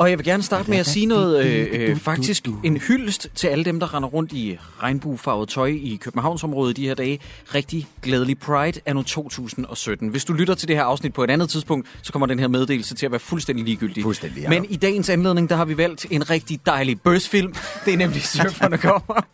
Og 0.00 0.10
jeg 0.10 0.18
vil 0.18 0.26
gerne 0.26 0.42
starte 0.42 0.70
med 0.70 0.78
at 0.78 0.86
sige 0.86 1.06
noget, 1.06 1.46
øh, 1.46 1.68
øh, 1.72 1.96
faktisk 1.96 2.48
en 2.64 2.76
hyldest 2.76 3.28
til 3.34 3.48
alle 3.48 3.64
dem, 3.64 3.80
der 3.80 3.94
render 3.94 4.08
rundt 4.08 4.32
i 4.32 4.58
regnbuefarvet 4.82 5.48
tøj 5.48 5.66
i 5.66 5.98
Københavnsområdet 6.00 6.76
de 6.76 6.86
her 6.86 6.94
dage. 6.94 7.18
Rigtig 7.54 7.86
glædelig 8.02 8.38
Pride 8.38 8.80
anno 8.86 9.02
2017. 9.02 10.08
Hvis 10.08 10.24
du 10.24 10.32
lytter 10.32 10.54
til 10.54 10.68
det 10.68 10.76
her 10.76 10.82
afsnit 10.82 11.12
på 11.12 11.24
et 11.24 11.30
andet 11.30 11.50
tidspunkt, 11.50 11.88
så 12.02 12.12
kommer 12.12 12.26
den 12.26 12.38
her 12.38 12.48
meddelelse 12.48 12.94
til 12.94 13.06
at 13.06 13.12
være 13.12 13.18
fuldstændig 13.18 13.64
ligegyldig. 13.64 14.02
Fuldstændig, 14.02 14.42
ja. 14.42 14.48
Men 14.48 14.66
i 14.70 14.76
dagens 14.76 15.08
anledning, 15.08 15.48
der 15.50 15.56
har 15.56 15.64
vi 15.64 15.76
valgt 15.76 16.06
en 16.10 16.30
rigtig 16.30 16.60
dejlig 16.66 17.00
Bøs-film. 17.00 17.54
Det 17.84 17.94
er 17.94 17.98
nemlig 17.98 18.22
Surferne 18.22 18.78
kommer. 18.78 19.26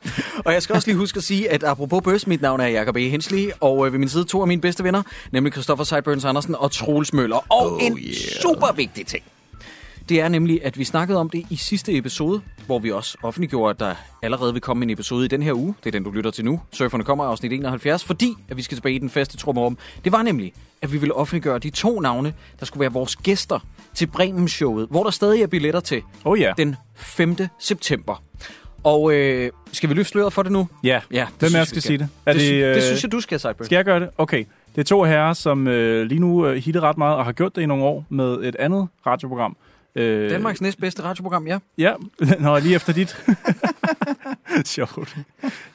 Og 0.44 0.52
jeg 0.52 0.62
skal 0.62 0.74
også 0.74 0.88
lige 0.88 0.96
huske 0.96 1.16
at 1.16 1.24
sige, 1.24 1.50
at 1.50 1.64
apropos 1.64 2.02
Bøs, 2.04 2.26
mit 2.26 2.42
navn 2.42 2.60
er 2.60 2.66
Jacob 2.66 2.96
E. 2.96 3.08
Hensley, 3.08 3.50
og 3.60 3.86
øh, 3.86 3.92
ved 3.92 3.98
min 3.98 4.08
side 4.08 4.24
to 4.24 4.40
af 4.40 4.46
mine 4.46 4.60
bedste 4.60 4.84
venner, 4.84 5.02
nemlig 5.32 5.52
Christoffer 5.52 5.84
Sideburns 5.84 6.24
Andersen 6.24 6.54
og 6.54 6.72
Troels 6.72 7.12
Møller. 7.12 7.52
Og 7.52 7.72
Oh, 7.72 7.82
en 7.82 7.98
yeah. 7.98 8.14
super 8.42 8.72
vigtig 8.76 9.06
ting. 9.06 9.24
Det 10.08 10.20
er 10.20 10.28
nemlig, 10.28 10.64
at 10.64 10.78
vi 10.78 10.84
snakkede 10.84 11.18
om 11.18 11.30
det 11.30 11.46
i 11.50 11.56
sidste 11.56 11.96
episode, 11.96 12.40
hvor 12.66 12.78
vi 12.78 12.92
også 12.92 13.18
offentliggjorde, 13.22 13.70
at 13.70 13.80
der 13.80 13.94
allerede 14.22 14.52
vil 14.52 14.62
komme 14.62 14.82
en 14.84 14.90
episode 14.90 15.24
i 15.24 15.28
den 15.28 15.42
her 15.42 15.52
uge. 15.52 15.74
Det 15.84 15.86
er 15.86 15.92
den, 15.92 16.04
du 16.04 16.10
lytter 16.10 16.30
til 16.30 16.44
nu. 16.44 16.60
Surferne 16.72 17.04
kommer 17.04 17.24
afsnit 17.24 17.52
71, 17.52 18.04
fordi 18.04 18.34
at 18.48 18.56
vi 18.56 18.62
skal 18.62 18.76
tilbage 18.76 18.94
i 18.94 18.98
den 18.98 19.10
faste 19.10 19.36
trummerum. 19.36 19.78
Det 20.04 20.12
var 20.12 20.22
nemlig, 20.22 20.52
at 20.82 20.92
vi 20.92 20.98
ville 20.98 21.14
offentliggøre 21.14 21.58
de 21.58 21.70
to 21.70 22.00
navne, 22.00 22.34
der 22.60 22.66
skulle 22.66 22.80
være 22.80 22.92
vores 22.92 23.16
gæster 23.16 23.58
til 23.94 24.06
Bremen-showet, 24.06 24.86
hvor 24.90 25.02
der 25.02 25.10
stadig 25.10 25.42
er 25.42 25.46
billetter 25.46 25.80
til 25.80 26.02
Oh 26.24 26.40
ja. 26.40 26.52
den 26.58 26.76
5. 26.94 27.36
september. 27.58 28.22
Og 28.84 29.12
øh, 29.14 29.50
skal 29.72 29.88
vi 29.88 29.94
løfte 29.94 30.10
sløret 30.10 30.32
for 30.32 30.42
det 30.42 30.52
nu? 30.52 30.68
Ja, 30.84 31.00
Ja, 31.10 31.26
hvem 31.38 31.48
synes 31.48 31.54
er 31.54 31.58
jeg, 31.58 31.66
skal 31.66 31.76
vi 31.76 31.80
sige 31.80 31.98
det? 31.98 32.08
Er 32.26 32.32
det, 32.32 32.42
det, 32.42 32.52
øh, 32.64 32.74
det 32.74 32.82
synes 32.82 33.02
jeg, 33.02 33.12
du 33.12 33.20
skal, 33.20 33.40
Cyber. 33.40 33.64
Skal 33.64 33.76
jeg 33.76 33.84
gøre 33.84 34.00
det? 34.00 34.10
Okay. 34.18 34.44
Det 34.74 34.80
er 34.80 34.84
to 34.84 35.04
herrer, 35.04 35.32
som 35.32 35.68
øh, 35.68 36.06
lige 36.06 36.18
nu 36.18 36.46
øh, 36.46 36.56
hitter 36.56 36.80
ret 36.80 36.98
meget 36.98 37.16
og 37.16 37.24
har 37.24 37.32
gjort 37.32 37.56
det 37.56 37.62
i 37.62 37.66
nogle 37.66 37.84
år 37.84 38.04
med 38.08 38.44
et 38.44 38.56
andet 38.56 38.88
radioprogram. 39.06 39.56
Øh, 39.96 40.30
Danmarks 40.30 40.60
næstbedste 40.60 41.02
radioprogram, 41.02 41.46
ja. 41.46 41.58
Ja, 41.78 41.94
Nå, 42.40 42.58
lige 42.58 42.74
efter 42.74 42.92
dit. 42.92 43.16
Sjovt. 44.64 45.16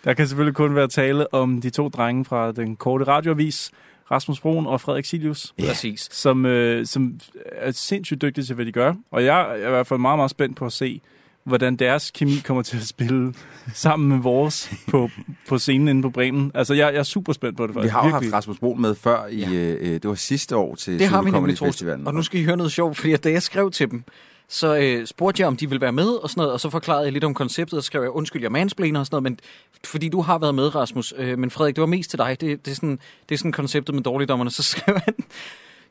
Der 0.03 0.14
kan 0.14 0.27
selvfølgelig 0.27 0.55
kun 0.55 0.75
være 0.75 0.88
tale 0.88 1.33
om 1.33 1.61
de 1.61 1.69
to 1.69 1.89
drenge 1.89 2.25
fra 2.25 2.52
den 2.52 2.75
korte 2.75 3.03
radioavis, 3.03 3.72
Rasmus 4.11 4.39
Broen 4.39 4.67
og 4.67 4.81
Frederik 4.81 5.05
Silius, 5.05 5.53
ja. 5.59 5.67
Præcis. 5.67 6.09
som, 6.11 6.45
øh, 6.45 6.86
som 6.86 7.19
er 7.52 7.72
sindssygt 7.72 8.22
dygtige 8.22 8.45
til, 8.45 8.55
hvad 8.55 8.66
de 8.66 8.72
gør. 8.72 8.94
Og 9.11 9.25
jeg 9.25 9.52
er 9.52 9.67
i 9.67 9.69
hvert 9.69 9.88
fald 9.88 9.99
meget, 9.99 10.17
meget 10.17 10.31
spændt 10.31 10.58
på 10.58 10.66
at 10.66 10.72
se, 10.72 11.02
hvordan 11.44 11.75
deres 11.75 12.11
kemi 12.11 12.36
kommer 12.45 12.64
til 12.64 12.78
at 12.78 12.88
spille 12.88 13.34
sammen 13.73 14.09
med 14.09 14.17
vores 14.17 14.72
på, 14.88 15.09
på 15.48 15.58
scenen 15.58 15.88
inde 15.88 16.02
på 16.02 16.09
Bremen. 16.09 16.52
Altså, 16.53 16.73
jeg, 16.73 16.94
jeg 16.94 17.00
er 17.00 17.03
super 17.03 17.33
spændt 17.33 17.58
på 17.58 17.67
det. 17.67 17.75
Vi 17.75 17.80
faktisk. 17.80 17.94
har 17.94 18.06
jo 18.06 18.09
haft 18.09 18.33
Rasmus 18.33 18.59
Broen 18.59 18.81
med 18.81 18.95
før 18.95 19.28
i, 19.28 19.39
ja. 19.39 19.50
øh, 19.50 19.94
det 19.94 20.08
var 20.08 20.16
sidste 20.16 20.56
år 20.56 20.75
til 20.75 21.00
Det 21.00 21.08
har 21.08 21.22
vi 21.22 21.31
Comedy 21.31 21.50
nemlig. 21.50 21.58
Festivalen. 21.58 22.08
Og 22.08 22.14
nu 22.14 22.22
skal 22.22 22.39
I 22.39 22.44
høre 22.44 22.58
noget 22.58 22.72
sjovt, 22.72 22.98
fordi 22.98 23.14
at 23.14 23.23
da 23.23 23.31
jeg 23.31 23.44
skrev 23.44 23.72
til 23.72 23.92
dem, 23.92 24.03
så 24.52 24.78
øh, 24.78 25.08
spurgte 25.08 25.42
jeg, 25.42 25.48
om 25.48 25.58
de 25.58 25.70
ville 25.70 25.81
være 25.81 25.92
med 25.92 26.08
og 26.08 26.30
sådan 26.30 26.42
noget, 26.42 26.53
og 26.53 26.59
så 26.59 26.70
forklarede 26.70 27.03
jeg 27.03 27.14
lidt 27.14 27.23
om 27.23 27.33
konceptet, 27.33 27.78
og 27.78 27.83
skrev 27.83 28.02
jeg, 28.02 28.11
undskyld, 28.11 28.42
jeg 28.42 28.52
mansplainer 28.52 29.00
og 29.00 29.05
sådan 29.05 29.16
noget, 29.16 29.23
men 29.23 29.39
fordi 29.86 30.09
du 30.09 30.22
har 30.22 30.38
været 30.38 30.55
med, 30.55 30.76
Rasmus, 30.76 31.14
øh, 31.17 31.39
men 31.39 31.52
Frederik, 31.52 31.76
det 31.76 31.81
var 31.81 31.88
mest 31.88 32.09
til 32.09 32.20
dig, 32.20 32.38
det, 32.42 32.66
det, 32.66 32.72
er, 32.72 32.76
sådan, 32.76 33.00
det 33.30 33.36
er 33.36 33.38
sådan 33.38 33.52
konceptet 33.52 33.95
med 33.95 34.04
dårligdommerne, 34.04 34.52
så 34.52 34.64
skrev 34.73 34.99
han, 35.05 35.15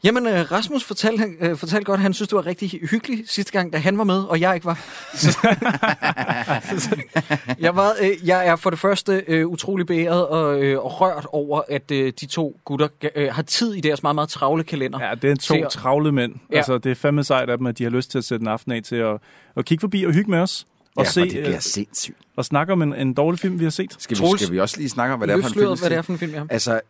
Jamen, 0.04 0.26
øh, 0.26 0.52
Rasmus 0.52 0.84
fortalte, 0.84 1.24
øh, 1.40 1.56
fortalte 1.56 1.84
godt, 1.84 1.98
at 1.98 2.02
han 2.02 2.14
synes, 2.14 2.28
det 2.28 2.36
var 2.36 2.46
rigtig 2.46 2.70
hyggeligt 2.90 3.30
sidste 3.30 3.52
gang, 3.52 3.72
da 3.72 3.78
han 3.78 3.98
var 3.98 4.04
med, 4.04 4.22
og 4.22 4.40
jeg 4.40 4.54
ikke 4.54 4.66
var. 4.66 4.78
Jeg, 7.60 7.76
var 7.76 7.90
øh, 8.02 8.28
jeg 8.28 8.46
er 8.46 8.56
for 8.56 8.70
det 8.70 8.78
første 8.78 9.46
utrolig 9.48 9.86
beæret 9.86 10.26
og, 10.26 10.48
og 10.84 11.00
rørt 11.00 11.26
over, 11.32 11.62
at 11.68 11.88
de 11.90 12.26
to 12.26 12.60
gutter 12.64 12.88
har 13.32 13.42
tid 13.42 13.74
i 13.74 13.80
deres 13.80 14.02
meget, 14.02 14.14
meget 14.14 14.28
travle 14.28 14.64
kalender. 14.64 15.08
Ja, 15.08 15.14
det 15.14 15.30
er 15.30 15.36
to 15.36 15.54
at- 15.54 15.70
travle 15.70 16.12
mænd. 16.12 16.34
Ja. 16.52 16.56
Altså, 16.56 16.78
det 16.78 16.90
er 16.90 16.94
fandme 16.94 17.24
sejt 17.24 17.50
af 17.50 17.58
dem, 17.58 17.66
at 17.66 17.78
de 17.78 17.82
har 17.84 17.90
lyst 17.90 18.10
til 18.10 18.18
at 18.18 18.24
sætte 18.24 18.42
en 18.42 18.48
aften 18.48 18.72
af 18.72 18.82
til 18.82 18.96
at, 18.96 19.16
at 19.56 19.64
kigge 19.64 19.80
forbi 19.80 20.04
og 20.04 20.12
hygge 20.12 20.30
med 20.30 20.38
os. 20.38 20.66
Og, 21.00 21.04
ja, 21.06 21.10
se, 21.10 21.20
det 21.20 21.30
bliver 21.30 21.54
øh, 21.54 21.60
sindssygt. 21.60 22.16
og 22.36 22.44
snakke 22.44 22.72
om 22.72 22.82
en, 22.82 22.94
en 22.94 23.14
dårlig 23.14 23.40
film, 23.40 23.58
vi 23.58 23.64
har 23.64 23.70
set. 23.70 23.96
Skal 23.98 24.16
vi, 24.16 24.20
Troels, 24.20 24.40
skal 24.42 24.52
vi 24.54 24.60
også 24.60 24.76
lige 24.78 24.88
snakke 24.88 25.12
om, 25.12 25.18
hvad 25.20 25.28
det 25.28 25.34
er 25.34 25.40
for 25.40 25.48
en 25.48 25.54
film? 25.54 25.78
hvad 25.78 25.90
det 25.90 25.98
er 25.98 26.02
for 26.02 26.12
en 26.12 26.18
film, 26.18 26.32
ja. 26.32 26.42
Altså, 26.50 26.80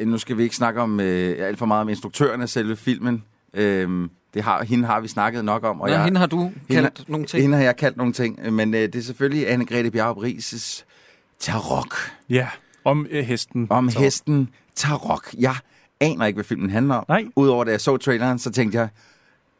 øh, 0.00 0.06
nu 0.06 0.18
skal 0.18 0.36
vi 0.38 0.42
ikke 0.42 0.56
snakke 0.56 0.80
om 0.80 1.00
øh, 1.00 1.46
alt 1.48 1.58
for 1.58 1.66
meget 1.66 1.80
om 1.80 1.88
instruktøren 1.88 2.40
af 2.40 2.48
selve 2.48 2.76
filmen. 2.76 3.24
Øh, 3.54 4.08
det 4.34 4.42
har, 4.42 4.64
hende 4.64 4.86
har 4.86 5.00
vi 5.00 5.08
snakket 5.08 5.44
nok 5.44 5.64
om. 5.64 5.80
Og 5.80 5.88
Nå, 5.88 5.94
jeg, 5.94 6.04
hende 6.04 6.18
har 6.20 6.26
du 6.26 6.50
kaldt 6.70 7.08
nogle 7.08 7.26
ting. 7.26 7.42
Hende 7.42 7.56
har 7.56 7.64
jeg 7.64 7.76
kaldt 7.76 7.96
nogle 7.96 8.12
ting, 8.12 8.52
men 8.52 8.74
øh, 8.74 8.80
det 8.80 8.94
er 8.94 9.02
selvfølgelig 9.02 9.48
Anne-Grethe 9.48 9.88
Bjarup 9.90 10.16
Rises 10.22 10.84
Tarok. 11.40 11.94
Ja, 12.30 12.48
om 12.84 13.06
øh, 13.10 13.24
hesten. 13.24 13.66
Om 13.70 13.90
Så- 13.90 13.98
hesten 13.98 14.48
Tarok. 14.76 15.34
Jeg 15.38 15.54
aner 16.00 16.26
ikke, 16.26 16.36
hvad 16.36 16.44
filmen 16.44 16.70
handler 16.70 16.94
om. 16.94 17.04
Nej. 17.08 17.24
Udover 17.36 17.64
da 17.64 17.70
jeg 17.70 17.80
så 17.80 17.96
traileren, 17.96 18.38
så 18.38 18.50
tænkte 18.50 18.78
jeg, 18.78 18.88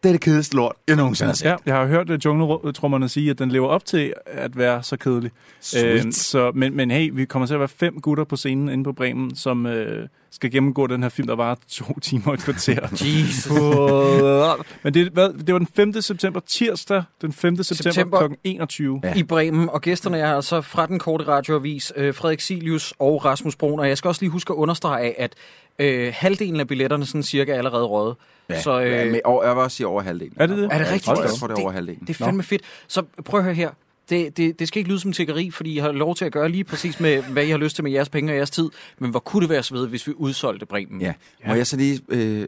det 0.04 0.10
er 0.10 0.12
det 0.12 0.20
kedeligste 0.20 0.56
lort, 0.56 0.76
jeg 0.88 0.96
nogensinde 0.96 1.28
har 1.28 1.34
set. 1.34 1.46
Ja, 1.46 1.56
jeg 1.66 1.74
har 1.74 1.86
hørt 1.86 2.10
uh, 2.10 2.24
jungletrummerne 2.24 3.08
sige, 3.08 3.30
at 3.30 3.38
den 3.38 3.50
lever 3.50 3.68
op 3.68 3.84
til 3.84 4.12
at 4.26 4.58
være 4.58 4.82
så 4.82 4.96
kedelig. 4.96 5.30
Sweet. 5.60 6.14
så, 6.14 6.52
men, 6.54 6.76
men 6.76 6.90
hey, 6.90 7.10
vi 7.12 7.24
kommer 7.24 7.46
til 7.46 7.54
at 7.54 7.60
være 7.60 7.68
fem 7.68 8.00
gutter 8.00 8.24
på 8.24 8.36
scenen 8.36 8.68
inde 8.68 8.84
på 8.84 8.92
Bremen, 8.92 9.36
som 9.36 9.66
øh, 9.66 10.08
skal 10.30 10.50
gennemgå 10.50 10.86
den 10.86 11.02
her 11.02 11.08
film, 11.08 11.28
der 11.28 11.36
var 11.36 11.58
to 11.68 11.98
timer 12.02 12.26
og 12.26 12.34
et 12.34 12.40
kvarter. 12.40 12.88
Jesus. 12.90 14.66
men 14.84 14.94
det, 14.94 15.12
hvad, 15.12 15.32
det 15.32 15.52
var 15.52 15.58
den 15.58 15.68
5. 15.76 15.92
september, 16.00 16.40
tirsdag, 16.40 17.02
den 17.20 17.32
5. 17.32 17.62
september, 17.62 17.92
September. 17.92 18.28
kl. 18.28 18.34
21. 18.44 19.00
Ja. 19.04 19.14
I 19.14 19.22
Bremen, 19.22 19.68
og 19.68 19.80
gæsterne 19.80 20.18
er 20.18 20.34
altså 20.36 20.60
fra 20.60 20.86
den 20.86 20.98
korte 20.98 21.28
radioavis, 21.28 21.92
øh, 21.96 22.14
Frederik 22.14 22.40
Silius 22.40 22.94
og 22.98 23.24
Rasmus 23.24 23.56
Brun. 23.56 23.80
Og 23.80 23.88
jeg 23.88 23.98
skal 23.98 24.08
også 24.08 24.22
lige 24.22 24.30
huske 24.30 24.52
at 24.52 24.56
understrege, 24.56 25.20
at 25.20 25.34
øh, 25.78 26.12
halvdelen 26.16 26.60
af 26.60 26.68
billetterne 26.68 27.06
sådan 27.06 27.22
cirka 27.22 27.52
er 27.52 27.58
allerede 27.58 27.84
røget. 27.84 28.16
Ja, 28.50 28.60
Så, 28.60 28.80
øh, 28.80 28.90
ja, 28.90 29.04
med, 29.04 29.20
og 29.24 29.42
jeg 29.46 29.54
vil 29.56 29.62
også 29.62 29.76
sige 29.76 29.86
over 29.86 30.02
halvdelen. 30.02 30.34
Er 30.36 30.46
det 30.46 30.58
det? 30.58 30.64
Er 30.64 30.78
det 30.78 30.86
rigtigt? 30.92 31.06
Jeg 31.08 31.30
tror, 31.38 31.46
det 31.46 31.58
er 31.58 31.62
over 31.62 31.72
halvdelen. 31.72 32.00
Det 32.06 32.10
er 32.20 32.24
fandme 32.24 32.42
fedt. 32.42 32.62
Så 32.88 33.02
prøv 33.24 33.38
at 33.40 33.44
høre 33.44 33.54
her. 33.54 33.70
Det, 34.10 34.36
det, 34.36 34.58
det 34.58 34.68
skal 34.68 34.78
ikke 34.78 34.90
lyde 34.90 35.00
som 35.00 35.12
tiggeri, 35.12 35.50
fordi 35.50 35.74
I 35.74 35.78
har 35.78 35.92
lov 35.92 36.14
til 36.14 36.24
at 36.24 36.32
gøre 36.32 36.48
lige 36.48 36.64
præcis 36.64 37.00
med, 37.00 37.22
hvad 37.22 37.44
I 37.46 37.50
har 37.50 37.58
lyst 37.58 37.74
til 37.74 37.84
med 37.84 37.92
jeres 37.92 38.08
penge 38.08 38.32
og 38.32 38.36
jeres 38.36 38.50
tid. 38.50 38.70
Men 38.98 39.10
hvor 39.10 39.20
kunne 39.20 39.40
det 39.40 39.50
være 39.50 39.62
svedigt, 39.62 39.88
hvis 39.90 40.06
vi 40.06 40.12
udsolgte 40.16 40.66
Bremen? 40.66 41.00
Ja. 41.00 41.12
Må 41.48 41.54
jeg 41.54 41.66
så 41.66 41.76
lige 41.76 42.00
øh, 42.08 42.46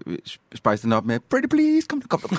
spice 0.54 0.82
den 0.82 0.92
op 0.92 1.04
med, 1.04 1.20
pretty 1.30 1.48
please, 1.48 1.86
kom, 1.88 2.02
kom, 2.08 2.20
kom. 2.20 2.36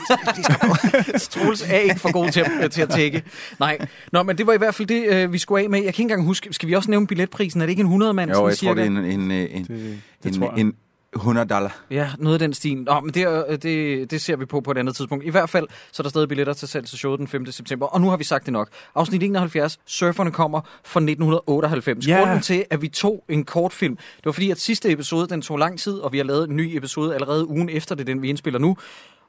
Troels 1.19 1.61
er 1.61 1.77
ikke 1.77 1.99
for 1.99 2.11
god 2.11 2.31
til 2.31 2.39
at, 2.61 2.71
til 2.71 2.81
at 2.81 2.89
tække. 2.89 3.23
Nej. 3.59 3.77
Nå, 4.11 4.23
men 4.23 4.37
det 4.37 4.47
var 4.47 4.53
i 4.53 4.57
hvert 4.57 4.75
fald 4.75 4.87
det, 4.87 5.05
øh, 5.07 5.33
vi 5.33 5.37
skulle 5.37 5.63
af 5.63 5.69
med. 5.69 5.79
Jeg 5.83 5.83
kan 5.83 5.89
ikke 5.89 6.01
engang 6.01 6.23
huske, 6.25 6.53
skal 6.53 6.69
vi 6.69 6.73
også 6.73 6.91
nævne 6.91 7.07
billetprisen? 7.07 7.61
Er 7.61 7.65
det 7.65 7.71
ikke 7.71 7.81
en 7.81 7.85
100 7.85 8.13
mand? 8.13 8.31
Jo, 8.31 8.47
jeg 8.47 8.57
tror, 8.57 8.67
cirka? 8.75 8.81
det 8.81 8.87
er 8.87 8.99
en, 8.99 9.21
en, 9.21 9.31
en, 9.31 9.63
Det, 9.63 9.99
det 10.23 10.35
en, 10.35 10.39
tror 10.41 10.51
jeg. 10.55 10.59
en 10.59 10.73
100 11.17 11.47
dollar. 11.47 11.77
Ja, 11.91 12.09
noget 12.17 12.35
af 12.35 12.39
den 12.39 12.53
stil. 12.53 12.77
Nå, 12.77 12.99
men 12.99 13.13
det, 13.13 13.21
er- 13.23 13.55
det, 13.57 14.11
det 14.11 14.21
ser 14.21 14.35
vi 14.35 14.45
på 14.45 14.61
på 14.61 14.71
et 14.71 14.77
andet 14.77 14.95
tidspunkt. 14.95 15.25
I 15.25 15.29
hvert 15.29 15.49
fald, 15.49 15.67
så 15.91 16.01
er 16.01 16.03
der 16.03 16.09
stadig 16.09 16.27
billetter 16.29 16.53
til 16.53 16.67
salg 16.67 16.87
til 16.87 16.97
showet 16.97 17.19
den 17.19 17.27
5. 17.27 17.51
september. 17.51 17.85
Og 17.85 18.01
nu 18.01 18.09
har 18.09 18.17
vi 18.17 18.23
sagt 18.23 18.45
det 18.45 18.53
nok. 18.53 18.69
Afsnit 18.95 19.23
71, 19.23 19.79
Surferne 19.85 20.31
kommer 20.31 20.61
fra 20.83 20.99
1998. 20.99 22.07
Ja. 22.07 22.19
Grunden 22.19 22.41
til, 22.41 22.65
at 22.69 22.81
vi 22.81 22.87
tog 22.87 23.23
en 23.29 23.43
kortfilm, 23.45 23.95
det 23.95 24.25
var 24.25 24.31
fordi, 24.31 24.51
at 24.51 24.59
sidste 24.59 24.91
episode, 24.91 25.27
den 25.27 25.41
tog 25.41 25.57
lang 25.57 25.79
tid, 25.79 25.93
og 25.93 26.11
vi 26.11 26.17
har 26.17 26.25
lavet 26.25 26.49
en 26.49 26.55
ny 26.55 26.77
episode 26.77 27.13
allerede 27.13 27.47
ugen 27.47 27.69
efter 27.69 27.95
det, 27.95 28.07
den 28.07 28.21
vi 28.21 28.29
indspiller 28.29 28.59
nu. 28.59 28.77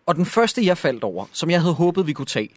Og 0.07 0.15
den 0.15 0.27
første, 0.27 0.67
jeg 0.67 0.79
faldt 0.79 1.05
over, 1.05 1.25
som 1.33 1.51
jeg 1.51 1.61
havde 1.61 1.75
håbet, 1.75 2.07
vi 2.07 2.13
kunne 2.13 2.27
tage, 2.27 2.49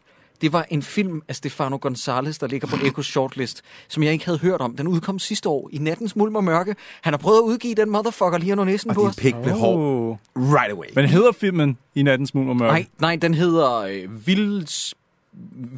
det 0.41 0.53
var 0.53 0.65
en 0.69 0.81
film 0.81 1.21
af 1.27 1.35
Stefano 1.35 1.77
González, 1.85 2.37
der 2.39 2.47
ligger 2.47 2.67
på 2.67 2.75
Echos 2.85 3.05
shortlist, 3.05 3.61
som 3.87 4.03
jeg 4.03 4.13
ikke 4.13 4.25
havde 4.25 4.37
hørt 4.39 4.61
om. 4.61 4.75
Den 4.75 4.87
udkom 4.87 5.19
sidste 5.19 5.49
år 5.49 5.69
i 5.73 5.77
Nattens 5.77 6.15
Mulm 6.15 6.35
og 6.35 6.43
Mørke. 6.43 6.75
Han 7.01 7.13
har 7.13 7.17
prøvet 7.17 7.37
at 7.37 7.43
udgive 7.43 7.75
den 7.75 7.89
motherfucker 7.89 8.37
lige 8.37 8.51
under 8.51 8.63
næsen 8.65 8.89
Og 8.89 8.95
på 8.95 9.01
os. 9.07 9.15
blev 9.15 9.33
hård 9.55 9.77
Oh. 9.77 10.17
right 10.35 10.71
away. 10.71 10.87
Men 10.95 11.05
hedder 11.05 11.31
filmen 11.31 11.77
I 11.95 12.03
nattens 12.03 12.29
smule 12.29 12.49
og 12.49 12.55
mørke? 12.57 12.71
Nej, 12.71 12.85
nej, 12.99 13.15
den 13.15 13.33
hedder 13.33 13.75
øh, 13.77 14.27
Vilds... 14.27 14.93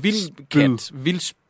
Vildkat. 0.02 0.92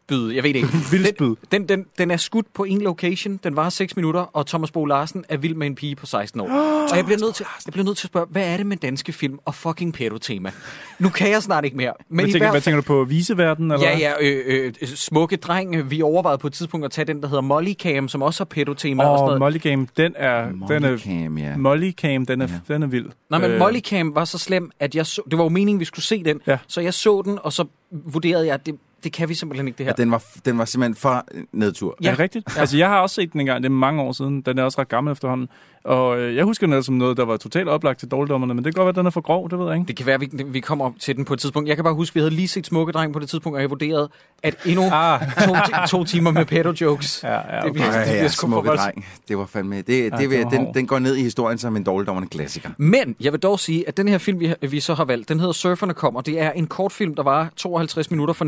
Vildspyd, 0.09 0.31
jeg 0.35 0.43
ved 0.43 0.49
det 0.53 0.55
ikke. 0.55 0.69
Vildspyd. 0.91 1.35
Den, 1.51 1.61
den, 1.61 1.67
den, 1.69 1.85
den 1.97 2.11
er 2.11 2.17
skudt 2.17 2.45
på 2.53 2.63
en 2.63 2.81
location, 2.81 3.39
den 3.43 3.55
var 3.55 3.69
6 3.69 3.95
minutter, 3.95 4.21
og 4.21 4.47
Thomas 4.47 4.71
Bo 4.71 4.85
Larsen 4.85 5.25
er 5.29 5.37
vild 5.37 5.55
med 5.55 5.67
en 5.67 5.75
pige 5.75 5.95
på 5.95 6.05
16 6.05 6.39
år. 6.41 6.47
og 6.91 6.97
jeg 6.97 7.05
bliver, 7.05 7.19
nødt 7.19 7.35
til, 7.35 7.45
jeg 7.65 7.71
bliver 7.73 7.85
nødt 7.85 7.97
til 7.97 8.05
at 8.07 8.09
spørge, 8.09 8.25
hvad 8.29 8.47
er 8.53 8.57
det 8.57 8.65
med 8.65 8.77
danske 8.77 9.13
film 9.13 9.39
og 9.45 9.55
fucking 9.55 9.93
pedo-tema? 9.93 10.51
Nu 10.99 11.09
kan 11.09 11.29
jeg 11.31 11.43
snart 11.43 11.65
ikke 11.65 11.77
mere. 11.77 11.93
Men 12.09 12.25
Hvad 12.25 12.33
tænker, 12.33 12.51
hvad 12.51 12.61
tænker 12.61 12.81
du 12.81 12.85
på? 12.85 13.03
Viseverden? 13.03 13.71
Eller? 13.71 13.87
Ja, 13.87 13.97
ja, 13.97 14.11
øh, 14.21 14.73
øh, 14.81 14.87
smukke 14.87 15.35
dreng. 15.35 15.91
Vi 15.91 16.01
overvejede 16.01 16.37
på 16.37 16.47
et 16.47 16.53
tidspunkt 16.53 16.85
at 16.85 16.91
tage 16.91 17.05
den, 17.05 17.21
der 17.21 17.27
hedder 17.27 17.41
Molly 17.41 17.73
Cam, 17.73 18.07
som 18.07 18.21
også 18.21 18.39
har 18.39 18.45
pedo-tema 18.45 19.03
og 19.03 19.17
sådan 19.17 19.33
Og 19.33 19.39
noget. 19.39 19.39
Molly 19.39 19.57
Game, 19.71 19.87
den 19.97 20.13
er... 20.15 20.45
Den 20.45 20.61
er 20.71 20.79
Mollycam, 20.79 21.37
ja. 21.37 21.57
Molly 21.57 21.91
Cam, 21.91 22.25
den 22.25 22.41
er, 22.41 22.47
Ja. 22.67 22.73
den 22.73 22.83
er 22.83 22.87
vild. 22.87 23.05
Nej, 23.29 23.39
men 23.39 23.51
Øh, 23.51 23.59
Molly 23.59 23.79
Cam 23.79 24.15
var 24.15 24.25
så 24.25 24.37
slem, 24.37 24.71
at 24.79 24.95
jeg 24.95 25.05
så, 25.05 25.21
det 25.31 25.37
var 25.37 25.43
jo 25.43 25.49
meningen, 25.49 25.79
vi 25.79 25.85
skulle 25.85 26.05
se 26.05 26.23
den. 26.23 26.41
Ja. 26.47 26.57
Så 26.67 26.81
jeg 26.81 26.93
så 26.93 27.21
den, 27.25 27.39
og 27.43 27.53
så 27.53 27.65
vurderede 27.91 28.45
jeg, 28.45 28.53
at 28.53 28.65
det, 28.65 28.75
det 29.03 29.13
kan 29.13 29.29
vi 29.29 29.33
simpelthen 29.33 29.67
ikke, 29.67 29.77
det 29.77 29.85
her. 29.85 29.93
Ja, 29.97 30.03
den, 30.03 30.11
var, 30.11 30.23
den 30.45 30.57
var 30.57 30.65
simpelthen 30.65 30.95
for 30.95 31.25
nedtur. 31.51 31.97
Ja. 32.01 32.07
Er 32.07 32.11
det 32.11 32.19
rigtigt? 32.19 32.55
Ja. 32.55 32.59
Altså, 32.61 32.77
jeg 32.77 32.87
har 32.87 32.99
også 32.99 33.13
set 33.15 33.33
den 33.33 33.39
engang. 33.39 33.63
Det 33.63 33.69
er 33.69 33.73
mange 33.73 34.01
år 34.01 34.11
siden. 34.11 34.41
Den 34.41 34.57
er 34.59 34.63
også 34.63 34.81
ret 34.81 34.89
gammel 34.89 35.11
efterhånden. 35.11 35.47
Og 35.83 36.19
øh, 36.19 36.35
jeg 36.35 36.43
husker 36.45 36.67
den 36.67 36.73
altså 36.73 36.85
som 36.85 36.95
noget, 36.95 37.17
der 37.17 37.25
var 37.25 37.37
totalt 37.37 37.69
oplagt 37.69 37.99
til 37.99 38.07
dårligdommerne, 38.07 38.53
men 38.53 38.63
det 38.65 38.75
kan 38.75 38.79
godt 38.79 38.85
være, 38.85 38.89
at 38.89 38.95
den 38.95 39.05
er 39.05 39.09
for 39.09 39.21
grov, 39.21 39.49
det 39.49 39.59
ved 39.59 39.65
jeg 39.67 39.75
ikke. 39.75 39.87
Det 39.87 39.95
kan 39.95 40.05
være, 40.05 40.15
at 40.15 40.21
vi, 40.21 40.29
vi 40.47 40.59
kommer 40.59 40.85
op 40.85 40.93
til 40.99 41.15
den 41.15 41.25
på 41.25 41.33
et 41.33 41.39
tidspunkt. 41.39 41.69
Jeg 41.69 41.77
kan 41.77 41.83
bare 41.83 41.93
huske, 41.93 42.11
at 42.11 42.15
vi 42.15 42.19
havde 42.19 42.31
lige 42.35 42.47
set 42.47 42.65
Smukke 42.65 42.91
Dreng 42.93 43.13
på 43.13 43.19
det 43.19 43.29
tidspunkt, 43.29 43.55
og 43.55 43.61
jeg 43.61 43.69
vurderede, 43.69 44.09
at 44.43 44.55
endnu 44.65 44.83
Ah, 44.91 45.21
to, 45.45 45.53
to 45.97 46.03
timer 46.03 46.31
med 46.31 46.45
pedo-jokes. 46.45 47.23
ja, 47.23 47.33
ja, 47.33 47.39
Det 47.39 47.63
okay. 47.63 47.71
bliver- 47.73 47.85
Ja, 47.93 47.99
det 47.99 48.05
bliver 48.07 48.21
ja, 48.21 48.27
smukke 48.27 48.67
for 48.69 48.75
dreng. 48.75 49.05
Det 49.27 49.37
var 49.37 49.45
fandme... 49.45 49.77
Det, 49.77 49.87
det, 49.87 49.97
Ja, 49.99 50.03
det, 50.03 50.19
det 50.19 50.29
var 50.29 50.49
vil, 50.49 50.57
den, 50.59 50.73
den 50.73 50.87
går 50.87 50.99
ned 50.99 51.15
i 51.15 51.21
historien 51.23 51.57
som 51.57 51.75
en 51.75 51.83
dårligdommerne 51.83 52.27
klassiker. 52.27 52.69
Men 52.77 53.15
jeg 53.19 53.31
vil 53.31 53.39
dog 53.39 53.59
sige, 53.59 53.87
at 53.87 53.97
den 53.97 54.07
her 54.07 54.17
film, 54.17 54.39
vi, 54.39 54.53
vi 54.61 54.79
så 54.79 54.93
har 54.93 55.05
valgt, 55.05 55.29
den 55.29 55.39
hedder 55.39 55.53
Surferne 55.53 55.93
kommer. 55.93 56.21
Det 56.21 56.39
er 56.41 56.51
en 56.51 56.67
kortfilm, 56.67 57.15
der 57.15 57.23
var 57.23 57.49
52 57.55 58.11
minutter 58.11 58.33
fra 58.33 58.45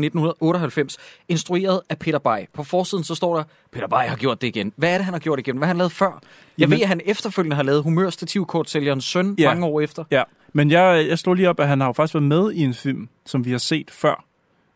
1998, 0.54 0.96
instrueret 1.28 1.80
af 1.88 1.98
Peter 1.98 2.18
Bay. 2.18 2.38
På 2.52 2.64
forsiden 2.64 3.04
så 3.04 3.14
står 3.14 3.36
der, 3.36 3.44
Peter 3.72 3.86
Bay 3.88 3.96
har 4.08 4.16
gjort 4.16 4.40
det 4.40 4.46
igen. 4.46 4.72
Hvad 4.76 4.90
er 4.92 4.98
det, 4.98 5.04
han 5.04 5.14
har 5.14 5.18
gjort 5.20 5.38
igen? 5.38 5.56
Hvad 5.56 5.66
har 5.66 5.70
han 5.70 5.78
lavet 5.78 5.92
før? 5.92 6.06
Jeg 6.06 6.20
Jamen- 6.58 6.76
ved, 6.76 6.82
at 6.82 6.88
han 6.88 7.00
efterfølgende 7.04 7.56
har 7.56 7.62
lavet 7.62 7.82
humørstativkortsælgerens 7.82 9.04
søn 9.04 9.34
Ja. 9.38 9.48
mange 9.48 9.66
år 9.66 9.80
efter. 9.80 10.04
Ja, 10.10 10.22
men 10.52 10.70
jeg, 10.70 11.06
jeg 11.08 11.18
slog 11.18 11.34
lige 11.34 11.48
op, 11.48 11.60
at 11.60 11.68
han 11.68 11.80
har 11.80 11.86
jo 11.88 11.92
faktisk 11.92 12.14
været 12.14 12.24
med 12.26 12.52
i 12.52 12.64
en 12.64 12.74
film, 12.74 13.08
som 13.26 13.44
vi 13.44 13.50
har 13.50 13.58
set 13.58 13.90
før. 13.90 14.24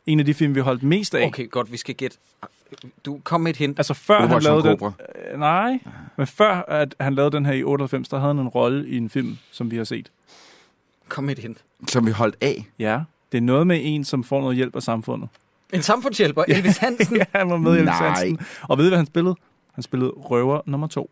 En 0.06 0.20
af 0.20 0.26
de 0.26 0.34
film, 0.34 0.54
vi 0.54 0.60
har 0.60 0.64
holdt 0.64 0.82
mest 0.82 1.14
af. 1.14 1.26
Okay, 1.26 1.50
godt, 1.50 1.72
vi 1.72 1.76
skal 1.76 1.94
gætte. 1.94 2.16
Du 3.04 3.20
kom 3.24 3.40
med 3.40 3.50
et 3.50 3.56
hint. 3.56 3.78
Altså 3.78 3.94
før 3.94 4.14
han 4.20 4.24
Operation 4.24 4.62
lavede 4.62 4.78
den... 4.78 4.92
Øh, 5.32 5.38
nej, 5.40 5.78
men 6.16 6.26
før 6.26 6.54
at 6.68 6.94
han 7.00 7.14
lavede 7.14 7.36
den 7.36 7.46
her 7.46 7.52
i 7.52 7.62
98, 7.62 8.08
der 8.08 8.18
havde 8.18 8.34
han 8.34 8.38
en 8.42 8.48
rolle 8.48 8.88
i 8.88 8.96
en 8.96 9.10
film, 9.10 9.38
som 9.50 9.70
vi 9.70 9.76
har 9.76 9.84
set. 9.84 10.10
Kom 11.08 11.24
med 11.24 11.36
et 11.36 11.42
hint. 11.42 11.58
Som 11.88 12.06
vi 12.06 12.10
holdt 12.10 12.36
af. 12.40 12.66
Ja, 12.78 13.00
det 13.32 13.38
er 13.38 13.42
noget 13.42 13.66
med 13.66 13.80
en, 13.82 14.04
som 14.04 14.24
får 14.24 14.40
noget 14.40 14.56
hjælp 14.56 14.76
af 14.76 14.82
samfundet. 14.82 15.28
En 15.72 15.82
samfundshjælper, 15.82 16.44
Elvis 16.48 16.76
Hansen. 16.76 17.16
ja, 17.20 17.24
han 17.34 17.50
var 17.50 17.56
med 17.56 17.72
i 17.72 17.74
Elvis 17.78 17.86
Nej. 17.86 18.08
Hansen. 18.08 18.38
Og 18.62 18.78
ved 18.78 18.84
I, 18.84 18.88
hvad 18.88 18.98
han 18.98 19.06
spillede? 19.06 19.34
Han 19.74 19.82
spillede 19.82 20.10
røver 20.10 20.60
nummer 20.66 20.86
to. 20.86 21.10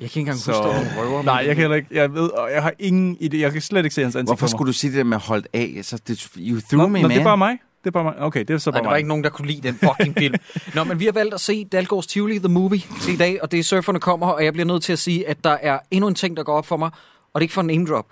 Jeg 0.00 0.10
kan 0.10 0.20
ikke 0.20 0.20
engang 0.20 0.38
Så- 0.38 0.52
huske, 0.52 0.90
at 0.90 0.98
røver. 0.98 1.22
Nej, 1.22 1.34
jeg 1.34 1.46
kan 1.46 1.56
heller 1.56 1.76
ikke. 1.76 1.88
Jeg 1.90 2.14
ved, 2.14 2.28
og 2.28 2.52
jeg 2.52 2.62
har 2.62 2.72
ingen 2.78 3.16
idé. 3.20 3.36
Jeg 3.36 3.52
kan 3.52 3.60
slet 3.60 3.84
ikke 3.84 3.94
se 3.94 4.02
hans 4.02 4.16
ansigt 4.16 4.28
Hvorfor 4.28 4.46
skulle 4.46 4.68
du 4.68 4.72
sige 4.72 4.90
det 4.90 4.96
der 4.98 5.04
med 5.04 5.18
holdt 5.18 5.48
af? 5.52 5.78
Så 5.82 6.00
det, 6.08 6.20
you 6.38 6.54
Nå, 6.54 6.60
threw 6.70 6.88
me, 6.88 7.02
nå, 7.02 7.08
man. 7.08 7.10
det 7.10 7.20
er 7.20 7.24
bare 7.24 7.36
mig. 7.38 7.58
Det 7.84 7.86
er 7.90 7.92
bare 7.92 8.04
mig. 8.04 8.18
Okay, 8.18 8.40
det 8.40 8.50
er 8.50 8.58
så 8.58 8.70
Nej, 8.70 8.78
bare 8.78 8.84
der 8.84 8.88
var 8.90 8.96
ikke 8.96 9.08
nogen, 9.08 9.24
der 9.24 9.30
kunne 9.30 9.48
lide 9.48 9.68
den 9.68 9.74
fucking 9.74 10.14
film. 10.18 10.34
Nå, 10.74 10.84
men 10.84 11.00
vi 11.00 11.04
har 11.04 11.12
valgt 11.12 11.34
at 11.34 11.40
se 11.40 11.64
Dalgårds 11.64 12.06
Tivoli, 12.06 12.38
The 12.38 12.48
Movie, 12.48 12.80
til 13.02 13.14
i 13.14 13.16
dag, 13.16 13.42
og 13.42 13.50
det 13.52 13.58
er 13.58 13.64
Surferne 13.64 14.00
kommer, 14.00 14.26
og 14.26 14.44
jeg 14.44 14.52
bliver 14.52 14.66
nødt 14.66 14.82
til 14.82 14.92
at 14.92 14.98
sige, 14.98 15.28
at 15.28 15.44
der 15.44 15.50
er 15.50 15.78
endnu 15.90 16.08
en 16.08 16.14
ting, 16.14 16.36
der 16.36 16.42
går 16.42 16.54
op 16.56 16.66
for 16.66 16.76
mig, 16.76 16.90
og 17.32 17.40
det 17.40 17.40
er 17.40 17.42
ikke 17.42 17.54
for 17.54 17.60
en 17.60 17.66
name 17.66 17.86
drop. 17.86 18.06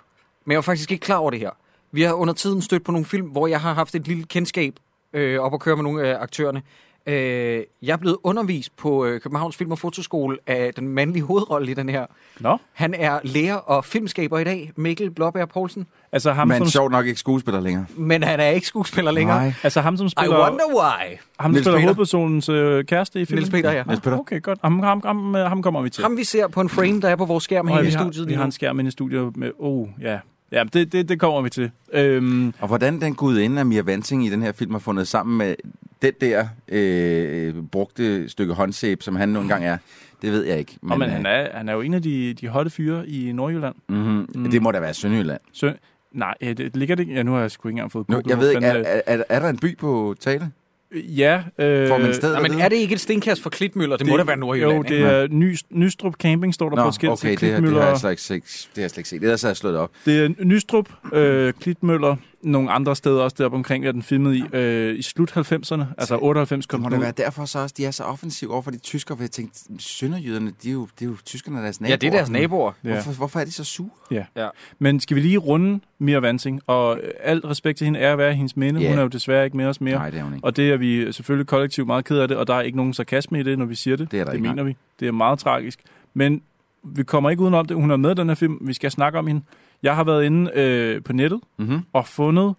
Men 0.45 0.51
jeg 0.51 0.57
var 0.57 0.61
faktisk 0.61 0.91
ikke 0.91 1.01
klar 1.05 1.17
over 1.17 1.31
det 1.31 1.39
her. 1.39 1.49
Vi 1.91 2.01
har 2.01 2.13
under 2.13 2.33
tiden 2.33 2.61
stødt 2.61 2.83
på 2.83 2.91
nogle 2.91 3.05
film, 3.05 3.27
hvor 3.27 3.47
jeg 3.47 3.61
har 3.61 3.73
haft 3.73 3.95
et 3.95 4.07
lille 4.07 4.23
kendskab 4.23 4.73
øh, 5.13 5.39
op 5.39 5.53
at 5.53 5.59
køre 5.59 5.75
med 5.75 5.83
nogle 5.83 6.07
af 6.07 6.21
aktørerne. 6.21 6.61
Øh, 7.07 7.63
jeg 7.81 7.93
er 7.93 7.97
blevet 7.97 8.17
undervist 8.23 8.75
på 8.77 9.05
øh, 9.05 9.21
Københavns 9.21 9.55
Film- 9.57 9.71
og 9.71 9.79
Fotoskole 9.79 10.37
af 10.47 10.73
den 10.75 10.87
mandlige 10.87 11.23
hovedrolle 11.23 11.71
i 11.71 11.73
den 11.73 11.89
her. 11.89 12.05
Nå, 12.39 12.57
Han 12.73 12.93
er 12.93 13.19
lærer 13.23 13.55
og 13.55 13.85
filmskaber 13.85 14.39
i 14.39 14.43
dag, 14.43 14.71
Mikkel 14.75 15.11
Blåbær 15.11 15.45
Poulsen, 15.45 15.87
altså 16.11 16.31
ham, 16.31 16.47
Men 16.47 16.57
som, 16.57 16.67
sjovt 16.67 16.91
nok 16.91 17.05
ikke 17.05 17.19
skuespiller 17.19 17.61
længere. 17.61 17.85
men 17.97 18.23
han 18.23 18.39
er 18.39 18.47
ikke 18.47 18.67
skuespiller 18.67 19.11
længere. 19.11 19.37
Nej. 19.37 19.53
altså 19.63 19.81
ham, 19.81 19.97
som 19.97 20.05
I 20.05 20.09
spiller, 20.09 20.39
wonder 20.41 20.65
why. 20.75 21.17
ham, 21.39 21.51
Niels 21.51 21.63
spiller 21.65 21.77
Peter. 21.77 21.87
hovedpersonens 21.87 22.49
øh, 22.49 22.85
kæreste 22.85 23.21
i 23.21 23.25
filmen. 23.25 23.39
Niels 23.41 23.51
Peter, 23.51 23.71
ja. 23.71 23.83
Niels 23.83 24.01
Peter. 24.01 24.13
Ah, 24.15 24.19
okay, 24.19 24.41
godt. 24.41 24.59
Ham, 24.63 24.79
ham, 24.79 25.01
ham, 25.05 25.33
ham 25.33 25.61
kommer 25.61 25.81
vi 25.81 25.89
til. 25.89 26.03
Ham 26.03 26.17
vi 26.17 26.23
ser 26.23 26.47
på 26.47 26.61
en 26.61 26.69
frame, 26.69 27.01
der 27.01 27.09
er 27.09 27.15
på 27.15 27.25
vores 27.25 27.43
skærm 27.43 27.67
Og 27.67 27.77
her 27.77 27.83
i 27.83 27.91
studiet. 27.91 28.25
vi 28.25 28.29
lige 28.31 28.37
har 28.37 28.45
en 28.45 28.51
skærm 28.51 28.79
inde 28.79 28.87
i 28.87 28.91
studiet 28.91 29.37
med... 29.37 29.51
Oh, 29.59 29.87
ja. 30.01 30.19
Ja, 30.53 30.63
det, 30.73 30.91
det, 30.91 31.09
det 31.09 31.19
kommer 31.19 31.41
vi 31.41 31.49
til. 31.49 31.71
Øhm, 31.93 32.53
Og 32.59 32.67
hvordan 32.67 33.01
den 33.01 33.15
gudinde 33.15 33.59
af 33.59 33.65
Mia 33.65 33.81
Vansing 33.81 34.25
i 34.25 34.29
den 34.29 34.41
her 34.41 34.51
film 34.51 34.71
har 34.71 34.79
fundet 34.79 35.07
sammen 35.07 35.37
med 35.37 35.55
den 36.01 36.13
der 36.21 36.47
øh, 36.67 37.53
brugte 37.71 38.29
stykke 38.29 38.53
håndsæb, 38.53 39.03
som 39.03 39.15
han 39.15 39.29
nogle 39.29 39.49
gange 39.49 39.67
er, 39.67 39.77
det 40.21 40.31
ved 40.31 40.43
jeg 40.43 40.59
ikke. 40.59 40.77
men, 40.81 40.91
og, 40.91 40.99
men 40.99 41.09
han, 41.09 41.25
er, 41.25 41.57
han 41.57 41.69
er 41.69 41.73
jo 41.73 41.81
en 41.81 41.93
af 41.93 42.01
de, 42.01 42.33
de 42.33 42.47
hotte 42.47 42.71
fyre 42.71 43.07
i 43.07 43.31
Nordjylland. 43.31 43.75
Mm-hmm. 43.89 44.29
Mm. 44.35 44.51
Det 44.51 44.61
må 44.61 44.71
da 44.71 44.79
være 44.79 44.93
Sønderjylland. 44.93 45.41
Så, 45.53 45.73
nej, 46.11 46.33
øh, 46.41 46.57
det 46.57 46.77
ligger 46.77 46.95
det 46.95 47.03
ikke... 47.03 47.13
Ja, 47.13 47.23
nu 47.23 47.31
har 47.31 47.39
jeg 47.39 47.51
sgu 47.51 47.67
ikke 47.67 47.73
engang 47.73 47.91
fået 47.91 48.09
Nu, 48.09 48.21
jeg 48.27 48.39
ved 48.39 48.49
ikke, 48.49 48.65
er, 48.65 48.73
er, 48.73 49.01
er, 49.07 49.23
er 49.29 49.39
der 49.39 49.49
en 49.49 49.57
by 49.57 49.77
på 49.77 50.15
tale? 50.19 50.51
Ja. 50.93 51.41
Øh, 51.59 51.87
Får 51.87 51.97
man 51.97 52.13
stedet 52.13 52.41
Nej, 52.41 52.49
men 52.49 52.59
er 52.59 52.69
det 52.69 52.75
ikke 52.75 52.93
et 52.93 52.99
stenkast 53.01 53.41
for 53.41 53.49
Klitmøller? 53.49 53.97
Det, 53.97 54.05
det 54.05 54.11
må 54.13 54.17
da 54.17 54.23
være 54.23 54.37
Nordjylland. 54.37 54.73
Jo, 54.73 54.83
ikke? 54.83 54.95
det 54.95 55.13
er 55.13 55.27
Ny, 55.31 55.57
Nystrup 55.69 56.13
Camping, 56.15 56.53
står 56.53 56.69
der 56.69 56.75
Nå, 56.75 56.83
på 56.83 56.91
skilt 56.91 57.11
okay, 57.11 57.21
til 57.21 57.29
det, 57.31 57.41
det, 57.41 57.49
har 57.49 57.59
Klitmøller. 57.59 57.87
jeg 57.87 57.97
slet 57.99 58.11
ikke 58.11 58.21
set. 58.23 58.43
Det 58.43 58.67
har 58.75 58.81
jeg 58.81 58.89
slet 58.89 58.97
ikke 58.97 59.09
set. 59.09 59.23
Ellers 59.23 59.41
har 59.41 59.49
jeg 59.49 59.57
slået 59.57 59.73
det 59.73 59.81
op. 59.81 59.91
Det 60.05 60.25
er 60.25 60.29
Nystrup, 60.43 60.89
øh, 61.13 61.53
Klitmøller, 61.61 62.15
nogle 62.43 62.71
andre 62.71 62.95
steder 62.95 63.21
også 63.21 63.35
deroppe 63.39 63.55
omkring, 63.57 63.85
der 63.85 63.91
den 63.91 64.03
filmet 64.03 64.35
i, 64.35 64.43
øh, 64.53 64.99
i 64.99 65.01
slut 65.01 65.31
90'erne, 65.37 65.83
altså 65.97 66.17
98 66.21 66.65
Det 66.65 66.69
kom 66.69 66.79
må 66.79 66.85
den 66.85 66.91
da 66.91 66.97
ud. 66.97 67.01
være 67.03 67.13
derfor 67.17 67.45
så 67.45 67.59
også, 67.59 67.75
de 67.77 67.85
er 67.85 67.91
så 67.91 68.03
offensive 68.03 68.51
over 68.51 68.61
for 68.61 68.71
de 68.71 68.77
tyskere, 68.77 69.17
for 69.17 69.23
jeg 69.23 69.31
tænkte, 69.31 69.59
sønderjyderne, 69.79 70.51
de 70.63 70.69
er 70.69 70.73
jo, 70.73 70.87
de 70.99 71.05
er 71.05 71.09
jo 71.09 71.15
tyskerne 71.25 71.61
deres 71.63 71.81
naboer. 71.81 71.91
Ja, 71.91 71.95
det 71.95 72.07
er 72.07 72.11
deres 72.11 72.29
naboer. 72.29 72.71
Ja. 72.83 72.93
Hvorfor, 72.93 73.11
hvorfor 73.11 73.39
er 73.39 73.45
de 73.45 73.51
så 73.51 73.63
sure? 73.63 73.89
Men 74.79 74.99
skal 74.99 75.15
vi 75.15 75.21
lige 75.21 75.37
runde 75.37 75.79
Mia 75.99 76.19
Vansing, 76.19 76.61
og 76.67 76.99
øh, 77.03 77.09
alt 77.23 77.45
respekt 77.45 77.77
til 77.77 77.85
hende 77.85 77.99
er 77.99 78.11
at 78.11 78.17
være 78.17 78.31
i 78.31 78.35
hendes 78.35 78.57
minde. 78.57 78.81
Ja. 78.81 78.89
Hun 78.89 78.97
er 78.97 79.01
jo 79.01 79.07
desværre 79.07 79.45
ikke 79.45 79.57
med 79.57 79.65
os 79.65 79.81
mere. 79.81 79.95
Nej, 79.95 80.09
det 80.09 80.19
er 80.19 80.23
hun 80.23 80.33
ikke. 80.33 80.45
Og 80.45 80.55
det 80.57 80.71
er 80.71 80.77
vi 80.77 81.11
selvfølgelig 81.13 81.47
kollektivt 81.47 81.87
meget 81.87 82.05
ked 82.05 82.17
af 82.17 82.27
det, 82.27 82.37
og 82.37 82.47
der 82.47 82.53
er 82.53 82.61
ikke 82.61 82.77
nogen 82.77 82.93
sarkasme 82.93 83.39
i 83.39 83.43
det, 83.43 83.59
når 83.59 83.65
vi 83.65 83.75
siger 83.75 83.97
det. 83.97 84.11
Det 84.11 84.19
er 84.19 84.23
der 84.23 84.31
det 84.31 84.37
ikke, 84.37 84.49
mener 84.49 84.63
vi. 84.63 84.75
Det 84.99 85.07
er 85.07 85.11
meget 85.11 85.39
tragisk. 85.39 85.79
Men 86.13 86.41
vi 86.83 87.03
kommer 87.03 87.29
ikke 87.29 87.41
udenom 87.43 87.65
det. 87.65 87.77
Hun 87.77 87.91
er 87.91 87.97
med 87.97 88.11
i 88.11 88.13
den 88.13 88.27
her 88.27 88.35
film. 88.35 88.57
Vi 88.61 88.73
skal 88.73 88.91
snakke 88.91 89.19
om 89.19 89.27
hende. 89.27 89.41
Jeg 89.83 89.95
har 89.95 90.03
været 90.03 90.23
inde 90.25 90.51
øh, 90.55 91.03
på 91.03 91.13
nettet 91.13 91.39
Mm-hmm. 91.57 91.81
og 91.93 92.07
fundet 92.07 92.55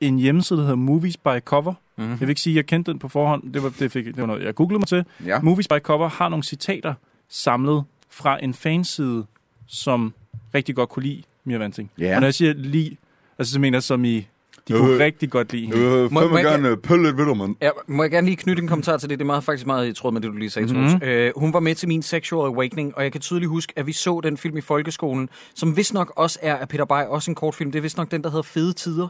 en 0.00 0.18
hjemmeside, 0.18 0.58
der 0.58 0.64
hedder 0.64 0.76
Movies 0.76 1.16
by 1.16 1.38
Cover. 1.44 1.74
Mm. 1.96 2.10
Jeg 2.10 2.20
vil 2.20 2.28
ikke 2.28 2.40
sige, 2.40 2.52
at 2.52 2.56
jeg 2.56 2.66
kendte 2.66 2.90
den 2.92 2.98
på 2.98 3.08
forhånd. 3.08 3.52
Det 3.52 3.62
var, 3.62 3.72
det 3.78 3.92
fik, 3.92 4.06
det 4.06 4.16
var 4.16 4.26
noget, 4.26 4.42
jeg 4.44 4.54
googlede 4.54 4.78
mig 4.78 4.88
til. 4.88 5.04
Ja. 5.26 5.40
Movies 5.40 5.68
by 5.68 5.78
Cover 5.78 6.08
har 6.08 6.28
nogle 6.28 6.42
citater 6.44 6.94
samlet 7.28 7.84
fra 8.10 8.44
en 8.44 8.54
fanside, 8.54 9.26
som 9.66 10.14
rigtig 10.54 10.74
godt 10.74 10.88
kunne 10.88 11.02
lide 11.02 11.22
Mia 11.44 11.58
Vansing. 11.58 11.90
Ja. 11.98 12.14
Og 12.14 12.20
når 12.20 12.26
jeg 12.26 12.34
siger 12.34 12.52
lide, 12.52 12.96
altså 13.38 13.52
så 13.52 13.60
mener 13.60 13.76
jeg 13.76 13.82
som 13.82 14.04
i, 14.04 14.26
de 14.68 14.72
kunne 14.72 14.92
Øh. 14.94 14.98
rigtig 15.00 15.30
godt 15.30 15.52
lide 15.52 15.66
hende. 15.66 15.78
Øh, 15.80 16.12
Må- 16.12 16.28
må 16.28 16.36
jeg 16.38 16.44
gerne 16.44 16.76
pølle 16.76 17.04
lidt 17.04 17.16
ved 17.16 17.26
dig, 17.26 17.36
mand. 17.36 17.56
Ja, 17.62 17.70
må 17.88 18.02
jeg 18.02 18.10
gerne 18.10 18.26
lige 18.26 18.36
knytte 18.36 18.62
en 18.62 18.68
kommentar 18.68 18.96
til 18.96 19.10
det? 19.10 19.18
Det 19.18 19.24
er 19.24 19.26
meget, 19.26 19.44
faktisk 19.44 19.66
meget 19.66 19.88
i 19.88 19.92
tråd 19.92 20.12
med 20.12 20.20
det, 20.20 20.30
du 20.32 20.36
lige 20.36 20.50
sagde, 20.50 20.72
Mhm. 20.74 20.82
mm-hmm. 20.82 21.02
øh, 21.02 21.32
Hun 21.36 21.52
var 21.52 21.60
med 21.60 21.74
til 21.74 21.88
min 21.88 22.02
Sexual 22.02 22.46
Awakening, 22.48 22.92
og 22.96 23.02
jeg 23.02 23.12
kan 23.12 23.20
tydeligt 23.20 23.48
huske, 23.48 23.72
at 23.76 23.86
vi 23.86 23.92
så 23.92 24.20
den 24.22 24.36
film 24.36 24.56
i 24.56 24.60
folkeskolen, 24.60 25.28
som 25.54 25.76
vist 25.76 25.94
nok 25.94 26.12
også 26.16 26.38
er 26.42 26.56
af 26.56 26.68
Peter 26.68 26.84
Bay, 26.84 27.04
også 27.04 27.30
en 27.30 27.34
kortfilm. 27.34 27.72
Det 27.72 27.78
er 27.78 27.82
vist 27.82 27.96
nok 27.96 28.10
den, 28.10 28.22
der 28.22 28.30
hedder 28.30 28.42
Fede 28.42 28.72
Tider. 28.72 29.08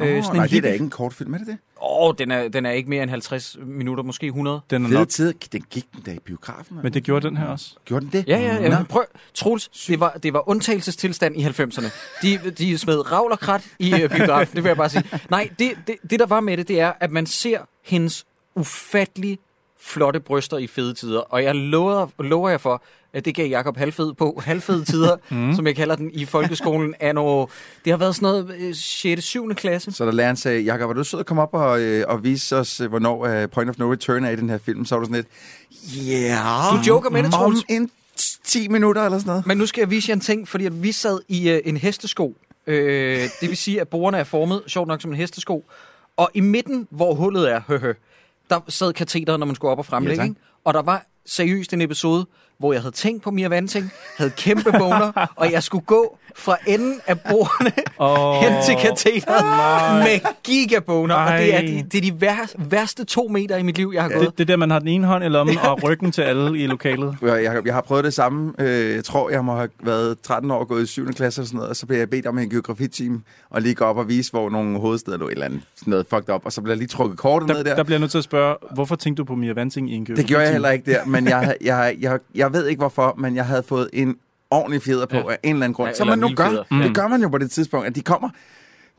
Oh, 0.00 0.06
Øh, 0.08 0.22
sådan 0.22 0.36
en 0.36 0.40
nej, 0.40 0.46
det 0.46 0.56
er 0.56 0.60
da 0.60 0.72
ikke 0.72 0.82
en 0.82 0.90
kort 0.90 1.12
film, 1.12 1.34
er 1.34 1.38
det 1.38 1.46
det? 1.46 1.58
Åh, 1.82 2.08
oh, 2.08 2.14
den, 2.18 2.30
er, 2.30 2.48
den 2.48 2.66
er 2.66 2.70
ikke 2.70 2.90
mere 2.90 3.02
end 3.02 3.10
50 3.10 3.56
minutter, 3.66 4.04
måske 4.04 4.26
100. 4.26 4.60
Den 4.70 4.84
er 4.84 4.88
Fede 4.88 4.98
nok, 4.98 5.08
tider, 5.08 5.32
den 5.52 5.64
gik 5.70 5.86
den 5.92 6.02
da 6.02 6.10
i 6.10 6.18
biografen. 6.18 6.78
men 6.82 6.94
det 6.94 7.02
gjorde 7.02 7.28
den 7.28 7.36
her 7.36 7.46
også. 7.46 7.76
Gjorde 7.84 8.04
den 8.04 8.12
det? 8.12 8.24
Ja, 8.28 8.38
ja, 8.38 8.62
ja. 8.62 8.68
Nå. 8.78 8.84
Prøv, 8.88 9.04
Troels, 9.34 9.68
det 9.68 10.00
var, 10.00 10.18
det 10.22 10.32
var 10.32 10.48
undtagelsestilstand 10.48 11.36
i 11.36 11.44
90'erne. 11.44 11.90
De, 12.22 12.50
de 12.58 12.78
smed 12.78 13.12
ravl 13.12 13.32
og 13.32 13.38
krat 13.40 13.68
i 13.78 13.92
uh, 13.92 14.10
biografen, 14.10 14.56
det 14.56 14.64
vil 14.64 14.68
jeg 14.68 14.76
bare 14.76 14.88
sige. 14.88 15.04
Nej, 15.30 15.50
det, 15.58 15.72
det, 15.86 15.96
det 16.10 16.20
der 16.20 16.26
var 16.26 16.40
med 16.40 16.56
det, 16.56 16.68
det 16.68 16.80
er, 16.80 16.92
at 17.00 17.10
man 17.10 17.26
ser 17.26 17.58
hendes 17.84 18.26
ufattelig 18.54 19.38
flotte 19.84 20.20
bryster 20.20 20.58
i 20.58 20.66
fede 20.66 20.94
tider. 20.94 21.20
Og 21.20 21.42
jeg 21.42 21.54
lover, 21.54 22.06
lover 22.18 22.50
jeg 22.50 22.60
for, 22.60 22.82
at 23.12 23.24
det 23.24 23.34
gav 23.34 23.48
Jakob 23.48 23.76
halvfed 23.76 24.12
på. 24.12 24.42
Halvfede 24.44 24.84
tider, 24.84 25.16
mm. 25.30 25.54
som 25.54 25.66
jeg 25.66 25.76
kalder 25.76 25.96
den 25.96 26.10
i 26.12 26.24
folkeskolen, 26.24 26.94
er 27.00 27.12
noget, 27.12 27.50
det 27.84 27.92
har 27.92 27.96
været 27.98 28.14
sådan 28.14 28.26
noget 28.26 28.54
øh, 28.58 28.74
6. 28.74 29.24
7. 29.24 29.54
klasse. 29.54 29.92
Så 29.92 30.04
da 30.04 30.10
læreren 30.10 30.36
sagde, 30.36 30.60
Jakob, 30.62 30.88
var 30.88 30.94
du 30.94 31.04
sød 31.04 31.20
at 31.20 31.26
komme 31.26 31.42
op 31.42 31.54
og, 31.54 31.80
øh, 31.80 32.04
og 32.08 32.24
vise 32.24 32.56
os, 32.56 32.80
øh, 32.80 32.88
hvornår 32.88 33.42
uh, 33.42 33.50
Point 33.50 33.70
of 33.70 33.78
No 33.78 33.92
Return 33.92 34.24
er 34.24 34.30
i 34.30 34.36
den 34.36 34.50
her 34.50 34.58
film? 34.58 34.84
Så 34.84 34.94
var 34.94 35.00
du 35.00 35.12
sådan 35.12 35.24
lidt, 35.24 36.08
yeah, 36.10 36.72
Du 36.72 36.80
joker 36.86 37.10
med 37.10 37.22
det, 37.22 37.34
om 37.34 37.56
en 37.68 37.90
t- 38.20 38.40
10 38.44 38.68
minutter 38.68 39.02
eller 39.04 39.18
sådan 39.18 39.30
noget. 39.30 39.46
Men 39.46 39.58
nu 39.58 39.66
skal 39.66 39.80
jeg 39.80 39.90
vise 39.90 40.10
jer 40.10 40.14
en 40.14 40.20
ting, 40.20 40.48
fordi 40.48 40.66
at 40.66 40.82
vi 40.82 40.92
sad 40.92 41.20
i 41.28 41.50
øh, 41.50 41.60
en 41.64 41.76
hestesko. 41.76 42.36
Øh, 42.66 43.20
det 43.40 43.48
vil 43.48 43.56
sige, 43.56 43.80
at 43.80 43.88
bordene 43.88 44.18
er 44.18 44.24
formet, 44.24 44.62
sjovt 44.66 44.88
nok, 44.88 45.02
som 45.02 45.10
en 45.10 45.16
hestesko. 45.16 45.64
Og 46.16 46.30
i 46.34 46.40
midten, 46.40 46.88
hvor 46.90 47.14
hullet 47.14 47.52
er, 47.52 47.60
høhø, 47.68 47.92
der 48.50 48.60
sad 48.68 48.92
katheteret, 48.92 49.38
når 49.40 49.46
man 49.46 49.56
skulle 49.56 49.70
op 49.70 49.78
og 49.78 49.86
fremlægge. 49.86 50.22
Ja, 50.22 50.28
tak. 50.28 50.30
ikke? 50.30 50.40
og 50.64 50.74
der 50.74 50.82
var 50.82 51.06
seriøst 51.26 51.72
en 51.72 51.80
episode, 51.80 52.26
hvor 52.58 52.72
jeg 52.72 52.82
havde 52.82 52.94
tænkt 52.94 53.22
på 53.22 53.30
Mia 53.30 53.48
Vanting, 53.48 53.90
havde 54.16 54.30
kæmpe 54.30 54.72
boner, 54.78 55.12
og 55.40 55.52
jeg 55.52 55.62
skulle 55.62 55.84
gå 55.84 56.18
fra 56.36 56.56
enden 56.66 57.00
af 57.06 57.20
bordene 57.20 57.72
Åh, 58.00 58.34
hen 58.34 58.52
til 58.66 58.74
katheteret 58.82 59.44
med 59.98 60.30
gigaboner. 60.42 61.14
Og 61.14 61.32
det 61.38 61.54
er, 61.54 61.60
de, 61.60 61.84
det 61.92 61.98
er 61.98 62.12
de 62.12 62.20
vær, 62.20 62.50
værste 62.58 63.04
to 63.04 63.28
meter 63.28 63.56
i 63.56 63.62
mit 63.62 63.76
liv, 63.76 63.90
jeg 63.94 64.02
har 64.02 64.08
gået. 64.10 64.26
Det, 64.26 64.38
det 64.38 64.44
er 64.44 64.46
der, 64.46 64.56
man 64.56 64.70
har 64.70 64.78
den 64.78 64.88
ene 64.88 65.06
hånd 65.06 65.24
i 65.24 65.28
lommen 65.28 65.58
og 65.58 65.82
ryggen 65.88 66.12
til 66.12 66.22
alle 66.22 66.58
i 66.58 66.66
lokalet. 66.66 67.16
Jeg, 67.22 67.42
jeg, 67.44 67.62
jeg 67.66 67.74
har 67.74 67.80
prøvet 67.80 68.04
det 68.04 68.14
samme. 68.14 68.52
Øh, 68.58 68.94
Jeg 68.94 69.04
tror, 69.04 69.30
jeg 69.30 69.44
må 69.44 69.56
have 69.56 69.68
været 69.82 70.20
13 70.20 70.50
år 70.50 70.58
og 70.58 70.68
gået 70.68 70.82
i 70.82 70.86
7. 70.86 71.12
klasse 71.12 71.40
og 71.42 71.46
sådan 71.46 71.56
noget, 71.56 71.70
og 71.70 71.76
så 71.76 71.86
blev 71.86 71.98
jeg 71.98 72.10
bedt 72.10 72.26
om 72.26 72.38
en 72.38 72.50
geografiteam 72.50 73.22
og 73.50 73.62
lige 73.62 73.74
gå 73.74 73.84
op 73.84 73.96
og 73.96 74.08
vise, 74.08 74.30
hvor 74.30 74.50
nogle 74.50 74.80
hovedsteder 74.80 75.18
lå 75.18 75.26
et 75.26 75.32
eller 75.32 75.44
andet 75.46 75.60
sådan 75.76 75.90
noget 75.90 76.06
fucked 76.10 76.34
up, 76.34 76.40
og 76.44 76.52
så 76.52 76.60
blev 76.60 76.70
jeg 76.72 76.78
lige 76.78 76.88
trukket 76.88 77.18
kortet 77.18 77.48
Der, 77.48 77.54
ned 77.54 77.64
der. 77.64 77.74
der 77.76 77.82
bliver 77.82 77.94
jeg 77.94 78.00
nødt 78.00 78.10
til 78.10 78.18
at 78.18 78.24
spørge, 78.24 78.56
hvorfor 78.74 78.96
tænkte 78.96 79.20
du 79.20 79.24
på 79.24 79.34
Mia 79.34 79.52
Vanting 79.52 79.90
i 79.90 79.94
en 79.94 80.04
Det 80.06 80.26
gjorde 80.26 80.44
jeg 80.44 80.52
heller 80.52 80.70
ikke 80.70 80.92
der, 80.92 81.04
men 81.06 81.28
jeg, 81.28 81.54
jeg, 81.60 81.96
jeg, 82.00 82.18
jeg 82.34 82.43
ved 82.52 82.66
ikke 82.66 82.80
hvorfor, 82.80 83.14
men 83.18 83.36
jeg 83.36 83.46
havde 83.46 83.62
fået 83.62 83.90
en 83.92 84.16
ordentlig 84.50 84.82
fjeder 84.82 85.06
på 85.06 85.16
Ja. 85.16 85.22
ja. 85.22 85.30
af 85.32 85.38
en 85.42 85.50
eller 85.54 85.64
anden 85.64 85.74
grund. 85.74 85.88
Ja, 85.88 85.94
Som 85.94 86.06
man 86.06 86.18
nu 86.18 86.28
gør. 86.36 86.48
fjeder. 86.48 86.62
Mm. 86.70 86.78
Det 86.80 86.94
gør 86.94 87.08
man 87.08 87.22
jo 87.22 87.28
på 87.28 87.38
det 87.38 87.50
tidspunkt, 87.50 87.86
at 87.86 87.94
de 87.94 88.00
kommer 88.02 88.28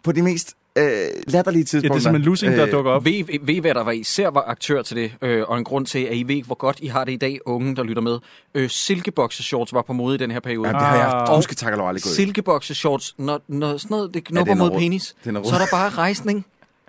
på 0.03 0.11
de 0.11 0.21
mest 0.21 0.53
øh, 0.77 0.85
latterlige 1.27 1.61
Ja, 1.61 1.65
tidspunkter. 1.65 1.81
det 1.81 1.89
er 1.89 1.99
simpelthen 1.99 2.21
Lusing, 2.29 2.53
der 2.53 2.65
Øh, 2.65 2.71
dukker 2.71 2.91
op. 2.91 3.05
Ved, 3.05 3.39
ved, 3.45 3.61
hvad 3.61 3.73
der 3.73 3.83
var 3.83 3.91
især 3.91 4.27
var 4.29 4.43
aktør 4.47 4.81
til 4.81 4.97
det, 4.97 5.11
øh, 5.21 5.43
og 5.47 5.57
en 5.57 5.63
grund 5.63 5.85
til, 5.85 5.99
at 5.99 6.15
I 6.17 6.23
ved 6.27 6.43
hvor 6.43 6.55
godt 6.55 6.77
I 6.81 6.87
har 6.87 7.03
det 7.03 7.11
i 7.11 7.15
dag, 7.17 7.39
unge, 7.45 7.75
der 7.75 7.83
lytter 7.83 8.01
med. 8.01 8.19
Øh, 8.55 8.69
silkeboxershorts 8.69 9.73
var 9.73 9.81
på 9.81 9.93
mode 9.93 10.15
i 10.15 10.17
den 10.17 10.31
her 10.31 10.39
periode. 10.39 10.67
Ja, 10.67 10.73
det 10.73 10.81
har 10.81 10.95
jeg 10.95 11.07
Ah. 11.07 11.35
huske 11.35 11.55
tak 11.55 11.73
og 11.73 11.87
aldrig 11.87 12.03
gået. 12.03 12.11
i. 12.11 12.15
Silkeboxershorts, 12.15 13.15
når, 13.17 13.41
når 13.47 13.77
sådan 13.77 13.95
noget 13.95 14.13
det 14.13 14.23
knupper 14.23 14.53
den 14.53 14.61
er 14.61 14.63
mod 14.65 14.71
rød. 14.71 14.79
penis, 14.79 15.15
er 15.25 15.43
så 15.43 15.55
er 15.55 15.59
der 15.59 15.67
bare 15.71 15.89
rejsning, 15.89 16.45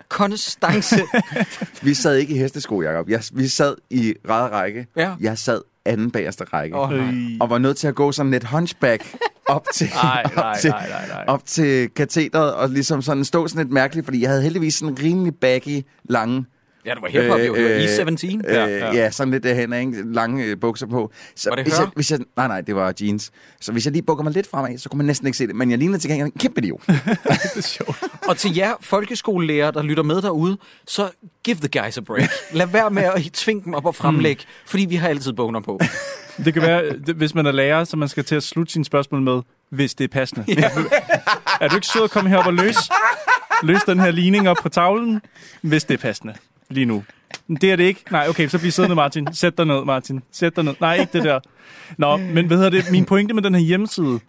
konstance. 0.09 0.95
Vi 1.81 1.93
sad 1.93 2.15
ikke 2.15 2.33
i 2.35 2.37
hestesko, 2.37 2.81
Jacob. 2.81 3.09
Jeg, 3.09 3.21
vi 3.33 3.47
sad 3.47 3.75
i 3.89 4.13
række. 4.29 4.87
Ja. 4.95 5.13
Jeg 5.19 5.37
sad 5.37 5.61
anden 5.87 6.11
bagerste 6.11 6.43
række. 6.43 6.75
Oh. 6.75 6.89
nej. 6.89 7.37
Og 7.41 7.49
var 7.49 7.57
nødt 7.57 7.77
til 7.77 7.87
at 7.87 7.95
gå 7.95 8.11
sådan 8.11 8.31
lidt 8.31 8.43
hunchback 8.47 9.15
op 9.47 9.65
til, 9.75 9.89
Nej, 10.03 10.23
op 10.25 10.35
nej, 10.35 10.59
til, 10.59 10.69
nej, 10.69 10.89
nej, 10.89 11.07
nej. 11.07 11.25
op 11.27 11.45
til 11.45 11.89
katheteret, 11.89 12.53
og 12.53 12.69
ligesom 12.69 13.01
sådan 13.01 13.25
stå 13.25 13.47
sådan 13.47 13.63
lidt 13.65 13.73
mærkeligt, 13.73 14.05
fordi 14.05 14.21
jeg 14.21 14.29
havde 14.29 14.41
heldigvis 14.43 14.75
sådan 14.75 14.97
rimelig 15.03 15.35
baggy, 15.35 15.81
lange 16.09 16.45
ja, 16.87 16.93
det 16.93 17.01
var 17.01 17.07
hiphop, 17.07 17.39
jo. 17.39 17.55
Det 17.55 17.63
var 17.63 17.69
Øh, 17.69 18.15
E17. 18.15 18.25
Øh, 18.25 18.55
Ja, 18.55 18.65
ja, 18.65 18.91
ja. 18.93 19.11
sådan 19.11 19.31
lidt 19.31 19.43
derhen, 19.43 19.73
ikke? 19.73 20.13
Lange 20.13 20.43
øh, 20.45 20.57
bukser 20.59 20.87
på. 20.87 21.11
Så 21.35 21.49
Var 21.49 21.55
det 21.55 21.65
hvis 21.65 21.77
hør? 21.77 21.83
jeg, 21.83 21.91
hvis 21.95 22.11
jeg, 22.11 22.19
Nej, 22.37 22.47
nej, 22.47 22.61
det 22.61 22.75
var 22.75 22.93
jeans. 23.01 23.31
Så 23.61 23.71
hvis 23.71 23.85
jeg 23.85 23.91
lige 23.91 24.03
bukker 24.03 24.23
mig 24.23 24.33
lidt 24.33 24.49
fremad, 24.49 24.77
så 24.77 24.89
kunne 24.89 24.97
man 24.97 25.05
næsten 25.05 25.27
ikke 25.27 25.37
se 25.37 25.47
det. 25.47 25.55
Men 25.55 25.71
jeg 25.71 25.77
lignede 25.79 25.99
til 25.99 26.09
gengæld 26.09 26.25
en 26.27 26.39
kæmpe 26.39 26.61
idiot. 26.61 26.81
Det 26.87 26.97
er 27.55 27.61
sjovt. 27.61 28.03
Og 28.27 28.37
til 28.37 28.55
jer 28.55 28.73
folkeskolelærer, 28.81 29.71
der 29.71 29.81
lytter 29.83 30.03
med 30.03 30.21
derude, 30.21 30.57
så 30.87 31.09
give 31.43 31.57
the 31.63 31.81
guys 31.81 31.97
a 31.97 32.01
break. 32.01 32.29
Lad 32.53 32.67
være 32.67 32.89
med 32.89 33.03
at 33.03 33.21
tvinge 33.33 33.63
dem 33.65 33.73
op 33.73 33.85
og 33.85 33.95
fremlægge, 33.95 34.43
fordi 34.65 34.85
vi 34.85 34.95
har 34.95 35.07
altid 35.09 35.33
boner 35.33 35.59
på. 35.61 35.79
Det 36.45 36.53
kan 36.53 36.61
være, 36.61 36.83
det- 37.07 37.15
hvis 37.15 37.35
man 37.35 37.45
er 37.45 37.51
lærer, 37.51 37.83
så 37.83 37.97
man 37.97 38.09
skal 38.09 38.23
til 38.23 38.35
at 38.35 38.43
slutte 38.43 38.73
sine 38.73 38.85
spørgsmål 38.85 39.21
med, 39.21 39.41
hvis 39.69 39.93
det 39.93 40.03
er 40.03 40.07
passende. 40.07 40.45
Ja. 40.47 40.69
Er 41.61 41.67
du 41.67 41.75
ikke 41.75 41.87
sød 41.87 42.03
at 42.03 42.11
komme 42.11 42.29
herop 42.29 42.45
og 42.47 42.53
løse, 42.53 42.79
løse 43.63 43.81
den 43.87 43.99
her 43.99 44.11
ligning 44.11 44.49
op 44.49 44.57
på 44.61 44.69
tavlen, 44.69 45.21
hvis 45.61 45.83
det 45.83 45.93
er 45.93 45.97
passende 45.97 46.33
lige 46.69 46.85
nu? 46.85 47.03
Det 47.61 47.71
er 47.71 47.75
det 47.75 47.83
ikke. 47.83 48.03
Nej, 48.11 48.25
okay, 48.29 48.47
så 48.47 48.59
bliv 48.59 48.71
siddende, 48.71 48.95
Martin. 48.95 49.33
Sæt 49.33 49.57
dig 49.57 49.65
ned, 49.65 49.85
Martin. 49.85 50.21
Sæt 50.31 50.55
dig 50.55 50.63
ned. 50.63 50.73
Nej, 50.81 50.95
ikke 50.99 51.13
det 51.13 51.23
der. 51.23 51.39
Nå, 51.97 52.17
men 52.17 52.47
hvad 52.47 52.57
hedder 52.57 52.69
det? 52.69 52.91
Min 52.91 53.05
pointe 53.05 53.33
med 53.33 53.43
den 53.43 53.55
her 53.55 53.61
hjemmeside, 53.61 54.19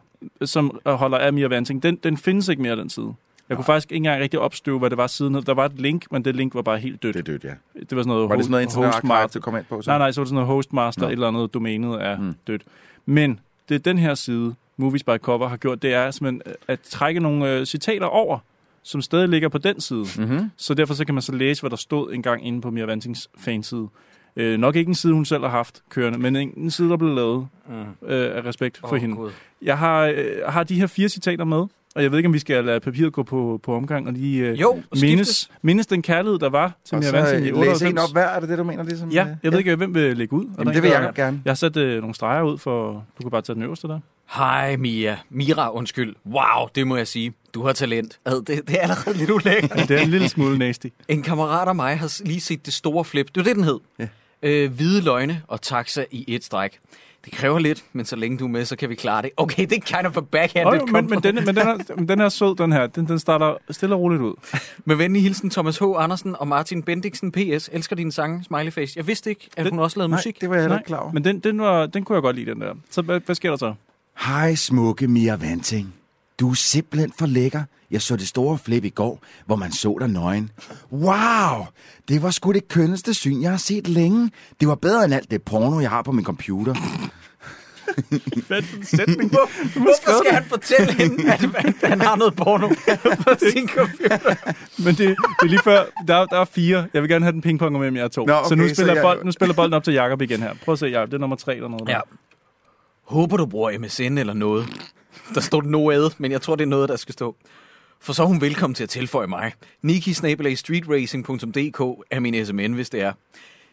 som 0.44 0.80
holder 0.86 1.18
af 1.18 1.32
Mia 1.32 1.46
Vanting, 1.46 1.82
den, 1.82 1.96
den 1.96 2.16
findes 2.16 2.48
ikke 2.48 2.62
mere, 2.62 2.76
den 2.76 2.90
side. 2.90 3.14
Jeg 3.48 3.56
kunne 3.56 3.64
faktisk 3.64 3.92
ikke 3.92 3.96
engang 3.96 4.22
rigtig 4.22 4.40
opstøve, 4.40 4.78
hvad 4.78 4.90
det 4.90 4.98
var 4.98 5.06
siden. 5.06 5.34
Der 5.34 5.54
var 5.54 5.64
et 5.64 5.80
link, 5.80 6.04
men 6.10 6.24
det 6.24 6.36
link 6.36 6.54
var 6.54 6.62
bare 6.62 6.78
helt 6.78 7.02
dødt. 7.02 7.14
Det 7.14 7.20
er 7.20 7.24
dødt, 7.24 7.44
ja. 7.44 7.48
Det 7.80 7.96
var 7.96 8.02
sådan 8.02 8.08
noget, 8.08 8.28
Var 8.28 8.36
det 8.36 8.44
sådan 8.44 8.68
noget 8.74 8.92
hostmaster. 8.94 9.40
du 9.40 9.44
kom 9.44 9.56
ind 9.56 9.64
på? 9.64 9.82
Så? 9.82 9.90
Nej, 9.90 9.98
nej, 9.98 10.12
så 10.12 10.20
var 10.20 10.24
det 10.24 10.28
sådan 10.28 10.34
noget 10.34 10.46
hostmaster, 10.46 11.06
et 11.06 11.12
eller 11.12 11.28
andet 11.28 11.54
domænet 11.54 12.02
er 12.02 12.18
mm. 12.18 12.34
Dødt. 12.46 12.62
Men 13.06 13.40
det 13.68 13.84
den 13.84 13.98
her 13.98 14.14
side, 14.14 14.54
Movies 14.76 15.04
by 15.04 15.16
Cover, 15.16 15.48
har 15.48 15.56
gjort, 15.56 15.82
det 15.82 15.94
er 15.94 16.10
simpelthen 16.10 16.42
at 16.68 16.80
trække 16.80 17.20
nogle 17.20 17.50
øh, 17.52 17.66
citater 17.66 18.06
over, 18.06 18.38
som 18.82 19.02
stadig 19.02 19.28
ligger 19.28 19.48
på 19.48 19.58
den 19.58 19.80
side. 19.80 20.04
Mm-hmm. 20.18 20.50
Så 20.56 20.74
derfor 20.74 20.94
så 20.94 21.04
kan 21.04 21.14
man 21.14 21.22
så 21.22 21.32
læse, 21.32 21.62
hvad 21.62 21.70
der 21.70 21.76
stod 21.76 22.12
engang 22.12 22.46
inde 22.46 22.60
på 22.60 22.70
Mia 22.70 22.84
Vantings 22.84 23.28
fanside. 23.38 23.86
Øh, 24.36 24.58
nok 24.58 24.76
ikke 24.76 24.88
en 24.88 24.94
side, 24.94 25.12
hun 25.12 25.24
selv 25.24 25.42
har 25.42 25.48
haft 25.50 25.82
kørende, 25.90 26.18
men 26.18 26.36
en, 26.36 26.52
en 26.56 26.70
side, 26.70 26.88
der 26.90 26.96
blev 26.96 27.14
lavet 27.14 27.48
Mm. 27.68 28.08
øh, 28.08 28.36
af 28.36 28.44
respekt 28.44 28.78
for 28.78 28.92
Åh, 28.92 29.00
hende. 29.00 29.16
Gud. 29.16 29.30
Jeg 29.62 29.78
har, 29.78 30.04
øh, 30.06 30.24
har 30.48 30.62
de 30.64 30.74
her 30.74 30.86
fire 30.86 31.08
citater 31.08 31.44
med, 31.44 31.56
og 31.94 32.02
jeg 32.02 32.10
ved 32.10 32.18
ikke, 32.18 32.26
om 32.26 32.32
vi 32.32 32.38
skal 32.38 32.64
lade 32.64 32.80
papiret 32.80 33.12
gå 33.12 33.22
på, 33.22 33.60
på 33.62 33.74
omgang 33.74 34.06
og 34.06 34.12
lige 34.12 34.46
øh, 34.48 34.60
Jo, 34.60 34.82
mindes, 35.00 35.50
mindes 35.62 35.86
den 35.86 36.02
kærlighed, 36.02 36.38
der 36.38 36.48
var 36.50 36.72
til 36.84 36.98
Mia 36.98 37.06
så 37.06 37.12
Vanting 37.16 37.46
i 37.46 37.48
øh, 37.48 37.54
læse 37.56 37.70
98. 37.70 37.90
en 37.92 37.98
op 37.98 38.12
hver, 38.12 38.26
er 38.26 38.40
det 38.40 38.48
det, 38.48 38.58
du 38.58 38.64
mener? 38.64 38.82
Ligesom, 38.82 39.10
Ja, 39.10 39.22
øh, 39.30 39.36
jeg 39.42 39.52
ved 39.52 39.58
ikke, 39.58 39.76
hvem 39.76 39.94
vil 39.94 40.16
lægge 40.16 40.32
ud. 40.36 40.44
Jamen, 40.44 40.68
en, 40.68 40.74
det 40.74 40.82
vil 40.82 40.90
jeg 40.90 41.12
gerne. 41.14 41.42
Jeg 41.44 41.50
har 41.50 41.54
sat 41.54 41.76
øh, 41.76 42.00
nogle 42.00 42.14
streger 42.14 42.42
ud 42.42 42.58
for... 42.58 42.92
Du 42.92 43.22
kan 43.22 43.30
bare 43.30 43.42
tage 43.42 43.54
den 43.54 43.62
øverste 43.62 43.88
der. 43.88 44.00
Hej 44.36 44.76
Mia. 44.76 45.16
Mira, 45.30 45.72
undskyld. 45.74 46.14
Wow, 46.26 46.68
det 46.74 46.86
må 46.86 46.96
jeg 46.96 47.06
sige. 47.06 47.32
Du 47.58 47.64
har 47.66 47.72
talent. 47.72 48.18
Ad, 48.24 48.42
det, 48.44 48.68
det 48.68 48.76
er 48.76 48.80
allerede 48.82 49.16
lidt 49.18 49.30
ulækkert. 49.30 49.88
Det 49.88 49.90
er 49.90 50.00
en 50.02 50.08
lille 50.10 50.28
smule 50.28 50.58
nasty. 50.58 50.86
En 51.08 51.22
kammerat 51.22 51.68
af 51.68 51.74
mig 51.74 51.98
har 51.98 52.20
lige 52.24 52.40
set 52.40 52.66
det 52.66 52.74
store 52.74 53.04
flip. 53.04 53.26
Det 53.26 53.36
var 53.36 53.42
det, 53.42 53.56
den 53.56 53.64
hed. 53.64 53.78
Ja. 53.98 54.08
Øh, 54.42 54.72
hvide 54.72 55.00
løgne 55.00 55.42
og 55.48 55.62
taxa 55.62 56.04
i 56.10 56.24
et 56.28 56.44
stræk. 56.44 56.78
Det 57.24 57.32
kræver 57.32 57.58
lidt, 57.58 57.84
men 57.92 58.06
så 58.06 58.16
længe 58.16 58.38
du 58.38 58.44
er 58.44 58.48
med, 58.48 58.64
så 58.64 58.76
kan 58.76 58.88
vi 58.88 58.94
klare 58.94 59.22
det. 59.22 59.30
Okay, 59.36 59.62
det 59.66 59.72
er 59.72 59.80
kind 59.80 60.06
of 60.06 60.16
a 60.16 60.20
backhanded 60.20 60.80
Oh, 60.82 60.90
men, 60.92 61.06
men, 61.10 61.22
den, 61.22 61.34
men, 61.34 61.46
den 61.46 61.58
er, 61.58 61.94
men 61.96 62.08
den 62.08 62.20
er 62.20 62.28
sød, 62.28 62.56
den 62.56 62.72
her. 62.72 62.86
Den, 62.86 63.08
den 63.08 63.18
starter 63.18 63.54
stille 63.70 63.94
og 63.94 64.00
roligt 64.00 64.22
ud. 64.22 64.34
Med 64.84 64.96
venlig 64.96 65.22
hilsen 65.22 65.50
Thomas 65.50 65.78
H. 65.78 65.82
Andersen 65.96 66.36
og 66.38 66.48
Martin 66.48 66.82
Bendiksen 66.82 67.32
PS. 67.32 67.70
Elsker 67.72 67.96
dine 67.96 68.12
sange, 68.12 68.44
Smileyface. 68.44 68.92
Jeg 68.96 69.06
vidste 69.06 69.30
ikke, 69.30 69.48
at 69.56 69.64
Den- 69.64 69.72
hun 69.72 69.78
også 69.82 69.98
lavede 69.98 70.10
Nej, 70.10 70.18
musik. 70.18 70.40
det 70.40 70.48
var 70.50 70.54
jeg 70.56 70.62
heller 70.62 70.78
ikke 70.78 70.86
klar 70.86 70.98
over. 70.98 71.12
Men 71.12 71.24
den, 71.24 71.38
den, 71.40 71.60
var, 71.60 71.86
den 71.86 72.04
kunne 72.04 72.16
jeg 72.16 72.22
godt 72.22 72.36
lide, 72.36 72.50
den 72.50 72.60
der. 72.60 72.74
Så 72.90 73.02
hvad, 73.02 73.20
hvad 73.26 73.34
sker 73.34 73.50
der 73.50 73.56
så? 73.56 73.74
Hej, 74.18 74.54
smukke 74.54 75.08
Mia 75.08 75.36
Vanting. 75.36 75.94
Du 76.40 76.50
er 76.50 76.54
simpelthen 76.54 77.12
for 77.18 77.26
lækker. 77.26 77.62
Jeg 77.90 78.02
så 78.02 78.16
det 78.16 78.28
store 78.28 78.58
flip 78.58 78.84
i 78.84 78.88
går, 78.88 79.22
hvor 79.46 79.56
man 79.56 79.72
så 79.72 79.96
dig 80.00 80.08
nøgen. 80.08 80.50
Wow! 80.92 81.66
Det 82.08 82.22
var 82.22 82.30
sgu 82.30 82.52
det 82.52 82.68
kønneste 82.68 83.14
syn, 83.14 83.42
jeg 83.42 83.50
har 83.50 83.58
set 83.58 83.88
længe. 83.88 84.30
Det 84.60 84.68
var 84.68 84.74
bedre 84.74 85.04
end 85.04 85.14
alt 85.14 85.30
det 85.30 85.42
porno, 85.42 85.80
jeg 85.80 85.90
har 85.90 86.02
på 86.02 86.12
min 86.12 86.24
computer. 86.24 86.74
Hvad 88.46 88.58
en 88.62 88.84
sætning? 88.84 89.30
Hvor, 89.30 89.50
hvorfor 89.80 90.22
skal 90.24 90.32
han 90.34 90.44
fortælle 90.44 90.92
hende, 90.92 91.16
at, 91.32 91.44
at 91.54 91.88
han 91.88 92.00
har 92.00 92.16
noget 92.16 92.36
porno 92.36 92.68
på 93.24 93.30
sin 93.52 93.68
computer? 93.68 94.18
Men 94.84 94.94
det, 94.94 94.98
det 94.98 95.16
er 95.42 95.46
lige 95.46 95.60
før, 95.64 95.84
der, 96.08 96.26
der 96.26 96.40
er 96.40 96.44
fire. 96.44 96.86
Jeg 96.94 97.02
vil 97.02 97.10
gerne 97.10 97.24
have 97.24 97.32
den 97.32 97.40
pingpong 97.40 97.78
med 97.78 97.92
jer 97.92 98.08
to. 98.08 98.26
Nå, 98.26 98.32
okay, 98.32 98.48
så 98.48 98.54
nu 98.54 98.68
så 98.68 98.74
spiller, 98.74 98.94
jeg- 98.94 99.02
bold, 99.02 99.24
nu 99.24 99.32
spiller 99.32 99.54
bolden 99.54 99.74
op 99.74 99.84
til 99.84 99.94
Jakob 99.94 100.22
igen 100.22 100.40
her. 100.42 100.54
Prøv 100.64 100.72
at 100.72 100.78
se, 100.78 100.86
Jacob. 100.86 101.06
Det 101.08 101.14
er 101.14 101.18
nummer 101.18 101.36
tre 101.36 101.54
eller 101.56 101.68
noget. 101.68 101.86
der. 101.86 101.92
Ja. 101.92 102.00
Håber 103.04 103.36
du 103.36 103.46
bruger 103.46 103.78
MSN 103.78 104.18
eller 104.18 104.34
noget. 104.34 104.66
Der 105.34 105.40
står 105.40 105.62
noget, 105.62 106.20
men 106.20 106.32
jeg 106.32 106.42
tror, 106.42 106.56
det 106.56 106.64
er 106.64 106.68
noget, 106.68 106.88
der 106.88 106.96
skal 106.96 107.12
stå. 107.12 107.36
For 108.00 108.12
så 108.12 108.22
er 108.22 108.26
hun 108.26 108.40
velkommen 108.40 108.74
til 108.74 108.82
at 108.82 108.88
tilføje 108.90 109.26
mig. 109.26 109.52
Niki-streetracing.dk 109.86 112.04
er 112.10 112.20
min 112.20 112.46
SMN, 112.46 112.72
hvis 112.72 112.90
det 112.90 113.00
er. 113.02 113.12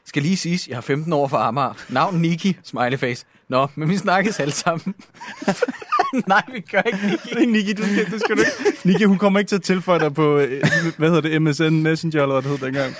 Skal 0.05 0.21
lige 0.21 0.37
siges, 0.37 0.67
jeg 0.67 0.75
har 0.77 0.81
15 0.81 1.13
år 1.13 1.27
fra 1.27 1.47
Amager. 1.47 1.73
Navn 1.89 2.21
Niki, 2.21 2.57
smileyface. 2.63 3.25
Nå, 3.49 3.67
men 3.75 3.89
vi 3.89 3.97
snakkes 3.97 4.39
alle 4.39 4.53
sammen. 4.53 4.95
Nej, 6.27 6.41
vi 6.53 6.59
gør 6.59 6.81
ikke 6.81 6.99
Niki. 7.07 7.45
Niki, 7.45 7.73
du 7.73 7.83
skal, 7.83 8.05
det 8.11 8.21
skal 8.21 8.35
du 8.37 8.41
ikke. 8.41 8.77
Niki, 8.87 9.03
hun 9.03 9.17
kommer 9.17 9.39
ikke 9.39 9.49
til 9.49 9.55
at 9.55 9.63
tilføje 9.63 9.99
dig 9.99 10.13
på, 10.13 10.37
øh, 10.37 10.63
hvad 10.97 11.09
hedder 11.09 11.21
det, 11.21 11.41
MSN 11.41 11.63
Messenger, 11.73 12.21
eller 12.21 12.41
hvad 12.41 12.51
det 12.51 12.59
hed 12.59 12.67
dengang. 12.67 12.93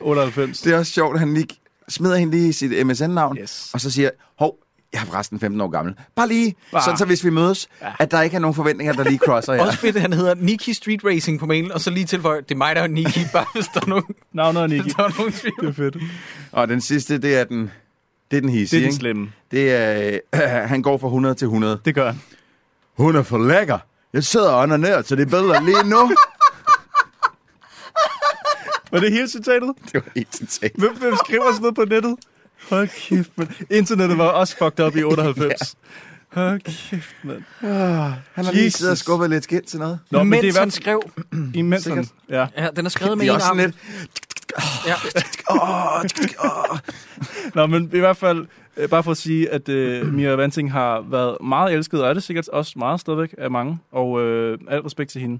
98. 0.00 0.60
Det 0.60 0.72
er 0.72 0.78
også 0.78 0.92
sjovt, 0.92 1.14
at 1.14 1.20
han 1.20 1.34
lige 1.34 1.46
smider 1.88 2.16
hende 2.16 2.36
lige 2.38 2.52
sit 2.52 2.86
MSN-navn, 2.86 3.38
Yes. 3.38 3.70
og 3.74 3.80
så 3.80 3.90
siger, 3.90 4.10
hov, 4.38 4.56
jeg 4.92 5.00
er 5.00 5.04
forresten 5.06 5.40
15 5.40 5.60
år 5.60 5.68
gammel. 5.68 5.94
Bare 6.16 6.28
lige, 6.28 6.54
Bare. 6.72 6.82
sådan 6.84 6.98
så 6.98 7.04
hvis 7.04 7.24
vi 7.24 7.30
mødes, 7.30 7.68
Ja. 7.82 7.92
at 7.98 8.10
der 8.10 8.22
ikke 8.22 8.36
er 8.36 8.40
nogen 8.40 8.54
forventninger, 8.54 8.92
der 8.94 9.04
lige 9.04 9.18
crosser 9.18 9.52
jer. 9.52 9.62
Også 9.66 9.78
fedt, 9.78 9.96
at 9.96 10.02
han 10.02 10.12
hedder 10.12 10.34
Niki 10.34 10.74
Street 10.74 11.00
Racing 11.04 11.40
på 11.40 11.46
mailen, 11.46 11.72
og 11.72 11.80
så 11.80 11.90
lige 11.90 12.06
tilføje, 12.06 12.40
det 12.40 12.50
er 12.50 12.56
mig, 12.56 12.76
der 12.76 12.82
er 12.82 12.86
Niki, 12.86 13.20
bare 13.32 13.46
hvis 13.54 13.66
der 13.74 13.80
er 13.80 13.86
nogen, 13.86 14.14
Navnet 14.32 14.62
er 14.62 14.66
Niki. 14.66 14.88
der 14.90 15.02
er 15.04 15.10
nogen 15.18 15.32
tvivl. 15.32 15.54
Det 15.60 15.68
er 15.68 15.72
fedt. 15.72 15.96
Og 16.52 16.68
den 16.68 16.80
sidste, 16.80 17.18
det 17.18 17.36
er 17.36 17.44
den, 17.44 17.70
det 18.30 18.36
er 18.36 18.40
den 18.40 18.48
Det 18.50 18.58
hissige, 18.58 18.82
er 18.82 18.86
den 18.90 18.94
slemme. 18.98 19.32
Det 19.50 19.72
er, 19.72 20.18
øh, 20.34 20.40
han 20.72 20.82
går 20.82 20.98
fra 20.98 21.06
100 21.06 21.34
til 21.34 21.44
100. 21.44 21.80
Det 21.84 21.94
gør 21.94 22.06
han. 22.06 22.20
Hun 22.96 23.16
er 23.16 23.22
for 23.22 23.38
lækker. 23.38 23.78
Jeg 24.12 24.24
sidder 24.24 24.62
under 24.62 24.76
ned, 24.76 25.04
så 25.04 25.16
det 25.16 25.22
er 25.22 25.30
bedre 25.30 25.64
lige 25.64 25.84
nu. 25.90 26.10
Var 28.92 29.00
det 29.00 29.12
hele 29.12 29.28
citatet? 29.28 29.74
det 29.84 29.94
var 29.94 30.02
helt 30.16 30.32
totalt. 30.32 30.76
Hvem, 30.78 30.96
hvem 30.98 31.14
skriver 31.24 31.44
sådan 31.52 31.60
noget 31.62 31.74
på 31.74 31.84
nettet? 31.84 32.16
Hold 32.70 32.88
kæft, 32.88 33.30
mand. 33.36 33.48
Internettet 33.70 34.18
var 34.18 34.24
også 34.24 34.56
fucked 34.58 34.86
up 34.86 34.96
i 34.96 35.02
98. 35.02 35.74
Hold 36.32 36.60
kæft, 36.60 37.14
mand. 37.22 37.42
Han 37.60 38.44
har 38.44 38.52
lige 38.52 38.64
Jesus. 38.64 38.78
siddet 38.78 38.92
og 38.92 38.98
skubbet 38.98 39.30
lidt 39.30 39.44
skidt 39.44 39.66
til 39.66 39.78
noget. 39.78 39.98
Nå, 40.10 40.22
men 40.22 40.32
det 40.32 40.38
er 40.38 40.42
i 40.42 40.46
han 40.46 40.54
hvert 40.54 40.72
skrev, 40.72 41.02
imens 41.54 41.84
han, 41.86 42.04
Sikkert. 42.04 42.48
ja. 42.56 42.62
ja, 42.64 42.68
den 42.76 42.86
er 42.86 42.90
skrevet 42.90 43.18
med 43.18 43.26
Det 43.26 43.30
er 43.30 43.34
en 43.34 43.40
også 43.40 43.48
arm. 43.48 43.58
sådan 43.58 43.74
Ja. 44.86 44.94
Nå, 47.54 47.66
men 47.66 47.90
i 47.94 47.98
hvert 47.98 48.16
fald, 48.16 48.46
øh, 48.76 48.88
bare 48.88 49.02
for 49.02 49.10
at 49.10 49.16
sige, 49.16 49.50
at 49.50 49.68
øh, 49.68 50.12
Mia 50.14 50.34
Vanting 50.34 50.72
har 50.72 51.00
været 51.10 51.36
meget 51.40 51.74
elsket, 51.74 52.02
og 52.02 52.08
er 52.08 52.14
det 52.14 52.22
sikkert 52.22 52.48
også 52.48 52.72
meget 52.76 53.00
stadigvæk 53.00 53.34
af 53.38 53.50
mange, 53.50 53.78
og 53.92 54.20
øh, 54.22 54.58
al 54.68 54.80
respekt 54.80 55.10
til 55.10 55.20
hende. 55.20 55.38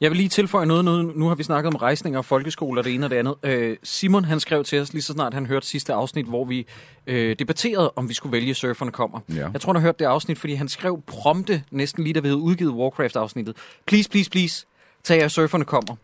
Jeg 0.00 0.10
vil 0.10 0.16
lige 0.16 0.28
tilføje 0.28 0.66
noget. 0.66 0.84
Nu, 0.84 1.02
nu 1.02 1.28
har 1.28 1.34
vi 1.34 1.42
snakket 1.42 1.74
om 1.74 1.76
rejsninger 1.76 2.18
og 2.18 2.24
folkeskole 2.24 2.80
og 2.80 2.84
det 2.84 2.94
ene 2.94 3.06
og 3.06 3.10
det 3.10 3.16
andet. 3.16 3.34
Øh, 3.42 3.76
Simon 3.82 4.24
han 4.24 4.40
skrev 4.40 4.64
til 4.64 4.80
os 4.80 4.92
lige 4.92 5.02
så 5.02 5.12
snart 5.12 5.34
han 5.34 5.46
hørte 5.46 5.66
sidste 5.66 5.92
afsnit, 5.92 6.26
hvor 6.26 6.44
vi 6.44 6.66
øh, 7.06 7.36
debatterede, 7.38 7.92
om 7.96 8.08
vi 8.08 8.14
skulle 8.14 8.32
vælge 8.32 8.54
Surferne 8.54 8.90
kommer. 8.90 9.20
Ja. 9.34 9.48
Jeg 9.52 9.60
tror, 9.60 9.72
han 9.72 9.80
har 9.80 9.88
hørt 9.88 9.98
det 9.98 10.04
afsnit, 10.04 10.38
fordi 10.38 10.54
han 10.54 10.68
skrev 10.68 11.02
prompte 11.06 11.62
næsten 11.70 12.04
lige 12.04 12.14
da 12.14 12.20
vi 12.20 12.28
havde 12.28 12.40
udgivet 12.40 12.72
Warcraft-afsnittet. 12.72 13.56
Please, 13.86 14.10
please, 14.10 14.30
please, 14.30 14.66
tag 15.04 15.18
jer 15.18 15.28
Surferne 15.28 15.64
kommer. 15.64 15.96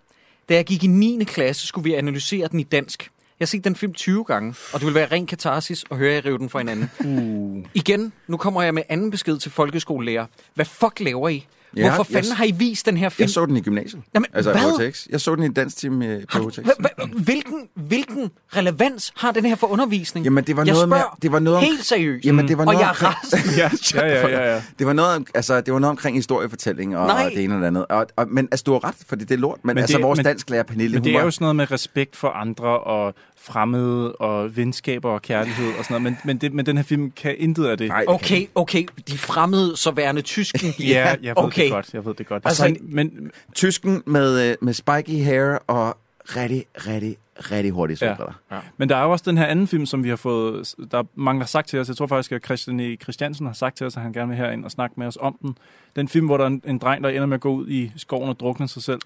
Da 0.49 0.55
jeg 0.55 0.65
gik 0.65 0.85
i 0.85 0.87
9. 0.87 1.25
klasse, 1.25 1.67
skulle 1.67 1.85
vi 1.85 1.95
analysere 1.95 2.49
den 2.49 2.61
i 2.61 2.63
dansk. 2.63 3.03
Jeg 3.41 3.45
har 3.45 3.49
set 3.49 3.65
den 3.65 3.77
film 3.77 3.93
20 3.95 4.25
gange, 4.25 4.55
og 4.73 4.81
det 4.81 4.87
vil 4.87 4.95
være 4.95 5.07
ren 5.13 5.27
katarsis 5.27 5.85
at 5.91 5.97
høre 5.97 6.13
jer 6.15 6.25
rive 6.25 6.39
den 6.39 6.49
fra 6.49 6.59
hinanden. 6.59 6.91
Uh. 7.05 7.65
Igen, 7.75 8.13
nu 8.27 8.37
kommer 8.37 8.63
jeg 8.63 8.75
med 8.75 8.83
anden 8.89 9.11
besked 9.11 9.39
til 9.39 9.51
folkeskolelærer. 9.51 10.27
Hvad 10.55 10.65
fuck 10.65 11.01
laver 11.01 11.29
I? 11.29 11.47
Ja, 11.77 11.95
Hvorfor 11.95 12.13
jeg- 12.13 12.25
fanden 12.25 12.33
har 12.37 12.45
I 12.45 12.51
vist 12.51 12.87
den 12.87 12.97
her 12.97 13.09
film? 13.09 13.25
Jeg 13.25 13.31
så 13.31 13.47
den 13.47 13.57
i 13.57 13.61
gymnasiet. 13.61 14.03
Jamen, 14.15 14.27
altså, 14.33 14.53
hvad? 14.53 14.89
HTX. 14.89 15.07
Jeg 15.11 15.21
så 15.21 15.35
den 15.35 15.45
i 15.45 16.07
øh, 16.07 16.23
Har 16.29 16.41
på 16.43 16.49
HTX. 16.49 16.59
hvilken, 17.17 17.69
hvilken 17.75 18.31
relevans 18.57 19.13
har 19.17 19.33
den 19.33 19.45
her 19.45 19.55
for 19.55 19.67
undervisning? 19.67 20.25
Jamen, 20.25 20.45
det 20.45 20.57
var 20.57 20.65
jeg 20.65 20.73
noget 20.75 20.89
med- 20.89 20.97
spørger 20.99 21.19
det 21.23 21.33
var 21.33 21.39
noget 21.39 21.57
om- 21.59 21.65
helt 21.65 21.85
seriøst. 21.85 22.25
Jamen, 22.27 22.49
det 22.49 22.59
var 22.59 22.63
og 22.63 22.73
noget 22.73 22.81
jeg 22.81 22.89
er 22.89 23.03
rasende. 23.05 23.43
Ja, 23.97 24.07
ja, 24.07 24.29
ja, 24.29 24.55
ja. 24.55 24.63
Det 24.79 24.87
var 24.87 24.93
noget, 24.93 25.25
altså, 25.35 25.61
det 25.61 25.73
var 25.75 25.79
noget 25.81 25.91
omkring 25.91 26.17
historiefortælling 26.17 26.97
og, 26.97 27.07
Nej. 27.07 27.25
og 27.25 27.31
det 27.31 27.45
ene 27.45 27.55
og 27.55 27.61
det 27.61 27.67
andet. 27.67 27.87
Og, 27.87 28.07
og, 28.17 28.27
men 28.29 28.49
altså, 28.51 28.65
du 28.65 28.73
har 28.73 28.85
ret, 28.85 28.95
fordi 29.09 29.25
det 29.25 29.35
er 29.35 29.39
lort. 29.39 29.59
Men, 29.65 29.75
Men 29.75 29.79
altså, 29.83 29.97
det- 29.97 30.05
vores 30.05 30.17
men- 30.17 30.25
dansklærer, 30.25 30.63
Pernille, 30.63 30.95
Men 30.95 31.01
hun 31.01 31.05
det 31.05 31.17
er 31.17 31.25
jo 31.25 31.31
sådan 31.31 31.45
noget 31.45 31.57
med 31.57 31.71
respekt 31.71 32.17
for 32.17 32.29
andre 32.29 32.79
og 32.81 33.15
fremmede 33.45 34.13
og 34.13 34.57
venskaber 34.57 35.11
og 35.11 35.23
kærlighed 35.23 35.69
og 35.79 35.85
sådan 35.85 36.03
noget. 36.03 36.03
Men, 36.03 36.19
men, 36.25 36.37
det, 36.39 36.53
men 36.53 36.67
den 36.67 36.77
her 36.77 36.85
film 36.85 37.11
kan 37.11 37.35
intet 37.39 37.65
af 37.67 37.79
det. 37.79 37.89
Nej, 37.89 38.05
Okay, 38.09 38.47
okay, 38.55 38.87
de 39.09 39.19
fremmede 39.19 39.77
så 39.77 39.91
værende 39.91 40.23
tysken. 40.23 40.75
Ja, 40.81 41.15
jeg 41.23 41.37
ved 41.37 41.45
okay. 41.45 41.63
det 41.63 41.71
godt. 41.73 41.95
Jeg 41.95 42.05
ved 42.05 42.15
det 42.15 42.27
godt. 42.27 42.43
Altså- 42.47 42.65
Altså, 42.65 42.83
men, 42.89 43.31
Tysken 43.55 44.03
med, 44.07 44.51
øh, 44.51 44.57
med 44.61 44.73
spiky 44.75 45.25
hair 45.25 45.59
og 45.67 45.99
rigtig, 46.37 46.65
rigtig, 46.75 47.17
rigtig 47.51 47.73
hurtige 47.73 47.97
solbriller. 47.97 48.33
Ja. 48.53 48.57
men 48.77 48.89
der 48.89 48.97
er 48.97 49.03
jo 49.05 49.11
også 49.11 49.25
den 49.29 49.39
her 49.39 49.47
anden 49.47 49.67
film, 49.67 49.87
som 49.87 50.05
vi 50.05 50.09
har 50.09 50.17
fået... 50.17 50.75
Der 50.91 50.99
er 50.99 51.03
mange, 51.15 51.39
der 51.39 51.45
har 51.45 51.49
sagt 51.49 51.69
til 51.69 51.79
os. 51.81 51.89
Jeg 51.89 51.97
tror 51.97 52.07
faktisk, 52.07 52.33
at 52.33 52.45
Christian 52.45 52.81
E. 52.81 52.97
Christiansen 52.97 53.47
har 53.47 53.53
sagt 53.53 53.77
til 53.77 53.87
os, 53.87 53.97
at 53.97 54.03
han 54.03 54.13
gerne 54.13 54.29
vil 54.29 54.37
herind 54.37 54.65
og 54.65 54.71
snakke 54.71 54.95
med 54.99 55.07
os 55.07 55.19
om 55.21 55.37
den. 55.43 55.57
Den 55.97 56.09
film, 56.09 56.27
hvor 56.27 56.37
der 56.37 56.45
er 56.45 56.49
en, 56.49 56.63
en 56.67 56.79
dreng, 56.79 57.05
der 57.05 57.11
ender 57.11 57.27
med 57.27 57.35
at 57.35 57.41
gå 57.41 57.55
ud 57.55 57.69
i 57.69 57.93
skoven 57.97 58.29
og 58.29 58.41
drukne 58.41 58.69
sig 58.69 58.83
selv. 58.83 59.01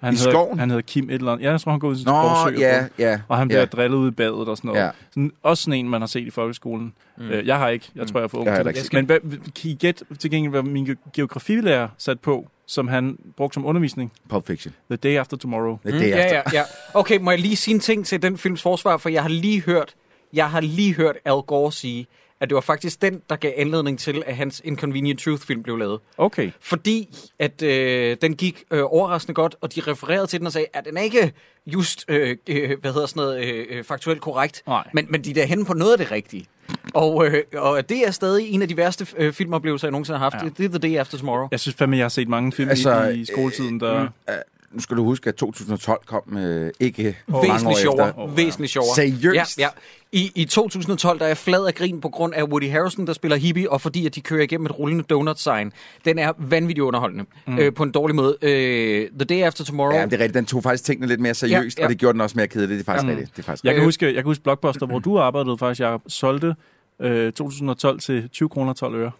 Han 0.00 0.14
I 0.14 0.16
hedder, 0.16 0.30
skoven? 0.30 0.58
Han 0.58 0.70
hedder 0.70 0.82
Kim 0.82 1.10
et 1.10 1.14
eller 1.14 1.32
andet. 1.32 1.44
Ja, 1.44 1.50
jeg 1.50 1.60
tror, 1.60 1.70
han 1.70 1.80
går 1.80 1.88
ud 1.88 1.96
i 1.96 1.98
en 2.00 2.04
Nå, 2.06 2.10
skov 2.12 2.30
og 2.30 2.36
søger 2.48 2.76
ja, 2.76 2.82
på. 2.82 2.94
ja. 2.98 3.20
Og 3.28 3.38
han 3.38 3.48
bliver 3.48 3.60
ja. 3.60 3.66
drillet 3.66 3.98
ud 3.98 4.08
i 4.08 4.10
badet 4.10 4.48
og 4.48 4.56
sådan 4.56 4.68
noget. 4.68 4.80
Ja. 4.80 4.90
Sådan, 5.10 5.32
også 5.42 5.62
sådan 5.62 5.78
en, 5.78 5.88
man 5.88 6.02
har 6.02 6.06
set 6.06 6.26
i 6.26 6.30
folkeskolen. 6.30 6.92
Mm. 7.18 7.24
Øh, 7.28 7.46
jeg 7.46 7.58
har 7.58 7.68
ikke. 7.68 7.90
Jeg 7.94 8.06
tror, 8.06 8.20
jeg 8.20 8.24
er 8.24 8.28
for 8.28 8.38
ung 8.38 8.46
Jeg 8.46 8.54
har 8.56 8.62
til 8.62 8.82
det. 8.82 8.92
Men 8.92 9.04
hvad, 9.04 9.20
kan 9.30 9.70
I 9.70 9.74
gætte 9.74 10.04
til 10.18 10.30
gengæld, 10.30 10.50
hvad 10.50 10.62
min 10.62 10.86
ge- 10.90 11.10
geografilærer 11.14 11.88
sat 11.98 12.20
på, 12.20 12.48
som 12.70 12.88
han 12.88 13.18
brugte 13.36 13.54
som 13.54 13.66
undervisning? 13.66 14.12
Pulp 14.28 14.46
Fiction. 14.46 14.74
The 14.90 14.96
Day 14.96 15.16
After 15.16 15.36
Tomorrow. 15.36 15.78
Det 15.82 15.88
er 15.88 15.92
Mm, 15.94 15.98
det, 16.00 16.10
ja, 16.10 16.34
ja, 16.34 16.42
ja. 16.52 16.62
Okay, 16.94 17.18
må 17.18 17.30
jeg 17.30 17.40
lige 17.40 17.56
sige 17.56 17.74
en 17.74 17.80
ting 17.80 18.06
til 18.06 18.22
den 18.22 18.38
films 18.38 18.62
forsvar, 18.62 18.96
for 18.96 19.08
jeg 19.08 19.22
har 19.22 19.28
lige 19.28 19.62
hørt, 19.62 19.94
jeg 20.32 20.50
har 20.50 20.60
lige 20.60 20.94
hørt 20.94 21.16
Al 21.24 21.32
Gore 21.46 21.72
sige, 21.72 22.06
at 22.40 22.48
det 22.50 22.54
var 22.54 22.60
faktisk 22.60 23.02
den, 23.02 23.22
der 23.30 23.36
gav 23.36 23.52
anledning 23.56 23.98
til, 23.98 24.22
at 24.26 24.36
hans 24.36 24.62
Inconvenient 24.64 25.20
Truth-film 25.20 25.62
blev 25.62 25.76
lavet. 25.76 26.00
Okay. 26.18 26.50
Fordi 26.60 27.18
at 27.38 27.62
øh, 27.62 28.16
den 28.22 28.36
gik 28.36 28.64
øh, 28.70 28.82
overraskende 28.84 29.34
godt, 29.34 29.56
og 29.60 29.74
de 29.74 29.80
refererede 29.80 30.26
til 30.26 30.38
den 30.38 30.46
og 30.46 30.52
sagde, 30.52 30.66
at 30.74 30.84
den 30.84 30.96
er 30.96 31.02
ikke 31.02 31.32
just, 31.66 32.04
øh, 32.08 32.36
øh, 32.48 32.80
hvad 32.80 32.92
hedder 32.92 33.06
sådan 33.06 33.20
noget, 33.20 33.44
øh, 33.44 33.66
øh, 33.70 33.84
faktuelt 33.84 34.20
korrekt, 34.20 34.62
Nej. 34.66 34.88
men, 34.94 35.06
men 35.08 35.24
de 35.24 35.40
er 35.40 35.46
henne 35.46 35.64
på 35.64 35.74
noget 35.74 35.92
af 35.92 35.98
det 35.98 36.10
rigtige. 36.10 36.46
Og, 36.94 37.26
øh, 37.26 37.44
og 37.56 37.88
det 37.88 38.06
er 38.06 38.10
stadig 38.10 38.50
en 38.50 38.62
af 38.62 38.68
de 38.68 38.76
værste 38.76 39.06
øh, 39.16 39.32
filmoplevelser, 39.32 39.88
jeg 39.88 39.92
nogensinde 39.92 40.18
har 40.18 40.30
haft. 40.30 40.44
Ja. 40.44 40.48
Det 40.64 40.74
er 40.74 40.78
The 40.78 40.88
Day 40.88 40.98
After 40.98 41.18
Tomorrow. 41.18 41.48
Jeg 41.50 41.60
synes 41.60 41.76
fandme, 41.76 41.96
jeg 41.96 42.04
har 42.04 42.08
set 42.08 42.28
mange 42.28 42.52
film 42.52 42.68
altså, 42.68 43.02
i, 43.02 43.20
i 43.20 43.24
skoletiden, 43.24 43.80
der... 43.80 43.94
Øh, 43.94 44.08
øh, 44.28 44.34
nu 44.72 44.80
skal 44.80 44.96
du 44.96 45.04
huske, 45.04 45.28
at 45.28 45.34
2012 45.34 46.00
kom 46.06 46.36
øh, 46.38 46.70
ikke 46.80 47.16
mange 47.28 47.38
år 47.38 47.52
Væsentligt 47.52 47.78
sjovere. 47.78 48.08
efter. 48.08 48.20
Åh, 48.22 48.30
ja. 48.30 48.34
Væsentligt 48.44 48.72
sjovere. 48.72 48.94
Seriøst? 48.94 49.58
Ja, 49.58 49.62
ja. 49.64 49.68
I, 50.12 50.32
I 50.34 50.44
2012, 50.44 51.18
der 51.18 51.24
er 51.24 51.28
jeg 51.28 51.36
flad 51.36 51.66
af 51.66 51.74
grin 51.74 52.00
på 52.00 52.08
grund 52.08 52.34
af 52.34 52.42
Woody 52.42 52.70
Harrelson, 52.70 53.06
der 53.06 53.12
spiller 53.12 53.36
hippie, 53.36 53.70
og 53.70 53.80
fordi 53.80 54.06
at 54.06 54.14
de 54.14 54.20
kører 54.20 54.42
igennem 54.42 54.66
et 54.66 54.78
rullende 54.78 55.04
donut-sign. 55.04 55.72
Den 56.04 56.18
er 56.18 56.32
vanvittigt 56.38 56.82
underholdende. 56.82 57.24
Mm. 57.46 57.58
Øh, 57.58 57.74
på 57.74 57.82
en 57.82 57.90
dårlig 57.92 58.16
måde. 58.16 58.36
Øh, 58.42 59.08
The 59.18 59.24
Day 59.24 59.42
After 59.42 59.64
Tomorrow. 59.64 59.94
Ja, 59.98 60.04
det 60.04 60.12
er 60.12 60.18
rigtigt. 60.18 60.34
Den 60.34 60.46
tog 60.46 60.62
faktisk 60.62 60.84
tingene 60.84 61.06
lidt 61.06 61.20
mere 61.20 61.34
seriøst, 61.34 61.78
Ja, 61.78 61.82
ja. 61.82 61.86
og 61.86 61.90
det 61.90 61.98
gjorde 61.98 62.12
den 62.12 62.20
også 62.20 62.36
mere 62.38 62.48
kedelig. 62.48 62.68
Det 62.78 62.80
er 62.80 62.84
faktisk 62.84 63.06
Ja. 63.06 63.10
rigtigt. 63.10 63.36
Det 63.36 63.42
er 63.42 63.46
faktisk 63.46 63.64
Jeg 63.64 63.74
kan, 63.74 63.84
huske, 63.84 64.06
jeg 64.06 64.14
kan 64.14 64.24
huske 64.24 64.42
Blockbuster, 64.42 64.86
hvor 64.86 64.98
du 64.98 65.18
arbejdede 65.18 65.58
faktisk. 65.58 65.80
Jeg 65.80 65.98
solgte 66.06 66.54
øh, 67.00 67.32
2012 67.32 68.00
til 68.00 68.28
20 68.28 68.48
kroner 68.48 68.72
12 68.72 68.94
øre. 68.94 69.10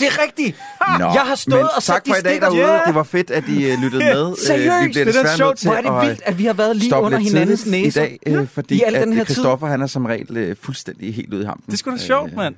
Det 0.00 0.02
er 0.08 0.22
rigtigt! 0.22 0.56
Nå, 0.98 1.04
Jeg 1.04 1.20
har 1.22 1.34
stået 1.34 1.68
og 1.76 1.82
sat 1.82 1.94
tak 1.94 2.02
for 2.06 2.14
i 2.14 2.20
dag 2.20 2.40
derude. 2.40 2.72
Ja. 2.72 2.80
Det 2.86 2.94
var 2.94 3.02
fedt, 3.02 3.30
at 3.30 3.44
I 3.48 3.72
uh, 3.72 3.82
lyttede 3.82 4.04
med. 4.04 4.26
Øh, 4.30 4.36
Seriøst, 4.46 4.84
vi 4.86 4.88
bliver 4.92 5.04
det 5.04 5.16
er 5.16 5.36
sjovt. 5.36 5.62
Hvor 5.64 5.72
er 5.74 5.80
det 5.80 5.90
at 5.90 6.06
vildt, 6.06 6.22
at 6.24 6.38
vi 6.38 6.44
har 6.44 6.52
været 6.52 6.76
lige 6.76 6.96
under 6.96 7.18
hinandens 7.18 7.66
næser. 7.66 8.02
i 8.02 8.08
dag, 8.08 8.18
øh, 8.26 8.48
fordi 8.48 8.74
I 8.74 8.82
al 8.82 8.94
at 8.96 9.06
den 9.06 9.12
her 9.12 9.24
tid. 9.24 9.34
Christoffer, 9.34 9.66
han 9.66 9.82
er 9.82 9.86
som 9.86 10.04
regel 10.06 10.36
øh, 10.36 10.56
fuldstændig 10.62 11.14
helt 11.14 11.34
ude 11.34 11.42
i 11.42 11.46
hampen. 11.46 11.64
Det 11.66 11.72
er 11.72 11.76
sgu 11.76 11.90
da 11.90 11.96
sjovt, 11.96 12.36
mand. 12.36 12.54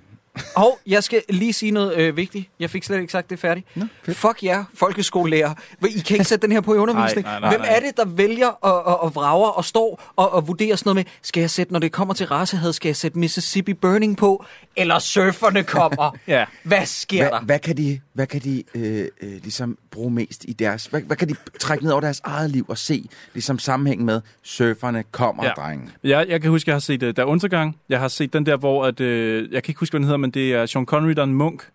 Og 0.55 0.79
jeg 0.87 1.05
skal 1.05 1.23
lige 1.29 1.53
sige 1.53 1.71
noget 1.71 1.97
øh, 1.97 2.17
vigtigt. 2.17 2.49
Jeg 2.61 2.71
fik 2.71 2.85
slet 2.85 3.01
ikke 3.01 3.13
sagt 3.13 3.31
det 3.31 3.39
færdigt. 3.39 3.67
Nå, 3.77 3.85
fedt. 4.03 4.17
Fuck 4.17 4.43
jer, 4.43 4.65
folkeskolelærer. 4.75 5.55
I 5.89 6.01
kan 6.01 6.15
ikke 6.15 6.25
sætte 6.25 6.47
den 6.47 6.53
her 6.53 6.61
på 6.61 6.75
i 6.75 6.79
undervisning. 6.79 7.25
Nej, 7.27 7.41
nej, 7.41 7.51
nej, 7.51 7.57
Hvem 7.57 7.67
er 7.77 7.81
det, 7.81 7.97
der 7.97 8.05
vælger 8.05 8.47
og, 8.47 8.85
og, 8.85 9.01
og 9.01 9.15
vrager 9.15 9.49
og 9.49 9.65
står 9.65 10.13
og, 10.17 10.33
og 10.33 10.49
vurderer 10.49 10.77
sådan 10.77 10.89
noget 10.91 10.97
med, 10.97 11.05
skal 11.23 11.41
jeg 11.41 11.51
sætte, 11.51 11.73
når 11.73 11.81
det 11.81 11.93
kommer 11.93 12.15
til 12.15 12.27
racehad, 12.27 12.73
skal 12.73 12.89
jeg 12.89 12.97
sætte 12.97 13.19
Mississippi 13.19 13.75
Burning 13.75 14.17
på, 14.17 14.45
eller 14.77 14.99
surferne 14.99 15.63
kommer? 15.63 16.17
Ja. 16.27 16.45
Hvad 16.63 16.87
sker 16.87 17.23
Hvad, 17.23 17.31
der? 17.31 17.41
hvad 17.41 17.59
kan 17.59 17.77
de, 17.77 18.01
hvad 18.15 18.27
kan 18.27 18.41
de 18.41 18.63
øh, 18.75 19.07
øh, 19.23 19.31
ligesom 19.43 19.79
bruge 19.91 20.11
mest 20.11 20.45
i 20.49 20.53
deres... 20.53 20.87
Hvad, 20.87 21.01
hvad 21.01 21.17
kan 21.17 21.29
de 21.29 21.35
trække 21.61 21.85
ned 21.85 21.93
over 21.93 22.01
deres 22.01 22.21
eget 22.25 22.51
liv 22.51 22.65
og 22.69 22.79
se 22.79 23.09
ligesom 23.35 23.59
sammenhæng 23.59 24.05
med 24.05 24.21
surferne 24.43 25.05
kommer, 25.11 25.45
ja. 25.45 25.49
Ja. 25.59 25.63
drenge? 25.63 25.89
Jeg, 26.05 26.27
jeg 26.29 26.41
kan 26.41 26.51
huske, 26.51 26.69
jeg 26.69 26.75
har 26.75 26.81
set 26.81 27.03
uh, 27.03 27.09
Der 27.09 27.23
er 27.23 27.27
Undergang. 27.27 27.77
Jeg 27.89 28.01
har 28.01 28.09
set 28.09 28.33
den 28.33 28.47
der, 28.47 28.57
hvor... 28.57 28.85
At, 28.85 29.01
øh, 29.01 29.53
jeg 29.53 29.63
kan 29.63 29.71
ikke 29.71 29.81
huske, 29.81 29.93
hvad 29.93 29.99
den 30.01 30.05
hedder, 30.05 30.19
men 30.19 30.31
det 30.31 30.53
er 30.55 30.67
Sean 30.67 30.85
Connery, 30.87 31.11
der 31.13 31.21
er 31.23 31.27
en 31.27 31.35
munk. 31.35 31.69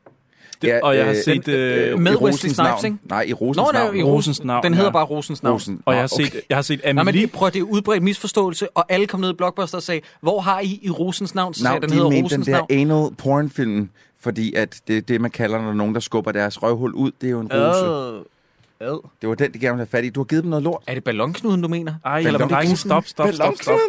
Det, 0.61 0.81
og 0.81 0.97
jeg 0.97 1.05
har 1.05 1.15
set... 1.25 1.47
Øh, 1.47 1.99
med 1.99 2.11
i 2.11 2.15
Wesley 2.15 2.27
Rosens 2.27 2.39
Snipes, 2.41 2.57
navn. 2.57 2.85
ikke? 2.85 2.97
Nej, 3.09 3.21
i 3.27 3.33
Rosens 3.33 3.57
Nå, 3.57 3.71
nej, 3.73 3.83
navn. 3.83 3.95
i 3.97 4.03
Rosens 4.03 4.43
navn, 4.43 4.63
Den 4.63 4.73
hedder 4.73 4.87
ja. 4.87 4.91
bare 4.91 5.05
Rosens 5.05 5.43
navn. 5.43 5.53
Rosen. 5.53 5.81
og 5.85 5.93
jeg 5.93 6.01
har 6.01 6.07
set, 6.07 6.41
jeg 6.49 6.57
har 6.57 6.61
set 6.61 6.81
Nej, 6.83 6.93
men 6.93 6.99
Amelie. 6.99 7.21
det, 7.21 7.31
prøv, 7.31 7.51
det 7.51 7.59
er 7.59 7.63
udbredt 7.63 8.03
misforståelse, 8.03 8.69
og 8.77 8.85
alle 8.89 9.07
kom 9.07 9.19
ned 9.19 9.29
i 9.29 9.33
Blockbuster 9.33 9.77
og 9.77 9.83
sagde, 9.83 10.01
hvor 10.21 10.39
har 10.39 10.59
I 10.59 10.79
i 10.83 10.89
Rosens 10.89 11.35
navn? 11.35 11.53
Så 11.53 11.61
sagde 11.61 11.71
Navn, 11.73 11.81
den 11.81 11.89
de 11.89 11.95
hedder 11.95 12.09
mente 12.09 12.23
Rosens 12.23 12.45
den 12.45 12.53
der 12.53 12.59
navn. 12.59 12.91
anal 12.91 13.15
porn 13.17 13.49
film, 13.49 13.89
fordi 14.19 14.53
at 14.53 14.81
det 14.87 14.97
er 14.97 15.01
det, 15.01 15.21
man 15.21 15.31
kalder, 15.31 15.61
når 15.61 15.73
nogen, 15.73 15.93
der 15.93 15.99
skubber 15.99 16.31
deres 16.31 16.63
røvhul 16.63 16.93
ud, 16.93 17.11
det 17.21 17.27
er 17.27 17.31
jo 17.31 17.39
en 17.39 17.49
rose. 17.53 17.85
Øh, 17.85 18.25
ad. 18.79 18.99
Det 19.21 19.29
var 19.29 19.35
den, 19.35 19.53
de 19.53 19.59
gerne 19.59 19.73
ville 19.75 19.85
have 19.85 19.87
fat 19.87 20.05
i. 20.05 20.09
Du 20.09 20.19
har 20.19 20.25
givet 20.25 20.43
dem 20.43 20.49
noget 20.49 20.63
lort. 20.63 20.83
Er 20.87 20.93
det 20.93 21.03
ballonknuden, 21.03 21.61
du 21.61 21.67
mener? 21.67 21.93
Ej, 22.05 22.17
Eller 22.19 22.37
det 22.39 22.49
drenge, 22.49 22.77
stop, 22.77 23.07
stop, 23.07 23.33
stop, 23.33 23.53
stop. 23.61 23.79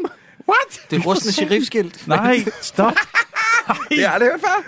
What? 0.49 0.91
Det 0.91 0.97
er 0.99 1.03
rustne 1.07 1.33
sheriffskilt. 1.33 2.09
Nej, 2.09 2.45
stop. 2.61 2.93
Det 3.89 3.97
har 3.99 4.03
jeg 4.03 4.13
aldrig 4.13 4.31
hørt 4.31 4.41
før. 4.41 4.65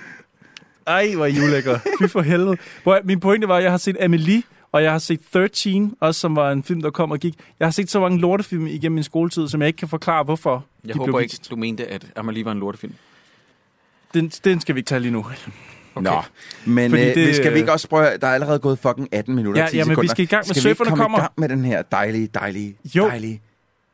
Ej, 0.87 1.14
hvor 1.14 1.25
er 1.25 1.29
I 1.29 1.40
ulækker. 1.48 1.79
Fy 2.01 2.07
for 2.09 2.20
helvede. 2.20 2.57
Hvor, 2.83 3.01
min 3.05 3.20
pointe 3.20 3.48
var, 3.48 3.57
at 3.57 3.62
jeg 3.62 3.70
har 3.70 3.79
set 3.79 3.96
Amelie, 4.01 4.42
og 4.72 4.83
jeg 4.83 4.92
har 4.92 4.98
set 4.98 5.20
13, 5.33 5.94
også 6.01 6.20
som 6.20 6.37
var 6.37 6.53
en 6.53 6.62
film, 6.62 6.83
der 6.83 6.90
kom 6.90 7.11
og 7.11 7.18
gik. 7.18 7.35
Jeg 7.61 7.66
har 7.66 7.70
set 7.72 7.90
så 7.90 8.01
mange 8.01 8.18
lortefilm 8.20 8.66
igennem 8.66 8.94
min 8.94 9.05
skoletid, 9.05 9.48
som 9.48 9.61
jeg 9.61 9.66
ikke 9.66 9.77
kan 9.77 9.88
forklare, 9.88 10.25
hvorfor 10.25 10.64
Jeg 10.85 10.94
de 10.94 10.98
håber 10.98 11.12
blev 11.12 11.20
ikke, 11.22 11.33
vist. 11.33 11.51
du 11.51 11.57
mente, 11.57 11.87
at 11.87 12.07
Amelie 12.16 12.44
var 12.44 12.53
en 12.53 12.59
lortefilm. 12.59 12.94
Den, 14.14 14.29
den 14.29 14.61
skal 14.61 14.75
vi 14.75 14.79
ikke 14.79 14.88
tage 14.88 15.01
lige 15.01 15.12
nu. 15.12 15.27
Okay. 15.94 16.11
Nå, 16.11 16.22
men 16.64 16.90
Fordi 16.90 17.03
øh, 17.09 17.14
det, 17.14 17.37
skal 17.37 17.46
vi 17.51 17.55
øh, 17.55 17.59
ikke 17.61 17.72
også 17.72 17.88
prøve, 17.88 18.07
der 18.20 18.27
er 18.27 18.35
allerede 18.35 18.59
gået 18.59 18.79
fucking 18.79 19.09
18 19.12 19.35
minutter 19.35 19.61
Ja, 19.61 19.64
og 19.64 19.70
10 19.70 19.77
jamen, 19.77 19.90
vi 19.90 19.94
sekunder. 19.94 20.11
skal 20.14 20.22
i 20.22 20.27
gang 20.27 20.40
med 20.48 20.55
skal 20.55 20.64
vi 20.64 20.68
ikke 20.68 20.79
Surferne 20.79 20.90
komme 20.90 21.03
kommer. 21.03 21.18
i 21.18 21.20
gang 21.20 21.33
med 21.37 21.48
den 21.48 21.64
her 21.64 21.83
dejlige, 21.83 22.29
dejlige, 22.35 22.77
Jo. 22.94 23.07
dejlige, 23.09 23.40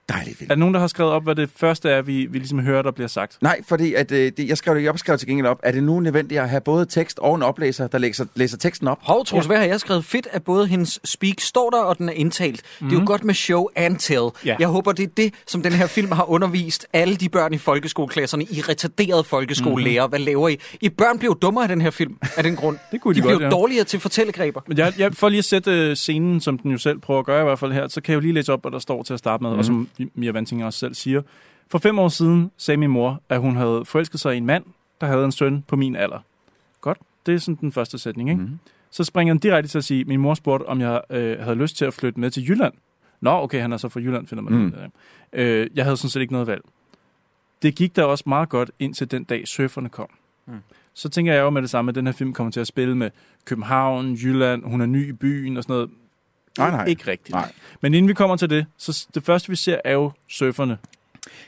dejlige 0.08 0.36
film? 0.36 0.50
Er 0.50 0.54
der 0.54 0.58
nogen, 0.58 0.74
der 0.74 0.80
har 0.80 0.86
skrevet 0.86 1.12
op, 1.12 1.24
hvad 1.24 1.34
det 1.34 1.50
første 1.56 1.90
er, 1.90 2.02
vi, 2.02 2.26
vi 2.26 2.38
ligesom 2.38 2.58
hører, 2.58 2.82
der 2.82 2.90
bliver 2.90 3.08
sagt? 3.08 3.38
Nej, 3.40 3.60
fordi 3.68 3.94
at, 3.94 4.12
øh, 4.12 4.32
det, 4.36 4.48
jeg 4.48 4.58
skrev 4.58 4.74
det, 4.74 4.82
jeg 4.82 4.98
skrev 4.98 5.18
til 5.18 5.28
gengæld 5.28 5.46
op. 5.46 5.60
Er 5.62 5.72
det 5.72 5.82
nu 5.82 6.00
nødvendigt 6.00 6.40
at 6.40 6.48
have 6.48 6.60
både 6.60 6.86
tekst 6.86 7.18
og 7.18 7.34
en 7.34 7.42
oplæser, 7.42 7.86
der 7.86 7.98
læser, 7.98 8.24
læser 8.34 8.56
teksten 8.56 8.88
op? 8.88 8.98
Hov, 9.00 9.24
Troels, 9.24 9.46
hvad 9.46 9.56
har 9.56 9.64
jeg 9.64 9.80
skrevet? 9.80 10.04
Fedt, 10.04 10.28
at 10.32 10.44
både 10.44 10.66
hendes 10.66 11.00
speak 11.04 11.40
står 11.40 11.70
der, 11.70 11.78
og 11.78 11.98
den 11.98 12.08
er 12.08 12.12
indtalt. 12.12 12.62
Mm. 12.80 12.88
Det 12.88 12.96
er 12.96 13.00
jo 13.00 13.06
godt 13.06 13.24
med 13.24 13.34
show 13.34 13.66
and 13.76 13.96
tell. 13.96 14.28
Ja. 14.44 14.56
Jeg 14.58 14.68
håber, 14.68 14.92
det 14.92 15.02
er 15.02 15.12
det, 15.16 15.34
som 15.46 15.62
den 15.62 15.72
her 15.72 15.86
film 15.86 16.12
har 16.12 16.30
undervist 16.30 16.86
alle 16.92 17.16
de 17.16 17.28
børn 17.28 17.54
i 17.54 17.58
folkeskoleklasserne, 17.58 18.44
i 18.44 18.60
retarderede 18.68 19.24
folkeskolelærer. 19.24 20.06
Mm. 20.06 20.10
Hvad 20.10 20.18
laver 20.18 20.48
I? 20.48 20.56
I 20.80 20.88
børn 20.88 21.18
blev 21.18 21.38
dummere 21.42 21.64
af 21.64 21.68
den 21.68 21.80
her 21.80 21.90
film, 21.90 22.16
af 22.36 22.42
den 22.42 22.56
grund. 22.56 22.78
Det 22.92 23.00
kunne 23.00 23.14
de 23.14 23.20
de 23.20 23.22
godt, 23.22 23.36
blev 23.36 23.46
ja. 23.46 23.50
dårligere 23.50 23.84
til 23.84 24.00
fortællegreber. 24.00 24.60
Men 24.68 24.78
jeg, 24.78 24.92
jeg, 24.98 25.14
for 25.14 25.28
lige 25.28 25.38
at 25.38 25.44
sætte 25.44 25.70
øh, 25.70 25.96
scenen, 25.96 26.40
som 26.40 26.58
den 26.58 26.70
jo 26.70 26.78
selv 26.78 26.98
prøver 26.98 27.20
at 27.20 27.26
gøre 27.26 27.40
i 27.40 27.44
hvert 27.44 27.58
fald 27.58 27.72
her, 27.72 27.88
så 27.88 28.00
kan 28.00 28.12
jeg 28.12 28.16
jo 28.16 28.20
lige 28.20 28.32
læse 28.32 28.52
op, 28.52 28.60
hvad 28.60 28.72
der 28.72 28.78
står 28.78 29.02
til 29.02 29.12
at 29.12 29.18
starte 29.18 29.42
med, 29.42 29.50
mm. 29.50 29.58
og 29.58 29.64
som 29.64 29.88
Mia 30.14 30.30
Vantinger 30.30 30.66
også 30.66 30.78
selv 30.78 30.94
siger. 30.94 31.22
For 31.70 31.78
fem 31.78 31.98
år 31.98 32.08
siden 32.08 32.50
sagde 32.56 32.78
min 32.78 32.90
mor, 32.90 33.22
at 33.28 33.40
hun 33.40 33.56
havde 33.56 33.84
forelsket 33.84 34.20
sig 34.20 34.34
i 34.34 34.36
en 34.36 34.46
mand, 34.46 34.64
der 35.00 35.06
havde 35.06 35.24
en 35.24 35.32
søn 35.32 35.64
på 35.68 35.76
min 35.76 35.96
alder. 35.96 36.18
Godt, 36.80 36.98
det 37.26 37.34
er 37.34 37.38
sådan 37.38 37.58
den 37.60 37.72
første 37.72 37.98
sætning, 37.98 38.30
ikke? 38.30 38.42
Mhm. 38.42 38.58
Så 38.90 39.04
springer 39.04 39.34
han 39.34 39.38
direkte 39.38 39.70
til 39.70 39.78
at 39.78 39.84
sige, 39.84 40.00
at 40.00 40.06
min 40.06 40.20
mor 40.20 40.34
spurgte, 40.34 40.64
om 40.64 40.80
jeg 40.80 41.00
øh, 41.10 41.38
havde 41.40 41.56
lyst 41.56 41.76
til 41.76 41.84
at 41.84 41.94
flytte 41.94 42.20
med 42.20 42.30
til 42.30 42.48
Jylland. 42.48 42.74
Nå, 43.20 43.30
okay, 43.30 43.60
han 43.60 43.72
er 43.72 43.76
så 43.76 43.88
fra 43.88 44.00
Jylland, 44.00 44.26
finder 44.26 44.42
man 44.42 44.52
mm. 44.52 44.74
af. 44.76 44.88
Øh, 45.32 45.70
jeg 45.74 45.84
havde 45.84 45.96
sådan 45.96 46.10
set 46.10 46.20
ikke 46.20 46.32
noget 46.32 46.46
valg. 46.46 46.62
Det 47.62 47.74
gik 47.74 47.96
da 47.96 48.04
også 48.04 48.24
meget 48.26 48.48
godt 48.48 48.70
indtil 48.78 49.10
den 49.10 49.24
dag, 49.24 49.48
surferne 49.48 49.88
kom. 49.88 50.08
Mm. 50.46 50.54
Så 50.94 51.08
tænker 51.08 51.34
jeg 51.34 51.40
jo 51.40 51.50
med 51.50 51.62
det 51.62 51.70
samme, 51.70 51.88
at 51.88 51.94
den 51.94 52.06
her 52.06 52.12
film 52.12 52.32
kommer 52.32 52.50
til 52.50 52.60
at 52.60 52.66
spille 52.66 52.96
med 52.96 53.10
København, 53.44 54.14
Jylland, 54.14 54.64
hun 54.64 54.80
er 54.80 54.86
ny 54.86 55.08
i 55.08 55.12
byen 55.12 55.56
og 55.56 55.62
sådan 55.62 55.74
noget. 55.74 55.90
Nej, 56.58 56.70
nej. 56.70 56.86
Ikke 56.88 57.10
rigtigt. 57.10 57.30
Nej. 57.34 57.52
Men 57.82 57.94
inden 57.94 58.08
vi 58.08 58.14
kommer 58.14 58.36
til 58.36 58.50
det, 58.50 58.66
så 58.78 59.06
det 59.14 59.24
første 59.24 59.48
vi 59.48 59.56
ser 59.56 59.78
er 59.84 59.92
jo 59.92 60.12
surferne, 60.30 60.78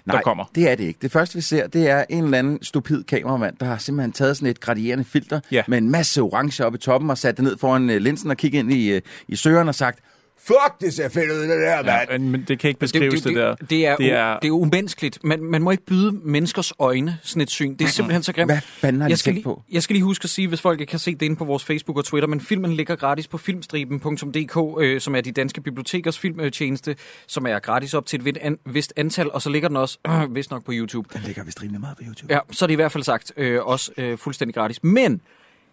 Nej, 0.05 0.17
der 0.17 0.23
kommer. 0.23 0.45
det 0.55 0.71
er 0.71 0.75
det 0.75 0.85
ikke. 0.85 0.99
Det 1.03 1.13
første, 1.13 1.35
vi 1.35 1.41
ser, 1.41 1.67
det 1.67 1.89
er 1.91 2.05
en 2.09 2.25
eller 2.25 2.39
anden 2.39 2.59
stupid 2.63 3.05
kameramand, 3.05 3.57
der 3.61 3.67
har 3.67 3.79
simpelthen 3.79 4.13
taget 4.13 4.37
sådan 4.37 4.49
et 4.49 4.61
gradierende 4.61 5.05
filter 5.05 5.41
Ja. 5.53 5.63
med 5.69 5.79
en 5.79 5.91
masse 5.91 6.21
orange 6.23 6.65
oppe 6.67 6.77
i 6.77 6.81
toppen 6.81 7.11
og 7.11 7.19
sat 7.19 7.37
det 7.37 7.45
ned 7.45 7.57
foran 7.59 7.91
øh, 7.91 8.01
linsen 8.01 8.31
og 8.31 8.37
kigget 8.37 8.59
ind 8.59 8.73
i, 8.73 8.91
øh, 8.91 9.01
i 9.29 9.37
søgeren 9.37 9.69
og 9.69 9.75
sagt, 9.75 9.99
Fuck, 10.45 10.81
det 10.81 10.95
ser 10.95 11.09
fedt 11.09 11.31
ud, 11.31 11.37
det 11.37 11.49
der, 11.49 11.77
Ja, 11.77 12.05
mand. 12.11 12.23
men 12.29 12.45
det 12.49 12.59
kan 12.59 12.69
ikke 12.69 12.81
beskrives, 12.81 13.23
det, 13.23 13.37
der. 13.37 13.55
det, 13.55 13.87
er, 13.87 13.97
det 13.97 14.05
u- 14.11 14.15
er, 14.15 14.39
det 14.39 14.49
er 14.49 14.53
umenneskeligt. 14.53 15.25
Man, 15.25 15.43
man 15.43 15.63
må 15.63 15.71
ikke 15.71 15.85
byde 15.85 16.13
menneskers 16.13 16.73
øjne 16.79 17.19
sådan 17.23 17.41
et 17.43 17.51
syn. 17.51 17.75
Det 17.77 17.85
er 17.85 17.89
simpelthen 17.89 18.23
så 18.23 18.33
grimt. 18.33 18.51
Hvad 18.51 18.61
fanden 18.61 19.03
har 19.03 19.09
de 19.09 19.11
jeg 19.11 19.19
skal, 19.19 19.33
lige, 19.35 19.45
på? 19.45 19.63
jeg 19.73 19.83
skal 19.83 19.95
lige 19.95 20.05
huske 20.05 20.25
at 20.25 20.31
sige, 20.31 20.49
hvis 20.49 20.61
folk 20.61 20.81
ikke 20.81 20.91
kan 20.91 20.99
se 20.99 21.15
det 21.15 21.23
inde 21.23 21.37
på 21.37 21.45
vores 21.45 21.65
Facebook 21.65 21.97
og 21.99 22.05
Twitter, 22.05 22.29
men 22.29 22.41
filmen 22.41 22.73
ligger 22.73 22.97
gratis 22.97 23.29
på 23.29 23.39
filmstriben.dk, 23.39 24.83
øh, 24.83 25.01
som 25.01 25.15
er 25.17 25.21
de 25.21 25.33
danske 25.33 25.61
bibliotekers 25.61 26.19
filmtjeneste, 26.19 26.97
som 27.27 27.47
er 27.47 27.59
gratis 27.59 27.95
op 27.95 28.07
til 28.07 28.29
et 28.29 28.39
an- 28.41 28.59
vist 28.67 28.93
antal, 28.97 29.31
og 29.33 29.43
så 29.43 29.51
ligger 29.51 29.69
den 29.69 29.77
også 29.77 29.99
øh, 30.09 30.35
vist 30.35 30.51
nok 30.51 30.65
på 30.65 30.73
YouTube. 30.75 31.09
Den 31.13 31.21
ligger 31.27 31.45
vist 31.45 31.63
rimelig 31.63 31.81
meget 31.81 31.97
på 31.97 32.03
YouTube. 32.07 32.35
Ja, 32.35 32.39
så 32.51 32.65
er 32.65 32.67
det 32.67 32.73
i 32.73 32.77
hvert 32.77 32.93
fald 32.93 33.05
sagt 33.05 33.33
øh, 33.37 33.65
også 33.65 33.93
øh, 33.97 34.19
fuldstændig 34.19 34.55
gratis. 34.55 34.83
Men 34.85 35.21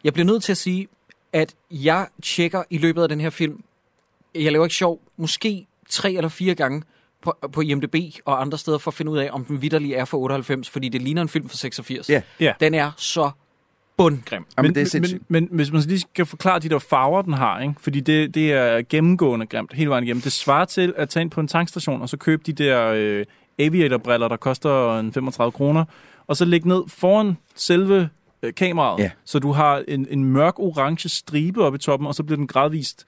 jeg 0.03 0.13
bliver 0.13 0.25
nødt 0.25 0.43
til 0.43 0.51
at 0.51 0.57
sige, 0.57 0.87
at 1.33 1.55
jeg 1.71 2.07
tjekker 2.23 2.63
i 2.69 2.77
løbet 2.77 3.01
af 3.03 3.09
den 3.09 3.21
her 3.21 3.29
film, 3.29 3.63
jeg 4.43 4.51
laver 4.51 4.65
ikke 4.65 4.75
sjov, 4.75 5.01
måske 5.17 5.67
tre 5.89 6.13
eller 6.13 6.29
fire 6.29 6.55
gange 6.55 6.83
på, 7.21 7.37
på 7.51 7.61
IMDb 7.61 7.95
og 8.25 8.41
andre 8.41 8.57
steder 8.57 8.77
for 8.77 8.91
at 8.91 8.95
finde 8.95 9.11
ud 9.11 9.17
af, 9.17 9.29
om 9.31 9.45
den 9.45 9.61
vidderlig 9.61 9.93
er 9.93 10.05
for 10.05 10.17
98, 10.17 10.69
fordi 10.69 10.89
det 10.89 11.01
ligner 11.01 11.21
en 11.21 11.29
film 11.29 11.49
fra 11.49 11.57
86. 11.57 12.09
Ja. 12.09 12.21
Ja. 12.39 12.53
Den 12.59 12.73
er 12.73 12.91
så 12.97 13.31
bundgrim. 13.97 14.45
Jamen, 14.57 14.69
men, 14.69 14.75
det 14.75 14.95
er 14.95 15.17
men, 15.27 15.47
men 15.49 15.49
hvis 15.51 15.71
man 15.71 15.81
lige 15.81 15.99
skal 15.99 16.25
forklare 16.25 16.59
de 16.59 16.69
der 16.69 16.79
farver, 16.79 17.21
den 17.21 17.33
har, 17.33 17.59
ikke? 17.61 17.73
fordi 17.79 17.99
det, 17.99 18.35
det 18.35 18.53
er 18.53 18.81
gennemgående 18.89 19.45
grimt 19.45 19.73
hele 19.73 19.89
vejen 19.89 20.03
igennem. 20.03 20.21
Det 20.21 20.31
svarer 20.31 20.65
til 20.65 20.93
at 20.97 21.09
tage 21.09 21.21
ind 21.21 21.31
på 21.31 21.41
en 21.41 21.47
tankstation 21.47 22.01
og 22.01 22.09
så 22.09 22.17
købe 22.17 22.43
de 22.45 22.53
der 22.53 22.91
øh, 22.95 23.25
aviatorbriller, 23.59 24.27
der 24.27 24.37
koster 24.37 24.99
en 24.99 25.13
35 25.13 25.51
kroner, 25.51 25.85
og 26.27 26.37
så 26.37 26.45
lægge 26.45 26.67
ned 26.67 26.83
foran 26.87 27.37
selve 27.55 28.09
øh, 28.43 28.53
kameraet, 28.53 28.99
Ja. 28.99 29.11
så 29.25 29.39
du 29.39 29.51
har 29.51 29.83
en, 29.87 30.07
en 30.09 30.23
mørk 30.23 30.59
orange 30.59 31.09
stribe 31.09 31.63
oppe 31.63 31.75
i 31.75 31.79
toppen, 31.79 32.07
og 32.07 32.15
så 32.15 32.23
bliver 32.23 32.37
den 32.37 32.47
gradvist 32.47 33.05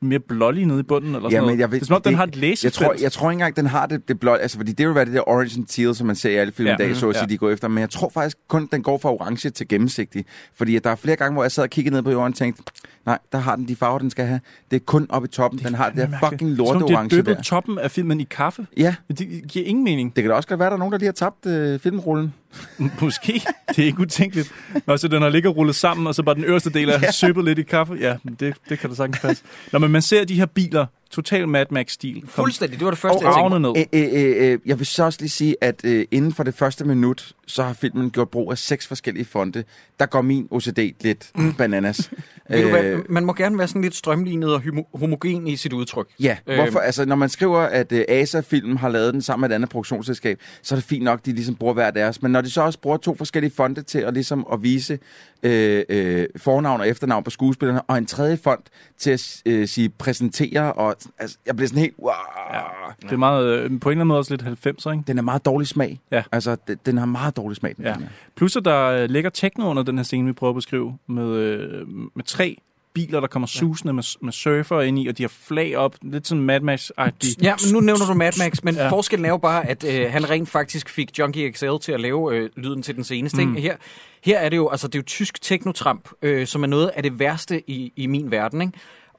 mere 0.00 0.18
blålig 0.20 0.66
nede 0.66 0.80
i 0.80 0.82
bunden, 0.82 1.14
eller 1.14 1.30
sådan 1.30 1.42
noget. 1.44 1.58
jeg 1.58 1.70
ved- 1.70 1.76
det 1.80 1.82
er 1.84 1.86
som 1.86 1.96
om, 1.96 2.02
den 2.02 2.14
har 2.14 2.24
et 2.24 2.36
læsefelt. 2.36 2.80
Jeg 2.80 2.86
tror, 2.86 2.94
jeg 3.02 3.12
tror 3.12 3.30
ikke 3.30 3.34
engang, 3.34 3.56
den 3.56 3.66
har 3.66 3.86
det, 3.86 4.08
det 4.08 4.20
blå, 4.20 4.34
altså 4.34 4.56
fordi 4.56 4.72
det 4.72 4.86
vil 4.86 4.94
være 4.94 5.04
det 5.04 5.14
der 5.14 5.28
orange 5.28 5.54
and 5.58 5.66
teal, 5.66 5.94
som 5.94 6.06
man 6.06 6.16
ser 6.16 6.30
i 6.30 6.34
alle 6.34 6.52
film 6.52 6.66
Ja, 6.66 6.76
ja, 6.78 6.84
i 6.84 6.88
dag, 6.88 6.96
så 6.96 7.08
at 7.08 7.14
ja. 7.14 7.20
sige, 7.20 7.28
de 7.28 7.38
går 7.38 7.50
efter. 7.50 7.68
Men 7.68 7.78
jeg 7.78 7.90
tror 7.90 8.10
faktisk 8.14 8.36
kun, 8.48 8.68
den 8.72 8.82
går 8.82 8.98
fra 8.98 9.12
orange 9.12 9.50
til 9.50 9.68
gennemsigtig. 9.68 10.24
Fordi 10.54 10.76
at 10.76 10.84
der 10.84 10.90
er 10.90 10.96
flere 10.96 11.16
gange, 11.16 11.32
hvor 11.32 11.44
jeg 11.44 11.52
sad 11.52 11.62
og 11.62 11.70
kiggede 11.70 11.94
ned 11.94 12.02
på 12.02 12.10
jorden 12.10 12.32
og 12.32 12.36
tænkte, 12.38 12.62
nej, 13.06 13.18
der 13.32 13.38
har 13.38 13.56
den 13.56 13.68
de 13.68 13.76
farver, 13.76 13.98
den 13.98 14.10
skal 14.10 14.24
have. 14.26 14.40
Det 14.70 14.76
er 14.76 14.80
kun 14.86 15.06
oppe 15.08 15.26
i 15.28 15.30
toppen. 15.30 15.60
Den 15.64 15.74
har 15.74 15.90
det 15.90 15.96
der 16.10 16.18
fucking 16.30 16.40
Som 16.56 16.66
lorte 16.66 16.78
de 16.80 16.88
har 16.90 16.96
orange 16.96 17.16
dyppet 17.16 17.36
der. 17.36 17.42
toppen 17.42 17.78
af 17.78 17.90
filmen 17.90 18.20
i 18.20 18.24
kaffe. 18.30 18.66
Ja, 18.76 18.94
Det 19.08 19.42
giver 19.48 19.66
ingen 19.66 19.84
mening. 19.84 20.16
det 20.16 20.22
kan 20.24 20.30
da 20.30 20.36
også 20.36 20.48
godt 20.48 20.60
være, 20.60 20.68
der 20.68 20.74
er 20.74 20.78
nogen, 20.78 20.92
der 20.92 20.98
lige 20.98 21.06
har 21.08 21.12
tabt 21.12 21.46
øh, 21.46 21.80
filmrullen. 21.80 22.34
Måske. 23.00 23.42
Det 23.68 23.78
er 23.78 23.86
ikke 23.86 24.00
utænkeligt. 24.00 24.52
Nå, 24.86 24.96
så 24.96 25.08
den 25.08 25.22
har 25.22 25.28
ligget 25.28 25.56
rullet 25.56 25.76
sammen, 25.76 26.06
og 26.06 26.14
så 26.14 26.22
bare 26.22 26.34
den 26.34 26.44
øverste 26.44 26.70
del 26.70 26.88
er 26.88 27.12
søbet 27.12 27.44
lidt 27.44 27.58
i 27.58 27.62
kaffe. 27.62 27.94
Ja, 28.00 28.16
det, 28.40 28.54
det 28.68 28.78
kan 28.78 28.90
da 28.90 28.96
sagtens 28.96 29.18
passe. 29.20 29.44
Nå, 29.72 29.78
men 29.78 29.90
man 29.90 30.02
ser 30.02 30.24
de 30.24 30.34
her 30.34 30.46
biler, 30.46 30.86
total 31.10 31.48
Mad 31.48 31.66
Max-stil. 31.70 32.20
kom 32.20 32.28
Fuldstændig, 32.28 32.78
det 32.78 32.84
var 32.84 32.90
det 32.90 32.98
første, 32.98 33.26
jeg 33.26 33.34
Ravne 33.36 33.66
tænkte. 33.68 33.98
ned. 34.00 34.12
Øh, 34.16 34.36
øh, 34.46 34.52
øh, 34.52 34.58
jeg 34.66 34.78
vil 34.78 34.86
så 34.86 35.04
også 35.04 35.18
lige 35.20 35.30
sige, 35.30 35.56
at 35.60 35.80
øh, 35.84 36.04
inden 36.10 36.32
for 36.32 36.42
det 36.42 36.54
første 36.54 36.84
minut, 36.84 37.32
så 37.46 37.62
har 37.62 37.72
filmen 37.72 38.10
gjort 38.10 38.28
brug 38.28 38.50
af 38.50 38.58
seks 38.58 38.86
forskellige 38.86 39.24
fonte. 39.24 39.64
Der 40.00 40.06
går 40.06 40.22
min 40.22 40.48
OCD 40.50 40.78
lidt 41.00 41.32
bananas. 41.58 42.10
Ved 42.50 42.62
du 42.62 42.68
Øh, 42.68 42.70
hvad, 42.70 42.96
man 43.08 43.24
må 43.24 43.32
gerne 43.32 43.58
være 43.58 43.68
sådan 43.68 43.82
lidt 43.82 43.94
strømlignet 43.94 44.54
og 44.54 44.60
homo- 44.66 44.98
homogen 44.98 45.48
i 45.48 45.56
sit 45.56 45.72
udtryk. 45.72 46.06
Ja, 46.20 46.36
Øhm. 46.46 46.62
hvorfor? 46.62 46.78
Altså, 46.78 47.04
når 47.04 47.16
man 47.16 47.28
skriver, 47.28 47.58
at 47.60 47.92
uh, 47.92 47.98
Asa-film 48.08 48.76
har 48.76 48.88
lavet 48.88 49.14
den 49.14 49.22
sammen 49.22 49.40
med 49.40 49.50
et 49.50 49.54
andet 49.54 49.70
produktionsselskab, 49.70 50.38
så 50.62 50.74
er 50.74 50.76
det 50.76 50.84
fint 50.88 51.04
nok, 51.04 51.26
de 51.26 51.32
ligesom 51.32 51.54
bruger 51.54 51.74
hver 51.74 51.90
deres. 51.90 52.22
Men 52.22 52.32
når 52.32 52.40
de 52.40 52.50
så 52.50 52.62
også 52.62 52.80
bruger 52.80 52.96
to 52.96 53.14
forskellige 53.14 53.52
fonde 53.56 53.82
til 53.82 53.98
at, 53.98 54.14
ligesom, 54.14 54.46
at 54.52 54.62
vise 54.62 54.98
øh, 55.42 55.82
øh, 55.88 56.26
fornavn 56.36 56.80
og 56.80 56.88
efternavn 56.88 57.24
på 57.24 57.30
skuespillerne, 57.30 57.82
og 57.82 57.98
en 57.98 58.06
tredje 58.06 58.36
fond 58.36 58.60
til 58.98 59.10
at 59.10 59.42
øh, 59.46 59.68
sige 59.68 59.88
præsentere, 59.88 60.72
og 60.72 60.96
altså, 61.18 61.36
jeg 61.46 61.56
bliver 61.56 61.68
sådan 61.68 61.80
helt, 61.82 61.94
wow. 61.98 62.12
Ja. 62.52 62.60
Det 63.02 63.12
er 63.12 63.16
meget, 63.16 63.46
øh, 63.46 63.60
på 63.60 63.64
en 63.64 63.72
eller 63.74 63.90
anden 63.90 64.06
måde 64.06 64.18
også 64.18 64.36
lidt 64.36 64.66
90'er, 64.66 64.90
ikke? 64.92 65.04
Den 65.06 65.18
er 65.18 65.22
meget 65.22 65.44
dårlig 65.44 65.68
smag. 65.68 66.00
Ja. 66.10 66.22
Altså, 66.32 66.56
den, 66.68 66.78
den 66.86 66.98
har 66.98 67.06
meget 67.06 67.36
dårlig 67.36 67.56
smag, 67.56 67.76
den 67.76 67.84
Ja. 67.84 67.92
her. 67.98 68.06
Plus 68.36 68.56
at 68.56 68.64
der 68.64 68.84
øh, 68.84 69.10
ligger 69.10 69.30
techno 69.30 69.70
under 69.70 69.82
den 69.82 69.96
her 69.98 70.02
scene, 70.04 70.26
vi 70.26 70.32
prøver 70.32 70.50
at 70.50 70.54
beskrive, 70.56 70.98
med, 71.06 71.28
øh, 71.36 71.86
med 72.14 72.24
tre 72.24 72.56
biler, 72.94 73.20
der 73.20 73.26
kommer 73.26 73.46
susende 73.46 73.92
med, 73.92 74.02
med 74.22 74.32
surfer 74.32 74.80
ind 74.80 74.98
i, 74.98 75.06
og 75.06 75.18
de 75.18 75.22
har 75.22 75.28
flag 75.28 75.76
op, 75.76 75.96
lidt 76.02 76.26
sådan 76.26 76.44
Mad 76.44 76.60
Max-agtigt. 76.60 77.36
Ja, 77.42 77.54
men 77.64 77.72
nu 77.72 77.80
nævner 77.80 78.06
du 78.06 78.14
Mad 78.14 78.32
Max, 78.38 78.62
men 78.62 78.74
Ja. 78.74 78.82
ja. 78.84 78.90
forskellen 78.90 79.24
er 79.24 79.28
jo 79.28 79.36
bare, 79.36 79.68
at 79.68 79.84
øh, 79.84 80.10
han 80.12 80.30
rent 80.30 80.48
faktisk 80.48 80.88
fik 80.88 81.18
Junkie 81.18 81.52
XL 81.52 81.66
til 81.80 81.92
at 81.92 82.00
lave 82.00 82.34
øh, 82.36 82.50
lyden 82.56 82.82
til 82.82 82.96
den 82.96 83.04
seneste. 83.04 83.44
Mm. 83.44 83.54
Her, 83.54 83.76
her 84.24 84.38
er 84.38 84.48
det 84.48 84.56
jo, 84.56 84.68
altså 84.68 84.86
det 84.88 84.94
er 84.94 84.98
jo 84.98 85.04
tysk 85.06 85.42
teknotramp, 85.42 86.08
øh, 86.22 86.46
som 86.46 86.62
er 86.62 86.66
noget 86.66 86.90
af 86.96 87.02
det 87.02 87.18
værste 87.18 87.70
i, 87.70 87.92
i 87.96 88.06
min 88.06 88.30
verden. 88.30 88.60
Ikke? 88.60 88.72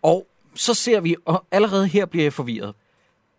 Og 0.03 0.27
så 0.55 0.73
ser 0.73 0.99
vi, 0.99 1.15
og 1.25 1.45
allerede 1.51 1.87
her 1.87 2.05
bliver 2.05 2.25
jeg 2.25 2.33
forvirret. 2.33 2.73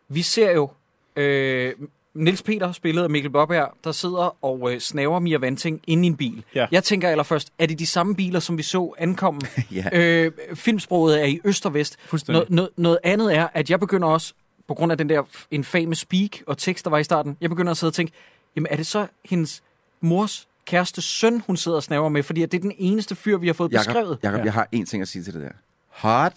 Vi 0.08 0.22
ser 0.22 0.50
jo 0.52 0.70
øh, 1.16 1.72
Nils 2.14 2.42
Peter, 2.42 2.72
spillet 2.72 3.02
af 3.02 3.10
Mikkel 3.10 3.30
Bobberg, 3.30 3.74
der 3.84 3.92
sidder 3.92 4.44
og 4.44 4.72
øh, 4.72 4.80
snaver 4.80 5.18
Mia 5.18 5.38
Vanting 5.38 5.80
inde 5.86 6.04
i 6.04 6.06
en 6.06 6.16
bil. 6.16 6.44
Ja. 6.54 6.66
Jeg 6.70 6.84
tænker 6.84 7.08
allerførst, 7.08 7.52
er 7.58 7.66
det 7.66 7.78
de 7.78 7.86
samme 7.86 8.14
biler, 8.16 8.40
som 8.40 8.58
vi 8.58 8.62
så 8.62 8.94
ankomme? 8.98 9.40
Ja. 9.72 9.84
øh, 9.92 10.32
filmsproget 10.54 11.20
er 11.20 11.24
i 11.24 11.40
øst 11.44 11.66
og 11.66 11.74
vest. 11.74 11.96
Fuldstændig. 12.06 12.46
Noget, 12.48 12.70
noget, 12.76 12.98
andet 13.04 13.36
er, 13.36 13.48
at 13.54 13.70
jeg 13.70 13.80
begynder 13.80 14.08
også, 14.08 14.34
på 14.68 14.74
grund 14.74 14.92
af 14.92 14.98
den 14.98 15.08
der 15.08 15.22
infame 15.50 15.94
speak 15.94 16.30
og 16.46 16.58
tekst, 16.58 16.84
der 16.84 16.90
var 16.90 16.98
i 16.98 17.04
starten, 17.04 17.36
jeg 17.40 17.50
begynder 17.50 17.70
at 17.70 17.76
sidde 17.76 17.90
og 17.90 17.94
tænke, 17.94 18.12
jamen 18.56 18.66
er 18.70 18.76
det 18.76 18.86
så 18.86 19.06
hendes 19.24 19.62
mors 20.00 20.48
kæreste 20.66 21.02
søn, 21.02 21.42
hun 21.46 21.56
sidder 21.56 21.76
og 21.76 21.82
snaver 21.82 22.08
med? 22.08 22.22
Fordi 22.22 22.40
det 22.40 22.54
er 22.54 22.58
den 22.58 22.72
eneste 22.78 23.14
fyr, 23.16 23.36
vi 23.38 23.46
har 23.46 23.54
fået 23.54 23.70
beskrevet. 23.70 24.08
Jakob, 24.08 24.24
Jacob 24.24 24.38
Ja. 24.38 24.44
jeg 24.44 24.52
har 24.52 24.68
én 24.76 24.84
ting 24.84 25.02
at 25.02 25.08
sige 25.08 25.22
til 25.22 25.34
det 25.34 25.42
der. 25.42 25.48
Hard, 25.88 26.34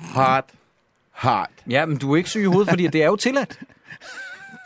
hard, 0.00 0.44
hard. 1.12 1.50
Ja, 1.68 1.86
men 1.86 1.98
du 1.98 2.12
er 2.12 2.16
ikke 2.16 2.30
syg 2.30 2.40
i 2.40 2.44
hovedet, 2.44 2.68
fordi 2.68 2.86
det 2.86 3.02
er 3.02 3.06
jo 3.06 3.16
tilladt. 3.16 3.58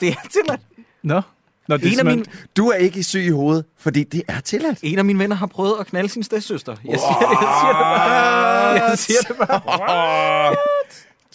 Det 0.00 0.08
er 0.08 0.28
tilladt. 0.30 0.60
Nå, 1.02 1.20
Nå 1.68 1.76
det 1.76 1.92
En 1.92 1.98
af, 1.98 2.04
mine, 2.04 2.24
Du 2.56 2.68
er 2.68 2.74
ikke 2.74 3.02
syg 3.04 3.20
i 3.20 3.30
hovedet, 3.30 3.64
fordi 3.78 4.04
det 4.04 4.22
er 4.28 4.40
tilladt. 4.40 4.78
en 4.82 4.98
af 4.98 5.04
mine 5.04 5.18
venner 5.18 5.36
har 5.36 5.46
prøvet 5.46 5.74
at 5.80 5.86
knalde 5.86 6.08
sin 6.08 6.22
stedsøster. 6.22 6.76
Jeg 6.84 6.98
siger, 6.98 7.28
jeg 7.30 7.38
siger 7.38 7.72
det 7.72 7.78
bare. 7.78 8.88
Jeg 8.88 8.98
siger 8.98 9.20
det 9.20 9.36
bare. 9.36 10.56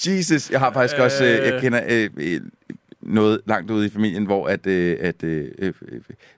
Jesus, 0.17 0.51
jeg 0.51 0.59
har 0.59 0.73
faktisk 0.73 0.95
øh... 0.97 1.03
også, 1.03 1.23
øh, 1.23 1.47
jeg 1.47 1.61
kender 1.61 1.81
øh, 1.87 2.09
øh, 2.17 2.41
noget 3.01 3.41
langt 3.45 3.71
ude 3.71 3.85
i 3.85 3.89
familien, 3.89 4.25
hvor 4.25 4.47
at, 4.47 4.67
øh, 4.67 4.97
at 5.01 5.23
øh, 5.23 5.51
øh, 5.59 5.73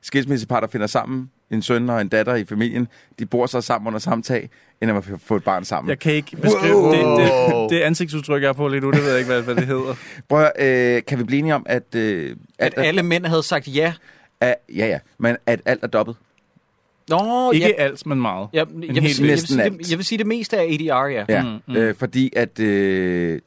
skilsmisseparter 0.01 0.67
der 0.67 0.71
finder 0.71 0.87
sammen, 0.87 1.31
en 1.51 1.61
søn 1.61 1.89
og 1.89 2.01
en 2.01 2.07
datter 2.07 2.35
i 2.35 2.45
familien, 2.45 2.87
de 3.19 3.25
bor 3.25 3.45
så 3.45 3.61
sammen 3.61 3.87
under 3.87 3.99
samme 3.99 4.23
tag, 4.23 4.49
end 4.81 4.91
at 4.91 5.03
få 5.23 5.35
et 5.35 5.43
barn 5.43 5.65
sammen. 5.65 5.89
Jeg 5.89 5.99
kan 5.99 6.13
ikke 6.13 6.37
beskrive 6.37 6.75
Wow. 6.75 6.91
det, 6.91 7.17
det, 7.17 7.69
det 7.69 7.81
ansigtsudtryk, 7.81 8.41
jeg 8.41 8.49
er 8.49 8.53
på 8.53 8.67
lige 8.67 8.81
nu. 8.81 8.91
Det 8.91 9.01
ved 9.01 9.09
jeg 9.09 9.19
ikke, 9.19 9.31
hvad, 9.31 9.41
hvad 9.41 9.55
det 9.55 9.67
hedder. 9.67 9.95
Prøv 10.29 10.49
øh, 10.59 11.01
kan 11.07 11.19
vi 11.19 11.23
blive 11.23 11.39
enige 11.39 11.55
om, 11.55 11.65
at, 11.69 11.95
øh, 11.95 12.35
At 12.59 12.73
at, 12.77 12.85
alle 12.85 13.03
mænd 13.03 13.25
havde 13.25 13.43
sagt 13.43 13.67
ja. 13.67 13.93
at, 14.39 14.55
ja, 14.75 14.87
ja, 14.87 14.99
men 15.17 15.37
at 15.45 15.61
alt 15.65 15.83
er 15.83 15.87
dobbelt? 15.87 16.17
Nå, 17.09 17.51
Ikke 17.51 17.67
ja. 17.67 17.83
alt, 17.83 18.05
men 18.05 18.21
meget. 18.21 18.47
Ja, 18.53 18.57
jeg, 18.57 18.67
En 18.67 18.79
vil, 18.79 18.87
sige, 18.87 18.97
jeg, 18.97 19.21
vil 19.21 19.27
næsten 19.31 19.47
sige, 19.47 19.63
alt. 19.63 19.77
det, 19.79 19.89
jeg 19.89 19.97
vil 19.97 20.05
sige, 20.05 20.17
det 20.17 20.27
meste 20.27 20.57
er 20.57 20.61
ADR, 20.61 21.07
ja. 21.07 21.25
Ja, 21.29 21.43
mm. 21.43 21.59
mm. 21.67 21.75
Øh, 21.75 21.95
fordi 21.95 22.33
at 22.35 22.59
øh, 22.59 23.39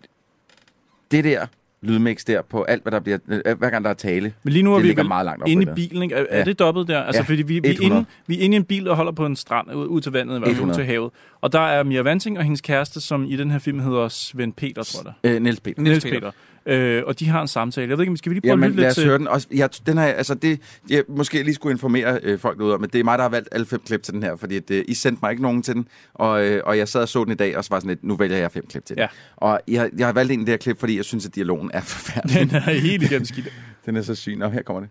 det 1.11 1.25
der 1.25 1.47
lydmix 1.85 2.25
der 2.25 2.43
på 2.43 2.63
alt, 2.63 2.83
hvad 2.83 2.93
der 2.93 3.01
bliver, 3.01 3.19
øh, 3.29 3.59
hver 3.59 3.71
gang 3.71 3.85
der 3.85 3.91
er 3.91 3.95
tale, 3.95 4.33
Men 4.43 4.53
lige 4.53 4.63
nu 4.63 4.73
er 4.75 4.79
det 4.79 4.89
vi 4.89 4.97
vel 4.97 5.07
meget 5.07 5.25
langt 5.25 5.43
op. 5.43 5.49
inde 5.49 5.63
i 5.63 5.67
bilen, 5.75 6.03
ikke? 6.03 6.15
Er, 6.15 6.25
er 6.31 6.39
Ja. 6.39 6.45
det 6.45 6.59
dobbelt 6.59 6.89
der? 6.89 7.03
Altså, 7.03 7.23
Ja, 7.23 7.25
fordi 7.25 7.43
vi, 7.43 7.59
vi, 7.59 7.69
er 7.69 7.73
100. 7.73 7.99
inde, 8.01 8.09
vi 8.27 8.39
er 8.39 8.45
inde 8.45 8.55
i 8.55 8.57
en 8.57 8.65
bil 8.65 8.89
og 8.89 8.97
holder 8.97 9.13
på 9.13 9.27
en 9.27 9.37
strand, 9.37 9.73
ud, 9.75 9.87
ud 9.87 10.01
til 10.01 10.13
vandet, 10.13 10.35
fald 10.43 10.47
ud 10.49 10.51
100. 10.55 10.79
til 10.79 10.87
havet. 10.87 11.11
Og 11.41 11.53
der 11.53 11.61
er 11.61 11.83
Mia 11.83 12.03
Vanting 12.03 12.39
og 12.39 12.45
hendes 12.45 12.61
kæreste, 12.61 13.01
som 13.01 13.25
i 13.25 13.37
den 13.37 13.51
her 13.51 13.59
film 13.59 13.79
hedder 13.81 14.09
Svend 14.09 14.53
Peter, 14.53 14.83
tror 14.83 15.15
jeg. 15.25 15.35
Øh, 15.35 15.43
Niels 15.43 15.61
Peter. 15.61 15.83
Niels 15.83 16.05
Niels 16.05 16.15
Peter. 16.21 16.31
Øh, 16.67 17.03
og 17.07 17.21
de 17.21 17.29
har 17.29 17.43
en 17.43 17.49
samtale. 17.49 17.91
Jeg 17.91 17.99
ved 17.99 18.03
ikke, 18.03 18.11
om 18.11 18.17
skal 18.17 18.31
vi 18.31 18.35
lige 18.35 18.41
prøve 18.43 18.51
Jamen, 18.51 18.65
at 18.65 18.71
lytte 18.71 18.81
lad 18.83 18.89
lidt 18.89 18.91
os 18.91 18.95
til... 18.95 19.07
høre 19.07 19.19
den. 19.19 19.29
Også, 19.29 19.47
jeg, 19.55 19.71
den 19.87 19.99
her, 19.99 20.05
altså 20.05 20.35
det, 20.35 20.61
jeg 20.91 21.03
måske 21.09 21.43
lige 21.43 21.55
skulle 21.55 21.73
informere 21.73 22.21
øh, 22.23 22.39
folk 22.39 22.59
derude 22.59 22.75
om, 22.75 22.81
men 22.81 22.91
det 22.91 23.01
er 23.01 23.05
mig, 23.05 23.19
der 23.19 23.25
har 23.25 23.29
valgt 23.29 23.49
alle 23.53 23.67
fem 23.67 23.81
klip 23.87 24.03
til 24.03 24.15
den 24.15 24.23
her, 24.23 24.37
fordi 24.37 24.57
at, 24.57 24.71
øh, 24.71 24.85
I 24.89 24.95
sendte 24.95 25.19
mig 25.23 25.31
ikke 25.31 25.43
nogen 25.43 25.63
til 25.63 25.75
den, 25.75 25.89
og, 26.15 26.45
øh, 26.47 26.63
og 26.65 26.79
jeg 26.79 26.89
sad 26.89 27.03
og 27.03 27.09
så 27.09 27.25
den 27.25 27.33
i 27.33 27.37
dag, 27.37 27.57
og 27.57 27.65
så 27.65 27.71
var 27.75 27.81
sådan 27.81 27.89
lidt, 27.89 28.05
nu 28.05 28.17
vælger 28.17 28.37
jeg 28.37 28.53
fem 28.53 28.67
klip 28.69 28.85
til 28.85 28.97
den. 28.97 29.03
Ja. 29.03 29.07
Og 29.37 29.61
jeg, 29.69 29.91
jeg 29.99 30.07
har 30.07 30.13
valgt 30.13 30.33
en 30.33 30.41
af 30.41 30.47
de 30.47 30.53
her 30.53 30.57
klip, 30.57 30.81
fordi 30.81 30.97
jeg 30.97 31.05
synes, 31.05 31.27
at 31.27 31.35
dialogen 31.35 31.71
er 31.75 31.81
forfærdelig. 31.81 32.41
Den 32.41 32.55
er 32.55 32.61
helt 32.61 33.03
igennem 33.03 33.25
skidt. 33.25 33.53
den 33.87 33.97
er 33.97 34.03
så 34.03 34.15
syg. 34.15 34.37
Nå, 34.37 34.49
her 34.49 34.63
kommer 34.63 34.81
det. 34.81 34.91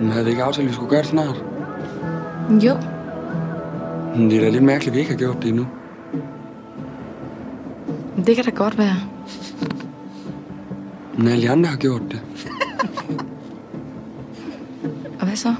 Men 0.00 0.10
havde 0.10 0.24
vi 0.24 0.30
ikke 0.30 0.42
aftalt, 0.42 0.64
at 0.64 0.68
vi 0.68 0.74
skulle 0.74 0.90
gøre 0.90 1.02
det 1.02 1.08
snart? 1.08 1.44
Jo, 2.64 2.76
Men 4.16 4.30
det 4.30 4.38
er 4.38 4.40
da 4.40 4.48
lidt 4.48 4.62
mærkeligt, 4.62 4.88
at 4.88 4.94
vi 4.94 4.98
ikke 4.98 5.10
har 5.10 5.18
gjort 5.18 5.36
det 5.42 5.48
endnu. 5.48 5.66
det 8.26 8.36
kan 8.36 8.44
da 8.44 8.50
godt 8.50 8.78
være. 8.78 8.96
Men 11.18 11.28
alle 11.28 11.50
andre 11.50 11.68
har 11.68 11.76
gjort 11.76 12.02
det. 12.10 12.20
Og 15.20 15.26
hvad 15.26 15.36
så? 15.36 15.54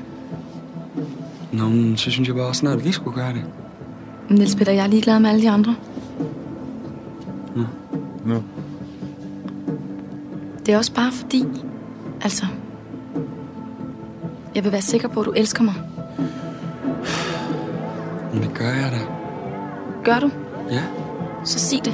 Nå, 1.53 1.69
men 1.69 1.97
så 1.97 2.11
synes 2.11 2.29
jeg 2.29 2.37
bare 2.37 2.55
snart, 2.55 2.79
at 2.79 2.85
vi 2.85 2.93
skulle 2.93 3.17
gøre 3.17 3.33
det. 3.33 3.43
Niels 4.29 4.57
Peter, 4.57 4.73
jeg 4.73 4.85
er 4.85 4.89
ligeglad 4.89 5.21
med 5.21 5.31
alle 5.31 5.43
de 5.43 5.51
andre. 5.51 5.77
Nu. 8.25 8.43
Det 10.67 10.75
er 10.75 10.79
også 10.79 10.95
bare 10.95 11.13
fordi, 11.13 11.45
altså... 12.23 12.47
Jeg 14.55 14.65
vil 14.65 14.73
være 14.73 14.83
sikker 14.83 15.09
på, 15.09 15.21
at 15.21 15.27
du 15.27 15.33
elsker 15.33 15.63
mig. 15.63 15.75
Men 18.33 18.43
det 18.43 18.55
gør 18.55 18.69
jeg 18.69 18.93
da. 18.93 18.99
Gør 20.05 20.21
du? 20.21 20.31
Ja. 20.71 20.83
Så 21.45 21.59
sig 21.59 21.81
det. 21.85 21.93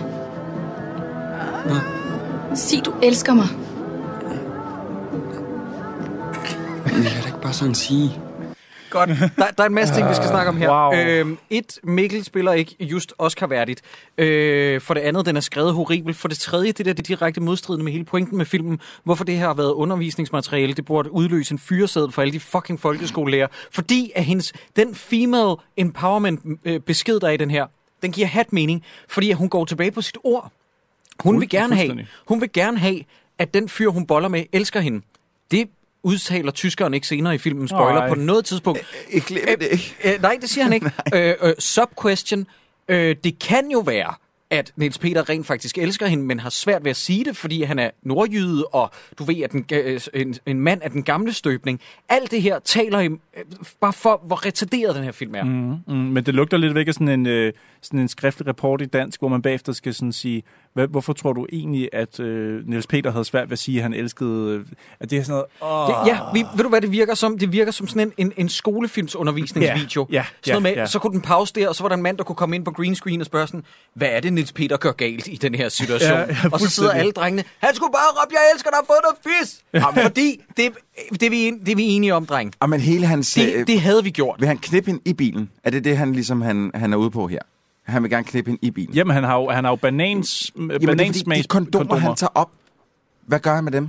Hvad? 1.66 1.97
Sig, 2.54 2.84
du 2.84 2.94
elsker 3.02 3.34
mig. 3.34 3.46
Men 6.84 7.04
det 7.04 7.12
kan 7.12 7.22
da 7.22 7.26
ikke 7.26 7.40
bare 7.42 7.52
sådan 7.52 7.74
sige. 7.74 8.20
Godt. 8.90 9.08
Der, 9.08 9.46
der 9.56 9.62
er 9.62 9.66
en 9.66 9.74
masse 9.74 9.94
ting, 9.94 10.08
vi 10.08 10.14
skal 10.14 10.28
snakke 10.28 10.48
om 10.48 10.56
her. 10.56 10.70
Wow. 10.70 10.94
Øhm, 10.94 11.38
et, 11.50 11.78
Mikkel 11.82 12.24
spiller 12.24 12.52
ikke 12.52 12.76
just 12.80 13.14
Oscar-værdigt. 13.18 13.82
Øh, 14.18 14.80
for 14.80 14.94
det 14.94 15.00
andet, 15.00 15.26
den 15.26 15.37
er 15.37 15.40
skrevet 15.40 15.74
horribelt. 15.74 16.16
For 16.16 16.28
det 16.28 16.38
tredje, 16.38 16.72
det 16.72 16.87
der 16.87 16.92
det 16.92 16.98
er 16.98 17.16
direkte 17.16 17.40
modstridende 17.40 17.84
med 17.84 17.92
hele 17.92 18.04
pointen 18.04 18.38
med 18.38 18.46
filmen. 18.46 18.80
Hvorfor 19.04 19.24
det 19.24 19.37
her 19.37 19.46
har 19.46 19.54
været 19.54 19.72
undervisningsmateriale. 19.72 20.72
Det 20.72 20.84
burde 20.84 21.12
udløse 21.12 21.52
en 21.52 21.58
fyreseddel 21.58 22.12
for 22.12 22.22
alle 22.22 22.32
de 22.32 22.40
fucking 22.40 22.80
folkeskolelærer. 22.80 23.46
Fordi 23.70 24.12
at 24.14 24.24
hendes, 24.24 24.52
den 24.76 24.94
female 24.94 25.54
empowerment 25.76 26.40
øh, 26.64 26.80
besked, 26.80 27.20
der 27.20 27.26
er 27.26 27.32
i 27.32 27.37
den 27.37 27.50
her, 27.50 27.66
den 28.02 28.12
giver 28.12 28.26
hat 28.26 28.52
mening. 28.52 28.84
Fordi 29.08 29.30
at 29.30 29.37
hun 29.37 29.48
går 29.48 29.64
tilbage 29.64 29.90
på 29.90 30.02
sit 30.02 30.18
ord. 30.24 30.52
Hun 31.22 31.40
vil 31.40 31.48
gerne 31.48 31.76
have, 31.76 32.07
hun 32.28 32.40
vil 32.40 32.52
gerne 32.52 32.78
have, 32.78 33.00
at 33.38 33.54
den 33.54 33.68
fyr, 33.68 33.88
hun 33.88 34.07
boller 34.07 34.28
med, 34.28 34.44
elsker 34.52 34.81
hende. 34.81 35.00
Det 35.50 35.68
udtaler 36.02 36.50
tyskeren 36.52 36.94
ikke 36.94 37.07
senere 37.07 37.35
i 37.35 37.38
filmen, 37.38 37.68
spoiler, 37.68 38.00
Nej. 38.00 38.09
på 38.09 38.14
noget 38.14 38.44
tidspunkt. 38.44 38.81
Jeg 39.14 39.22
glemmer 39.22 39.57
det 39.57 39.68
ikke. 39.72 39.94
Øh, 40.04 40.22
nej, 40.22 40.38
det 40.40 40.50
siger 40.50 40.64
han 40.64 40.72
ikke. 40.72 40.90
øh, 41.14 41.35
øh, 41.42 41.54
sub-question. 41.59 42.46
Øh, 42.88 43.16
det 43.24 43.38
kan 43.38 43.70
jo 43.70 43.78
være, 43.78 44.14
at 44.50 44.72
Niels 44.76 44.98
Peter 44.98 45.28
rent 45.28 45.46
faktisk 45.46 45.78
elsker 45.78 46.07
hende, 46.07 46.24
men 46.24 46.40
har 46.40 46.50
svært 46.50 46.85
ved 46.85 46.90
at 46.90 46.96
sige 46.96 47.24
det, 47.24 47.37
fordi 47.37 47.62
han 47.62 47.78
er 47.78 47.90
nordjyde, 48.02 48.66
og 48.66 48.90
du 49.18 49.24
ved, 49.24 49.40
at 49.40 49.52
den, 49.52 49.64
øh, 49.72 50.00
en, 50.14 50.35
en 50.46 50.61
mand 50.61 50.83
af 50.83 50.90
den 50.90 51.02
gamle 51.02 51.33
støbning. 51.33 51.81
Alt 52.09 52.31
det 52.31 52.42
her 52.42 52.59
taler 52.59 53.00
im, 53.00 53.20
øh, 53.37 53.44
bare 53.81 53.92
for, 53.92 54.22
hvor 54.26 54.46
retarderet 54.46 54.96
den 54.96 55.04
her 55.04 55.12
film 55.12 55.35
er. 55.35 55.44
Mm. 55.44 55.76
Mm, 55.87 55.94
men 55.94 56.26
det 56.26 56.35
lugter 56.35 56.57
lidt 56.57 56.74
væk 56.74 56.88
af 56.88 56.94
sådan 56.94 57.09
en, 57.09 57.26
øh, 57.26 57.52
sådan 57.83 58.00
en 58.00 58.09
skriftlig 58.09 58.48
rapport 58.48 58.81
i 58.81 58.87
dansk, 58.87 59.20
hvor 59.20 59.28
man 59.28 59.42
bagefter 59.42 59.72
skal 59.72 59.94
sådan 59.94 60.12
sige, 60.12 60.42
hvad, 60.74 60.88
hvorfor 60.88 61.12
tror 61.12 61.33
du 61.33 61.46
egentlig, 61.52 61.88
at 61.92 62.20
øh, 62.20 62.68
Niels 62.68 62.87
Peter 62.87 63.11
havde 63.12 63.24
svært 63.24 63.48
ved 63.48 63.52
at 63.52 63.59
sige, 63.59 63.76
at 63.78 63.83
han 63.83 63.94
elskede... 63.94 64.54
Øh, 64.54 64.64
at 65.00 65.11
det 65.11 65.18
er 65.18 65.22
sådan 65.22 65.42
noget... 65.62 65.90
Åh, 65.90 66.04
Det, 66.04 66.11
ja, 66.11 66.18
vi, 66.35 66.44
ved 66.57 66.62
du 66.62 66.68
hvad 66.68 66.81
det 66.81 66.92
virker 66.92 67.14
som? 67.14 67.38
Det 67.38 67.52
virker 67.52 67.72
som 67.72 67.88
sådan 67.88 68.02
en, 68.02 68.12
en, 68.26 68.33
en 68.37 68.48
skolefilmsundervisningsvideo. 68.48 70.07
Ja, 70.11 70.16
ja, 70.16 70.24
sådan 70.42 70.62
noget 70.62 70.70
ja, 70.70 70.76
med, 70.76 70.83
ja. 70.83 70.87
Så 70.87 70.98
kunne 70.98 71.12
den 71.12 71.20
pause 71.20 71.54
der, 71.54 71.68
og 71.68 71.74
så 71.74 71.83
var 71.85 71.88
der 71.88 71.96
en 71.96 72.02
mand, 72.02 72.18
der 72.18 72.24
kunne 72.24 72.37
komme 72.37 72.57
ind 72.57 72.64
på 72.64 72.70
green 72.70 72.94
screen 72.94 73.20
og 73.20 73.26
spørge 73.26 73.46
sådan, 73.46 73.64
hvad 73.94 74.09
er 74.09 74.20
det, 74.20 74.33
Niels 74.33 74.52
Peter 74.52 74.76
gør 74.76 74.92
galt 74.92 75.26
i 75.26 75.37
den 75.37 75.54
her 75.54 75.68
situation? 75.68 76.11
Ja, 76.12 76.18
ja, 76.18 76.37
og 76.52 76.61
så 76.61 76.70
sidder 76.70 76.90
alle 76.90 77.12
drengene, 77.12 77.44
han 77.59 77.74
skulle 77.74 77.92
bare 77.92 78.22
råbe, 78.24 78.33
jeg 78.35 78.40
elsker 78.54 78.70
dig, 78.70 78.78
og 78.81 78.87
få 78.87 78.92
noget 79.02 79.38
fis! 79.42 79.61
Ja. 79.72 80.04
Fordi 80.04 80.40
det, 80.57 80.72
det, 81.11 81.22
er 81.26 81.31
vi, 81.31 81.50
det 81.50 81.72
er 81.72 81.76
vi 81.76 81.85
enige 81.85 82.14
om, 82.14 82.26
dreng. 82.26 82.52
Og 82.61 82.70
men 82.70 82.81
hele 82.81 83.07
hans... 83.07 83.38
øh, 83.38 83.44
Det, 83.44 83.66
det 83.66 83.81
havde 83.81 84.04
vi 84.04 84.11
gjort. 84.11 84.37
Vil 84.40 84.48
han 84.48 84.59
knippe 84.59 84.90
hende 84.90 85.02
i 85.04 85.12
bilen? 85.12 85.50
Er 85.64 85.70
det 85.70 85.85
det, 85.85 85.96
han 85.96 86.12
ligesom 86.12 86.40
han, 86.40 86.70
han 86.74 86.92
er 86.92 86.96
ude 86.96 87.11
på 87.11 87.26
her? 87.26 87.38
Han 87.88 88.03
vil 88.03 88.11
gerne 88.11 88.24
knippe 88.24 88.51
hende 88.51 88.66
i 88.66 88.70
bilen. 88.70 88.94
Jamen, 88.94 89.14
han 89.14 89.24
har 89.24 89.37
jo, 89.37 89.51
han 89.51 89.64
har 89.64 89.70
jo 89.70 89.77
banans, 89.77 90.53
Jamen, 90.57 90.70
det 90.70 90.87
banansmags 90.87 91.42
de 91.42 91.48
kondomer, 91.48 91.85
kondomer, 91.85 92.01
han 92.01 92.16
tager 92.16 92.31
op. 92.35 92.51
Hvad 93.27 93.40
gør 93.40 93.55
han 93.55 93.64
med 93.64 93.72
dem? 93.72 93.88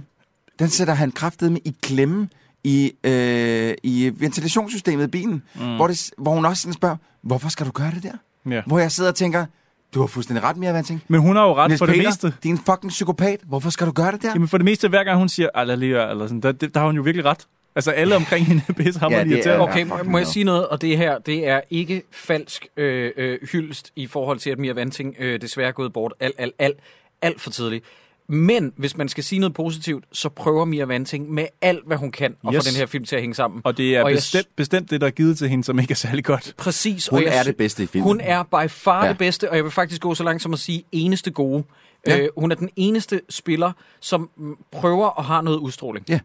Den 0.59 0.69
sætter 0.69 0.93
han 0.93 1.11
kraftet 1.11 1.51
med 1.51 1.59
i 1.65 1.75
klemme 1.81 2.29
i, 2.63 2.91
øh, 3.03 3.73
i 3.83 4.11
ventilationssystemet 4.17 5.03
i 5.03 5.07
bilen, 5.07 5.43
mm. 5.55 5.75
hvor, 5.75 5.87
det, 5.87 6.11
hvor 6.17 6.33
hun 6.33 6.45
også 6.45 6.61
sådan 6.61 6.73
spørger, 6.73 6.95
hvorfor 7.21 7.49
skal 7.49 7.65
du 7.65 7.71
gøre 7.71 7.91
det 7.91 8.03
der? 8.03 8.11
Ja. 8.49 8.61
Hvor 8.67 8.79
jeg 8.79 8.91
sidder 8.91 9.09
og 9.09 9.15
tænker, 9.15 9.45
du 9.93 9.99
har 9.99 10.07
fuldstændig 10.07 10.43
ret, 10.43 10.57
Mia 10.57 10.71
Vanting. 10.71 11.03
Men 11.07 11.21
hun 11.21 11.35
har 11.35 11.43
jo 11.43 11.55
ret 11.55 11.69
Niels 11.69 11.79
for 11.79 11.85
det 11.85 11.95
Peter, 11.95 12.09
meste. 12.09 12.33
din 12.43 12.57
fucking 12.57 12.89
psykopat. 12.89 13.39
Hvorfor 13.47 13.69
skal 13.69 13.87
du 13.87 13.91
gøre 13.91 14.11
det 14.11 14.21
der? 14.21 14.29
Jamen 14.33 14.47
for 14.47 14.57
det 14.57 14.65
meste, 14.65 14.89
hver 14.89 15.03
gang 15.03 15.17
hun 15.17 15.29
siger, 15.29 15.49
eller 15.55 16.27
sådan, 16.27 16.41
der, 16.41 16.51
der, 16.51 16.67
der 16.67 16.79
har 16.79 16.87
hun 16.87 16.95
jo 16.95 17.01
virkelig 17.01 17.25
ret. 17.25 17.47
Altså 17.79 17.91
alle 17.91 18.15
omkring 18.15 18.45
hende 18.45 18.61
er 18.67 18.73
pisse 18.73 18.99
Ja, 19.09 19.23
irriterende. 19.25 19.59
Okay, 19.63 19.83
må, 19.83 19.95
må 20.05 20.17
jeg 20.17 20.27
sige 20.27 20.43
noget? 20.43 20.67
Og 20.67 20.81
det 20.81 20.97
her, 20.97 21.19
det 21.19 21.47
er 21.47 21.61
ikke 21.69 22.03
falsk 22.11 22.67
øh, 22.77 23.11
øh, 23.17 23.39
hyldest 23.51 23.91
i 23.95 24.07
forhold 24.07 24.39
til, 24.39 24.49
at 24.49 24.59
Mia 24.59 24.73
Vanting 24.73 25.15
øh, 25.19 25.41
desværre 25.41 25.67
er 25.67 25.71
gået 25.71 25.93
bort 25.93 26.13
alt, 26.19 26.35
alt, 26.37 26.53
alt, 26.59 26.77
alt 27.21 27.41
for 27.41 27.49
tidligt. 27.49 27.85
Men 28.27 28.73
hvis 28.77 28.97
man 28.97 29.09
skal 29.09 29.23
sige 29.23 29.39
noget 29.39 29.53
positivt, 29.53 30.03
så 30.11 30.29
prøver 30.29 30.65
Mia 30.65 30.85
Vanting 30.85 31.31
med 31.33 31.45
alt, 31.61 31.87
hvad 31.87 31.97
hun 31.97 32.11
kan, 32.11 32.35
at 32.47 32.53
Yes. 32.53 32.65
få 32.65 32.69
den 32.71 32.77
her 32.79 32.85
film 32.85 33.05
til 33.05 33.15
at 33.15 33.21
hænge 33.21 33.35
sammen. 33.35 33.61
Og 33.63 33.77
det 33.77 33.95
er 33.95 34.03
Og 34.03 34.09
jeg- 34.09 34.17
bestemt, 34.17 34.47
bestemt 34.55 34.89
det, 34.91 35.01
der 35.01 35.07
er 35.07 35.11
givet 35.11 35.37
til 35.37 35.49
hende, 35.49 35.63
som 35.63 35.79
ikke 35.79 35.91
er 35.91 35.95
særlig 35.95 36.25
godt. 36.25 36.53
Præcis. 36.57 37.07
Hun 37.07 37.19
og 37.19 37.25
jeg 37.25 37.37
er 37.39 37.43
det 37.43 37.55
bedste 37.57 37.83
i 37.83 37.85
filmen. 37.85 38.03
Hun 38.03 38.21
er 38.21 38.43
by 38.43 38.69
far 38.69 39.03
Ja. 39.05 39.09
det 39.09 39.17
bedste, 39.17 39.49
og 39.49 39.55
jeg 39.55 39.63
vil 39.63 39.71
faktisk 39.71 40.01
gå 40.01 40.15
så 40.15 40.23
langt 40.23 40.43
som 40.43 40.53
at 40.53 40.59
sige 40.59 40.83
eneste 40.91 41.31
gode. 41.31 41.63
Ja. 42.07 42.19
Øh, 42.19 42.29
hun 42.37 42.51
er 42.51 42.55
den 42.55 42.69
eneste 42.75 43.21
spiller, 43.29 43.71
som 43.99 44.29
prøver 44.71 45.07
og 45.07 45.25
har 45.25 45.41
noget 45.41 45.57
udstråling. 45.57 46.05
Ja. 46.09 46.19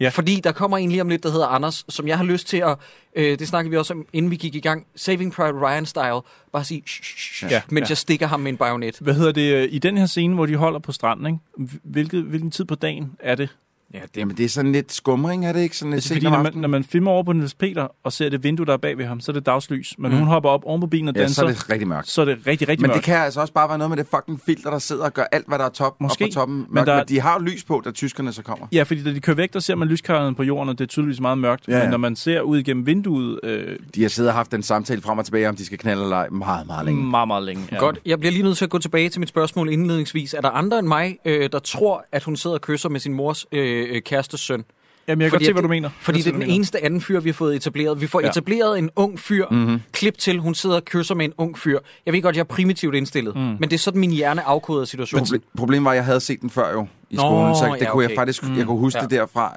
Ja. 0.00 0.08
Fordi 0.08 0.40
der 0.44 0.52
kommer 0.52 0.78
en 0.78 0.88
lige 0.88 1.00
om 1.00 1.08
lidt, 1.08 1.22
der 1.22 1.30
hedder 1.30 1.46
Anders, 1.46 1.84
som 1.88 2.08
jeg 2.08 2.16
har 2.16 2.24
lyst 2.24 2.46
til 2.46 2.56
at, 2.56 2.76
øh, 3.16 3.38
det 3.38 3.48
snakkede 3.48 3.70
vi 3.70 3.76
også 3.76 3.94
om, 3.94 4.06
inden 4.12 4.30
vi 4.30 4.36
gik 4.36 4.54
i 4.54 4.60
gang, 4.60 4.86
Saving 4.96 5.32
Private 5.32 5.58
Ryan-style, 5.58 6.20
bare 6.52 6.64
sige, 6.64 6.82
shh, 6.86 7.02
shh, 7.02 7.50
Ja, 7.50 7.62
mens 7.68 7.88
ja. 7.88 7.90
jeg 7.90 7.96
stikker 7.98 8.26
ham 8.26 8.40
med 8.40 8.52
en 8.52 8.56
bajonet. 8.56 8.98
Hvad 9.00 9.14
hedder 9.14 9.32
det, 9.32 9.54
øh, 9.54 9.68
i 9.70 9.78
den 9.78 9.98
her 9.98 10.06
scene, 10.06 10.34
hvor 10.34 10.46
de 10.46 10.56
holder 10.56 10.78
på 10.78 10.92
stranden, 10.92 11.26
ikke? 11.26 11.70
Hvilket, 11.82 12.22
hvilken 12.22 12.50
tid 12.50 12.64
på 12.64 12.74
dagen 12.74 13.12
er 13.18 13.34
det? 13.34 13.48
Ja, 13.94 13.98
det, 14.14 14.16
jamen, 14.16 14.36
det 14.36 14.44
er 14.44 14.48
sådan 14.48 14.72
lidt 14.72 14.92
skumring, 14.92 15.46
er 15.46 15.52
det 15.52 15.60
ikke? 15.60 15.76
Sådan 15.76 15.90
lidt 15.90 15.96
Altså, 15.96 16.14
fordi 16.14 16.26
når 16.30 16.42
man, 16.42 16.52
når 16.54 16.68
man 16.68 16.84
filmer 16.84 17.10
over 17.10 17.22
på 17.22 17.32
Niels 17.32 17.54
Peter 17.54 17.86
og 18.04 18.12
ser 18.12 18.28
det 18.28 18.44
vindue, 18.44 18.66
der 18.66 18.72
er 18.72 18.76
bag 18.76 18.98
ved 18.98 19.04
ham, 19.04 19.20
så 19.20 19.32
er 19.32 19.34
det 19.34 19.46
dagslys. 19.46 19.94
Men 19.98 20.10
Mm. 20.12 20.18
hun 20.18 20.26
hopper 20.28 20.50
op 20.50 20.60
oven 20.64 20.80
på 20.80 20.86
bilen 20.86 21.08
og 21.08 21.14
Ja, 21.16 21.20
danser, 21.20 21.34
så 21.34 21.42
er 21.46 21.50
det 21.50 21.70
rigtig 21.70 21.88
mørkt. 21.88 22.08
så 22.08 22.20
er 22.20 22.24
det 22.24 22.38
rigtig, 22.46 22.68
rigtig 22.68 22.82
Men 22.82 22.88
mørkt. 22.88 22.96
det 22.96 23.04
kan 23.04 23.16
altså 23.16 23.40
også 23.40 23.52
bare 23.52 23.68
være 23.68 23.78
noget 23.78 23.90
med 23.90 23.96
det 23.98 24.06
fucking 24.10 24.40
filter, 24.46 24.70
der 24.70 24.78
sidder 24.78 25.04
og 25.04 25.14
gør 25.14 25.24
alt, 25.32 25.48
hvad 25.48 25.58
der 25.58 25.64
er 25.64 25.68
top, 25.68 26.00
Måske, 26.00 26.24
op 26.24 26.28
på 26.30 26.34
toppen. 26.34 26.56
men 26.56 26.66
Mørkt, 26.70 26.86
der- 26.86 26.96
men 26.96 27.04
de 27.08 27.20
har 27.20 27.34
jo 27.34 27.44
lys 27.44 27.64
på, 27.64 27.82
da 27.84 27.90
tyskerne 27.90 28.32
så 28.32 28.42
kommer. 28.42 28.66
Ja, 28.72 28.82
fordi 28.82 29.02
da 29.02 29.12
de 29.12 29.20
kører 29.20 29.36
væk, 29.36 29.52
der 29.52 29.60
ser 29.60 29.74
man 29.74 29.88
lyskarrene 29.88 30.34
på 30.36 30.42
jorden, 30.42 30.68
og 30.68 30.78
det 30.78 30.84
er 30.84 30.88
tydeligvis 30.88 31.20
meget 31.20 31.38
mørkt. 31.38 31.68
Ja, 31.68 31.72
Men 31.72 31.82
ja. 31.82 31.90
når 31.90 31.98
man 31.98 32.16
ser 32.16 32.40
ud 32.40 32.58
igennem 32.58 32.86
vinduet, 32.86 33.40
øh, 33.42 33.76
De 33.94 34.02
har 34.02 34.08
siddet 34.08 34.30
og 34.30 34.34
haft 34.36 34.52
den 34.52 34.62
samtale 34.62 35.00
frem 35.02 35.18
og 35.18 35.24
tilbage, 35.24 35.48
om 35.48 35.56
de 35.56 35.64
skal 35.66 35.78
knalde 35.78 36.02
eller 36.02 36.16
ej, 36.16 36.28
meget, 36.28 36.66
meget 36.66 36.86
længe. 36.86 37.02
meget, 37.02 37.26
meget 37.28 37.42
længe. 37.44 37.62
Ja. 37.72 37.76
Godt, 37.76 37.98
jeg 38.06 38.18
bliver 38.18 38.32
lige 38.32 38.42
nødt 38.42 38.56
til 38.58 38.64
at 38.64 38.70
gå 38.70 38.78
tilbage 38.78 39.08
til 39.08 39.20
mit 39.20 39.28
spørgsmål 39.28 39.68
indledningsvis. 39.72 40.34
Er 40.34 40.40
der 40.40 40.50
andre 40.50 40.78
end 40.78 40.86
mig, 40.88 41.18
øh, 41.24 41.48
der 41.52 41.58
tror, 41.58 42.04
at 42.12 42.22
hun 42.22 42.36
sidder 42.36 42.54
og 42.56 42.60
kysser 42.60 42.88
med 42.88 43.00
sin 43.00 43.12
mors 43.14 43.46
øh, 43.52 43.83
øh, 43.88 44.02
kærestes 44.02 44.40
søn? 44.40 44.64
Jamen, 45.08 45.22
jeg 45.22 45.30
kan 45.30 45.30
godt 45.30 45.38
Fordi 45.38 45.44
se, 45.44 45.48
at 45.50 45.54
hvad 45.54 45.62
du 45.62 45.66
det- 45.66 45.70
mener. 45.70 45.90
Fordi 46.00 46.18
det 46.18 46.26
er 46.26 46.32
den 46.32 46.40
se, 46.40 46.46
du 46.46 46.52
eneste 46.52 46.84
anden 46.84 47.00
fyr, 47.00 47.20
vi 47.20 47.28
har 47.28 47.34
fået 47.34 47.56
etableret. 47.56 48.00
Vi 48.00 48.06
får 48.06 48.20
Ja. 48.20 48.28
etableret 48.28 48.78
en 48.78 48.90
ung 48.96 49.18
fyr. 49.20 49.46
Mhm. 49.50 49.58
Mm-hmm. 49.60 49.80
Klip 49.92 50.18
til, 50.18 50.38
hun 50.38 50.54
sidder 50.54 50.76
og 50.76 50.84
kysser 50.84 51.14
med 51.14 51.24
en 51.24 51.32
ung 51.38 51.58
fyr. 51.58 51.78
Jeg 52.06 52.12
ved 52.14 52.22
godt, 52.22 52.36
jeg 52.36 52.40
er 52.40 52.44
primitivt 52.44 52.94
indstillet. 52.94 53.34
Mm. 53.36 53.40
Men 53.40 53.62
det 53.62 53.72
er 53.72 53.78
sådan, 53.78 54.00
min 54.00 54.10
hjerne 54.10 54.42
afkoder 54.42 54.84
situationen. 54.84 55.26
Proble- 55.26 55.50
problemet 55.56 55.84
var, 55.84 55.90
at 55.90 55.96
jeg 55.96 56.04
havde 56.04 56.20
set 56.20 56.40
den 56.40 56.50
før 56.50 56.72
jo 56.72 56.86
i 57.10 57.14
Nå, 57.16 57.20
skolen, 57.22 57.54
så 57.54 57.64
det 57.74 57.80
ja, 57.84 57.90
kunne 57.90 58.02
jeg 58.02 58.08
okay. 58.10 58.16
faktisk 58.16 58.42
jeg 58.56 58.66
kunne 58.66 58.78
huske 58.78 58.98
ja. 58.98 59.02
det 59.02 59.10
derfra. 59.10 59.54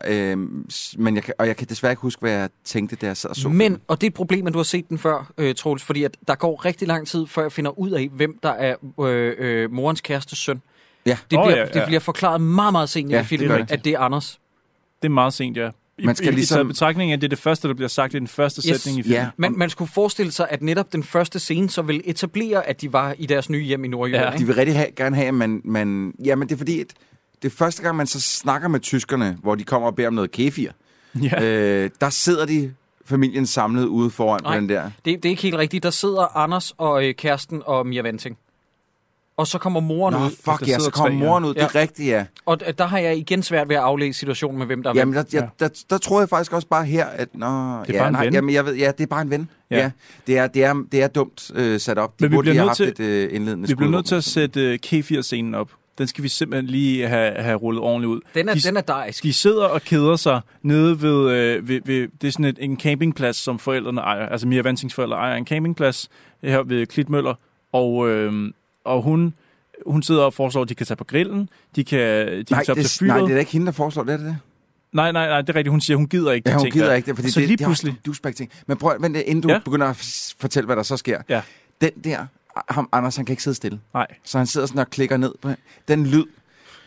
S- 0.72 0.96
men 1.00 1.16
jeg 1.16 1.24
kan, 1.24 1.34
og 1.40 1.48
jeg 1.48 1.58
kan 1.58 1.68
desværre 1.68 1.92
ikke 1.92 2.02
huske, 2.02 2.20
hvad 2.20 2.32
jeg 2.32 2.50
tænkte, 2.66 2.96
da 2.96 3.06
jeg 3.06 3.18
sad 3.18 3.30
og 3.30 3.36
så 3.36 3.50
Men, 3.50 3.60
filmen. 3.62 3.82
og 3.88 4.02
det 4.02 4.08
er 4.08 4.12
et 4.12 4.14
problem, 4.14 4.48
at 4.48 4.54
du 4.54 4.60
har 4.60 4.64
set 4.64 4.90
den 4.90 4.98
før, 4.98 5.32
øh, 5.38 5.56
Troels, 5.56 5.84
fordi 5.84 6.04
at 6.04 6.18
der 6.28 6.36
går 6.36 6.66
rigtig 6.66 6.88
lang 6.88 7.08
tid, 7.08 7.28
før 7.28 7.42
jeg 7.42 7.52
finder 7.52 7.80
ud 7.80 7.92
af, 7.92 8.10
hvem 8.14 8.40
der 8.44 8.50
er 8.52 8.76
øh, 9.02 9.36
øh, 9.40 9.72
morens 9.72 10.02
kærestes 10.02 10.40
søn. 10.40 10.62
Ja. 11.08 11.18
Det, 11.32 11.40
Åh, 11.40 11.46
bliver, 11.46 11.58
ja, 11.60 11.66
det 11.66 11.76
ja. 11.76 11.86
bliver 11.86 12.00
forklaret 12.00 12.42
meget, 12.42 12.72
meget 12.72 12.90
sent 12.90 13.12
Ja, 13.12 13.16
i 13.16 13.20
det 13.20 13.28
filmen, 13.28 13.50
det 13.60 13.70
det. 13.70 13.72
at 13.76 13.86
det 13.86 13.94
er 13.94 14.00
Anders. 14.00 14.40
Det 15.02 15.08
er 15.08 15.12
meget 15.14 15.34
sent, 15.34 15.58
ja. 15.58 15.70
I, 16.00 16.06
Man 16.06 16.16
skal 16.16 16.28
i, 16.34 16.36
ligesom- 16.36 16.68
I 16.68 16.68
betragtning 16.68 17.12
af, 17.12 17.16
at 17.16 17.22
det 17.22 17.28
er 17.28 17.30
det 17.30 17.40
første, 17.40 17.68
der 17.68 17.74
bliver 17.74 17.88
sagt 17.90 18.14
i 18.14 18.20
den 18.20 18.28
første 18.28 18.70
Yes. 18.70 18.82
sætning 18.82 19.00
i 19.00 19.04
filmen. 19.04 19.20
Ja. 19.22 19.28
Man, 19.38 19.54
man 19.58 19.70
skulle 19.70 19.92
forestille 19.92 20.32
sig, 20.32 20.48
at 20.50 20.62
netop 20.62 20.94
den 20.94 21.04
første 21.04 21.40
scene 21.40 21.70
så 21.70 21.82
vil 21.82 22.02
etablere, 22.06 22.66
at 22.68 22.82
de 22.82 22.94
var 22.94 23.16
i 23.18 23.26
deres 23.26 23.50
nye 23.50 23.64
hjem 23.64 23.84
i 23.86 23.88
Nordjylland. 23.88 24.24
Ja. 24.26 24.32
ikke? 24.32 24.42
De 24.42 24.46
vil 24.46 24.56
rigtig 24.56 24.76
have, 24.76 24.88
gerne 24.96 25.16
have, 25.16 25.28
at 25.28 25.34
man, 25.34 25.62
man... 25.64 26.14
Jamen, 26.26 26.48
det 26.48 26.54
er 26.54 26.58
fordi, 26.58 26.80
at 26.82 26.88
det 27.42 27.52
er 27.52 27.56
første 27.56 27.82
gang, 27.84 27.98
man 27.98 28.08
så 28.08 28.22
snakker 28.22 28.68
med 28.68 28.80
tyskerne, 28.80 29.38
hvor 29.42 29.56
de 29.56 29.64
kommer 29.64 29.88
og 29.88 29.96
beder 29.96 30.08
om 30.08 30.14
noget 30.14 30.32
kefir. 30.32 30.72
Ja. 31.24 31.44
Øh, 31.44 31.90
der 32.02 32.10
sidder 32.10 32.46
de 32.46 32.74
familien 33.06 33.46
samlet 33.46 33.86
ude 33.86 34.10
foran 34.10 34.40
Nej. 34.44 34.54
på 34.56 34.60
den 34.60 34.70
der. 34.70 34.84
Det, 34.84 34.92
det 35.06 35.26
er 35.26 35.30
ikke 35.30 35.42
helt 35.42 35.56
rigtigt. 35.56 35.84
Der 35.84 35.90
sidder 35.90 36.38
Anders 36.38 36.74
og 36.78 37.06
øh, 37.08 37.16
kæresten 37.16 37.62
og 37.66 37.88
Mia 37.88 38.02
Vanting. 38.02 38.38
Og 39.38 39.48
så 39.48 39.58
kommer 39.58 39.80
moren 39.80 40.14
Nå, 40.14 40.26
ud. 40.26 40.30
fuck 40.30 40.60
der 40.60 40.66
ja, 40.68 40.80
så 40.80 40.92
kommer 40.92 41.20
ja. 41.20 41.26
moren 41.30 41.46
ud. 41.46 41.54
Det 41.54 41.64
er 41.64 41.68
Ja. 41.74 41.80
rigtigt, 41.80 42.10
ja. 42.10 42.26
Og 42.46 42.58
d- 42.64 42.72
der 42.72 42.86
har 42.86 42.98
jeg 42.98 43.18
igen 43.18 43.44
svært 43.44 43.70
ved 43.70 43.76
at 43.76 43.82
aflæse 43.82 44.20
situationen 44.20 44.58
med, 44.58 44.66
hvem 44.66 44.84
der 44.84 44.90
er 44.90 44.94
Jamen, 44.96 45.14
der, 45.16 45.24
jeg, 45.34 45.50
der, 45.60 45.70
der 45.90 45.98
tror 45.98 46.20
jeg 46.22 46.30
faktisk 46.30 46.54
også 46.54 46.68
bare 46.68 46.86
her, 46.86 47.06
at... 47.06 47.28
Nå, 47.34 47.46
Det 47.48 47.50
er 47.50 47.84
ja, 47.94 47.98
bare 48.00 48.08
en 48.08 48.14
nej, 48.14 48.24
ven. 48.26 48.34
Jamen, 48.34 48.54
jeg 48.54 48.66
ved, 48.66 48.76
ja, 48.76 48.92
det 48.98 49.04
er 49.04 49.08
bare 49.08 49.22
en 49.22 49.30
ven. 49.30 49.50
Ja. 49.72 49.78
Ja. 49.78 49.82
ja 49.84 49.92
det, 50.28 50.38
er, 50.38 50.48
det, 50.48 50.64
er, 50.64 50.84
det 50.92 51.02
er 51.04 51.08
dumt 51.08 51.52
øh, 51.56 51.80
sat 51.80 51.98
op. 51.98 52.20
De 52.20 52.24
Men 52.24 52.32
vi 52.32 52.36
burde 52.36 52.50
bliver 52.52 52.66
nødt 52.66 52.76
til- 52.76 52.88
et 52.88 53.00
øh, 53.00 53.30
indledende 53.36 53.68
Vi 53.68 53.76
bliver 53.76 53.92
nødt 53.92 54.06
til 54.06 54.16
at 54.16 54.24
sætte 54.24 54.70
uh, 54.74 54.76
K4-scenen 54.88 55.56
op. 55.56 55.70
Den 55.98 56.08
skal 56.08 56.24
vi 56.24 56.30
simpelthen 56.30 56.66
lige 56.70 57.08
have, 57.08 57.34
have 57.36 57.56
rullet 57.58 57.84
ordentligt 57.84 58.10
ud. 58.10 58.22
Den 58.36 58.50
er, 58.50 58.54
de, 58.54 58.60
den 58.60 58.78
er 58.78 58.82
dejsk. 58.82 59.24
de 59.24 59.34
sidder 59.34 59.66
og 59.66 59.82
keder 59.82 60.16
sig 60.16 60.42
nede 60.62 61.02
ved, 61.02 61.32
øh, 61.32 61.68
ved, 61.68 61.80
ved 61.86 62.08
det 62.22 62.28
er 62.28 62.32
sådan 62.32 62.46
et, 62.46 62.58
en 62.62 62.80
campingplads, 62.80 63.36
som 63.36 63.60
forældrene 63.60 64.02
ejer. 64.02 64.26
Altså 64.30 64.48
Mia 64.48 64.62
Vantings 64.62 64.94
forældre 64.94 65.18
ejer 65.18 65.36
en 65.36 65.46
campingplads 65.48 66.10
her 66.44 66.64
ved 66.64 66.86
Klitmøller. 66.86 67.34
Og, 67.74 68.10
øh, 68.10 68.52
og 68.88 69.02
hun 69.02 69.34
hun 69.88 70.04
sidder 70.04 70.22
og 70.24 70.34
foreslår, 70.34 70.62
at 70.62 70.70
de 70.70 70.76
kan 70.76 70.86
tage 70.86 70.96
på 70.98 71.04
grillen, 71.04 71.50
de 71.76 71.84
kan, 71.84 72.00
de 72.00 72.26
Nej, 72.28 72.44
kan 72.44 72.46
tage 72.48 72.72
op 72.72 72.76
til 72.78 73.00
det, 73.00 73.02
nej, 73.02 73.18
fyret. 73.18 73.28
det 73.30 73.36
er 73.36 73.40
ikke 73.40 73.52
hende, 73.52 73.66
der 73.66 73.72
foreslår 73.72 74.04
det, 74.04 74.14
er 74.14 74.18
det 74.18 74.26
det? 74.26 74.38
Nej, 74.92 75.12
nej, 75.12 75.28
nej, 75.28 75.42
det 75.42 75.50
er 75.50 75.56
rigtigt. 75.56 75.72
Hun 75.72 75.82
siger, 75.82 75.98
hun 75.98 76.08
gider 76.08 76.32
ikke 76.32 76.50
Ja, 76.50 76.56
hun 76.56 76.62
ting 76.64 76.74
gider 76.74 76.86
der. 76.88 76.94
ikke 76.94 77.06
det, 77.06 77.16
fordi 77.16 77.30
så 77.32 77.40
det, 77.40 77.48
lige 77.48 77.58
det 77.58 77.64
er 77.64 77.68
pludselig, 77.68 77.96
også 78.10 78.32
ting. 78.38 78.52
Men 78.68 78.78
prøv, 78.78 79.02
vent, 79.02 79.18
inden 79.18 79.42
du 79.42 79.50
Ja. 79.50 79.60
begynder 79.66 79.88
at 79.88 79.96
fortælle, 80.40 80.66
hvad 80.66 80.76
der 80.76 80.84
så 80.84 80.98
sker. 80.98 81.22
Ja. 81.30 81.42
Den 81.82 81.92
der, 82.04 82.26
ham, 82.70 82.90
Anders, 82.92 83.16
han 83.16 83.26
kan 83.26 83.34
ikke 83.34 83.44
sidde 83.44 83.56
stille. 83.56 83.80
nej, 83.94 84.08
Så 84.24 84.38
han 84.38 84.48
sidder 84.48 84.68
sådan 84.68 84.80
og 84.80 84.90
klikker 84.90 85.18
ned 85.18 85.34
på 85.42 85.50
den 85.88 86.06
lyd. 86.06 86.26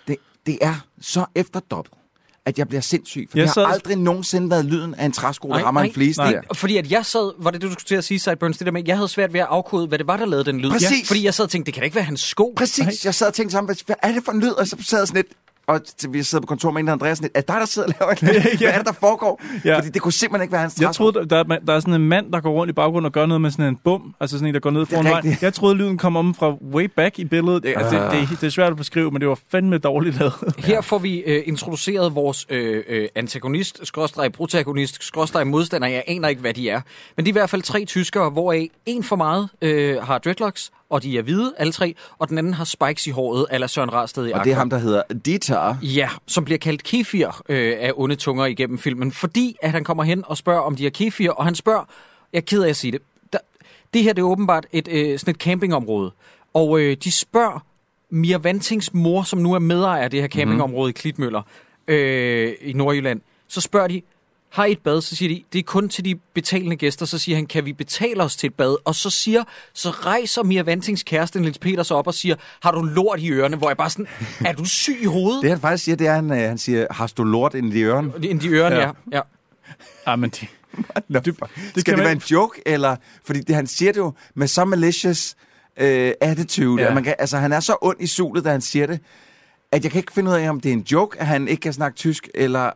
Det, 0.09 0.17
det 0.47 0.59
er 0.63 0.75
så 1.01 1.25
efterdobbet, 1.35 1.93
at 2.51 2.59
jeg 2.59 2.69
bliver 2.69 2.81
sindssyg. 2.81 3.29
For 3.31 3.39
Jeg 3.39 3.47
det 3.47 3.55
sad- 3.55 3.65
har 3.67 3.73
aldrig 3.73 3.97
nogensinde 3.97 4.51
været 4.51 4.65
lyden 4.65 4.95
af 4.95 5.05
en 5.05 5.13
træsko, 5.13 5.49
der 5.49 5.55
Nej, 5.55 5.63
rammer 5.63 5.81
nej, 5.81 5.87
en 5.89 5.95
flise 5.95 6.21
nej. 6.21 6.33
der. 6.33 6.41
Fordi 6.55 6.77
at 6.77 6.91
jeg 6.91 7.07
sad, 7.07 7.33
var 7.39 7.51
det 7.51 7.61
det, 7.63 7.69
du 7.69 7.73
skulle 7.73 7.85
til 7.87 7.95
at 7.95 8.05
sige, 8.05 8.19
Sideburns, 8.19 8.59
det 8.59 8.67
der 8.67 8.73
med, 8.73 8.83
jeg 8.87 8.97
havde 8.97 9.09
svært 9.09 9.33
ved 9.33 9.41
at 9.41 9.47
afkode, 9.51 9.87
hvad 9.87 9.99
det 9.99 10.07
var, 10.07 10.17
der 10.17 10.27
lavede 10.27 10.45
den 10.45 10.61
lyd. 10.61 10.71
Præcis. 10.71 11.07
Fordi 11.09 11.25
jeg 11.25 11.35
sad 11.35 11.45
og 11.45 11.51
tænkte, 11.51 11.67
det 11.67 11.75
kan 11.75 11.81
da 11.81 11.85
ikke 11.85 11.95
være 11.95 12.05
hans 12.05 12.21
sko. 12.21 12.53
Præcis, 12.57 13.05
jeg 13.05 13.15
sad 13.15 13.27
og 13.27 13.35
tænkte 13.35 13.53
sammen, 13.53 13.67
hvad, 13.69 13.77
hvad 13.87 13.97
er 14.03 14.13
det 14.13 14.25
for 14.25 14.33
en 14.33 14.41
lyd? 14.41 14.51
Og 14.51 14.67
så 14.67 14.77
sad 14.81 14.99
jeg 14.99 15.09
sådan 15.09 15.23
lidt, 15.23 15.33
og 15.71 15.81
vi 16.09 16.23
sidder 16.23 16.43
på 16.43 16.47
kontor 16.47 16.71
med 16.71 16.81
en, 16.81 16.87
der 16.87 16.93
Andreas, 16.93 17.19
sådan 17.19 17.31
er 17.35 17.41
det 17.41 17.49
dig, 17.49 17.57
der 17.61 17.67
sidder 17.67 17.89
og 17.89 17.95
laver 18.01 18.13
en 18.13 18.19
lyd? 18.23 18.59
Hvad 18.59 18.69
er 18.69 18.77
det, 18.77 18.87
der 18.87 18.93
foregår? 18.93 19.43
Ja. 19.65 19.79
Fordi 19.79 19.89
det 19.89 20.03
kunne 20.03 20.13
simpelthen 20.13 20.43
ikke 20.43 20.53
være 20.53 20.61
hans 20.61 20.81
Jeg 20.81 20.87
træsko. 20.87 21.11
troede, 21.11 21.29
der, 21.29 21.43
der, 21.43 21.59
der 21.59 21.73
er 21.75 21.81
sådan 21.81 21.95
en 21.95 22.09
mand, 22.09 22.33
der 22.33 22.41
går 22.41 22.51
rundt 22.51 22.71
i 22.71 22.73
baggrunden 22.73 23.07
og 23.07 23.13
gør 23.13 23.27
noget 23.27 23.41
med 23.41 23.51
sådan 23.51 23.65
en 23.65 23.77
bum. 23.77 24.15
Altså 24.21 24.37
sådan 24.37 24.49
en, 24.49 24.55
der 24.55 24.61
går 24.61 24.71
ned 24.71 24.87
foran 24.87 25.05
vejen. 25.05 25.37
Jeg 25.43 25.55
troede, 25.55 25.75
lyden 25.75 25.99
kom 25.99 26.17
om 26.17 26.35
fra 26.35 26.55
way 26.75 26.85
back 26.85 27.19
i 27.19 27.25
billedet. 27.25 27.63
Det, 27.63 27.75
altså, 27.77 28.11
det, 28.11 28.29
det, 28.29 28.41
det 28.41 28.47
er 28.47 28.51
svært 28.51 28.71
at 28.71 28.77
beskrive, 28.77 29.11
men 29.11 29.21
det 29.21 29.29
var 29.29 29.39
fandme 29.51 29.79
dårligt 29.79 30.19
lavet. 30.19 30.35
Her 30.59 30.81
får 30.81 30.99
vi 30.99 31.19
øh, 31.19 31.43
introduceret 31.47 32.15
vores 32.15 32.47
øh, 32.51 32.85
øh, 32.89 33.09
antagonist, 33.15 33.81
skråstreg 33.87 34.33
protagonist, 34.33 35.05
skråstreg 35.05 35.47
modstander. 35.47 35.89
Jeg 35.89 36.05
aner 36.07 36.29
ikke, 36.29 36.41
hvad 36.41 36.55
de 36.55 36.71
er. 36.71 36.81
Men 37.17 37.27
de 37.27 37.29
er 37.29 37.33
i 37.33 37.39
hvert 37.39 37.51
fald 37.51 37.63
tre 37.63 37.85
tyskere, 37.85 38.31
hvoraf 38.31 38.69
en 38.87 39.03
for 39.03 39.17
meget 39.17 39.49
øh, 39.63 40.03
har 40.03 40.19
dreadlocks, 40.19 40.71
og 40.91 41.03
de 41.03 41.19
er 41.19 41.23
hvide, 41.23 41.55
alle 41.59 41.73
tre, 41.73 41.95
og 42.19 42.29
den 42.29 42.39
anden 42.39 42.55
har 42.55 42.65
spikes 42.65 43.07
i 43.07 43.11
håret, 43.11 43.47
eller 43.51 43.67
Søren 43.67 43.93
Rasted 43.93 44.27
i 44.27 44.33
Og 44.33 44.45
det 44.45 44.53
er 44.53 44.57
ham, 44.57 44.71
der 44.71 44.79
hedder 44.79 45.03
Dieter. 45.27 45.77
Ja, 45.83 46.09
som 46.27 46.45
bliver 46.45 46.59
kaldt 46.59 46.83
kefir 46.83 47.43
øh, 47.49 47.77
af 47.81 47.93
onde 47.97 48.17
tunger 48.17 48.47
igennem 48.47 48.79
filmen, 48.79 49.13
fordi 49.13 49.57
at 49.63 49.71
han 49.71 49.85
kommer 49.85 50.05
hen 50.05 50.25
og 50.27 50.37
spørger, 50.37 50.61
om 50.61 50.77
de 50.77 50.83
har 50.83 50.91
kefir, 50.91 51.31
og 51.31 51.45
han 51.45 51.55
spørger, 51.55 51.85
jeg 52.33 52.39
er 52.39 52.43
ked 52.43 52.63
af 52.63 52.69
at 52.69 52.77
sige 52.77 52.93
det, 52.93 53.01
der, 53.33 53.39
det 53.95 54.03
her 54.03 54.13
det 54.13 54.23
er 54.23 54.27
åbenbart 54.27 54.67
et, 54.73 54.89
øh, 54.89 55.19
sådan 55.19 55.35
et 55.35 55.41
campingområde, 55.41 56.11
og 56.55 56.81
øh, 56.81 56.97
de 57.05 57.13
spørger 57.13 57.65
Mia 58.11 58.37
Vantings 58.37 58.95
mor, 58.95 59.23
som 59.23 59.39
nu 59.39 59.53
er 59.53 59.59
medejer 59.59 60.03
af 60.03 60.11
det 60.11 60.21
her 60.21 60.29
campingområde 60.29 60.89
mm-hmm. 60.89 60.89
i 60.89 61.01
Klitmøller 61.01 61.43
øh, 61.89 62.55
i 62.61 62.73
Nordjylland, 62.73 63.21
så 63.49 63.61
spørger 63.61 63.89
de, 63.89 64.03
har 64.51 64.65
I 64.65 64.73
et 64.73 64.79
bad? 64.79 65.01
Så 65.03 65.17
siger 65.17 65.29
de, 65.29 65.43
det 65.53 65.59
er 65.59 65.63
kun 65.63 65.89
til 65.89 66.05
de 66.05 66.15
betalende 66.35 66.77
gæster. 66.77 67.07
Så 67.07 67.19
siger 67.19 67.37
han, 67.37 67.47
kan 67.47 67.65
vi 67.65 67.73
betale 67.73 68.23
os 68.23 68.37
til 68.37 68.47
et 68.47 68.55
bad? 68.55 68.77
Og 68.85 68.95
så 68.95 69.11
siger, 69.11 69.45
så 69.75 69.91
rejser 69.91 70.43
Mia 70.43 70.63
Vantings 70.63 71.03
kæreste, 71.03 71.41
Niels 71.41 71.59
Peter, 71.59 71.83
sig 71.83 71.97
op 71.97 72.07
og 72.07 72.15
siger, 72.15 72.35
har 72.63 72.71
du 72.73 72.83
lort 72.83 73.21
i 73.21 73.31
ørerne? 73.31 73.57
Hvor 73.57 73.71
jeg 73.71 73.77
bare 73.77 73.91
sådan, 73.91 74.07
er 74.47 74.53
du 74.53 74.65
syg 74.65 74.99
i 75.01 75.05
hovedet? 75.05 75.43
Det 75.43 75.51
han 75.51 75.61
faktisk 75.61 75.85
siger, 75.85 75.97
det 75.97 76.07
er, 76.07 76.15
han, 76.15 76.31
øh, 76.31 76.37
han 76.39 76.59
siger, 76.59 76.87
har 76.91 77.13
du 77.17 77.25
lort 77.25 77.55
ind 77.55 77.75
i 77.75 77.83
ørerne? 77.83 78.13
End 78.23 78.41
de 78.41 78.49
ørerne, 78.49 78.77
ja. 78.77 78.81
Ja. 78.83 78.87
ja. 79.13 79.17
ja. 79.17 79.21
Ah, 80.07 80.19
men 80.19 80.31
de, 80.31 80.47
Det, 80.77 81.25
det 81.25 81.25
Skal 81.27 81.85
kan 81.85 81.85
det 81.85 81.97
man- 81.97 82.05
være 82.05 82.13
en 82.13 82.19
joke, 82.19 82.63
eller... 82.67 82.97
Fordi 83.25 83.41
det, 83.41 83.55
han 83.55 83.67
siger 83.67 83.93
det 83.93 83.99
jo 84.01 84.13
med 84.35 84.47
så 84.49 84.65
malicious 84.65 85.35
øh, 85.77 86.13
attitude. 86.21 86.83
Ja. 86.83 86.89
Ja. 86.89 86.95
Man 86.95 87.05
kan, 87.05 87.15
altså, 87.19 87.37
han 87.39 87.53
er 87.53 87.61
så 87.61 87.77
ond 87.83 87.97
i 88.01 88.07
sulet, 88.07 88.45
da 88.45 88.51
han 88.51 88.61
siger 88.61 88.87
det, 88.87 89.01
at 89.73 89.83
jeg 89.85 89.93
kan 89.93 89.99
ikke 89.99 90.13
finde 90.13 90.31
ud 90.31 90.37
af, 90.37 90.49
om 90.51 90.61
det 90.61 90.69
er 90.69 90.73
en 90.73 90.87
joke, 90.93 91.21
at 91.21 91.27
han 91.27 91.49
ikke 91.49 91.61
kan 91.61 91.73
snakke 91.73 91.97
tysk, 91.97 92.29
eller 92.35 92.71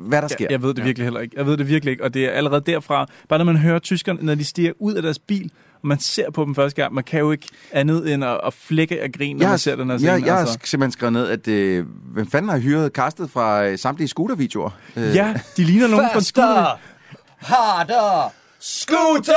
hvad 0.00 0.22
der 0.22 0.28
sker. 0.28 0.36
jeg, 0.44 0.50
jeg 0.50 0.62
ved 0.62 0.74
det 0.74 0.84
virkelig 0.84 1.06
heller 1.06 1.20
ikke. 1.20 1.34
Jeg 1.38 1.46
ved 1.46 1.56
det 1.56 1.68
virkelig 1.68 1.92
ikke, 1.92 2.04
og 2.04 2.14
det 2.14 2.24
er 2.24 2.30
allerede 2.30 2.62
derfra, 2.66 3.06
bare 3.28 3.38
når 3.38 3.44
man 3.44 3.56
hører 3.56 3.78
tyskerne, 3.78 4.18
når 4.22 4.34
de 4.34 4.44
stiger 4.44 4.72
ud 4.78 4.94
af 4.94 5.02
deres 5.02 5.18
bil, 5.18 5.50
og 5.82 5.88
man 5.88 5.98
ser 6.00 6.30
på 6.30 6.44
dem 6.44 6.54
første 6.54 6.82
gang, 6.82 6.94
man 6.94 7.04
kan 7.04 7.20
jo 7.20 7.32
ikke 7.32 7.48
andet 7.72 8.12
end 8.14 8.24
at, 8.24 8.40
at 8.46 8.54
flække 8.54 9.02
af 9.02 9.12
grin, 9.12 9.36
når 9.36 9.42
jeg, 9.42 9.50
man 9.50 9.58
ser 9.58 9.76
den 9.76 9.90
her 9.90 9.98
scene. 9.98 10.12
jeg, 10.12 10.26
jeg 10.26 10.38
altså. 10.38 10.52
har 10.58 10.66
simpelthen 10.66 10.92
skrevet 10.92 11.12
ned, 11.12 11.28
at 11.28 11.48
øh, 11.48 11.86
hvem 12.12 12.30
fanden 12.30 12.48
har 12.50 12.58
hyret 12.58 12.92
castet 12.92 13.30
fra 13.30 13.64
øh, 13.66 13.78
samtlige 13.78 14.08
scootervideoer? 14.08 14.70
Øh, 14.96 15.14
Ja, 15.14 15.34
de 15.56 15.64
ligner 15.64 15.88
nogen 15.88 16.06
fra 16.14 16.20
skolen. 16.20 16.64
harder, 17.38 18.32
scooter! 18.68 19.32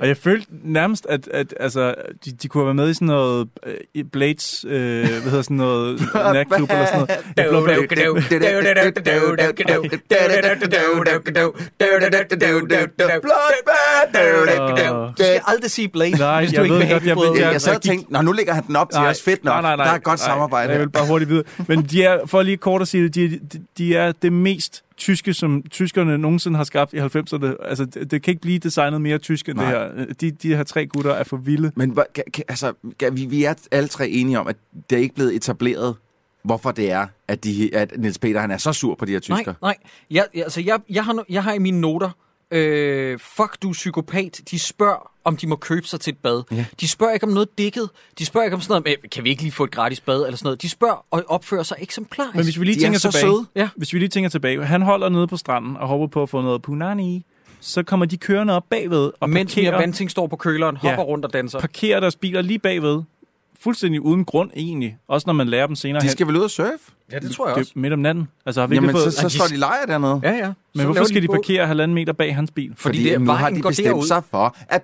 Og 0.00 0.08
jeg 0.08 0.16
følte 0.16 0.46
nærmest, 0.64 1.06
at, 1.08 1.28
at 1.28 1.54
altså, 1.60 1.94
de, 2.24 2.32
de 2.32 2.48
kunne 2.48 2.64
være 2.64 2.74
med 2.74 2.90
i 2.90 2.94
sådan 2.94 3.06
noget 3.06 3.48
øh, 3.66 3.74
i 3.94 4.02
Blades, 4.02 4.64
øh, 4.68 5.00
hvad 5.00 5.20
hedder 5.22 5.42
sådan 5.42 5.56
noget, 5.56 6.00
natklub 6.14 6.70
eller 6.70 6.86
sådan 6.86 6.98
noget. 6.98 7.10
Jeg 7.36 7.46
blå, 7.50 7.64
blå, 7.64 7.74
Du 15.18 15.22
skal 15.22 15.40
aldrig 15.46 15.70
sige 15.70 15.88
Blade, 15.88 16.10
Nej, 16.10 16.28
jeg 16.28 16.42
ikke 16.42 16.60
ved 16.74 16.82
have 16.82 16.92
godt, 16.92 17.06
jeg 17.06 17.16
ved-. 17.16 17.50
Jeg, 17.52 17.60
sad 17.60 17.74
og 17.74 17.82
tænkte, 17.82 18.12
nå, 18.12 18.22
nu 18.22 18.32
lægger 18.32 18.54
han 18.54 18.66
den 18.66 18.76
op 18.76 18.90
til 18.90 19.00
os. 19.00 19.22
Fedt 19.22 19.44
nok. 19.44 19.52
Nej, 19.52 19.60
nej, 19.62 19.76
nej, 19.76 19.84
der 19.84 19.92
er 19.92 19.96
et 19.96 20.02
godt 20.02 20.20
samarbejde. 20.20 20.72
Jeg 20.72 20.80
vil 20.80 20.90
bare 20.90 21.06
hurtigt 21.06 21.30
videre. 21.30 21.44
Men 21.66 21.82
de 21.82 22.04
er, 22.04 22.18
for 22.26 22.42
lige 22.42 22.56
kort 22.56 22.82
at 22.82 22.88
sige 22.88 23.04
det, 23.04 23.14
de, 23.14 23.28
de, 23.52 23.60
de 23.78 23.96
er 23.96 24.12
det 24.12 24.32
mest 24.32 24.84
tyske, 25.00 25.34
som 25.34 25.62
tyskerne 25.70 26.18
nogensinde 26.18 26.56
har 26.56 26.64
skabt 26.64 26.92
i 26.92 26.96
90'erne. 26.98 27.46
Altså, 27.68 27.84
det, 27.84 28.10
det 28.10 28.22
kan 28.22 28.32
ikke 28.32 28.40
blive 28.40 28.58
designet 28.58 29.00
mere 29.00 29.18
tysk 29.18 29.48
end 29.48 29.56
Nej. 29.58 29.72
det 29.88 29.94
her. 30.06 30.14
De, 30.14 30.30
de 30.30 30.56
her 30.56 30.62
tre 30.62 30.86
gutter 30.86 31.10
er 31.12 31.24
for 31.24 31.36
vilde. 31.36 31.72
Men 31.76 31.90
hvor- 31.90 32.06
kan, 32.14 32.24
kan, 32.34 32.44
altså, 32.48 32.72
kan, 32.98 33.16
vi, 33.16 33.24
vi 33.24 33.44
er 33.44 33.54
alle 33.70 33.88
tre 33.88 34.08
enige 34.08 34.40
om, 34.40 34.46
at 34.46 34.56
det 34.90 34.98
er 34.98 35.02
ikke 35.02 35.14
blevet 35.14 35.34
etableret, 35.36 35.96
hvorfor 36.42 36.70
det 36.70 36.90
er, 36.92 37.06
at, 37.28 37.44
de, 37.44 37.74
at 37.74 37.92
Niels 37.98 38.18
Peter 38.18 38.40
han 38.40 38.50
er 38.50 38.56
så 38.58 38.72
sur 38.72 38.94
på 38.94 39.04
de 39.04 39.12
her 39.12 39.20
Nej, 39.28 39.38
tysker. 39.38 39.54
nej. 39.62 39.76
Jeg, 40.10 40.26
jeg- 40.34 40.42
altså, 40.42 40.60
jeg, 40.60 40.78
jeg, 40.90 41.04
har, 41.04 41.24
jeg 41.28 41.44
har 41.44 41.52
i 41.52 41.58
mine 41.58 41.80
noter, 41.80 42.10
øh, 42.50 43.18
fuck 43.18 43.62
du 43.62 43.72
psykopat, 43.72 44.40
de 44.50 44.58
spørger, 44.58 45.09
om 45.24 45.36
de 45.36 45.46
må 45.46 45.56
købe 45.56 45.86
sig 45.86 46.00
til 46.00 46.10
et 46.12 46.18
bad. 46.18 46.42
Ja. 46.52 46.64
De 46.80 46.88
spørger 46.88 47.12
ikke 47.14 47.26
om 47.26 47.32
noget 47.32 47.58
dækket. 47.58 47.90
De 48.18 48.26
spørger 48.26 48.44
ikke 48.44 48.54
om 48.54 48.60
sådan 48.60 48.82
noget, 48.82 48.98
med, 49.02 49.10
kan 49.10 49.24
vi 49.24 49.30
ikke 49.30 49.42
lige 49.42 49.52
få 49.52 49.64
et 49.64 49.70
gratis 49.70 50.00
bad 50.00 50.14
eller 50.24 50.36
sådan 50.36 50.46
noget. 50.46 50.62
De 50.62 50.68
spørger 50.68 51.06
og 51.10 51.24
opfører 51.28 51.62
sig 51.62 51.76
eksemplarisk. 51.80 52.34
Men 52.34 52.44
hvis 52.44 52.60
vi 52.60 52.64
lige 52.64 52.74
De 52.74 52.80
er 52.80 52.84
tænker 52.84 52.98
tilbage, 52.98 53.20
søde. 53.20 53.46
Ja. 53.56 53.68
hvis 53.76 53.92
vi 53.92 53.98
lige 53.98 54.08
tænker 54.08 54.30
tilbage, 54.30 54.64
han 54.64 54.82
holder 54.82 55.08
nede 55.08 55.26
på 55.26 55.36
stranden 55.36 55.76
og 55.76 55.88
håber 55.88 56.06
på 56.06 56.22
at 56.22 56.28
få 56.28 56.40
noget 56.42 56.62
punani, 56.62 57.24
så 57.60 57.82
kommer 57.82 58.06
de 58.06 58.16
kørende 58.16 58.56
op 58.56 58.64
bagved 58.70 59.10
og 59.20 59.30
Mens 59.30 59.56
Mia 59.56 59.64
parkerer, 59.70 59.80
Banting 59.82 60.10
står 60.10 60.26
på 60.26 60.36
køleren, 60.36 60.76
hopper 60.76 60.90
Ja. 61.02 61.02
rundt 61.08 61.24
og 61.24 61.32
danser. 61.32 61.60
parkerer 61.60 62.00
deres 62.00 62.16
biler 62.16 62.42
lige 62.42 62.58
bagved. 62.58 63.02
Fuldstændig 63.62 64.00
uden 64.00 64.24
grund 64.24 64.50
egentlig. 64.56 64.98
Også 65.08 65.24
når 65.26 65.34
man 65.34 65.48
lærer 65.48 65.66
dem 65.66 65.76
senere 65.76 66.02
De 66.02 66.08
skal 66.10 66.26
vel 66.26 66.36
ud 66.36 66.42
og 66.42 66.50
surfe? 66.50 66.72
Ja, 67.12 67.18
det 67.18 67.30
tror 67.30 67.46
jeg 67.48 67.54
Det 67.54 67.60
også. 67.60 67.72
er 67.76 67.80
midt 67.80 67.92
om 67.92 67.98
natten. 67.98 68.28
Altså 68.46 68.60
har 68.60 68.66
vi 68.68 68.74
Jamen, 68.74 68.90
ikke 68.90 69.00
fået... 69.00 69.14
så, 69.14 69.20
så 69.20 69.28
står 69.28 69.46
de 69.46 69.56
lejer 69.56 69.86
dernede. 69.86 70.20
Ja, 70.22 70.30
ja. 70.32 70.46
Men 70.46 70.54
Så 70.76 70.84
hvorfor 70.84 71.04
skal 71.04 71.22
de 71.22 71.26
båd. 71.26 71.36
parkere 71.36 71.66
halvanden 71.66 71.94
meter 71.94 72.12
bag 72.12 72.34
hans 72.34 72.50
bil? 72.50 72.72
Fordi 72.76 73.02
det 73.02 73.12
er 73.12 73.18
nu 73.18 73.30
har 73.30 73.50
de 73.50 73.62
bestemt 73.62 73.86
derud. 73.86 74.06
sig 74.06 74.22
for, 74.30 74.56
at 74.68 74.82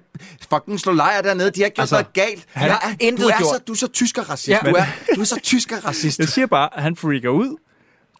fucking 0.52 0.80
slå 0.80 0.92
lejr 0.92 1.22
dernede. 1.22 1.50
De 1.50 1.60
har 1.60 1.64
ikke 1.64 1.74
gjort 1.74 1.82
Altså, 1.82 1.94
noget 1.94 2.12
galt. 2.12 2.44
han 2.52 2.70
har 2.70 2.96
Ja, 3.00 3.06
intet 3.06 3.22
du, 3.24 3.28
er 3.28 3.38
gjort. 3.38 3.48
så, 3.48 3.60
du 3.66 3.72
er 3.72 3.76
så 3.76 3.88
tysker-racist. 3.88 4.48
Ja. 4.48 4.58
Du, 4.70 4.70
er, 4.76 4.84
du 5.16 5.20
er 5.20 5.24
så 5.24 5.40
tysker-racist. 5.42 6.18
Jeg 6.18 6.28
siger 6.28 6.46
bare, 6.46 6.76
at 6.76 6.82
han 6.82 6.96
freaker 6.96 7.28
ud. 7.28 7.56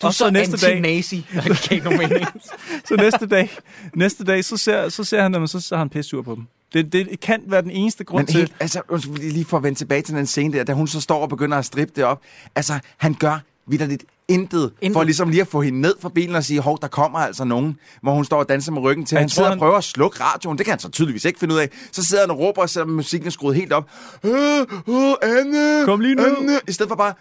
Du 0.03 0.07
er 0.07 0.09
og 0.09 0.15
så, 0.15 0.19
så 0.19 0.31
næste 0.31 0.57
dag. 0.57 0.83
Det 0.83 1.73
ikke 1.73 1.85
nogen 1.85 1.99
mening. 1.99 2.27
så 2.89 2.97
næste 2.97 3.27
dag, 3.27 3.51
næste 3.95 4.25
dag, 4.25 4.45
så 4.45 4.57
ser, 4.57 4.89
så 4.89 5.05
ser 5.05 5.23
han 5.23 5.35
dem, 5.35 5.43
og 5.43 5.49
så, 5.49 5.61
så 5.61 5.75
har 5.75 5.79
han 5.79 5.89
pisse 5.89 6.09
sur 6.09 6.23
på 6.23 6.35
dem. 6.35 6.47
Det, 6.73 6.93
det 6.93 7.21
kan 7.21 7.43
være 7.47 7.63
den 7.63 7.71
eneste 7.71 8.05
grund 8.05 8.21
Men 8.23 8.27
til... 8.27 8.37
helt, 8.37 8.53
altså, 8.61 8.83
lige 9.17 9.45
for 9.45 9.57
at 9.57 9.63
vende 9.63 9.79
tilbage 9.79 10.03
til 10.03 10.15
den 10.15 10.27
scene 10.27 10.57
der, 10.59 10.65
da 10.65 10.73
hun 10.73 10.89
så 10.89 11.01
står 11.01 11.23
og 11.23 11.29
begynder 11.29 11.59
at 11.59 11.65
strippe 11.65 11.93
det 11.97 12.05
op. 12.05 12.23
Altså, 12.55 12.79
han 12.97 13.15
gør 13.15 13.39
vidderligt 13.67 14.05
intet, 14.29 14.73
Intet. 14.81 14.97
for 14.97 15.03
ligesom 15.05 15.29
lige 15.29 15.41
at 15.41 15.47
få 15.49 15.61
hende 15.63 15.81
ned 15.81 15.95
fra 16.01 16.09
bilen 16.09 16.35
og 16.37 16.45
sige, 16.45 16.61
hov, 16.61 16.79
der 16.83 16.89
kommer 16.89 17.19
altså 17.19 17.45
nogen, 17.45 17.79
hvor 18.03 18.13
hun 18.15 18.25
står 18.25 18.39
og 18.39 18.49
danser 18.49 18.73
med 18.73 18.83
ryggen 18.83 19.07
til. 19.07 19.17
Jeg 19.17 19.23
Han 19.23 19.29
sidder 19.29 19.49
han- 19.49 19.59
og 19.59 19.59
prøver 19.59 19.77
at 19.77 19.85
slukke 19.85 20.21
radioen, 20.21 20.59
det 20.59 20.67
kan 20.67 20.73
han 20.73 20.79
så 20.81 20.89
tydeligvis 20.89 21.25
ikke 21.25 21.39
finde 21.39 21.55
ud 21.55 21.59
af. 21.61 21.69
Så 21.93 22.05
sidder 22.05 22.23
han 22.23 22.31
og 22.31 22.39
råber, 22.39 22.67
selvom 22.67 22.89
musikken 22.91 23.27
er 23.27 23.31
skruet 23.31 23.57
helt 23.57 23.73
op. 23.73 23.91
Øh, 24.25 24.33
øh, 24.33 25.13
Anne, 25.23 25.85
Kom 25.85 26.01
lige 26.01 26.15
ned. 26.15 26.37
Anne. 26.41 26.53
I 26.69 26.73
stedet 26.73 26.91
for 26.91 26.97
bare, 26.97 27.15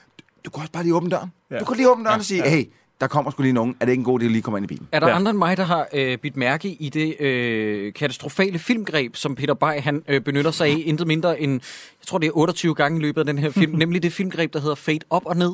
du 0.45 0.49
kan 0.49 0.62
også 0.62 0.71
bare 0.71 0.84
lige 0.84 0.95
åbne 0.95 1.10
døren. 1.10 1.31
Ja. 1.51 1.60
Du 1.60 1.65
kan 1.65 1.75
lige 1.75 1.89
åbne 1.89 2.03
døren 2.05 2.15
ja. 2.15 2.19
og 2.19 2.25
sige, 2.25 2.43
ja. 2.43 2.49
hey, 2.49 2.65
der 3.01 3.08
kommer 3.08 3.31
sgu 3.31 3.41
lige 3.43 3.53
nogen. 3.53 3.75
Er 3.79 3.86
det 3.86 3.91
ikke 3.91 4.01
en 4.01 4.05
god 4.05 4.21
idé 4.21 4.25
at 4.25 4.31
lige 4.31 4.41
komme 4.41 4.58
ind 4.58 4.63
i 4.63 4.67
bilen? 4.67 4.88
Er 4.91 4.99
der 4.99 5.08
Ja. 5.08 5.15
andre 5.15 5.29
end 5.29 5.38
mig, 5.38 5.58
der 5.58 5.63
har 5.63 5.88
øh, 5.93 6.17
bidt 6.17 6.38
mærke 6.38 6.69
i 6.69 6.89
det 6.89 7.21
øh, 7.21 7.93
katastrofale 7.93 8.60
filmgreb, 8.60 9.15
som 9.15 9.36
Peter 9.36 9.53
Bay 9.53 9.79
han 9.81 10.01
øh, 10.08 10.21
benytter 10.21 10.51
sig 10.51 10.67
af 10.67 10.81
intet 10.86 11.08
mindre 11.08 11.39
end, 11.41 11.51
jeg 12.01 12.08
tror 12.08 12.17
det 12.17 12.27
er 12.27 12.31
28 12.38 12.75
gange 12.75 12.99
i 12.99 13.01
løbet 13.01 13.21
af 13.21 13.25
den 13.25 13.38
her 13.38 13.49
film, 13.51 13.71
nemlig 13.84 14.03
det 14.03 14.13
filmgreb, 14.13 14.53
der 14.53 14.60
hedder 14.60 14.75
Fade 14.75 14.99
op 15.10 15.25
og 15.25 15.38
ned, 15.38 15.51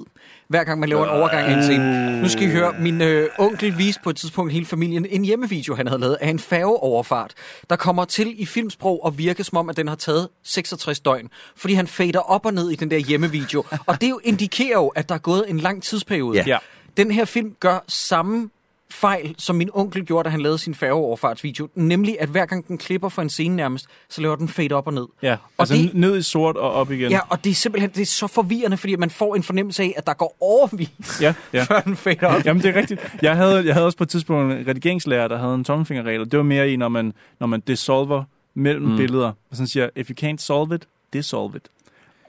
hver 0.47 0.63
gang 0.63 0.79
man 0.79 0.89
laver 0.89 1.03
en 1.03 1.09
overgang 1.09 1.47
af 1.47 1.53
en 1.57 1.63
scene. 1.63 2.21
Nu 2.21 2.29
skal 2.29 2.43
I 2.43 2.51
høre, 2.51 2.73
min 2.79 3.01
øh, 3.01 3.29
onkel 3.39 3.77
viste 3.77 4.01
på 4.03 4.09
et 4.09 4.15
tidspunkt 4.15 4.53
hele 4.53 4.65
familien 4.65 5.05
en 5.09 5.25
hjemmevideo, 5.25 5.75
han 5.75 5.87
havde 5.87 6.01
lavet 6.01 6.17
af 6.21 6.29
en 6.29 6.39
færgeoverfart, 6.39 7.33
der 7.69 7.75
kommer 7.75 8.05
til 8.05 8.41
i 8.41 8.45
filmsprog 8.45 9.05
og 9.05 9.17
virke 9.17 9.43
som 9.43 9.57
om, 9.57 9.69
at 9.69 9.77
den 9.77 9.87
har 9.87 9.95
taget 9.95 10.27
66 10.43 10.99
døgn, 10.99 11.29
fordi 11.55 11.73
han 11.73 11.87
fader 11.87 12.19
op 12.19 12.45
og 12.45 12.53
ned 12.53 12.69
i 12.71 12.75
den 12.75 12.91
der 12.91 12.97
hjemmevideo. 12.97 13.63
Og 13.85 14.01
det 14.01 14.09
jo 14.09 14.19
indikerer 14.23 14.77
jo, 14.77 14.87
at 14.87 15.09
der 15.09 15.15
er 15.15 15.19
gået 15.19 15.45
en 15.47 15.59
lang 15.59 15.83
tidsperiode. 15.83 16.43
Ja. 16.47 16.57
Den 16.97 17.11
her 17.11 17.25
film 17.25 17.55
gør 17.59 17.83
samme 17.87 18.49
fejl, 18.91 19.35
som 19.37 19.55
min 19.55 19.69
onkel 19.73 20.05
gjorde, 20.05 20.23
da 20.23 20.29
han 20.29 20.41
lavede 20.41 20.57
sin 20.57 20.75
færgeoverfartsvideo. 20.75 21.69
Nemlig, 21.75 22.17
at 22.19 22.29
hver 22.29 22.45
gang 22.45 22.67
den 22.67 22.77
klipper 22.77 23.09
for 23.09 23.21
en 23.21 23.29
scene 23.29 23.55
nærmest, 23.55 23.85
så 24.09 24.21
laver 24.21 24.35
den 24.35 24.47
fade 24.47 24.73
op 24.73 24.87
og 24.87 24.93
ned. 24.93 25.05
Ja, 25.21 25.33
Og 25.33 25.39
altså 25.59 25.75
det- 25.75 25.93
ned 25.93 26.17
i 26.17 26.21
sort 26.21 26.57
og 26.57 26.71
op 26.73 26.91
igen. 26.91 27.11
Ja, 27.11 27.19
og 27.29 27.43
det 27.43 27.49
er 27.49 27.53
simpelthen 27.53 27.89
det 27.89 28.01
er 28.01 28.05
så 28.05 28.27
forvirrende, 28.27 28.77
fordi 28.77 28.95
man 28.95 29.09
får 29.09 29.35
en 29.35 29.43
fornemmelse 29.43 29.83
af, 29.83 29.93
at 29.97 30.07
der 30.07 30.13
går 30.13 30.37
overvis, 30.39 31.21
ja. 31.21 31.33
ja. 31.53 31.63
før 31.63 31.79
den 31.81 31.95
fader 31.95 32.27
op. 32.27 32.45
Jamen, 32.45 32.63
det 32.63 32.75
er 32.75 32.79
rigtigt. 32.79 33.13
Jeg 33.21 33.35
havde, 33.35 33.65
jeg 33.65 33.73
havde 33.73 33.85
også 33.85 33.97
på 33.97 34.03
et 34.03 34.09
tidspunkt 34.09 34.53
en 34.53 34.67
redigeringslærer, 34.67 35.27
der 35.27 35.37
havde 35.37 35.55
en 35.55 35.63
tommelfingerregel, 35.63 36.21
og 36.21 36.31
det 36.31 36.37
var 36.37 36.43
mere 36.43 36.71
i, 36.71 36.75
når 36.75 36.89
man, 36.89 37.13
når 37.39 37.47
man 37.47 37.59
dissolver 37.59 38.23
mellem 38.53 38.85
mm. 38.89 38.97
billeder, 38.97 39.27
og 39.27 39.55
sådan 39.55 39.67
siger, 39.67 39.89
if 39.95 40.09
you 40.09 40.27
can't 40.27 40.37
solve 40.37 40.75
it, 40.75 40.87
dissolve 41.13 41.51
it. 41.55 41.63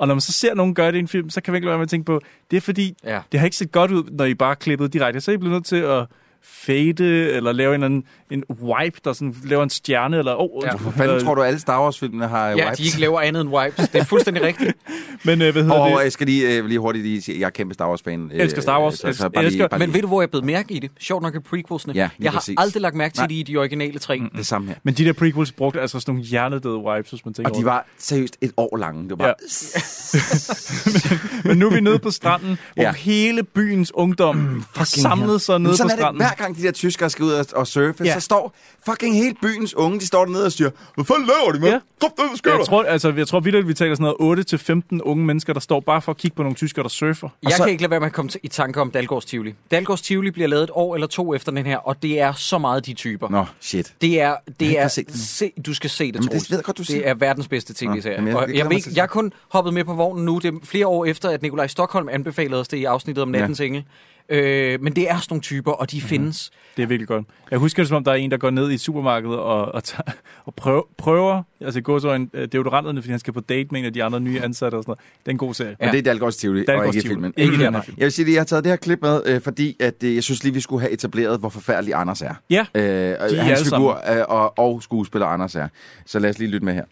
Og 0.03 0.09
når 0.09 0.15
man 0.15 0.21
så 0.21 0.33
ser 0.33 0.55
nogen 0.55 0.75
gøre 0.75 0.93
det 0.93 0.97
i 0.97 0.99
en 0.99 1.09
film, 1.09 1.31
så 1.31 1.41
kan 1.41 1.53
man 1.53 1.57
ikke 1.57 1.65
lade 1.67 1.71
være 1.73 1.79
med 1.79 1.83
at 1.87 1.91
tænke 1.91 2.05
på, 2.07 2.21
det 2.51 2.57
er 2.57 2.61
fordi, 2.61 2.97
Ja. 3.05 3.21
det 3.33 3.41
har 3.41 3.45
ikke 3.45 3.57
set 3.57 3.73
godt 3.73 3.91
ud, 3.91 4.05
når 4.11 4.25
I 4.25 4.35
bare 4.35 4.57
klippet 4.57 4.93
direkte. 4.93 5.21
Så 5.21 5.31
er 5.31 5.35
I 5.35 5.39
blevet 5.39 5.53
nødt 5.55 5.65
til 5.65 5.77
at 5.77 6.07
fade, 6.45 7.05
eller 7.31 7.53
lave 7.53 7.75
en, 7.75 7.83
anden, 7.83 8.05
en 8.31 8.45
wipe, 8.63 9.01
der 9.05 9.13
sådan 9.13 9.35
laver 9.45 9.63
en 9.63 9.71
stjerne, 9.71 10.19
eller... 10.19 10.35
Oh, 10.39 10.63
Ja. 10.65 10.77
Hvor 10.77 10.91
fanden 10.91 11.25
tror 11.25 11.35
du, 11.35 11.43
alle 11.43 11.61
Star 11.61 11.83
Wars-filmene 11.83 12.29
har 12.29 12.49
Ja, 12.49 12.55
wipes? 12.65 12.79
de 12.79 12.85
ikke 12.85 13.01
laver 13.01 13.21
andet 13.21 13.41
end 13.41 13.51
wipes. 13.51 13.89
Det 13.89 14.01
er 14.01 14.05
fuldstændig 14.05 14.43
rigtigt. 14.51 14.77
Men 15.25 15.43
øh, 15.43 15.53
hvad 15.53 15.63
hedder 15.63 15.77
Og, 15.79 15.89
det? 15.89 15.97
og 15.97 16.03
jeg 16.05 16.13
skal 16.13 16.27
lige, 16.27 16.57
øh, 16.59 16.67
lige 16.67 16.79
hurtigt 16.79 17.05
lige 17.05 17.23
sige, 17.23 17.41
jeg 17.41 17.47
er 17.47 17.51
kæmpe 17.51 17.75
Star 17.75 17.89
Wars-fan. 17.89 18.31
Øh, 18.35 18.41
Elsker 18.41 18.63
Star 18.63 18.83
Wars. 18.83 18.95
Så, 18.95 19.01
så 19.01 19.07
Elsker- 19.09 19.29
bare 19.29 19.45
lige, 19.45 19.53
elsker- 19.53 19.69
bare 19.69 19.79
Men 19.79 19.89
lige, 19.89 19.95
ved 19.95 20.03
du, 20.03 20.09
hvor 20.09 20.23
jeg 20.23 20.31
blevet 20.31 20.45
mærke 20.47 20.75
i 20.75 20.79
det? 20.79 20.91
Sjovt 21.01 21.23
nok 21.23 21.35
i 21.35 21.39
prequelsene. 21.39 21.95
Ja, 21.95 22.09
jeg 22.21 22.31
har 22.33 22.39
præcis. 22.39 22.55
aldrig 22.59 22.83
lagt 22.83 22.95
mærke 22.95 23.15
til 23.15 23.21
Nej. 23.21 23.27
det 23.27 23.35
i 23.35 23.43
de 23.43 23.57
originale 23.57 23.99
tre. 23.99 24.19
Mm. 24.19 24.31
det 24.37 24.47
samme 24.47 24.69
her. 24.69 24.75
Men 24.83 24.95
de 24.95 25.05
der 25.05 25.13
prequels 25.13 25.53
brugte 25.53 25.81
altså 25.81 26.01
sådan 26.01 26.15
nogle 26.15 26.29
hjernedøde 26.29 26.77
wipes, 26.77 27.11
hvis 27.11 27.25
man 27.25 27.35
tænker 27.35 27.51
Og 27.51 27.59
de 27.59 27.65
var 27.65 27.87
seriøst 27.99 28.37
et 28.41 28.53
år 28.57 28.77
lange. 28.77 29.03
Det 29.03 29.11
var 29.11 29.17
bare... 29.17 29.27
Ja. 29.29 29.35
det. 30.13 31.45
Men 31.45 31.57
nu 31.59 31.67
er 31.69 31.75
vi 31.75 31.81
nede 31.81 31.99
på 31.99 32.11
stranden, 32.11 32.59
hvor 32.75 32.83
Ja. 32.83 32.93
hele 32.93 33.43
byens 33.43 33.93
ungdom 33.95 34.65
har 34.77 34.85
samlet 34.85 35.41
sig 35.41 35.55
Men 35.61 35.63
nede 35.63 35.83
på 35.83 35.89
stranden. 35.89 36.23
Hver 36.37 36.45
gang 36.45 36.57
de 36.57 36.63
der 36.63 36.71
tyskere 36.73 37.11
skal 37.11 37.25
ud 37.25 37.33
og, 37.33 37.47
og 37.55 37.67
surfe, 37.67 38.05
Ja. 38.05 38.15
så 38.15 38.21
står 38.21 38.55
fucking 38.91 39.15
hele 39.17 39.35
byens 39.43 39.75
unge, 39.75 40.01
de 40.01 40.07
står 40.07 40.25
dernede 40.25 40.47
og 40.47 40.53
siger, 40.53 40.71
hvad 40.95 41.05
fanden 41.05 41.27
laver 41.27 41.53
de, 41.53 41.59
mand? 41.61 41.73
Ja. 41.73 41.81
Kom, 42.01 42.11
hvad 42.17 42.37
sker 42.37 42.57
Jeg 42.57 42.67
tror, 42.67 42.83
altså, 42.83 43.13
jeg 43.17 43.29
tror 43.29 43.41
vildt, 43.41 43.69
vi 43.69 43.75
taler 43.75 43.95
sådan 43.95 44.15
noget 44.21 44.53
8-15 44.93 45.01
unge 45.03 45.25
mennesker, 45.27 45.53
der 45.53 45.61
står 45.61 45.81
bare 45.81 46.03
for 46.03 46.13
at 46.13 46.19
kigge 46.19 46.35
på 46.37 46.43
nogle 46.43 46.57
tyskere, 46.57 46.83
der 46.83 46.89
surfer. 46.89 47.29
Jeg 47.43 47.53
så- 47.53 47.63
kan 47.63 47.69
ikke 47.71 47.83
lade 47.83 47.91
være 47.91 48.01
med 48.01 48.07
at 48.07 48.13
komme 48.13 48.29
til, 48.29 48.41
i 48.43 48.49
tanke 48.49 48.81
om 48.81 48.91
Dalgårds 48.91 49.25
Tivoli. 49.25 49.55
Dalgårds 49.71 50.03
Tivoli 50.03 50.31
bliver 50.31 50.49
lavet 50.49 50.63
et 50.65 50.71
år 50.73 50.95
eller 50.95 51.07
to 51.07 51.35
efter 51.35 51.53
den 51.53 51.67
her, 51.67 51.77
og 51.77 52.03
det 52.03 52.21
er 52.21 52.33
så 52.33 52.59
meget 52.59 52.87
de 52.87 52.95
typer. 52.95 53.29
Nå, 53.29 53.45
shit. 53.61 53.95
Det 54.01 54.21
er, 54.21 54.35
det 54.61 54.79
er, 54.79 54.89
den. 54.89 55.15
se, 55.19 55.51
du 55.67 55.75
skal 55.75 55.91
se 55.91 56.07
det, 56.07 56.15
Jamen, 56.15 56.29
det 56.29 56.51
ved 56.51 56.59
jeg 56.59 56.65
godt, 56.65 56.79
du 56.79 56.85
siger. 56.85 56.99
Det 57.01 57.09
er 57.09 57.15
verdens 57.15 57.49
bedste 57.49 57.87
Nå, 57.87 57.95
tv-serie. 57.95 58.15
jamen, 58.17 58.29
jeg- 58.29 58.37
og 58.37 58.49
det 58.49 58.71
ved, 58.71 58.77
at 58.77 58.97
jeg 58.97 59.03
er 59.03 59.07
kun 59.07 59.33
hoppet 59.49 59.75
med 59.75 59.85
på 59.85 59.95
vognen 59.95 60.25
nu. 60.25 60.39
Det 60.39 60.55
er 60.55 60.59
flere 60.65 60.87
år 60.87 61.05
efter, 61.05 61.29
at 61.31 61.43
Nikolaj 61.43 61.67
Stockholm 61.67 62.09
anbefalede 62.09 62.61
os 62.61 62.69
det 62.69 62.77
i 62.77 62.85
afsnittet 62.85 63.23
om 63.23 63.29
Nattens 63.29 63.61
ja. 63.61 63.65
Engel. 63.65 63.85
Øh, 64.33 64.83
men 64.83 64.97
det 64.97 65.11
er 65.11 65.17
sådan 65.17 65.27
nogle 65.31 65.43
typer, 65.43 65.73
og 65.73 65.91
de 65.91 65.97
Mhm. 65.97 66.01
mm-hmm. 66.03 66.09
findes. 66.09 66.51
Det 66.77 66.83
er 66.83 66.87
virkelig 66.87 67.09
godt. 67.09 67.25
Jeg 67.51 67.59
husker 67.59 67.83
det, 67.83 67.89
som 67.89 67.97
om 67.97 68.05
der 68.05 68.11
er 68.11 68.17
en, 68.17 68.31
der 68.31 68.37
går 68.37 68.51
ned 68.51 68.71
i 68.71 68.79
supermarkedet 68.79 69.39
og, 69.39 69.73
og, 69.75 69.85
tager, 69.85 70.03
og 70.45 70.55
prøver, 70.55 70.83
prøver 70.99 71.43
altså 71.61 71.81
går 71.81 71.99
så 71.99 72.13
en 72.13 72.31
deodoranterne, 72.53 73.03
fordi 73.03 73.11
han 73.11 73.19
skal 73.21 73.33
på 73.33 73.41
date 73.41 73.69
med 73.73 73.81
en 73.81 73.87
af 73.87 73.93
de 73.93 74.05
andre 74.05 74.21
nye 74.21 74.41
ansatte 74.41 74.75
og 74.77 74.83
sådan 74.83 74.91
noget. 74.91 74.99
Det 75.21 75.27
er 75.27 75.31
en 75.31 75.39
god 75.39 75.55
serie. 75.55 75.77
Men 75.81 75.89
det 75.91 75.99
er 75.99 76.03
Dalgårds 76.03 76.45
og 76.45 76.55
Dalgårds 76.67 76.87
ikke 76.87 76.99
i 76.99 77.01
Tivoli. 77.01 77.09
filmen. 77.15 77.33
Ikke 77.37 77.65
den 77.65 77.75
her 77.75 77.83
film. 77.83 77.97
Jeg 77.99 78.05
vil 78.05 78.13
sige, 78.13 78.27
at 78.27 78.33
jeg 78.33 78.41
har 78.41 78.45
taget 78.45 78.65
det 78.65 78.73
her 78.73 78.77
klip 78.77 78.99
med, 79.03 79.23
øh, 79.27 79.41
fordi 79.41 79.77
at, 79.81 79.95
øh, 80.05 80.15
jeg 80.15 80.23
synes 80.23 80.43
lige, 80.45 80.55
vi 80.55 80.61
skulle 80.61 80.81
have 80.81 80.93
etableret, 80.93 81.41
hvor 81.41 81.49
forfærdelig 81.49 81.95
Anders 81.95 82.23
er. 82.23 82.35
Ja, 82.51 82.67
Øh, 82.75 82.83
er 82.85 83.43
hans 83.43 83.61
alle 83.61 83.65
figur 83.65 84.01
øh, 84.13 84.25
og, 84.29 84.59
og 84.59 84.83
skuespiller 84.83 85.27
Anders 85.27 85.55
er. 85.55 85.69
Så 86.07 86.19
lad 86.19 86.31
os 86.31 86.39
lige 86.39 86.51
lytte 86.51 86.65
med 86.65 86.75
her. 86.75 86.85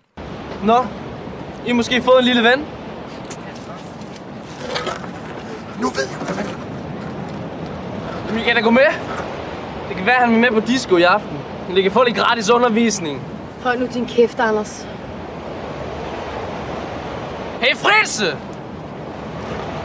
Nå, 0.64 0.86
I 1.66 1.72
måske 1.72 2.02
fået 2.02 2.18
en 2.18 2.24
lille 2.24 2.42
ven? 2.42 2.58
Nu 5.80 5.88
ved 5.88 6.02
jeg, 6.10 6.34
hvad 6.34 6.59
Jamen, 8.30 8.42
I 8.42 8.44
kan 8.44 8.56
da 8.56 8.60
gå 8.60 8.70
med. 8.70 8.86
Det 9.88 9.96
kan 9.96 10.06
være, 10.06 10.16
at 10.16 10.24
han 10.24 10.34
er 10.34 10.38
med 10.38 10.60
på 10.60 10.66
disco 10.66 10.96
i 10.96 11.02
aften. 11.02 11.38
Men 11.68 11.76
I 11.76 11.82
kan 11.82 11.92
få 11.92 12.02
lidt 12.02 12.16
gratis 12.16 12.50
undervisning. 12.50 13.22
Hold 13.62 13.78
nu 13.78 13.86
din 13.94 14.06
kæft, 14.06 14.40
Anders. 14.40 14.86
Hey, 17.60 17.76
Fritze! 17.76 18.36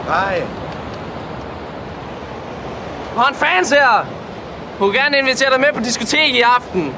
Nej. 0.06 0.42
Du 3.14 3.20
har 3.20 3.28
en 3.28 3.34
fans 3.34 3.70
her. 3.70 4.06
Hun 4.78 4.88
vil 4.88 4.96
gerne 5.00 5.18
invitere 5.18 5.50
dig 5.50 5.60
med 5.60 5.68
på 5.74 5.80
diskotek 5.80 6.34
i 6.34 6.40
aften. 6.40 6.94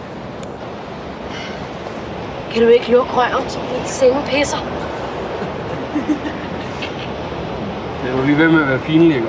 Kan 2.52 2.62
du 2.62 2.68
ikke 2.68 2.90
lukke 2.90 3.12
røven 3.12 3.48
til 3.48 3.60
din 3.60 3.86
sengepisser? 3.86 4.58
Det 8.02 8.10
er 8.12 8.16
du 8.16 8.22
lige 8.26 8.38
ved 8.38 8.48
med 8.48 8.62
at 8.62 8.68
være 8.68 8.78
pinlig, 8.78 9.16
ikke? 9.16 9.28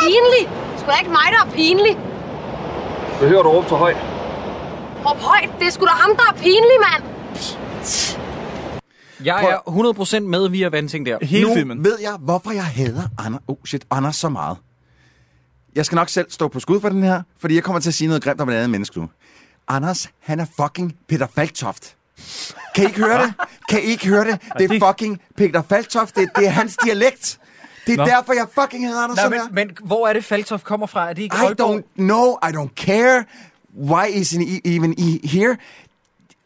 Pinlig? 0.00 0.65
Sgu 0.86 0.92
da 0.92 0.98
ikke 0.98 1.10
mig, 1.10 1.28
der 1.32 1.46
er 1.46 1.50
pinlig. 1.50 1.98
Behøver 3.20 3.42
du 3.42 3.48
råbe 3.48 3.68
så 3.68 3.74
højt? 3.76 3.96
Råb 5.06 5.16
højt, 5.16 5.50
det 5.58 5.66
er 5.66 5.70
sgu 5.70 5.84
da 5.84 5.90
ham, 5.90 6.16
der 6.16 6.22
er 6.22 6.36
pinlig, 6.36 6.78
mand. 6.90 7.02
Jeg 9.24 9.44
er 9.44 10.16
100% 10.16 10.20
med 10.20 10.48
via 10.48 10.68
Vanting 10.68 11.06
der. 11.06 11.18
hele 11.22 11.48
nu 11.48 11.54
filmen. 11.54 11.84
ved 11.84 11.98
jeg, 12.02 12.16
hvorfor 12.20 12.50
jeg 12.50 12.64
hader 12.64 13.02
Anders, 13.18 13.42
oh 13.48 13.56
shit, 13.64 13.84
Anders 13.90 14.16
så 14.16 14.28
meget. 14.28 14.56
Jeg 15.74 15.86
skal 15.86 15.96
nok 15.96 16.08
selv 16.08 16.26
stå 16.30 16.48
på 16.48 16.60
skud 16.60 16.80
for 16.80 16.88
den 16.88 17.02
her, 17.02 17.22
fordi 17.40 17.54
jeg 17.54 17.62
kommer 17.62 17.80
til 17.80 17.90
at 17.90 17.94
sige 17.94 18.08
noget 18.08 18.22
grimt 18.22 18.40
om 18.40 18.48
et 18.48 18.54
andet 18.54 18.70
menneske 18.70 19.00
nu. 19.00 19.08
Anders, 19.68 20.10
han 20.22 20.40
er 20.40 20.46
fucking 20.60 20.96
Peter 21.08 21.26
Falktoft. 21.34 21.96
Kan 22.74 22.84
I 22.84 22.86
ikke 22.86 22.98
høre 23.00 23.22
det? 23.26 23.34
Kan 23.68 23.78
I 23.82 23.86
ikke 23.86 24.08
høre 24.08 24.24
det? 24.24 24.40
Det 24.58 24.70
er 24.70 24.86
fucking 24.88 25.20
Peter 25.36 25.62
Falktoft. 25.68 26.16
Det, 26.16 26.28
det 26.36 26.46
er 26.46 26.50
hans 26.50 26.76
dialekt. 26.84 27.38
Det 27.86 27.92
er 27.92 27.96
Nå. 27.96 28.04
derfor, 28.04 28.32
jeg 28.32 28.46
fucking 28.60 28.86
hader 28.88 29.00
Anders 29.00 29.16
Nå, 29.16 29.22
sådan 29.22 29.30
men, 29.30 29.40
her. 29.40 29.66
men 29.66 29.76
hvor 29.84 30.08
er 30.08 30.12
det 30.12 30.24
Faltoff 30.24 30.62
kommer 30.62 30.86
fra? 30.86 31.08
Er 31.10 31.12
det 31.12 31.22
ikke 31.22 31.36
I 31.36 31.44
Aalborg? 31.46 31.78
don't 31.78 31.82
know. 31.96 32.36
I 32.48 32.52
don't 32.56 32.74
care. 32.86 33.24
Why 33.78 34.06
isn't 34.06 34.48
he 34.50 34.60
even 34.76 34.94
he 34.98 35.28
here? 35.28 35.56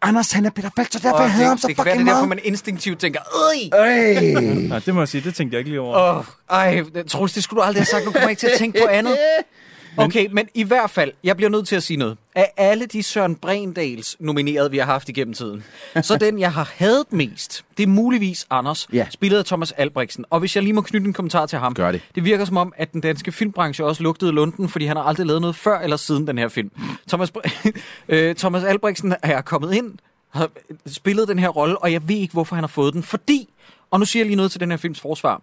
Anders, 0.03 0.33
han 0.33 0.47
er 0.47 0.51
Peter 0.51 0.71
Falktoft. 0.77 1.05
Derfor 1.05 1.21
jeg 1.21 1.33
hader 1.33 1.49
ham 1.49 1.59
så 1.59 1.67
fucking 1.67 1.85
det 1.87 1.93
er 1.93 1.97
derfor, 1.97 2.13
meget. 2.13 2.29
man 2.29 2.39
instinktivt 2.45 2.99
tænker, 3.01 3.21
øj! 3.73 3.81
Øj. 3.81 4.15
Nej, 4.69 4.79
det 4.79 4.95
må 4.95 5.01
jeg 5.01 5.09
sige, 5.09 5.21
det 5.21 5.35
tænkte 5.35 5.55
jeg 5.55 5.59
ikke 5.59 5.71
lige 5.71 5.81
over. 5.81 5.97
Åh, 5.97 6.19
oh, 6.19 6.25
ej, 6.51 6.83
Troels, 7.09 7.33
det 7.33 7.45
skulle 7.45 7.59
du 7.59 7.65
aldrig 7.65 7.81
have 7.81 7.87
sagt. 7.87 8.05
Nu 8.05 8.11
kommer 8.11 8.21
jeg 8.21 8.31
ikke 8.31 8.41
til 8.41 8.47
at 8.47 8.59
tænke 8.59 8.81
på 8.83 8.89
andet. 8.89 9.17
Okay, 9.97 10.27
men 10.33 10.49
i 10.55 10.63
hvert 10.63 10.91
fald, 10.91 11.13
jeg 11.25 11.37
bliver 11.37 11.51
nødt 11.51 11.69
til 11.69 11.77
at 11.77 11.83
sige 11.83 11.97
noget. 11.97 12.17
Af 12.35 12.53
alle 12.57 12.87
de 12.87 13.03
Søren 13.03 13.37
Brendals 13.37 14.17
nominerede, 14.21 14.71
vi 14.71 14.79
har 14.79 14.85
haft 14.85 15.09
igennem 15.09 15.35
tiden, 15.35 15.65
så 16.03 16.17
den, 16.17 16.39
jeg 16.39 16.53
har 16.53 16.73
hadet 16.77 17.13
mest, 17.13 17.65
det 17.77 17.83
er 17.83 17.87
muligvis 17.87 18.47
Anders, 18.51 18.89
Ja. 18.93 19.07
spillet 19.11 19.39
af 19.39 19.45
Thomas 19.45 19.73
Albrechtsen. 19.73 20.25
Og 20.31 20.41
hvis 20.41 20.57
jeg 20.57 20.63
lige 20.65 20.73
må 20.73 20.81
knytte 20.81 21.07
en 21.07 21.13
kommentar 21.13 21.47
til 21.47 21.59
ham. 21.59 21.75
Gør 21.75 21.93
det. 21.93 22.01
Det 22.15 22.25
virker 22.25 22.45
som 22.45 22.57
om, 22.57 22.73
at 22.77 22.93
den 22.93 23.01
danske 23.01 23.33
filmbranche 23.33 23.85
også 23.85 24.03
lugtede 24.03 24.33
lunden, 24.33 24.69
fordi 24.69 24.85
han 24.87 24.97
har 24.97 25.03
aldrig 25.05 25.27
lavet 25.27 25.41
noget 25.41 25.57
før 25.57 25.79
eller 25.79 25.97
siden 25.97 26.27
den 26.27 26.39
her 26.39 26.49
film. 26.49 26.71
Thomas, 27.09 27.33
øh, 28.09 28.35
Thomas 28.35 28.65
Albrechtsen 28.65 29.15
er 29.23 29.41
kommet 29.41 29.75
ind, 29.75 29.93
har 30.31 30.51
spillet 30.87 31.29
den 31.29 31.39
her 31.39 31.49
rolle, 31.49 31.79
og 31.79 31.93
jeg 31.93 32.09
ved 32.09 32.17
ikke, 32.17 32.33
hvorfor 32.33 32.55
han 32.55 32.63
har 32.63 32.69
fået 32.69 32.95
den. 32.95 33.03
Fordi, 33.03 33.49
og 33.91 33.99
nu 33.99 34.05
siger 34.07 34.21
jeg 34.21 34.27
lige 34.27 34.37
noget 34.37 34.51
til 34.53 34.61
den 34.61 34.71
her 34.71 34.77
films 34.79 35.01
forsvar, 35.01 35.43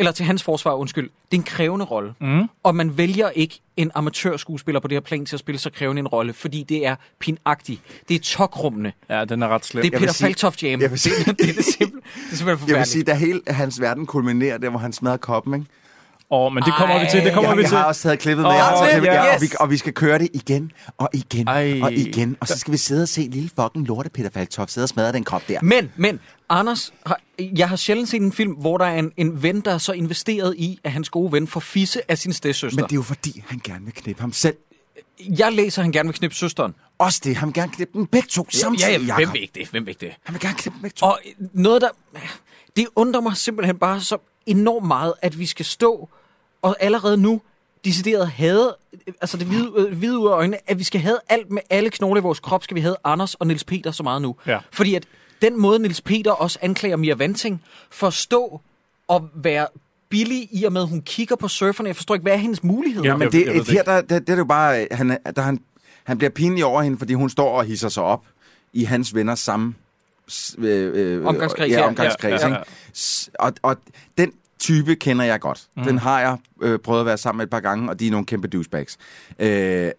eller 0.00 0.12
til 0.12 0.26
hans 0.26 0.42
forsvar, 0.42 0.72
undskyld, 0.72 1.04
det 1.30 1.36
er 1.36 1.40
en 1.40 1.42
krævende 1.42 1.84
rolle. 1.84 2.14
Mm. 2.20 2.42
Og 2.62 2.74
man 2.74 2.98
vælger 2.98 3.30
ikke 3.30 3.60
en 3.76 3.90
amatørskuespiller 3.94 4.80
på 4.80 4.88
det 4.88 4.94
her 4.96 5.00
plan 5.00 5.26
til 5.26 5.36
at 5.36 5.40
spille 5.40 5.58
så 5.58 5.70
krævende 5.70 6.00
en 6.00 6.08
rolle, 6.08 6.32
fordi 6.32 6.62
det 6.62 6.86
er 6.86 6.96
pinagtigt. 7.18 7.80
Det 8.08 8.14
er 8.14 8.18
tokrummende. 8.20 8.92
Ja, 9.10 9.24
den 9.24 9.42
er 9.42 9.48
ret 9.48 9.64
slem. 9.64 9.82
Det 9.82 9.94
er 9.94 9.98
Peter 9.98 10.12
Faltoft 10.12 10.62
jam. 10.62 10.80
jeg 10.80 10.90
vil 10.90 10.98
sige- 10.98 11.14
det, 11.24 11.28
er 11.28 11.52
det, 11.54 11.64
simpel, 11.64 12.00
det 12.00 12.32
er 12.32 12.36
simpelthen 12.36 12.38
Jeg 12.40 12.46
vil 12.46 12.58
forfærdeligt. 12.58 12.88
sige, 12.88 13.02
da 13.04 13.14
hele 13.14 13.40
hans 13.46 13.80
verden 13.80 14.06
kulminerer, 14.06 14.58
der 14.58 14.70
hvor 14.70 14.78
han 14.78 14.92
smadrer 14.92 15.16
koppen, 15.16 15.54
ikke? 15.54 15.66
Åh, 16.32 16.46
oh, 16.46 16.52
men 16.52 16.62
det 16.62 16.74
kommer 16.78 17.00
vi 17.00 17.06
til, 17.10 17.24
det 17.24 17.32
kommer 17.32 17.50
jeg, 17.50 17.56
vi 17.56 17.62
jeg 17.62 17.68
til. 17.68 17.78
har 17.78 17.84
også 17.84 18.02
taget 18.02 18.18
klippet 18.18 18.42
med, 18.42 18.50
Åh, 18.50 18.56
jeg 18.56 18.64
har 18.64 18.90
klippet, 18.90 19.08
ja, 19.08 19.26
yes. 19.26 19.34
og, 19.34 19.42
vi, 19.42 19.48
og 19.60 19.70
vi 19.70 19.76
skal 19.76 19.92
køre 19.92 20.18
det 20.18 20.28
igen, 20.34 20.72
og 20.98 21.08
igen, 21.12 21.48
Ej. 21.48 21.80
og 21.82 21.92
igen. 21.92 22.36
Og 22.40 22.48
så 22.48 22.58
skal 22.58 22.72
vi 22.72 22.78
sidde 22.78 23.02
og 23.02 23.08
se 23.08 23.20
lille 23.20 23.50
fucking 23.60 23.86
lorte 23.86 24.10
Peter 24.10 24.30
Falktoft 24.30 24.72
sidde 24.72 24.84
og 24.84 24.88
smadre 24.88 25.12
den 25.12 25.24
kop 25.24 25.42
der. 25.48 25.58
Men, 25.62 25.92
men, 25.96 26.20
Anders, 26.48 26.92
har, 27.06 27.20
jeg 27.38 27.68
har 27.68 27.76
sjældent 27.76 28.08
set 28.08 28.22
en 28.22 28.32
film, 28.32 28.52
hvor 28.52 28.78
der 28.78 28.84
er 28.84 28.98
en, 28.98 29.12
en 29.16 29.42
ven, 29.42 29.60
der 29.60 29.74
er 29.74 29.78
så 29.78 29.92
investeret 29.92 30.54
i, 30.56 30.78
at 30.84 30.92
hans 30.92 31.10
gode 31.10 31.32
ven 31.32 31.46
får 31.46 31.60
fisse 31.60 32.10
af 32.10 32.18
sin 32.18 32.32
stedsøster. 32.32 32.76
Men 32.76 32.84
det 32.84 32.92
er 32.92 32.96
jo 32.96 33.02
fordi, 33.02 33.44
han 33.46 33.60
gerne 33.64 33.84
vil 33.84 33.94
knippe 33.94 34.20
ham 34.20 34.32
selv. 34.32 34.56
Jeg 35.38 35.52
læser, 35.52 35.82
at 35.82 35.84
han 35.84 35.92
gerne 35.92 36.08
vil 36.08 36.18
knippe 36.18 36.36
søsteren. 36.36 36.74
Også 36.98 37.20
det, 37.24 37.36
han 37.36 37.46
vil 37.46 37.54
gerne 37.54 37.72
knippe 37.72 37.98
dem 37.98 38.06
begge 38.06 38.28
to 38.28 38.46
samtidig, 38.50 39.00
ja, 39.00 39.06
ja, 39.06 39.14
hvem 39.14 39.32
vil 39.32 39.42
ikke 39.42 39.52
det? 39.54 39.68
Hvem 39.68 39.86
vil 39.86 39.90
ikke 39.90 40.06
det? 40.06 40.14
Han 40.24 40.34
vil 40.34 40.40
gerne 40.40 40.56
knippe 40.56 40.76
dem 40.76 40.82
begge 40.82 40.94
to. 40.94 41.06
Og 41.06 41.20
noget, 41.52 41.82
der... 41.82 41.88
Det 42.76 42.86
undrer 42.96 43.20
mig 43.20 43.36
simpelthen 43.36 43.78
bare 43.78 44.00
så 44.00 44.18
enormt 44.46 44.86
meget, 44.86 45.14
at 45.22 45.38
vi 45.38 45.46
skal 45.46 45.64
stå 45.64 46.08
og 46.62 46.76
allerede 46.80 47.16
nu 47.16 47.40
decideret 47.84 48.28
have, 48.28 48.72
altså 49.20 49.36
det 49.36 49.46
hvide, 49.46 49.72
øh, 49.76 49.98
hvide 49.98 50.18
ud 50.18 50.26
af 50.28 50.32
øjnene, 50.32 50.56
at 50.70 50.78
vi 50.78 50.84
skal 50.84 51.00
have 51.00 51.18
alt 51.28 51.50
med 51.50 51.62
alle 51.70 51.90
knogler 51.90 52.20
i 52.20 52.22
vores 52.22 52.40
krop, 52.40 52.64
skal 52.64 52.74
vi 52.74 52.80
have 52.80 52.96
Anders 53.04 53.34
og 53.34 53.46
Niels 53.46 53.64
Peter 53.64 53.90
så 53.90 54.02
meget 54.02 54.22
nu. 54.22 54.36
Ja. 54.46 54.58
Fordi 54.72 54.94
at 54.94 55.04
den 55.42 55.60
måde, 55.60 55.78
Niels 55.78 56.00
Peter 56.00 56.30
også 56.32 56.58
anklager 56.62 56.96
Mia 56.96 57.14
Vanting 57.14 57.62
for 57.90 58.06
at 58.06 58.14
stå 58.14 58.60
og 59.08 59.28
være 59.34 59.66
billig 60.08 60.48
i 60.52 60.64
og 60.64 60.72
med, 60.72 60.82
at 60.82 60.88
hun 60.88 61.02
kigger 61.02 61.36
på 61.36 61.48
surferne. 61.48 61.86
Jeg 61.88 61.96
forstår 61.96 62.14
ikke, 62.14 62.22
hvad 62.22 62.32
er 62.32 62.36
hendes 62.36 62.62
muligheder? 62.64 63.08
Ja, 63.08 63.16
Men 63.16 63.22
Jeg- 63.22 63.32
det, 63.32 63.46
jeg 63.46 63.54
det 63.54 63.68
her, 63.68 63.82
der, 63.82 64.00
der, 64.00 64.18
det 64.18 64.28
er 64.30 64.36
jo 64.36 64.44
bare, 64.44 64.86
han, 64.90 65.10
er- 65.24 65.30
der, 65.30 65.42
han, 65.42 65.60
han 66.04 66.18
bliver 66.18 66.30
pinlig 66.30 66.64
over 66.64 66.82
hende, 66.82 66.98
fordi 66.98 67.14
hun 67.14 67.30
står 67.30 67.58
og 67.58 67.64
hisser 67.64 67.88
sig 67.88 68.02
op 68.02 68.24
i 68.72 68.84
hans 68.84 69.14
venners 69.14 69.38
samme 69.40 69.74
øh, 70.58 71.16
øh, 71.18 71.26
Omgangskreds, 71.26 71.70
ja, 71.70 71.86
omgangskreds, 71.86 72.42
Ja, 72.42 72.48
ja, 72.48 72.54
ja, 72.54 72.58
ja. 72.58 72.62
Og, 73.38 73.52
og 73.62 73.76
den 74.18 74.32
type 74.60 74.96
kender 74.96 75.24
jeg 75.24 75.40
godt. 75.40 75.66
Mm. 75.76 75.82
Den 75.82 75.98
har 75.98 76.20
jeg 76.20 76.38
øh, 76.62 76.78
prøvet 76.78 77.00
at 77.00 77.06
være 77.06 77.18
sammen 77.18 77.38
med 77.38 77.44
et 77.44 77.50
par 77.50 77.60
gange, 77.60 77.90
og 77.90 78.00
de 78.00 78.06
er 78.06 78.10
nogle 78.10 78.26
kæmpe 78.26 78.48
douchebags. 78.48 78.98
Øh, 79.38 79.90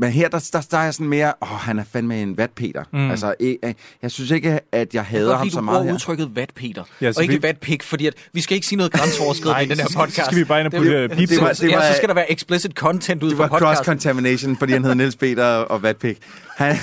men 0.00 0.10
her, 0.10 0.28
der, 0.28 0.48
der, 0.52 0.66
der 0.70 0.78
er 0.78 0.82
jeg 0.84 0.94
sådan 0.94 1.08
mere, 1.08 1.32
åh, 1.42 1.48
han 1.48 1.78
er 1.78 1.84
fandme 1.92 2.22
en 2.22 2.36
vatpeter. 2.36 2.84
Mm. 2.92 3.10
Altså, 3.10 3.34
jeg, 3.40 3.74
jeg 4.02 4.10
synes 4.10 4.30
ikke, 4.30 4.60
at 4.72 4.94
jeg 4.94 5.04
hader 5.04 5.36
ham 5.36 5.50
så 5.50 5.60
meget 5.60 5.84
her. 5.84 5.92
udtrykket 5.92 6.30
vatpeter, 6.36 6.84
Ja, 7.00 7.12
og 7.16 7.22
ikke 7.22 7.34
vi- 7.34 7.42
vatpik, 7.42 7.82
fordi 7.82 8.06
at 8.06 8.14
vi 8.32 8.40
skal 8.40 8.54
ikke 8.54 8.66
sige 8.66 8.76
noget 8.76 8.92
grænseoverskridende 8.92 9.62
i 9.64 9.68
den 9.68 9.78
her 9.78 9.86
podcast. 9.96 10.16
så 10.16 10.24
skal 10.24 10.38
vi 10.38 10.44
bare 10.44 10.60
ind 10.60 10.66
og 10.66 10.72
Det- 10.72 10.78
putte, 10.78 10.92
øh, 10.92 11.02
det- 11.02 11.10
beep 11.10 11.20
det- 11.20 11.28
det 11.28 11.40
var- 11.40 11.52
det 11.52 11.70
var- 11.72 11.84
Ja, 11.84 11.90
så 11.92 11.96
skal 11.96 12.08
der 12.08 12.14
være 12.14 12.32
explicit 12.32 12.72
content 12.72 13.22
ud 13.22 13.28
Det 13.30 13.36
fra 13.36 13.46
var 13.46 13.58
podcasten. 13.58 13.84
cross-contamination, 13.98 14.56
fordi 14.58 14.72
han 14.72 14.84
hed 14.84 14.94
Niels 14.94 15.16
Peter 15.16 15.44
og 15.44 15.82
vatpik. 15.82 16.18
Han, 16.56 16.76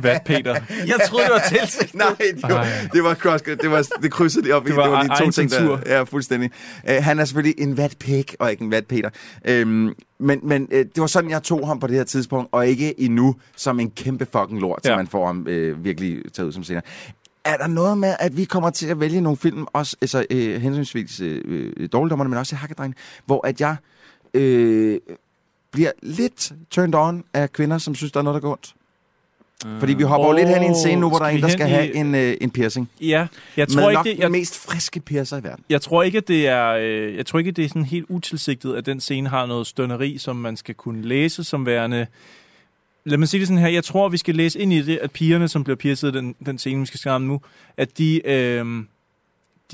Hvad, 0.00 0.16
Peter? 0.26 0.54
Jeg 0.86 0.96
troede, 1.08 1.24
det 1.26 1.32
var 1.32 1.42
tilsigtet. 1.58 1.94
Nej, 2.04 2.08
det 2.18 2.42
var, 2.42 2.66
det 2.92 3.04
var 3.04 3.14
cross, 3.14 3.44
det 3.62 3.70
var 3.70 3.86
det 4.02 4.10
krydsede 4.12 4.42
lige 4.44 4.54
op 4.54 4.66
i. 4.66 4.68
Det 4.68 4.76
var 4.76 4.82
det 4.82 4.92
var 4.92 5.16
de 5.16 5.24
to 5.24 5.30
ting, 5.30 5.50
der, 5.50 5.78
ja, 5.86 6.02
fuldstændig. 6.02 6.50
Uh, 6.88 7.04
han 7.04 7.18
er 7.18 7.24
selvfølgelig 7.24 7.54
en 7.58 7.76
vatpik, 7.76 8.34
og 8.38 8.50
ikke 8.50 8.64
en 8.64 8.70
vatpeter. 8.70 9.10
Um, 9.62 9.94
men 10.18 10.40
men 10.42 10.62
uh, 10.62 10.78
det 10.78 11.00
var 11.00 11.06
sådan, 11.06 11.30
jeg 11.30 11.42
tog 11.42 11.66
ham 11.66 11.80
på 11.80 11.86
det 11.86 11.96
her 11.96 12.04
tidspunkt, 12.04 12.48
og 12.52 12.66
ikke 12.66 13.00
endnu 13.00 13.36
som 13.56 13.80
en 13.80 13.90
kæmpe 13.90 14.26
fucking 14.32 14.60
lort, 14.60 14.80
ja. 14.84 14.90
Så 14.90 14.96
man 14.96 15.06
får 15.06 15.26
ham 15.26 15.46
uh, 15.50 15.84
virkelig 15.84 16.32
taget 16.32 16.46
ud 16.46 16.52
som 16.52 16.64
senere. 16.64 16.82
Er 17.44 17.56
der 17.56 17.66
noget 17.66 17.98
med, 17.98 18.14
at 18.20 18.36
vi 18.36 18.44
kommer 18.44 18.70
til 18.70 18.86
at 18.86 19.00
vælge 19.00 19.20
nogle 19.20 19.36
film, 19.36 19.66
også 19.72 19.96
altså, 20.00 20.26
uh, 20.30 20.38
hensynsvis 20.38 21.20
uh, 21.20 21.86
dårligdommerne, 21.92 22.30
men 22.30 22.38
også 22.38 22.56
hakkedreng, 22.56 22.94
hvor 23.26 23.46
at 23.46 23.60
jeg 23.60 23.76
uh, 24.34 25.14
bliver 25.72 25.90
lidt 26.02 26.52
turned 26.70 26.94
on 26.94 27.24
af 27.34 27.52
kvinder, 27.52 27.78
som 27.78 27.94
synes, 27.94 28.12
der 28.12 28.20
er 28.20 28.24
noget, 28.24 28.34
der 28.34 28.40
går 28.40 28.52
ondt? 28.52 28.74
Fordi 29.78 29.94
vi 29.94 30.02
hopper 30.02 30.28
oh, 30.28 30.34
lidt 30.36 30.48
hen 30.48 30.62
i 30.62 30.66
en 30.66 30.74
scene 30.74 31.00
nu, 31.00 31.08
hvor 31.08 31.18
der 31.18 31.24
er 31.24 31.28
en, 31.30 31.42
der 31.42 31.48
skal 31.48 31.66
have 31.68 31.92
i- 31.94 31.96
en, 31.96 32.14
øh, 32.14 32.36
en 32.40 32.50
piercing. 32.50 32.90
Ja, 33.00 33.06
jeg 33.06 33.28
Med 33.56 33.66
tror 33.66 33.90
ikke, 33.90 33.94
nok 33.94 34.04
det, 34.04 34.12
den 34.12 34.22
jeg, 34.22 34.30
mest 34.30 34.66
friske 34.66 35.00
piercer 35.00 35.40
i 35.40 35.44
verden. 35.44 35.64
jeg 35.70 35.80
tror 35.82 36.02
ikke, 36.02 36.20
det 36.20 36.48
er, 36.48 36.68
øh, 36.80 37.16
jeg 37.16 37.26
tror 37.26 37.38
ikke, 37.38 37.50
det 37.50 37.64
er 37.64 37.68
sådan 37.68 37.84
helt 37.84 38.06
utilsigtet, 38.08 38.74
at 38.76 38.86
den 38.86 39.00
scene 39.00 39.28
har 39.28 39.46
noget 39.46 39.66
stønneri, 39.66 40.18
som 40.18 40.36
man 40.36 40.56
skal 40.56 40.74
kunne 40.74 41.02
læse 41.02 41.44
som 41.44 41.66
værende... 41.66 42.06
Lad 43.06 43.18
mig 43.18 43.28
sige 43.28 43.38
det 43.40 43.48
sådan 43.48 43.58
her. 43.62 43.68
Jeg 43.68 43.84
tror, 43.84 44.08
vi 44.08 44.16
skal 44.16 44.34
læse 44.34 44.58
ind 44.58 44.72
i 44.72 44.82
det, 44.82 44.98
at 45.02 45.10
pigerne, 45.10 45.48
som 45.48 45.64
bliver 45.64 45.76
piercet 45.76 46.14
den, 46.14 46.34
den 46.46 46.58
scene, 46.58 46.80
vi 46.80 46.86
skal 46.86 47.10
om 47.10 47.22
nu, 47.22 47.40
at 47.76 47.98
de, 47.98 48.26
øh, 48.28 48.66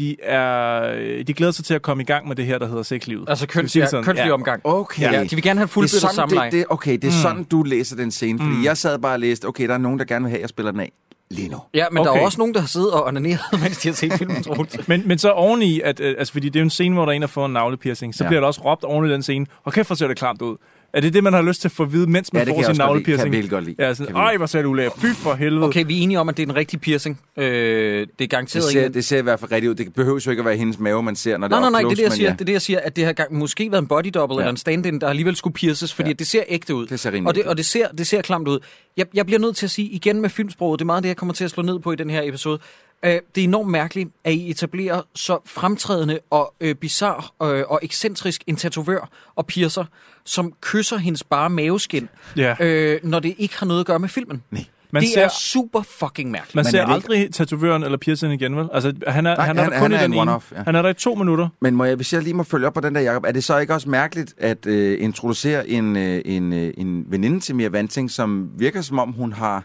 de, 0.01 0.17
er, 0.23 0.83
øh, 0.99 1.27
de 1.27 1.33
glæder 1.35 1.53
sig 1.53 1.65
til 1.65 1.75
at 1.75 1.83
komme 1.83 2.03
i 2.03 2.07
gang 2.07 2.29
med 2.29 2.37
det 2.37 2.47
her, 2.47 2.59
der 2.59 2.67
hedder 2.69 2.83
sexlivet. 2.83 3.29
Altså 3.29 3.43
Skal 3.43 3.59
vi 3.59 3.63
køns, 3.63 3.73
sige 3.73 3.89
ja, 3.93 4.03
kønslig 4.03 4.27
Ja. 4.27 4.33
omgang. 4.33 4.61
Okay. 4.65 5.03
Ja, 5.13 5.25
de 5.25 5.31
vil 5.37 5.43
gerne 5.43 5.59
have 5.61 5.65
det 5.67 5.71
er 5.71 5.75
fuldbyrdet 5.75 5.91
sådan, 6.01 6.15
samleje. 6.15 6.51
det, 6.51 6.59
det, 6.59 6.65
okay, 6.71 6.93
det 6.93 7.05
er 7.05 7.09
Mm. 7.09 7.13
sådan, 7.13 7.45
du 7.45 7.63
læser 7.63 7.97
den 7.97 8.11
scene. 8.11 8.39
Fordi 8.39 8.51
Mm. 8.55 8.65
jeg 8.65 8.77
sad 8.77 8.99
bare 8.99 9.13
og 9.13 9.21
læste, 9.21 9.45
okay, 9.47 9.69
der 9.69 9.75
er 9.75 9.79
nogen, 9.79 9.99
der 9.99 10.05
gerne 10.05 10.23
vil 10.25 10.31
have, 10.31 10.39
at 10.39 10.43
jeg 10.43 10.49
spiller 10.49 10.71
den 10.73 10.81
af. 10.81 10.93
Lige 11.31 11.49
nu. 11.49 11.57
Ja, 11.75 11.87
men 11.93 11.97
der 11.97 12.05
er 12.05 12.15
Okay. 12.15 12.23
også 12.25 12.39
nogen, 12.39 12.55
der 12.55 12.61
har 12.61 12.67
siddet 12.67 12.91
og 12.93 13.07
onaneret, 13.07 13.41
mens 13.63 13.79
de 13.79 13.89
har 13.89 13.95
set 13.95 14.13
filmen. 14.13 14.45
Men, 14.87 15.03
men 15.09 15.19
så 15.19 15.31
oveni, 15.31 15.81
at, 15.81 16.01
øh, 16.01 16.15
altså, 16.19 16.33
fordi 16.33 16.49
det 16.49 16.57
er 16.57 16.61
jo 16.61 16.65
en 16.65 16.71
scene, 16.71 16.95
hvor 16.95 17.05
der 17.05 17.13
er 17.13 17.17
en, 17.17 17.23
der 17.23 17.29
får 17.29 17.47
en 17.47 17.53
navlepiercing, 17.53 18.15
så 18.15 18.25
ja. 18.25 18.29
bliver 18.29 18.41
der 18.41 18.47
også 18.47 18.61
råbt 18.65 18.85
oven 18.85 19.07
i 19.07 19.13
den 19.13 19.23
scene, 19.23 19.47
og 19.65 19.73
kæft, 19.73 19.89
hvor 19.89 19.97
ser 19.97 20.09
det 20.09 20.17
klamt 20.17 20.43
ud. 20.43 20.57
Er 20.93 21.01
det 21.01 21.15
det, 21.15 21.25
man 21.25 21.33
har 21.33 21.43
lyst 21.43 21.61
til 21.61 21.69
at 21.69 21.73
få 21.73 21.83
at 21.83 21.93
vide, 21.93 22.11
mens 22.11 22.33
man 22.33 22.41
Ja, 22.41 22.45
det 22.45 22.51
får 22.51 22.55
kan 22.55 22.69
jeg 22.69 22.75
sin 22.75 22.81
også 22.83 22.89
godt 22.93 22.99
lide. 22.99 23.05
Kan 23.05 23.13
jeg 23.13 23.19
navlepiercing? 23.25 23.51
godt 23.51 23.65
lide. 23.65 23.77
Ja, 23.79 23.95
sådan, 23.95 24.17
ej, 24.17 24.37
hvor 24.37 24.47
ser 24.47 24.59
det 24.59 24.67
ulækkert. 24.69 24.93
Fy 24.99 25.07
for 25.07 25.35
helvede. 25.35 25.65
Okay, 25.67 25.85
vi 25.87 25.99
er 25.99 26.03
enige 26.03 26.21
om, 26.21 26.29
at 26.29 26.37
det 26.37 26.43
er 26.43 26.47
en 26.47 26.57
rigtig 26.57 26.81
piercing. 26.81 27.21
Øh, 27.37 27.45
det 27.45 28.01
er 28.03 28.07
Det 28.19 28.31
garanteret 28.31 28.65
ser, 28.65 28.85
ikke... 28.85 28.95
det 28.95 29.05
ser 29.05 29.19
i 29.19 29.23
hvert 29.23 29.41
fald 29.41 29.53
rigtigt 29.53 29.71
ud. 29.71 29.75
Det 29.75 29.95
behøver 29.95 30.21
jo 30.27 30.31
ikke 30.31 30.41
at 30.41 30.47
være 30.47 30.57
hendes 30.57 30.79
mave, 30.79 31.03
man 31.03 31.17
ser, 31.17 31.37
når 31.39 31.49
det 31.49 31.51
Nej, 31.51 31.59
er 31.67 31.71
nej, 31.71 31.71
nej, 31.71 31.81
det 31.81 31.87
er 31.87 31.91
det, 31.91 32.03
jeg 32.03 32.07
close, 32.07 32.17
siger. 32.17 32.31
men 32.31 32.35
Det 32.37 32.41
er 32.41 32.47
det, 32.47 32.53
jeg 32.53 32.63
siger, 32.63 32.81
at 32.81 32.97
det 32.97 33.05
har 33.05 33.13
gang, 33.13 33.35
måske 33.39 33.71
været 33.73 33.83
en 33.83 33.89
body 33.89 34.11
double 34.15 34.35
ja. 34.37 34.41
eller 34.41 34.51
en 34.51 34.57
stand-in, 34.57 35.01
der 35.01 35.09
alligevel 35.09 35.37
skulle 35.37 35.55
pierces, 35.55 35.93
fordi 35.95 36.07
Ja. 36.07 36.11
ja. 36.11 36.15
det 36.15 36.27
ser 36.27 36.43
ægte 36.49 36.75
ud. 36.75 36.87
Det 36.87 37.01
ser 37.01 37.11
rimelig 37.13 37.29
og 37.29 37.35
det, 37.35 37.45
og 37.45 37.57
det 37.57 37.67
ser, 37.67 37.89
det 37.89 38.07
ser 38.07 38.23
klamt 38.23 38.49
ud. 38.49 38.59
Jeg, 38.97 39.07
jeg 39.15 39.27
bliver 39.27 39.39
nødt 39.39 39.57
til 39.57 39.67
at 39.67 39.71
sige 39.71 39.89
igen 39.89 40.21
med 40.21 40.31
filmsproget, 40.31 40.79
det 40.79 40.85
er 40.85 40.87
meget 40.87 41.03
det, 41.03 41.09
jeg 41.09 41.17
kommer 41.17 41.33
til 41.35 41.45
at 41.45 41.51
slå 41.51 41.63
ned 41.63 41.79
på 41.79 41.93
i 41.93 41.97
den 41.97 42.11
her 42.11 42.23
episode. 42.25 42.59
Uh, 43.07 43.11
det 43.11 43.21
er 43.41 43.45
enormt 43.45 43.71
mærkeligt, 43.71 44.09
at 44.25 44.33
I 44.33 44.51
etablerer 44.51 45.03
så 45.15 45.39
fremtrædende 45.47 46.19
og 46.31 46.55
uh, 46.65 46.71
bizarre 46.73 47.23
uh, 47.63 47.71
og 47.73 47.81
ekscentrisk 47.83 48.43
en 48.47 48.57
tatovør 48.57 49.09
og 49.37 49.47
piercer, 49.47 49.85
som 50.25 50.53
kysser 50.61 50.97
hendes 50.97 51.25
bare 51.25 51.51
maveskin, 51.51 52.09
Ja. 52.37 52.55
øh, 52.61 53.01
når 53.05 53.21
det 53.21 53.35
ikke 53.39 53.59
har 53.59 53.67
noget 53.67 53.81
at 53.81 53.87
gøre 53.87 53.99
med 53.99 54.09
filmen. 54.09 54.43
Nej. 54.51 54.65
Man 54.93 55.03
det 55.03 55.11
ser- 55.15 55.25
er 55.25 55.29
super 55.29 55.83
fucking 55.83 56.31
mærkeligt. 56.31 56.55
Man 56.55 56.65
ser 56.65 56.83
er 56.83 56.87
det 56.87 56.97
ikke- 56.97 57.13
aldrig 57.15 57.35
tatovøren 57.35 57.83
eller 57.83 57.99
piercingen 57.99 58.41
igen, 58.41 58.57
vel? 58.57 58.69
Altså, 58.73 58.93
han 59.07 59.27
er, 59.27 59.37
Nej, 59.37 59.47
han 59.47 59.59
er 59.59 59.63
han- 59.63 59.73
der 59.73 59.79
kun 59.79 59.83
han 59.83 59.93
i 59.93 59.95
er 59.95 60.01
den 60.03 60.13
en 60.15 60.19
ene. 60.21 60.35
one-off, 60.37 60.57
ja. 60.57 60.63
Han 60.65 60.75
er 60.75 60.83
der 60.83 60.89
i 60.89 60.95
to 60.95 61.15
minutter. 61.15 61.49
Men 61.61 61.75
må 61.75 61.85
jeg, 61.85 61.97
hvis 61.97 62.13
jeg 62.13 62.23
lige 62.23 62.35
må 62.35 62.43
følge 62.43 62.67
op 62.67 62.75
på 62.75 62.81
den 62.81 62.95
der, 62.95 63.01
Jacob, 63.01 63.25
er 63.27 63.33
det 63.33 63.45
så 63.45 63.59
ikke 63.59 63.75
også 63.75 63.89
mærkeligt 63.89 64.35
at 64.39 64.67
øh, 64.67 65.03
introducere 65.05 65.69
en, 65.69 65.97
øh, 65.97 66.23
en, 66.25 66.53
øh, 66.53 66.73
en 66.79 67.05
veninde 67.09 67.41
til 67.41 67.55
Mia 67.57 67.69
Vanting, 67.69 68.11
som 68.11 68.49
virker 68.59 68.81
som 68.83 68.99
om 68.99 69.13
hun 69.13 69.33
har 69.33 69.65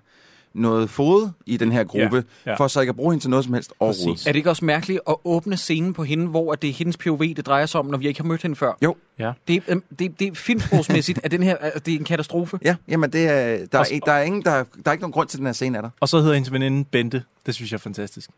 noget 0.55 0.89
fod 0.89 1.29
i 1.45 1.57
den 1.57 1.71
her 1.71 1.83
gruppe, 1.83 2.23
Ja, 2.45 2.51
ja. 2.51 2.55
for 2.57 2.67
så 2.67 2.79
ikke 2.81 2.89
at 2.89 2.95
bruge 2.95 3.11
hende 3.11 3.23
til 3.23 3.29
noget 3.29 3.45
som 3.45 3.53
helst 3.53 3.73
overhovedet. 3.79 4.27
Er 4.27 4.31
det 4.31 4.35
ikke 4.35 4.49
også 4.49 4.65
mærkeligt 4.65 4.99
at 5.09 5.15
åbne 5.23 5.57
scenen 5.57 5.93
på 5.93 6.03
hende, 6.03 6.27
hvor 6.27 6.51
at 6.53 6.61
det 6.61 6.69
er 6.69 6.73
hendes 6.73 6.97
POV, 6.97 7.19
det 7.23 7.45
drejer 7.45 7.65
sig 7.65 7.79
om, 7.79 7.85
når 7.85 7.97
vi 7.97 8.07
ikke 8.07 8.19
har 8.21 8.27
mødt 8.27 8.41
hende 8.41 8.55
før? 8.55 8.71
Jo. 8.83 8.95
Ja. 9.19 9.31
Det, 9.47 9.63
øhm, 9.67 9.83
det, 9.99 10.19
det 10.19 10.27
er 10.27 10.35
filmsprogsmæssigt, 10.35 11.19
at 11.23 11.31
den 11.31 11.43
her, 11.43 11.57
det 11.85 11.93
er 11.93 11.97
en 11.99 12.03
katastrofe. 12.05 12.59
Ja, 12.65 12.75
jamen 12.87 13.11
det 13.11 13.27
er, 13.29 13.65
der, 13.71 13.79
er, 13.79 13.99
der, 14.05 14.11
er 14.11 14.21
ingen, 14.23 14.41
der, 14.41 14.51
der 14.51 14.63
er 14.85 14.91
ikke 14.91 15.01
nogen 15.01 15.11
grund 15.13 15.27
til, 15.27 15.37
at 15.37 15.39
den 15.39 15.45
her 15.45 15.53
scene 15.53 15.77
er 15.77 15.81
der. 15.81 15.89
Og 15.99 16.09
så 16.09 16.19
hedder 16.19 16.33
hendes 16.33 16.51
veninde 16.51 16.85
Bente. 16.91 17.23
Det 17.45 17.55
synes 17.55 17.71
jeg 17.71 17.77
er 17.77 17.81
fantastisk. 17.81 18.29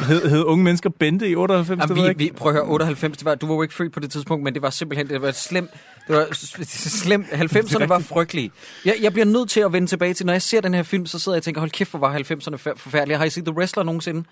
Hed, 0.00 0.28
hed 0.28 0.42
unge 0.44 0.64
mennesker 0.64 0.90
Bente 0.90 1.28
i 1.28 1.34
98? 1.34 1.68
det 1.68 1.88
ved 1.88 1.96
jeg 1.96 1.96
Jamen, 1.96 2.10
ikke. 2.10 2.18
vi, 2.18 2.24
vi, 2.24 2.30
prøv 2.36 2.48
at 2.48 2.54
høre, 2.54 2.64
98, 2.64 3.16
det 3.18 3.24
var, 3.24 3.34
du 3.34 3.46
var 3.46 3.54
jo 3.54 3.62
ikke 3.62 3.74
født 3.74 3.92
på 3.92 4.00
det 4.00 4.10
tidspunkt, 4.10 4.44
men 4.44 4.54
det 4.54 4.62
var 4.62 4.70
simpelthen, 4.70 5.08
det 5.08 5.22
var 5.22 5.30
slemt. 5.32 5.70
Det 6.08 6.16
var 6.16 6.26
s- 6.32 6.92
slemt. 7.02 7.26
90'erne 7.32 7.86
var 7.86 7.98
frygtelige. 7.98 8.50
Jeg, 8.84 8.94
jeg 9.00 9.12
bliver 9.12 9.26
nødt 9.26 9.50
til 9.50 9.60
at 9.60 9.72
vende 9.72 9.86
tilbage 9.88 10.14
til, 10.14 10.26
når 10.26 10.32
jeg 10.32 10.42
ser 10.42 10.60
den 10.60 10.74
her 10.74 10.82
film, 10.82 11.06
så 11.06 11.18
sidder 11.18 11.36
jeg 11.36 11.40
og 11.40 11.44
tænker, 11.44 11.60
hold 11.60 11.70
kæft, 11.70 11.90
hvor 11.90 11.98
var 11.98 12.18
90'erne 12.18 12.56
for- 12.56 12.72
forfærdelige. 12.76 13.18
Har 13.18 13.24
I 13.24 13.30
set 13.30 13.44
The 13.44 13.54
Wrestler 13.54 13.82
nogensinde? 13.82 14.24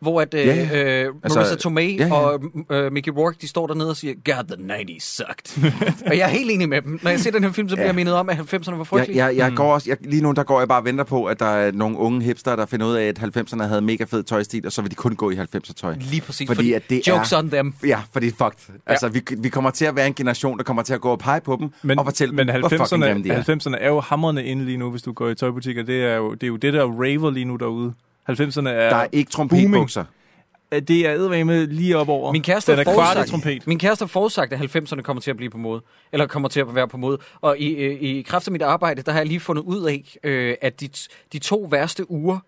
Hvor 0.00 0.20
at, 0.20 0.34
øh, 0.34 0.46
Ja, 0.46 0.54
ja. 0.54 1.04
øh, 1.04 1.14
Altså, 1.22 1.38
Marissa 1.38 1.56
Tomei 1.56 1.96
ja, 1.96 2.06
ja. 2.06 2.14
og 2.14 2.40
øh, 2.70 2.92
Mickey 2.92 3.12
Rourke, 3.16 3.36
de 3.40 3.48
står 3.48 3.66
dernede 3.66 3.90
og 3.90 3.96
siger, 3.96 4.14
God, 4.24 4.44
the 4.56 4.74
90s 4.74 5.00
sucked. 5.00 5.72
og 6.06 6.16
jeg 6.18 6.24
er 6.24 6.28
helt 6.28 6.50
enig 6.50 6.68
med 6.68 6.82
dem. 6.82 7.00
Når 7.02 7.10
jeg 7.10 7.20
ser 7.20 7.30
den 7.30 7.44
her 7.44 7.52
film, 7.52 7.68
så 7.68 7.74
bliver 7.74 7.82
Ja. 7.84 7.88
jeg 7.88 7.94
mindet 7.94 8.14
om, 8.14 8.28
at 8.28 8.36
90'erne 8.36 8.70
var 8.70 8.76
Jeg, 8.78 8.86
frygtelige. 8.86 9.24
jeg, 9.26 9.36
jeg 9.36 9.52
går 9.56 9.74
også, 9.74 9.90
jeg, 9.90 9.96
lige 10.10 10.22
nu 10.22 10.32
der 10.32 10.42
går 10.42 10.58
jeg 10.60 10.68
bare 10.68 10.80
og 10.80 10.84
venter 10.84 11.04
på, 11.04 11.24
at 11.24 11.40
der 11.40 11.46
er 11.46 11.72
nogle 11.72 11.98
unge 11.98 12.22
hipster, 12.22 12.56
der 12.56 12.66
finder 12.66 12.86
ud 12.86 12.94
af, 12.94 13.04
at 13.04 13.18
90'erne 13.36 13.62
havde 13.62 13.80
mega 13.80 14.04
fed 14.04 14.22
tøjstil, 14.22 14.66
og 14.66 14.72
så 14.72 14.82
vil 14.82 14.90
de 14.90 14.96
kun 14.96 15.16
gå 15.16 15.30
i 15.30 15.34
90'er 15.34 15.72
tøj. 15.74 15.94
Lige 16.00 16.20
præcis. 16.20 16.48
Fordi 16.48 16.56
Fordi, 16.56 16.72
at 16.72 16.82
det 16.90 17.08
jokes 17.08 17.32
er- 17.32 17.38
on 17.38 17.50
them. 17.50 17.74
Ja, 17.86 18.00
fordi 18.12 18.30
fucked. 18.30 18.74
Altså, 18.86 19.08
vi, 19.08 19.22
vi 19.38 19.48
kommer 19.48 19.70
til 19.70 19.84
at 19.84 19.96
være 19.96 20.06
en 20.06 20.14
generation, 20.14 20.58
der 20.58 20.64
kommer 20.64 20.82
til 20.82 20.94
at 20.94 21.00
gå 21.00 21.10
og 21.10 21.18
pege 21.18 21.40
på 21.40 21.56
dem 21.60 21.68
Men, 21.82 21.98
og 21.98 22.04
fortælle 22.04 22.34
men 22.34 22.48
dem, 22.48 22.60
hvor 22.60 22.68
fucking 22.68 23.02
grimme 23.02 23.24
de 23.24 23.30
90'erne, 23.36 23.50
er. 23.50 23.56
90'erne 23.56 23.76
er 23.84 23.88
jo 23.88 24.00
hamrende 24.00 24.44
inde 24.44 24.64
lige 24.64 24.76
nu, 24.78 24.90
hvis 24.90 25.02
du 25.02 25.12
går 25.12 25.28
i 25.28 25.34
tøjbutikker. 25.34 25.82
Det 25.82 26.04
er 26.04 26.16
jo 26.16 26.32
det, 26.34 26.42
er 26.42 26.46
jo 26.46 26.56
det 26.56 26.72
der 26.72 26.84
raver 26.84 27.30
lige 27.30 27.44
nu 27.44 27.56
derude. 27.56 27.92
90'erne 28.30 28.68
er... 28.68 28.88
Der 28.88 28.96
er 28.96 29.06
ikke 29.12 29.30
trompetbukser. 29.30 30.04
booming. 30.04 30.88
Det 30.88 31.06
er 31.06 31.12
eddermame 31.12 31.66
lige 31.66 31.96
op 31.98 32.08
over. 32.08 32.32
Min 32.32 32.42
kæreste 32.42 32.72
Den 32.72 32.78
har 32.86 32.92
er 32.92 32.94
kvart 32.94 33.26
trompet. 33.26 33.66
min 33.66 33.78
kæreste 33.78 34.02
har 34.02 34.06
forudsagt, 34.08 34.52
at 34.52 34.76
90'erne 34.76 35.00
kommer 35.02 35.20
til 35.20 35.30
at 35.30 35.36
blive 35.36 35.50
på 35.50 35.58
mode. 35.58 35.82
Eller 36.12 36.26
kommer 36.26 36.48
til 36.48 36.60
at 36.60 36.74
være 36.74 36.88
på 36.88 36.96
mode. 36.96 37.18
Og 37.40 37.58
i, 37.58 37.74
øh, 37.74 38.02
i 38.02 38.22
kraft 38.22 38.46
af 38.48 38.52
mit 38.52 38.62
arbejde, 38.62 39.02
der 39.02 39.12
har 39.12 39.18
jeg 39.18 39.26
lige 39.26 39.40
fundet 39.40 39.62
ud 39.62 39.82
af, 39.88 40.16
øh, 40.24 40.54
at 40.60 40.80
de, 40.80 40.88
de 41.32 41.38
to 41.38 41.68
værste 41.70 42.10
uger 42.10 42.38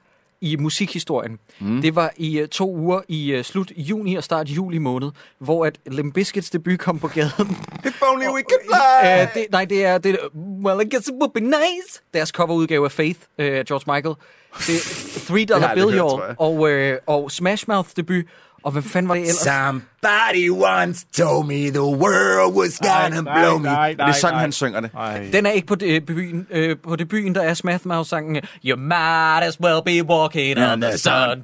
i 0.40 0.56
musikhistorien, 0.56 1.38
mm. 1.60 1.82
det 1.82 1.96
var 1.96 2.12
i 2.16 2.42
uh, 2.42 2.48
to 2.48 2.74
uger 2.76 3.00
i 3.08 3.36
uh, 3.36 3.42
slut 3.42 3.72
juni 3.76 4.14
og 4.14 4.24
start 4.24 4.48
juli 4.48 4.78
måned, 4.78 5.10
hvor 5.38 5.66
at 5.66 5.78
Limp 5.86 6.14
Bizkits 6.14 6.50
debut 6.50 6.78
kom 6.78 6.98
på 6.98 7.08
gaden. 7.08 7.56
If 7.88 8.02
only 8.02 8.26
we 8.26 8.42
could 8.50 8.64
fly! 8.64 9.22
Uh, 9.22 9.34
det, 9.34 9.46
nej, 9.50 9.64
det 9.64 9.84
er, 9.84 9.98
det 9.98 10.18
Well, 10.64 10.80
I 10.80 10.88
guess 10.90 11.08
it 11.08 11.14
would 11.14 11.32
be 11.34 11.40
nice. 11.40 12.02
Deres 12.14 12.28
coverudgave 12.28 12.84
af 12.84 12.92
Faith 12.92 13.18
uh, 13.20 13.44
af 13.44 13.64
George 13.64 13.94
Michael. 13.94 14.14
Det 14.58 14.80
Three 15.26 15.44
Dollar 15.44 15.74
Bill, 15.74 15.92
hørt. 15.92 16.36
Og, 16.38 16.70
øh, 16.70 16.98
og 17.06 17.30
Smash 17.30 17.64
Mouth 17.68 17.88
debut. 17.96 18.24
Og 18.62 18.72
hvem 18.72 18.82
fanden 18.82 19.08
var 19.08 19.14
det 19.14 19.22
ellers? 19.22 19.36
Somebody 19.36 20.50
once 20.50 21.06
told 21.18 21.46
me 21.46 21.54
the 21.70 21.82
world 21.82 22.54
was 22.56 22.78
gonna 22.78 23.20
Nej, 23.20 23.42
blow 23.42 23.58
nej, 23.58 23.88
me. 23.90 23.96
nej, 23.96 23.96
Og 23.98 24.06
det 24.06 24.14
er 24.14 24.20
sådan, 24.20 24.34
nej. 24.34 24.40
han 24.40 24.52
synger 24.52 24.80
det. 24.80 24.90
Ej. 24.96 25.28
Den 25.32 25.46
er 25.46 25.50
ikke 25.50 25.66
på 25.66 25.76
øh, 25.82 25.94
debuten. 25.94 26.46
Øh, 26.50 26.76
på 26.88 26.96
debuten, 26.96 27.34
der 27.34 27.42
er 27.42 27.54
Smash 27.54 27.86
Mouth 27.86 28.08
sangen 28.08 28.36
You 28.64 28.76
might 28.76 29.44
as 29.44 29.60
well 29.60 29.80
be 29.86 30.04
walking 30.12 30.58
on 30.58 30.80
the 30.80 30.98
sun. 30.98 31.42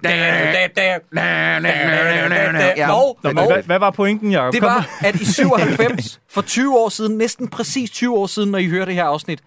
Hvad, 3.23 3.63
hvad 3.67 3.79
var 3.79 3.91
pointen, 3.91 4.33
Jacob? 4.33 4.53
det 4.53 4.61
Kom 4.61 4.71
var, 4.71 4.89
at 5.05 5.15
i 5.21 5.25
97, 5.25 6.21
for 6.31 6.43
20 6.43 6.79
år 6.79 6.89
siden, 6.89 7.19
næsten 7.19 7.49
præcis 7.49 7.91
20 7.91 8.15
år 8.19 8.27
siden, 8.27 8.51
når 8.51 8.59
I 8.59 8.69
hører 8.69 8.85
det 8.85 8.95
her 8.95 9.05
afsnit, 9.05 9.41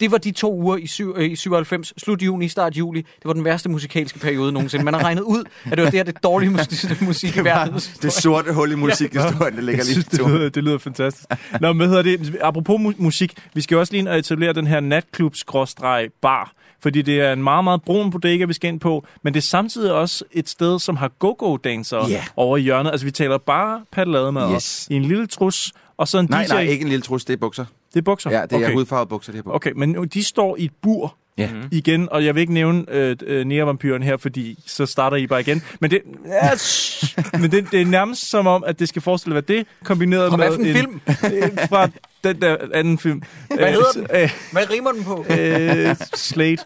det 0.00 0.10
var 0.12 0.18
de 0.18 0.30
to 0.30 0.54
uger 0.54 0.76
i, 0.76 0.86
syv, 0.86 1.14
øh, 1.16 1.30
i 1.30 1.36
97, 1.36 1.92
slut 2.02 2.22
juni, 2.22 2.48
start 2.48 2.76
juli. 2.76 3.00
Det 3.00 3.24
var 3.24 3.32
den 3.32 3.44
værste 3.44 3.68
musikalske 3.68 4.18
periode 4.18 4.52
nogensinde. 4.52 4.84
Man 4.84 4.94
har 4.94 5.04
regnet 5.04 5.22
ud, 5.22 5.44
at 5.64 5.78
det 5.78 5.84
var 5.84 5.90
der, 5.90 6.02
det 6.02 6.22
dårlige 6.22 6.50
musik, 6.50 7.00
musik 7.10 7.36
i 7.36 7.40
verden. 7.40 7.74
Det 8.02 8.12
sorte 8.12 8.52
hul 8.52 8.72
i 8.72 8.74
musikhistorien, 8.74 9.56
det 9.56 9.64
ligger 9.64 9.84
lige 9.84 10.02
det 10.02 10.18
lyder, 10.28 10.48
det 10.48 10.64
lyder 10.64 10.78
fantastisk. 10.78 11.24
Nå, 11.60 11.72
men 11.72 11.76
hvad 11.76 11.88
hedder 11.88 12.02
det? 12.02 12.36
Apropos 12.42 12.80
mu- 12.80 13.02
musik, 13.02 13.34
vi 13.54 13.60
skal 13.60 13.76
også 13.76 13.92
lige 13.92 14.18
etablere 14.18 14.52
den 14.52 14.66
her 14.66 14.80
natklub-bar. 14.80 16.52
Fordi 16.82 17.02
det 17.02 17.20
er 17.20 17.32
en 17.32 17.42
meget, 17.42 17.64
meget 17.64 17.82
brun 17.82 18.10
bodega, 18.10 18.44
vi 18.44 18.52
skal 18.52 18.68
ind 18.68 18.80
på. 18.80 19.06
Men 19.22 19.34
det 19.34 19.40
er 19.40 19.42
samtidig 19.46 19.92
også 19.92 20.24
et 20.32 20.48
sted, 20.48 20.78
som 20.78 20.96
har 20.96 21.08
go-go-dansere 21.18 22.06
Ja. 22.08 22.24
over 22.36 22.56
i 22.56 22.60
hjørnet. 22.60 22.90
Altså, 22.90 23.04
vi 23.06 23.10
taler 23.10 23.38
bare 23.38 23.80
paddelademad 23.92 24.54
Yes. 24.54 24.86
i 24.90 24.94
en 24.94 25.02
lille 25.02 25.26
trus, 25.26 25.72
og 25.96 26.08
så 26.08 26.18
en 26.18 26.26
Nej, 26.30 26.44
DJ. 26.44 26.48
nej, 26.52 26.60
ikke 26.60 26.82
en 26.82 26.88
lille 26.88 27.02
trus, 27.02 27.24
det 27.24 27.32
er 27.32 27.36
bukser. 27.36 27.64
Det 27.94 27.96
er 27.98 28.02
bukser? 28.02 28.30
Ja, 28.30 28.42
det 28.42 28.52
er 28.52 28.56
okay. 28.56 28.72
hudfarvede 28.72 29.08
bukser, 29.08 29.32
det 29.32 29.38
her 29.38 29.42
på. 29.42 29.54
Okay, 29.54 29.72
men 29.76 30.08
de 30.14 30.24
står 30.24 30.56
i 30.56 30.64
et 30.64 30.70
bur 30.82 31.14
Ja. 31.38 31.48
igen, 31.72 32.08
og 32.12 32.24
jeg 32.24 32.34
vil 32.34 32.40
ikke 32.40 32.52
nævne 32.52 32.84
øh, 32.88 33.16
øh, 33.26 33.46
Nera-vampyren 33.46 34.02
her, 34.02 34.16
fordi 34.16 34.58
så 34.66 34.86
starter 34.86 35.16
I 35.16 35.26
bare 35.26 35.40
igen. 35.40 35.62
Men 35.80 35.90
det, 35.90 36.00
ja, 36.26 36.50
men 37.40 37.50
det, 37.50 37.70
det 37.72 37.80
er 37.80 37.86
nærmest 37.86 38.30
som 38.30 38.46
om, 38.46 38.64
at 38.66 38.78
det 38.78 38.88
skal 38.88 39.02
forestille 39.02 39.34
være 39.34 39.44
det, 39.48 39.66
kombineret 39.84 40.30
Fra 40.30 40.36
med 40.36 40.58
en 40.58 40.74
film? 40.74 41.00
øh, 41.08 41.58
fra 41.70 41.88
den 42.24 42.40
der 42.42 42.56
anden 42.74 42.98
film. 42.98 43.22
Hvad 43.54 43.72
hedder 43.72 43.92
den? 43.94 44.06
Øh, 44.14 44.30
Hvad 44.52 44.70
rimer 44.70 44.92
den 44.92 45.04
på? 45.04 45.24
øh, 45.30 45.96
Slate. 46.14 46.62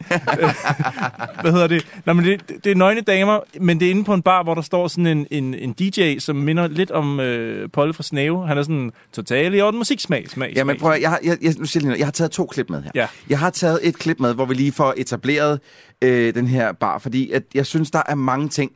Hvad 1.43 1.53
hedder 1.53 1.67
det? 1.67 1.87
Nå, 2.07 2.13
men 2.13 2.25
det, 2.25 2.43
det 2.65 2.73
er 2.73 2.77
nøgne 2.77 3.01
damer, 3.01 3.41
men 3.61 3.81
det 3.81 3.87
er 3.87 3.91
inde 3.91 4.05
på 4.05 4.15
en 4.15 4.23
bar, 4.23 4.43
hvor 4.43 4.55
der 4.55 4.63
står 4.63 4.89
sådan 4.89 5.07
en, 5.07 5.27
en, 5.31 5.55
en 5.55 5.73
DJ, 5.73 6.19
som 6.19 6.37
minder 6.37 6.69
lidt 6.69 6.91
om 6.91 7.21
øh, 7.21 7.69
Polly 7.73 7.93
fra 7.93 8.03
Snave. 8.03 8.47
Han 8.47 8.59
er 8.59 8.63
sådan 8.63 8.93
totalt 9.13 9.55
i 9.55 9.61
orden 9.61 9.79
musiksmag. 9.79 10.29
Smag, 10.31 10.53
Jamen 10.57 10.79
prøv 10.79 10.93
at, 10.93 11.01
jeg, 11.03 11.11
har- 11.11 11.21
jeg, 11.25 11.39
jeg, 11.43 11.55
nu 11.59 11.65
siger 11.65 11.89
jeg, 11.91 11.99
jeg 11.99 12.07
har 12.07 12.13
taget 12.13 12.31
to 12.31 12.47
klip 12.47 12.71
med 12.71 12.83
her. 12.83 12.91
Ja. 12.95 13.07
Jeg 13.29 13.39
har 13.39 13.51
taget 13.51 13.79
et 13.83 13.97
klip 13.99 14.21
med, 14.21 14.35
hvor 14.35 14.45
vi 14.45 14.55
lige 14.55 14.73
får 14.73 14.95
etableret 14.97 15.61
øh, 16.03 16.35
den 16.35 16.47
her 16.47 16.73
bar, 16.73 16.99
fordi 16.99 17.31
at 17.31 17.43
jeg 17.55 17.67
synes, 17.67 17.91
der 17.91 18.03
er 18.07 18.15
mange 18.15 18.49
ting, 18.49 18.73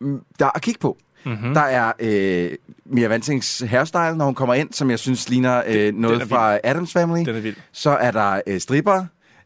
mm, 0.00 0.20
der 0.38 0.46
er 0.46 0.50
at 0.54 0.62
kigge 0.62 0.78
på. 0.80 0.98
Mm-hmm. 1.24 1.54
Der 1.54 1.60
er 1.60 1.92
øh, 2.00 2.50
Mia 2.86 3.08
Vantings 3.08 3.62
hairstyle, 3.66 4.16
når 4.16 4.24
hun 4.24 4.34
kommer 4.34 4.54
ind, 4.54 4.72
som 4.72 4.90
jeg 4.90 4.98
synes 4.98 5.28
ligner 5.28 5.62
øh, 5.66 5.94
noget 5.94 6.18
vild. 6.18 6.28
fra 6.28 6.58
Adams 6.64 6.92
Family. 6.92 7.24
Den 7.24 7.36
er 7.36 7.40
vild. 7.40 7.56
Så 7.72 7.90
er 7.90 8.10
der 8.10 8.40
øh, 8.46 8.60
stripper. 8.60 9.04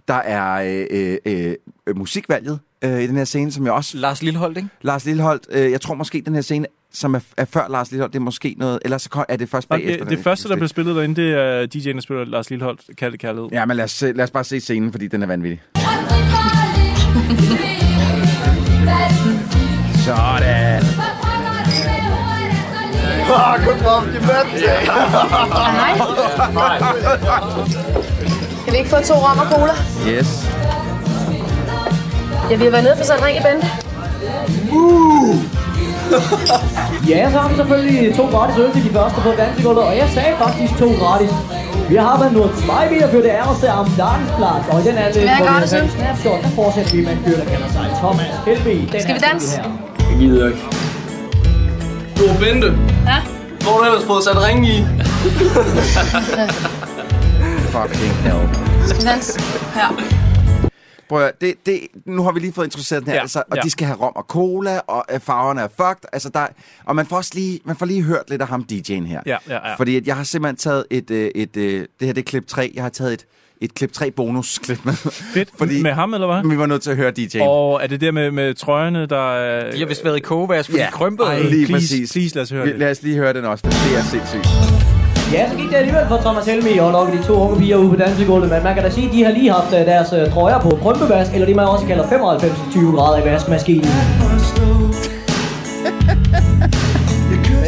Der 0.09 0.15
er 0.15 0.87
øh, 0.91 1.17
øh, 1.27 1.55
øh, 1.87 1.97
musikvalget 1.97 2.59
øh, 2.85 3.01
i 3.03 3.07
den 3.07 3.17
her 3.17 3.25
scene, 3.25 3.53
som 3.53 3.65
jeg 3.65 3.73
også... 3.73 3.99
Lars 3.99 4.23
Lilleholdt, 4.23 4.57
ikke? 4.57 4.69
Lars 4.83 5.05
Lilleholdt, 5.05 5.47
øh, 5.51 5.71
jeg 5.71 5.81
tror 5.81 5.95
måske, 5.95 6.23
den 6.27 6.35
her 6.35 6.41
scene, 6.41 6.67
som 6.93 7.15
er, 7.15 7.21
er 7.37 7.45
før 7.45 7.69
Lars 7.69 7.91
Lilleholdt, 7.91 8.13
det 8.13 8.19
er 8.19 8.25
måske 8.25 8.55
noget... 8.59 8.79
Ellers 8.85 9.03
så 9.03 9.25
er 9.29 9.37
det 9.37 9.49
først 9.49 9.69
bagefter. 9.69 10.05
det, 10.05 10.17
det 10.17 10.25
første, 10.25 10.49
der 10.49 10.57
blev 10.57 10.69
spillet 10.69 10.97
derinde, 10.97 11.23
det 11.23 11.35
er 11.35 11.67
DJ'en, 11.75 11.95
der 11.95 12.01
spiller 12.01 12.25
Lars 12.25 12.51
Lilleholdt, 12.51 12.81
kaldet 12.99 13.21
kærlighed. 13.21 13.49
Ja, 13.53 13.65
men 13.67 13.77
lad 13.77 13.85
os, 13.85 14.03
lad 14.03 14.21
os 14.21 14.31
bare 14.31 14.45
se 14.45 14.61
scenen, 14.61 14.93
fordi 14.93 15.07
den 15.07 15.23
er 15.23 15.27
vanvittig. 15.27 15.63
Sådan. 20.05 21.08
Kan 28.65 28.73
vi 28.73 28.79
ikke 28.79 28.91
få 28.91 28.97
to 28.97 29.15
rom 29.15 29.39
og 29.39 29.47
cola? 29.53 29.73
Yes. 30.09 30.47
Ja, 32.51 32.57
vi 32.57 32.65
har 32.65 32.71
været 32.71 32.85
nede 32.85 32.97
for 32.97 33.05
sådan 33.05 33.21
en 33.21 33.27
ring 33.27 33.37
i 33.39 33.41
Bente. 33.43 33.67
Ja, 37.09 37.31
så 37.33 37.39
har 37.39 37.49
vi 37.49 37.57
selvfølgelig 37.57 38.17
to 38.17 38.25
gratis 38.27 38.57
øl 38.59 38.73
til 38.73 38.85
de 38.85 38.91
første 38.97 39.21
på 39.21 39.31
dansegulvet, 39.39 39.83
og 39.85 39.97
jeg 39.97 40.09
sagde 40.15 40.33
faktisk 40.39 40.73
to 40.79 40.89
gratis. 41.03 41.31
Vi 41.89 41.97
har 41.97 42.19
været 42.19 42.33
nået 42.33 42.51
zwei 42.63 42.89
Bier 42.89 43.09
für 43.13 43.17
det 43.27 43.33
ærste 43.41 43.71
am 43.71 43.87
Dagensplatz, 43.99 44.65
og 44.71 44.81
i 44.81 44.83
den 44.89 44.97
anden, 44.99 45.23
Hvad 45.23 45.33
er 45.33 45.37
hvor 45.37 45.47
vi 45.47 45.51
gratis 45.53 45.73
har 45.73 45.89
snapshot, 45.99 46.43
der 46.43 46.49
fortsætter 46.61 46.93
vi 46.97 47.05
med 47.05 47.13
en 47.13 47.19
fyr, 47.27 47.37
der 47.37 47.45
kalder 47.45 47.69
sig 47.73 47.85
Thomas 48.03 48.27
Helby. 48.47 48.75
Skal 49.01 49.15
vi 49.15 49.21
danse? 49.31 49.63
Jeg 50.11 50.17
gider 50.19 50.47
ikke. 50.47 50.78
Du, 52.19 52.27
Bente. 52.41 52.67
Ja? 53.07 53.23
Hvor 53.61 53.73
har 53.73 53.79
du 53.79 53.85
ellers 53.85 54.05
fået 54.07 54.25
sat 54.25 54.37
ring 54.37 54.67
i? 54.69 54.77
Fucking 57.75 58.13
hell. 58.25 58.49
Danse? 59.07 59.41
Her. 59.75 60.03
Prøv 61.09 61.23
at, 61.23 61.41
det, 61.41 61.55
det, 61.67 61.81
nu 62.05 62.23
har 62.23 62.33
vi 62.33 62.41
lige 62.41 62.53
fået 62.53 62.67
introduceret 62.67 63.03
den 63.03 63.09
her, 63.09 63.15
ja, 63.15 63.19
Ja, 63.19 63.23
altså, 63.23 63.43
og 63.51 63.57
ja. 63.57 63.61
de 63.63 63.71
skal 63.71 63.87
have 63.87 63.99
rom 63.99 64.13
og 64.17 64.25
cola, 64.29 64.81
og 64.87 65.05
øh, 65.13 65.21
farverne 65.21 65.61
er 65.61 65.69
fucked. 65.69 66.09
Altså, 66.13 66.29
der, 66.29 66.47
og 66.85 66.97
man 66.97 67.07
får, 67.07 67.17
også 67.17 67.31
lige, 67.35 67.61
man 67.65 67.77
får 67.77 67.87
lige 67.87 68.03
hørt 68.03 68.31
lidt 68.31 68.43
af 68.43 68.49
ham, 68.49 68.67
DJ'en 68.73 69.05
her. 69.07 69.21
Ja, 69.27 69.37
ja, 69.49 69.69
ja. 69.69 69.75
Fordi 69.75 69.97
at 69.97 70.07
jeg 70.07 70.17
har 70.17 70.25
simpelthen 70.25 70.57
taget 70.57 70.85
et, 70.91 71.11
øh, 71.11 71.31
et 71.35 71.57
øh, 71.57 71.87
det 72.01 72.07
her 72.07 72.13
det 72.13 72.19
er 72.21 72.25
klip 72.25 72.47
3, 72.47 72.73
jeg 72.75 72.83
har 72.83 72.91
taget 72.91 73.13
et, 73.13 73.27
et 73.61 73.75
klip 73.75 73.93
3 73.93 74.11
bonusklip 74.11 74.79
med. 74.85 74.93
Fedt. 75.35 75.49
Fordi- 75.59 75.83
Med 75.83 75.93
ham, 75.93 76.15
eller 76.15 76.27
hvad? 76.27 76.51
vi 76.51 76.59
var 76.59 76.67
nødt 76.67 76.83
til 76.83 76.91
at 76.91 76.97
høre 76.97 77.13
DJ'en. 77.19 77.43
Og 77.43 77.81
er 77.83 77.87
det 77.87 78.01
der 78.01 78.13
med, 78.13 78.31
med 78.31 78.55
trøjerne, 78.55 79.07
der 79.07 79.35
er... 79.35 79.73
De 79.73 79.79
har 79.79 79.87
vist 79.87 80.05
været 80.05 80.17
i 80.17 80.21
kogevask, 80.21 80.69
fordi 80.71 80.81
Ja. 80.81 80.87
de 80.87 80.93
krympede. 80.93 81.29
Ej. 81.29 81.39
Lige 81.43 81.67
please, 81.67 81.73
præcis. 81.73 82.13
Please, 82.13 82.35
lad 82.35 82.43
os 82.43 82.51
høre 82.51 82.65
Vi- 82.65 82.71
det. 82.73 82.79
Lad 82.79 82.91
os 82.91 83.03
lige 83.03 83.17
høre 83.17 83.33
den 83.33 83.45
også, 83.45 83.65
det 83.67 83.99
er 83.99 84.03
sindssygt. 84.03 84.49
Ja, 85.33 85.51
så 85.51 85.57
gik 85.57 85.69
det 85.69 85.75
alligevel 85.75 86.05
for 86.09 86.17
Thomas 86.17 86.47
Helmi 86.47 86.79
og 86.79 86.93
nok 86.93 87.13
de 87.13 87.23
to 87.27 87.33
unge 87.35 87.59
piger 87.61 87.77
ude 87.77 87.91
på 87.91 87.97
dansegulvet, 87.97 88.51
men 88.51 88.63
man 88.63 88.75
kan 88.75 88.83
da 88.85 88.91
sige, 88.91 89.07
at 89.09 89.13
de 89.15 89.25
har 89.25 89.33
lige 89.33 89.53
haft 89.53 89.75
øh, 89.75 89.81
deres 89.81 90.09
øh, 90.13 90.33
trøjer 90.33 90.61
på 90.61 90.79
krømpevask, 90.83 91.33
eller 91.35 91.47
det 91.47 91.57
man 91.57 91.65
også 91.65 91.87
kalder 91.87 92.05
95-20 92.05 92.97
grader 92.97 93.23
i 93.23 93.25
vaskemaskinen. 93.33 93.91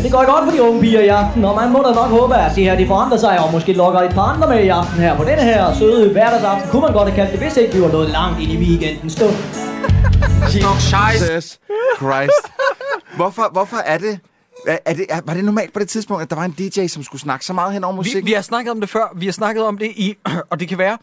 Men 0.00 0.04
det 0.04 0.12
går 0.12 0.24
godt 0.34 0.44
for 0.44 0.52
de 0.56 0.62
unge 0.62 0.80
piger 0.80 1.00
i 1.00 1.08
aften, 1.08 1.44
og 1.44 1.56
man 1.56 1.72
må 1.72 1.78
da 1.78 1.92
nok 1.94 2.10
håbe, 2.18 2.34
at 2.34 2.52
det 2.56 2.64
her 2.64 2.76
det 2.76 2.86
forandrer 2.86 3.18
sig, 3.18 3.44
og 3.44 3.52
måske 3.52 3.72
lokker 3.72 4.00
et 4.00 4.14
par 4.14 4.22
andre 4.22 4.48
med 4.48 4.64
i 4.64 4.68
aften 4.68 4.98
her. 5.00 5.16
På 5.16 5.24
denne 5.24 5.42
her 5.42 5.74
søde 5.74 6.12
hverdagsaften 6.12 6.70
kunne 6.70 6.82
man 6.82 6.92
godt 6.92 7.08
have 7.08 7.16
kaldt 7.16 7.32
det, 7.32 7.40
hvis 7.40 7.56
ikke 7.56 7.74
vi 7.74 7.80
var 7.82 7.92
nået 7.92 8.10
langt 8.10 8.40
ind 8.40 8.52
i 8.52 8.56
weekenden 8.56 9.10
stund. 9.10 9.30
Jesus 10.54 11.58
Christ. 11.96 12.44
Hvorfor, 13.16 13.48
hvorfor 13.52 13.76
er 13.76 13.98
det... 13.98 14.18
Er, 14.66 14.78
er 14.84 14.94
det 14.94 15.06
er, 15.08 15.20
var 15.24 15.34
det 15.34 15.44
normalt 15.44 15.72
på 15.72 15.78
det 15.78 15.88
tidspunkt, 15.88 16.22
at 16.22 16.30
der 16.30 16.36
var 16.36 16.44
en 16.44 16.52
DJ, 16.58 16.86
som 16.86 17.02
skulle 17.02 17.22
snakke 17.22 17.44
så 17.44 17.52
meget 17.52 17.72
hen 17.72 17.84
over 17.84 17.92
Vi, 17.92 17.96
musik? 17.96 18.26
vi 18.26 18.32
har 18.32 18.42
snakket 18.42 18.70
om 18.70 18.80
det 18.80 18.90
før. 18.90 19.12
Vi 19.16 19.26
har 19.26 19.32
snakket 19.32 19.64
om 19.64 19.78
det 19.78 19.86
i... 19.86 20.16
Og 20.50 20.60
det 20.60 20.68
kan 20.68 20.78
være... 20.78 20.98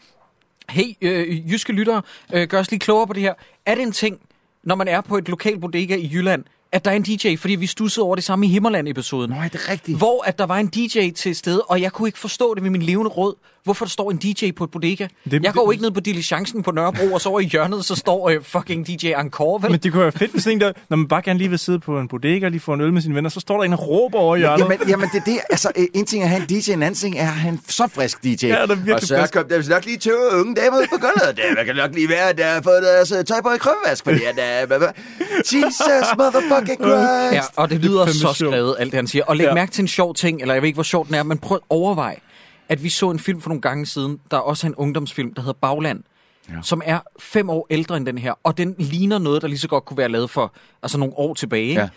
Hey, 0.70 0.84
øh, 1.02 1.50
jyske 1.50 1.72
lyttere, 1.72 2.02
øh, 2.32 2.48
gør 2.48 2.60
os 2.60 2.70
lige 2.70 2.80
klogere 2.80 3.06
på 3.06 3.12
det 3.12 3.22
her. 3.22 3.34
Er 3.66 3.74
det 3.74 3.82
en 3.82 3.92
ting, 3.92 4.18
når 4.64 4.74
man 4.74 4.88
er 4.88 5.00
på 5.00 5.16
et 5.16 5.28
lokal 5.28 5.60
bodega 5.60 5.96
i 5.96 6.10
Jylland, 6.12 6.44
at 6.72 6.84
der 6.84 6.90
er 6.90 6.94
en 6.94 7.02
DJ, 7.02 7.36
fordi 7.36 7.54
vi 7.54 7.66
stussede 7.66 8.04
over 8.04 8.14
det 8.14 8.24
samme 8.24 8.46
i 8.46 8.48
Himmerland-episoden. 8.48 9.30
Nej, 9.30 9.48
det 9.48 9.54
er 9.54 9.72
rigtigt. 9.72 9.98
Hvor 9.98 10.22
at 10.22 10.38
der 10.38 10.46
var 10.46 10.56
en 10.56 10.66
DJ 10.66 11.10
til 11.10 11.36
stede, 11.36 11.62
og 11.62 11.80
jeg 11.80 11.92
kunne 11.92 12.08
ikke 12.08 12.18
forstå 12.18 12.54
det 12.54 12.62
med 12.62 12.70
min 12.70 12.82
levende 12.82 13.10
råd. 13.10 13.34
Hvorfor 13.68 13.84
der 13.84 13.90
står 13.90 14.10
en 14.10 14.16
DJ 14.16 14.50
på 14.56 14.64
et 14.64 14.70
bodega? 14.70 15.04
Det- 15.24 15.32
Det, 15.32 15.44
jeg 15.44 15.52
går 15.52 15.64
det- 15.66 15.72
ikke 15.72 15.82
ned 15.82 15.90
på 15.90 16.00
Diligencen 16.00 16.62
på 16.62 16.70
Nørrebro, 16.70 17.12
og 17.14 17.20
så 17.20 17.28
over 17.28 17.40
i 17.40 17.44
hjørnet, 17.44 17.84
så 17.84 17.94
står 17.94 18.28
øh, 18.30 18.42
fucking 18.42 18.86
DJ 18.86 19.06
Encore, 19.20 19.62
vel? 19.62 19.70
Men 19.70 19.80
det 19.80 19.92
kunne 19.92 20.02
være 20.02 20.12
fedt, 20.12 20.30
hvis 20.32 20.46
en 20.46 20.60
der, 20.60 20.72
når 20.90 20.96
man 20.96 21.08
bare 21.08 21.22
gerne 21.22 21.38
lige 21.38 21.50
vil 21.50 21.58
sidde 21.58 21.78
på 21.80 21.98
en 22.00 22.08
bodega 22.08 22.44
og 22.46 22.50
lige 22.50 22.60
få 22.60 22.72
en 22.72 22.80
øl 22.80 22.92
med 22.92 23.02
sine 23.02 23.14
venner, 23.14 23.30
så 23.30 23.40
står 23.40 23.56
der 23.56 23.64
en 23.64 23.72
og 23.72 23.88
råber 23.88 24.18
over 24.18 24.36
i 24.36 24.38
hjørnet. 24.38 24.64
Jamen, 24.64 24.78
jamen, 24.88 25.08
det 25.12 25.20
er 25.20 25.24
det. 25.24 25.38
Altså, 25.50 25.70
øh, 25.76 25.84
en 25.94 26.06
ting 26.06 26.22
er 26.22 26.26
at 26.26 26.30
have 26.30 26.42
en 26.42 26.46
DJ, 26.60 26.70
en 26.72 26.82
anden 26.82 26.94
ting 26.94 27.18
er 27.18 27.22
at 27.22 27.26
have 27.28 27.52
en 27.52 27.60
så 27.68 27.88
frisk 27.94 28.24
DJ. 28.24 28.46
Ja, 28.46 28.48
der 28.48 28.60
er 28.62 28.66
virkelig 28.66 28.94
og 28.94 29.00
så 29.02 29.18
frisk. 29.20 29.32
kom 29.32 29.44
der 29.48 29.68
nok 29.68 29.84
lige 29.84 29.98
20 29.98 30.14
unge 30.40 30.54
damer 30.54 30.76
ud 30.78 30.86
på 30.90 30.96
gulvet. 31.00 31.36
Det 31.58 31.66
kan 31.66 31.76
nok 31.76 31.94
lige 31.94 32.08
være, 32.08 32.28
at 32.28 32.38
der 32.38 32.46
har 32.46 32.62
fået 32.62 32.82
deres 32.82 33.12
øh, 33.12 33.24
tøj 33.24 33.40
på 33.42 33.50
i 33.50 33.58
krømmevask, 33.58 34.04
fordi 34.04 34.20
at 34.24 34.36
der... 34.36 34.92
Jesus 35.52 36.16
motherfucking 36.18 36.78
Christ! 36.80 37.32
Ja, 37.32 37.40
og 37.56 37.70
det 37.70 37.80
lyder 37.84 38.04
fandme 38.04 38.12
så 38.14 38.18
sjovt. 38.20 38.36
skrevet, 38.36 38.76
alt 38.78 38.92
det 38.92 38.96
han 38.98 39.06
siger. 39.06 39.24
Og 39.24 39.36
læg 39.36 39.44
Ja. 39.44 39.54
mærke 39.54 39.72
til 39.72 39.82
en 39.82 39.88
sjov 39.88 40.14
ting, 40.14 40.40
eller 40.40 40.54
jeg 40.54 40.62
ved 40.62 40.66
ikke, 40.66 40.76
hvor 40.76 40.82
sjov 40.82 41.06
den 41.06 41.14
er, 41.14 41.22
men 41.22 41.38
prøv 41.38 41.54
at 41.56 41.60
overveje, 41.70 42.16
at 42.68 42.82
vi 42.82 42.88
så 42.88 43.10
en 43.10 43.18
film 43.18 43.40
for 43.40 43.48
nogle 43.48 43.60
gange 43.60 43.86
siden, 43.86 44.20
der 44.30 44.36
er 44.36 44.40
også 44.40 44.66
en 44.66 44.74
ungdomsfilm, 44.74 45.34
der 45.34 45.42
hedder 45.42 45.58
Bagland, 45.60 46.02
ja. 46.48 46.54
som 46.62 46.82
er 46.84 47.00
fem 47.18 47.50
år 47.50 47.66
ældre 47.70 47.96
end 47.96 48.06
den 48.06 48.18
her, 48.18 48.34
og 48.42 48.58
den 48.58 48.74
ligner 48.78 49.18
noget, 49.18 49.42
der 49.42 49.48
lige 49.48 49.58
så 49.58 49.68
godt 49.68 49.84
kunne 49.84 49.96
være 49.96 50.08
lavet 50.08 50.30
for 50.30 50.54
altså 50.82 50.98
nogle 50.98 51.14
år 51.16 51.34
tilbage. 51.34 51.80
Ja. 51.80 51.88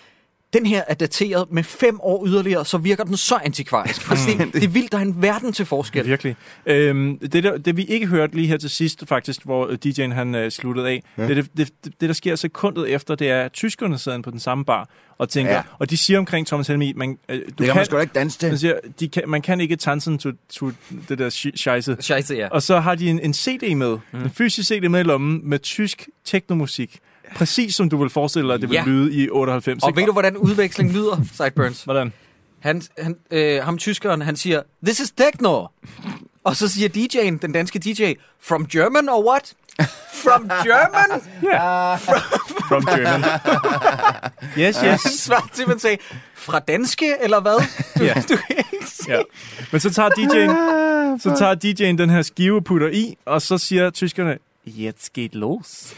Den 0.54 0.66
her 0.66 0.84
er 0.88 0.94
dateret 0.94 1.52
med 1.52 1.64
fem 1.64 2.00
år 2.02 2.28
yderligere, 2.28 2.66
så 2.66 2.78
virker 2.78 3.04
den 3.04 3.18
så 3.18 3.40
antikvarisk. 3.44 4.02
Altså, 4.12 4.30
det, 4.38 4.54
det 4.54 4.64
er 4.64 4.68
vildt, 4.68 4.92
der 4.92 4.98
er 4.98 5.02
en 5.02 5.22
verden 5.22 5.54
til 5.54 5.66
forskel. 5.66 6.08
Virkelig. 6.08 6.36
Øhm, 6.66 7.20
det, 7.20 7.44
der, 7.44 7.58
det 7.58 7.78
vi 7.78 7.84
ikke 7.84 8.08
hørte 8.08 8.36
lige 8.36 8.48
her 8.48 8.58
til 8.58 8.70
sidst, 8.70 9.04
faktisk, 9.08 9.46
hvor 9.46 9.68
øh, 9.68 9.78
DJ'en 9.86 10.14
han 10.14 10.36
øh, 10.36 10.52
sluttede 10.52 10.90
af, 10.90 11.04
ja. 11.18 11.28
det, 11.28 11.36
det, 11.38 11.58
det, 11.58 11.72
det, 11.84 12.10
der 12.10 12.14
sker 12.14 12.36
sekundet 12.36 12.90
efter, 12.90 13.16
det 13.16 13.30
er, 13.30 13.42
at 13.42 13.54
tyskerne 13.54 13.98
sidder 13.98 14.22
på 14.22 14.32
den 14.32 14.40
samme 14.40 14.66
bar 14.66 14.90
og 15.22 15.30
tænker, 15.30 15.54
Ja. 15.54 15.62
og 15.80 15.90
de 15.90 15.98
siger 15.98 16.20
omkring 16.20 16.48
Thomas 16.48 16.68
Helmi, 16.68 16.94
man, 16.96 17.18
øh, 17.30 17.36
du 17.40 17.44
Det 17.58 17.66
kan 17.66 17.76
man 17.76 17.86
sgu 17.86 17.96
da 17.96 18.02
ikke 18.02 18.14
danse 18.14 18.40
til. 18.40 18.50
man, 18.50 18.58
siger, 18.58 18.80
de 19.00 19.10
kan, 19.10 19.24
man 19.28 19.42
kan 19.42 19.62
ikke 19.62 19.76
tanzen 19.76 20.18
to, 20.18 20.32
to 20.50 20.72
det 21.10 21.20
der 21.20 21.30
scheisse. 21.56 21.98
Scheisse, 22.00 22.36
ja. 22.36 22.48
Og 22.52 22.62
så 22.64 22.80
har 22.80 22.96
de 22.96 23.10
en, 23.10 23.20
en 23.20 23.34
CD 23.34 23.76
med, 23.76 23.98
mm. 24.12 24.20
en 24.20 24.30
fysisk 24.30 24.68
CD 24.70 24.90
med 24.90 25.00
i 25.00 25.04
lommen, 25.04 25.42
med 25.50 25.60
tysk 25.60 26.10
teknomusik. 26.26 27.00
Præcis 27.36 27.76
som 27.76 27.90
du 27.90 27.98
vil 27.98 28.10
forestille 28.10 28.48
dig, 28.48 28.54
at 28.56 28.62
det 28.62 28.70
vil 28.70 28.76
Ja. 28.76 28.84
lyde 28.86 29.14
i 29.14 29.30
98. 29.30 29.84
Og 29.84 29.90
ikke? 29.90 30.00
ved 30.00 30.06
du, 30.06 30.12
hvordan 30.12 30.38
udveksling 30.38 30.92
lyder, 30.94 31.22
Sideburns? 31.34 31.84
Hvordan? 31.84 32.14
Han, 32.60 32.82
han, 32.98 33.16
øh, 33.32 33.64
ham 33.64 33.78
tyskeren, 33.78 34.22
han 34.22 34.36
siger, 34.36 34.62
this 34.86 35.00
is 35.00 35.12
techno. 35.12 35.66
Og 36.44 36.56
så 36.56 36.68
siger 36.68 36.90
DJ'en, 36.90 37.38
den 37.42 37.52
danske 37.52 37.80
DJ, 37.80 38.14
from 38.42 38.66
German 38.68 39.10
or 39.10 39.30
what? 39.32 39.54
From 40.24 40.50
German? 40.64 41.22
From 42.68 42.86
German. 42.86 43.24
yes, 44.60 44.78
Han 44.78 44.92
yes. 44.94 45.02
svarer 45.26 45.50
til, 45.54 45.68
man 45.68 45.80
sagde, 45.80 45.98
fra 46.36 46.60
danske, 46.60 47.16
eller 47.22 47.40
hvad? 47.42 47.68
Du, 48.00 48.04
Ja. 48.04 48.14
du 48.14 48.36
kan 48.48 48.56
ikke 48.74 48.88
sige. 48.90 49.14
Ja. 49.16 49.22
Men 49.72 49.80
så 49.82 49.90
tager 49.94 50.10
DJ'en, 50.10 51.20
så 51.20 51.36
tager 51.40 51.56
DJ'en 51.56 51.98
den 51.98 52.10
her 52.10 52.22
skive 52.22 52.62
putter 52.62 52.88
i, 52.88 53.18
og 53.26 53.42
så 53.42 53.58
siger 53.58 53.90
tyskerne, 53.90 54.38
jetzt 54.68 55.14
geht 55.14 55.36
los. 55.36 55.94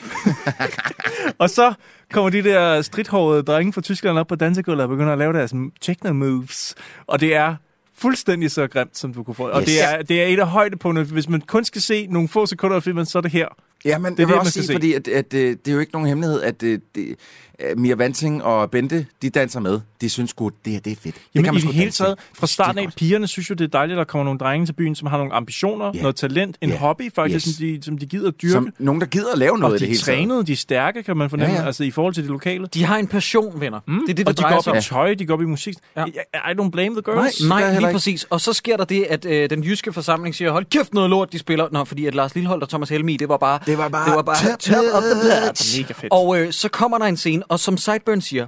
og 1.40 1.50
så 1.50 1.74
kommer 2.14 2.30
de 2.30 2.44
der 2.44 2.82
stridthårede 2.82 3.44
drenge 3.44 3.74
fra 3.74 3.82
Tyskland 3.82 4.18
op 4.20 4.28
på 4.28 4.36
dansegulvet 4.36 4.84
og 4.84 4.90
begynder 4.90 5.12
at 5.14 5.18
lave 5.20 5.34
deres 5.34 5.54
techno-moves. 5.82 6.74
Og 7.08 7.20
det 7.20 7.36
er 7.36 7.56
fuldstændig 7.98 8.52
så 8.52 8.68
grimt, 8.68 8.98
som 8.98 9.14
du 9.14 9.24
kunne 9.24 9.36
få. 9.36 9.50
Og 9.50 9.62
Yes. 9.62 9.66
det 9.70 9.84
er, 9.84 10.02
det 10.02 10.24
er 10.24 10.26
et 10.28 10.40
af 10.40 10.48
højdepunkterne. 10.48 11.08
Hvis 11.08 11.30
man 11.30 11.42
kun 11.42 11.64
skal 11.66 11.82
se 11.82 12.08
nogle 12.08 12.28
få 12.30 12.46
sekunder 12.46 12.76
af 12.78 12.84
filmen, 12.84 13.06
så 13.06 13.18
er 13.18 13.22
det 13.22 13.32
her. 13.32 13.48
Ja, 13.86 13.98
men 13.98 14.12
Det 14.12 14.20
er 14.20 14.22
jeg 14.24 14.28
vil 14.28 14.34
det, 14.34 14.40
også 14.40 14.52
sige, 14.52 14.64
se. 14.66 14.74
fordi 14.74 14.94
at, 14.94 15.08
at, 15.08 15.34
øh, 15.34 15.50
det 15.50 15.68
er 15.68 15.72
jo 15.74 15.80
ikke 15.80 15.92
nogen 15.92 16.08
hemmelighed, 16.08 16.42
at 16.42 16.64
øh, 16.64 16.80
det, 16.96 17.16
øh, 17.60 17.78
Mia 17.78 17.96
Vanting 17.96 18.44
og 18.44 18.72
Bente, 18.72 19.06
de 19.22 19.30
danser 19.30 19.60
med. 19.60 19.80
De 20.02 20.10
synes 20.10 20.30
sgu, 20.30 20.52
det 20.66 20.74
her 20.74 20.80
det 20.80 20.92
er 20.92 20.96
fedt. 20.96 21.16
det 21.16 21.22
Jamen 21.36 21.46
man 21.54 21.58
i 21.58 21.60
det 21.62 21.74
hele 21.74 21.92
taget, 21.92 22.16
fra 22.34 22.48
starten 22.48 22.80
af, 22.80 22.84
godt. 22.86 22.96
pigerne 22.96 23.28
synes 23.28 23.50
jo, 23.50 23.56
det 23.56 23.64
er 23.64 23.68
dejligt, 23.68 23.96
at 23.96 23.98
der 23.98 24.04
kommer 24.12 24.24
nogle 24.24 24.40
drenge 24.40 24.66
til 24.66 24.74
byen, 24.74 24.96
som 24.96 25.08
har 25.08 25.18
nogle 25.18 25.34
ambitioner, 25.34 25.92
Ja. 25.96 26.02
noget 26.02 26.16
talent, 26.16 26.58
en 26.62 26.70
Ja. 26.70 26.78
hobby 26.78 27.14
faktisk, 27.16 27.48
Yes. 27.48 27.56
som, 27.56 27.66
de, 27.66 27.80
som 27.84 27.98
de 27.98 28.06
gider 28.06 28.28
at 28.28 28.34
dyrke. 28.42 28.52
Som 28.52 28.70
nogen, 28.80 29.02
der 29.02 29.08
gider 29.08 29.32
at 29.32 29.38
lave 29.38 29.58
noget 29.58 29.74
og 29.74 29.80
i 29.80 29.80
det 29.80 29.82
de 29.82 29.86
hele 29.86 30.00
er 30.00 30.04
taget. 30.04 30.18
trænede, 30.18 30.46
de 30.46 30.52
er 30.52 30.56
stærke, 30.56 31.04
kan 31.04 31.18
man 31.18 31.30
fornemme, 31.30 31.54
ja, 31.54 31.60
Ja, 31.62 31.66
altså 31.68 31.84
i 31.84 31.92
forhold 31.92 32.14
til 32.14 32.24
det 32.24 32.32
lokale. 32.32 32.68
De 32.74 32.84
har 32.86 32.98
en 32.98 33.08
passion, 33.08 33.60
venner. 33.62 33.80
Mm. 33.88 33.94
Det 33.94 34.02
er 34.02 34.06
det, 34.08 34.18
det 34.18 34.28
og 34.28 34.38
de 34.38 34.42
drejer 34.42 34.54
går 34.56 34.62
sig 34.62 34.72
op 34.72 34.76
om. 34.76 34.80
i 34.80 34.82
tøj, 34.82 35.14
de 35.14 35.26
går 35.26 35.34
op 35.34 35.42
i 35.42 35.46
musik. 35.46 35.76
Ja. 35.98 36.06
I 36.06 36.54
don't 36.60 36.70
blame 36.70 36.96
the 36.96 37.02
girls. 37.06 37.48
Nej. 37.48 37.70
Lige 37.70 37.78
ikke. 37.82 37.92
præcis. 37.92 38.24
Og 38.24 38.42
så 38.42 38.54
sker 38.54 38.78
der 38.78 38.86
det, 38.86 39.04
at 39.10 39.26
øh, 39.26 39.50
den 39.50 39.64
jyske 39.64 39.94
forsamling 39.94 40.36
siger, 40.36 40.52
hold 40.52 40.66
kæft 40.66 40.94
noget 40.94 41.10
lort, 41.10 41.34
de 41.34 41.40
spiller. 41.40 41.68
Nå, 41.72 41.84
fordi 41.86 42.06
at 42.06 42.16
Lars 42.16 42.36
Lillehold 42.36 42.62
og 42.62 42.70
Thomas 42.70 42.90
Helmi, 42.90 43.18
det 43.18 43.30
var 43.30 43.38
bare... 43.38 43.60
Det 43.74 43.84
var 43.84 43.90
bare 43.90 44.06
det 44.10 44.16
var 44.16 44.22
bare 44.22 44.36
top 44.52 44.60
top 44.60 44.86
of 44.94 45.04
the 45.04 45.30
patch. 45.46 45.80
Mega 45.82 45.94
fedt. 45.94 46.14
Og 46.14 46.40
øh, 46.40 46.54
så 46.54 46.70
kommer 46.70 46.98
der 46.98 47.06
en 47.06 47.18
scene, 47.18 47.44
og 47.52 47.60
som 47.60 47.78
Sideburn 47.78 48.22
siger, 48.22 48.48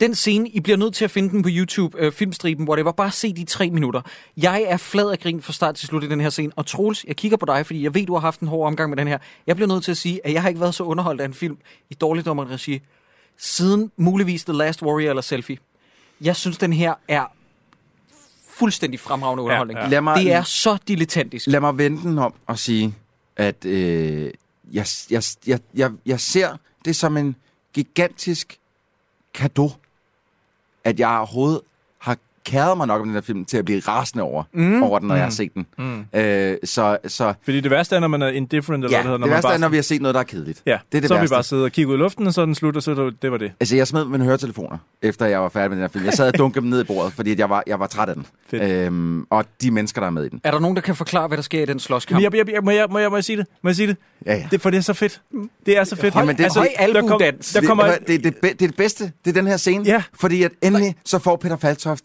den 0.00 0.14
scene, 0.14 0.48
I 0.48 0.60
bliver 0.60 0.76
nødt 0.76 0.94
til 0.94 1.04
at 1.04 1.10
finde 1.10 1.30
den 1.30 1.42
på 1.42 1.48
YouTube, 1.52 1.98
øh, 1.98 2.12
filmstriben, 2.12 2.64
hvor 2.64 2.76
det 2.76 2.84
var 2.84 2.92
bare 2.92 3.10
se 3.10 3.32
de 3.32 3.44
tre 3.44 3.70
minutter. 3.70 4.00
Jeg 4.36 4.62
er 4.68 4.76
flad 4.76 5.10
af 5.10 5.18
grin 5.18 5.42
fra 5.42 5.52
start 5.52 5.74
til 5.74 5.88
slut 5.88 6.04
i 6.04 6.08
den 6.08 6.20
her 6.20 6.30
scene. 6.30 6.52
Og 6.56 6.66
Troels, 6.66 7.04
jeg 7.08 7.16
kigger 7.16 7.36
på 7.36 7.46
dig, 7.46 7.66
fordi 7.66 7.82
jeg 7.84 7.94
ved, 7.94 8.06
du 8.06 8.12
har 8.14 8.20
haft 8.20 8.40
en 8.40 8.48
hård 8.48 8.66
omgang 8.66 8.90
med 8.90 8.96
den 8.96 9.08
her. 9.08 9.18
Jeg 9.46 9.56
bliver 9.56 9.68
nødt 9.68 9.84
til 9.84 9.90
at 9.90 9.96
sige, 9.96 10.20
at 10.26 10.32
jeg 10.32 10.42
har 10.42 10.48
ikke 10.48 10.60
været 10.60 10.74
så 10.74 10.82
underholdt 10.84 11.20
af 11.20 11.24
en 11.24 11.34
film 11.34 11.56
i 11.90 11.94
dårligt 11.94 12.28
regi 12.28 12.80
siden 13.38 13.90
muligvis 13.96 14.44
The 14.44 14.52
Last 14.52 14.82
Warrior 14.82 15.08
eller 15.10 15.22
Selfie. 15.22 15.56
Jeg 16.20 16.36
synes, 16.36 16.58
den 16.58 16.72
her 16.72 16.94
er 17.08 17.24
fuldstændig 18.50 19.00
fremragende 19.00 19.42
underholdning. 19.42 19.78
ja. 19.80 19.88
Lad 19.88 20.00
mig- 20.00 20.16
Det 20.16 20.32
er 20.32 20.42
så 20.42 20.78
dilettantisk. 20.88 21.46
Lad 21.46 21.60
mig 21.60 21.78
vende 21.78 22.02
den 22.02 22.18
om 22.18 22.34
og 22.46 22.58
sige, 22.58 22.94
at 23.36 23.64
øh, 23.64 24.30
jeg, 24.70 24.86
jeg, 25.10 25.22
jeg, 25.46 25.60
jeg, 25.74 25.92
jeg 26.06 26.20
ser 26.20 26.56
det 26.84 26.96
som 26.96 27.16
en 27.16 27.36
gigantisk 27.72 28.60
gave, 29.32 29.70
at 30.84 31.00
jeg 31.00 31.08
overhovedet 31.08 31.60
kæret 32.44 32.76
mig 32.76 32.86
nok 32.86 33.00
om 33.00 33.06
den 33.06 33.14
her 33.14 33.20
film 33.20 33.44
til 33.44 33.56
at 33.56 33.64
blive 33.64 33.80
rasende 33.80 34.24
over, 34.24 34.44
mm. 34.52 34.82
over 34.82 34.98
den, 34.98 35.08
når 35.08 35.14
mm. 35.14 35.18
jeg 35.18 35.24
har 35.24 35.30
set 35.30 35.54
den. 35.54 35.66
Mm. 35.78 36.04
Øh, 36.20 36.56
så 36.64 36.98
så 37.06 37.34
Fordi 37.44 37.60
det 37.60 37.70
værste 37.70 37.96
er, 37.96 38.00
når 38.00 38.08
man 38.08 38.22
er 38.22 38.28
indifferent, 38.28 38.84
eller 38.84 38.96
ja, 38.98 39.02
hvad 39.02 39.04
det 39.04 39.04
hedder. 39.04 39.16
det 39.16 39.20
når 39.20 39.26
man 39.26 39.32
værste 39.32 39.46
bare 39.46 39.54
er, 39.54 39.58
når 39.58 39.68
vi 39.68 39.76
har 39.76 39.82
set 39.82 40.02
noget, 40.02 40.14
der 40.14 40.20
er 40.20 40.24
kedeligt. 40.24 40.62
Ja, 40.66 40.78
det 40.92 40.98
er 40.98 41.00
det 41.00 41.08
så 41.08 41.14
har 41.14 41.20
vi 41.20 41.22
værste. 41.22 41.34
bare 41.34 41.42
siddet 41.42 41.64
og 41.64 41.72
kigget 41.72 41.92
ud 41.92 41.98
i 41.98 42.02
luften, 42.02 42.26
og 42.26 42.34
så 42.34 42.46
den 42.46 42.54
slut, 42.54 42.76
og 42.76 42.82
så 42.82 42.94
det, 42.94 43.22
det 43.22 43.32
var 43.32 43.38
det. 43.38 43.52
Altså, 43.60 43.76
jeg 43.76 43.86
smed 43.86 44.04
mine 44.04 44.24
høretelefoner, 44.24 44.78
efter 45.02 45.26
jeg 45.26 45.40
var 45.40 45.48
færdig 45.48 45.70
med 45.70 45.76
den 45.76 45.82
her 45.82 45.88
film. 45.88 46.04
Jeg 46.04 46.12
sad 46.12 46.28
og 46.28 46.38
dunkede 46.38 46.62
dem 46.62 46.70
ned 46.70 46.80
i 46.80 46.84
bordet, 46.84 47.12
fordi 47.12 47.32
at 47.32 47.38
jeg 47.38 47.50
var, 47.50 47.62
jeg 47.66 47.80
var 47.80 47.86
træt 47.86 48.08
af 48.08 48.14
den. 48.14 48.26
Fedt. 48.50 48.62
Øhm, 48.62 49.26
og 49.30 49.44
de 49.62 49.70
mennesker, 49.70 50.00
der 50.00 50.06
er 50.06 50.10
med 50.10 50.24
i 50.24 50.28
den. 50.28 50.40
Er 50.44 50.50
der 50.50 50.58
nogen, 50.58 50.76
der 50.76 50.82
kan 50.82 50.96
forklare, 50.96 51.28
hvad 51.28 51.36
der 51.38 51.42
sker 51.42 51.62
i 51.62 51.66
den 51.66 51.78
slåskamp? 51.78 52.22
Jeg, 52.22 52.34
jeg, 52.34 52.52
jeg, 52.52 52.64
må, 52.64 52.70
jeg, 52.70 52.86
må, 52.90 52.98
jeg, 52.98 53.10
må 53.10 53.16
jeg 53.16 53.24
sige 53.24 53.36
det? 53.36 53.46
Må 53.62 53.70
jeg 53.70 53.76
sige 53.76 53.88
det? 53.88 53.96
Ja, 54.26 54.34
ja. 54.34 54.46
det 54.50 54.60
for 54.60 54.70
det 54.70 54.78
er 54.78 54.82
så 54.82 54.92
fedt. 54.92 55.20
Det 55.66 55.78
er 55.78 55.84
så 55.84 55.96
fedt. 55.96 56.14
Høj- 56.14 56.34
altså, 56.38 56.58
høj 56.58 56.92
der, 56.92 57.08
kom, 57.08 57.20
der 57.54 57.66
kommer... 57.66 57.84
det, 57.86 58.08
det, 58.08 58.24
det, 58.24 58.24
det, 58.24 58.42
det 58.42 58.62
er 58.62 58.68
det 58.68 58.76
bedste. 58.76 59.12
Det 59.24 59.30
er 59.30 59.34
den 59.34 59.46
her 59.46 59.56
scene. 59.56 59.84
Ja. 59.84 60.02
Fordi 60.20 60.42
at 60.42 60.52
endelig 60.62 60.94
så 61.04 61.18
får 61.18 61.36
Peter 61.36 61.56
Faltoft, 61.56 62.04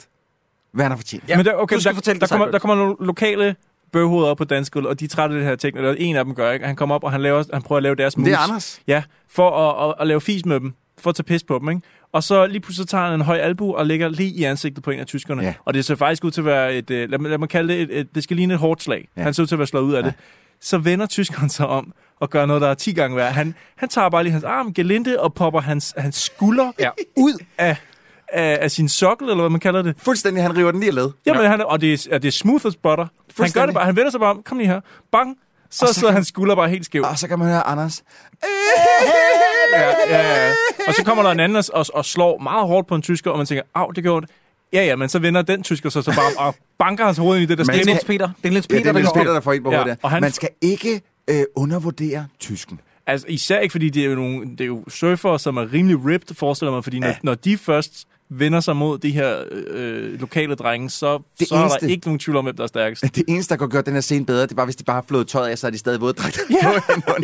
hvad 0.76 0.86
han 0.86 0.92
har 0.92 0.98
fortjent. 0.98 1.24
Ja, 1.30 1.38
men 1.38 1.46
der, 1.46 1.54
okay, 1.54 1.76
du 1.76 1.82
skal 1.82 1.90
der, 1.92 1.96
fortælle 1.96 2.20
der, 2.20 2.26
det, 2.26 2.32
kommer, 2.32 2.52
der 2.52 2.60
kommer 2.60 2.76
nogle 2.76 2.96
lokale 3.00 3.56
bøvhoveder 3.92 4.30
op 4.32 4.38
på 4.38 4.44
dansk 4.44 4.76
og 4.76 5.00
de 5.00 5.06
er 5.06 5.10
trætte 5.10 5.36
af 5.36 5.40
det 5.40 5.48
her 5.50 5.56
ting, 5.56 5.80
og 5.80 5.96
en 6.00 6.16
af 6.16 6.26
dem 6.26 6.36
gør, 6.36 6.52
ikke? 6.52 6.66
Han 6.66 6.76
kommer 6.76 6.96
op, 6.96 7.04
og 7.04 7.12
han, 7.12 7.22
laver, 7.22 7.44
han 7.54 7.62
prøver 7.62 7.78
at 7.78 7.84
lave 7.84 7.96
deres 7.96 8.18
moves. 8.18 8.28
Det 8.28 8.34
er 8.34 8.40
Anders. 8.40 8.82
Ja, 8.88 9.04
for 9.30 9.52
at, 9.84 9.90
at, 9.90 9.96
at 10.00 10.08
lave 10.08 10.22
fis 10.22 10.46
med 10.46 10.60
dem, 10.60 10.74
for 10.98 11.10
at 11.10 11.16
tage 11.16 11.24
pis 11.24 11.44
på 11.44 11.60
dem, 11.60 11.70
ikke? 11.70 11.82
Og 12.12 12.24
så 12.24 12.46
lige 12.48 12.60
pludselig 12.60 12.88
tager 12.88 13.04
han 13.06 13.14
en 13.14 13.22
høj 13.22 13.38
albu 13.38 13.74
og 13.76 13.86
lægger 13.86 14.10
lige 14.10 14.30
i 14.30 14.44
ansigtet 14.44 14.84
på 14.84 14.92
en 14.92 15.00
af 15.00 15.06
tyskerne. 15.06 15.44
Ja. 15.44 15.54
Og 15.66 15.74
det 15.74 15.86
ser 15.86 15.96
faktisk 15.96 16.24
ud 16.24 16.32
til 16.32 16.42
at 16.42 16.46
være 16.46 16.76
et, 16.76 16.90
øh, 16.92 17.10
lad, 17.10 17.20
mig- 17.20 17.30
lad 17.30 17.38
mig 17.38 17.50
kalde 17.50 17.74
det, 17.74 17.82
et, 17.82 18.00
et, 18.00 18.16
det 18.16 18.24
skal 18.24 18.38
ligne 18.38 18.54
et 18.54 18.60
hårdt 18.60 18.84
slag. 18.84 19.08
Ja. 19.18 19.22
Han 19.22 19.34
ser 19.34 19.44
ud 19.44 19.48
til 19.48 19.56
at 19.56 19.60
være 19.60 19.68
slået 19.68 19.84
ud 19.84 19.94
af 19.94 20.02
Ja. 20.02 20.06
det. 20.06 20.14
Så 20.62 20.78
vender 20.78 21.06
tyskeren 21.06 21.50
sig 21.50 21.68
om 21.68 21.94
og 22.20 22.30
gør 22.30 22.46
noget, 22.46 22.62
der 22.62 22.68
er 22.68 22.74
10 22.74 22.92
gange 22.94 23.18
værre. 23.18 23.32
Han, 23.32 23.56
han 23.76 23.90
tager 23.90 24.10
bare 24.10 24.24
lige 24.24 24.32
hans 24.32 24.44
arm, 24.44 24.74
gelinde, 24.74 25.20
og 25.20 25.34
popper 25.34 25.62
hans, 25.62 25.94
hans 25.98 26.16
skulder 26.16 26.72
Ja. 26.80 26.90
ud 27.18 27.34
af, 27.58 27.76
af, 28.34 28.58
af 28.62 28.72
sin 28.72 28.90
sokkel, 28.90 29.30
eller 29.30 29.42
hvad 29.44 29.50
man 29.50 29.60
kalder 29.60 29.82
det. 29.82 29.96
Fuldstændig, 29.98 30.44
han 30.44 30.58
river 30.58 30.72
den 30.72 30.80
lige 30.80 30.90
af 30.90 30.96
led. 30.96 31.10
Jamen, 31.26 31.42
ja. 31.42 31.48
han, 31.50 31.62
og 31.62 31.82
det 31.82 32.08
er, 32.12 32.18
det 32.18 32.28
er 32.28 32.32
smooth 32.32 32.66
as 32.66 32.76
butter. 32.76 33.08
Han 33.40 33.52
gør 33.52 33.66
det 33.66 33.76
bare, 33.76 33.86
han 33.86 33.96
vender 33.96 34.12
sig 34.12 34.20
bare 34.20 34.30
om, 34.30 34.42
kom 34.46 34.58
lige 34.58 34.68
her, 34.68 34.82
bang, 35.12 35.38
så, 35.70 35.86
Og 35.86 35.88
så 35.88 35.94
sidder 35.94 36.08
kan- 36.08 36.14
hans 36.16 36.28
skulder 36.28 36.56
bare 36.56 36.70
helt 36.70 36.86
skæv. 36.86 37.04
Og 37.04 37.20
så 37.20 37.28
kan 37.28 37.40
man 37.40 37.48
høre 37.48 37.68
Anders. 37.68 38.04
Ja, 39.74 39.90
ja, 40.10 40.46
ja. 40.48 40.52
Og 40.88 40.94
så 40.94 41.04
kommer 41.06 41.24
der 41.24 41.32
en 41.32 41.40
anden 41.40 41.56
og, 41.56 41.64
og, 41.74 41.86
og 41.94 42.06
slår 42.06 42.38
meget 42.38 42.68
hårdt 42.68 42.88
på 42.88 42.96
en 42.96 43.02
tysker, 43.02 43.32
og 43.32 43.38
man 43.38 43.46
tænker, 43.48 43.64
au, 43.76 43.92
det 43.92 44.04
gjorde 44.04 44.18
ondt. 44.18 44.30
Ja, 44.74 44.86
ja, 44.86 44.96
men 44.96 45.10
så 45.10 45.20
vender 45.20 45.42
den 45.42 45.64
tysker 45.64 45.90
sig 45.90 46.04
så 46.04 46.12
bare 46.16 46.48
og 46.48 46.56
banker 46.80 47.06
hans 47.06 47.18
hoved 47.18 47.36
ind 47.40 47.44
i 47.44 47.46
det 47.46 47.58
der 47.58 47.64
Men 47.66 47.74
Det 47.76 47.82
er. 47.82 47.86
Niels 47.86 48.06
Peter. 48.06 48.30
Det 48.42 48.48
er 48.48 48.52
Niels 48.52 48.68
Ja, 48.70 48.74
Peter, 48.76 48.84
det 48.84 48.90
er 48.90 48.94
Niels. 48.94 49.12
Peter, 49.14 49.34
der 49.34 49.40
får 49.42 49.54
ind 49.54 49.64
på 49.64 49.72
Ja, 49.72 49.78
hovedet 49.78 49.92
og 49.92 50.02
der. 50.02 50.08
han- 50.08 50.22
Man 50.22 50.32
skal 50.32 50.50
ikke 50.62 51.02
øh, 51.30 51.44
undervurdere 51.56 52.28
tysken. 52.40 52.80
Altså, 53.08 53.28
især 53.30 53.60
ikke, 53.60 53.72
fordi 53.72 53.90
det 53.90 54.06
er 54.06 54.10
jo, 54.10 54.16
nogle, 54.16 54.46
det 54.52 54.62
er 54.62 54.66
jo 54.66 54.84
surfere, 54.90 55.40
som 55.40 55.58
er 55.58 55.74
rimelig 55.74 56.06
ripped, 56.06 56.36
forestiller 56.36 56.72
mig, 56.72 56.84
fordi 56.84 57.00
når, 57.00 57.08
Ja. 57.08 57.16
når 57.24 57.36
de 57.36 57.58
først 57.58 58.06
vender 58.30 58.60
sig 58.60 58.76
mod 58.76 58.98
de 58.98 59.12
her 59.12 59.44
øh, 59.52 60.20
lokale 60.20 60.56
drenge, 60.56 60.90
så, 60.90 61.20
Det 61.40 61.48
så 61.48 61.56
er 61.56 61.60
der 61.60 61.66
eneste- 61.68 61.90
ikke 61.90 62.08
nogen 62.08 62.20
tvivl 62.20 62.38
om, 62.38 62.46
hvem 62.46 62.56
der 62.56 62.64
er 62.64 62.68
stærkest. 62.68 63.16
Det 63.16 63.24
eneste, 63.28 63.54
der 63.54 63.58
kunne 63.58 63.70
gøre 63.70 63.82
den 63.82 63.94
her 63.94 64.02
scene 64.02 64.26
bedre, 64.26 64.46
det 64.48 64.58
var, 64.58 64.66
hvis 64.66 64.76
de 64.76 64.84
bare 64.84 64.94
har 64.96 65.06
flået 65.08 65.28
tøjet 65.28 65.50
af, 65.50 65.58
så 65.58 65.68
er 65.68 65.72
de 65.72 65.78
stadig 65.78 66.02
våddragter. 66.02 66.42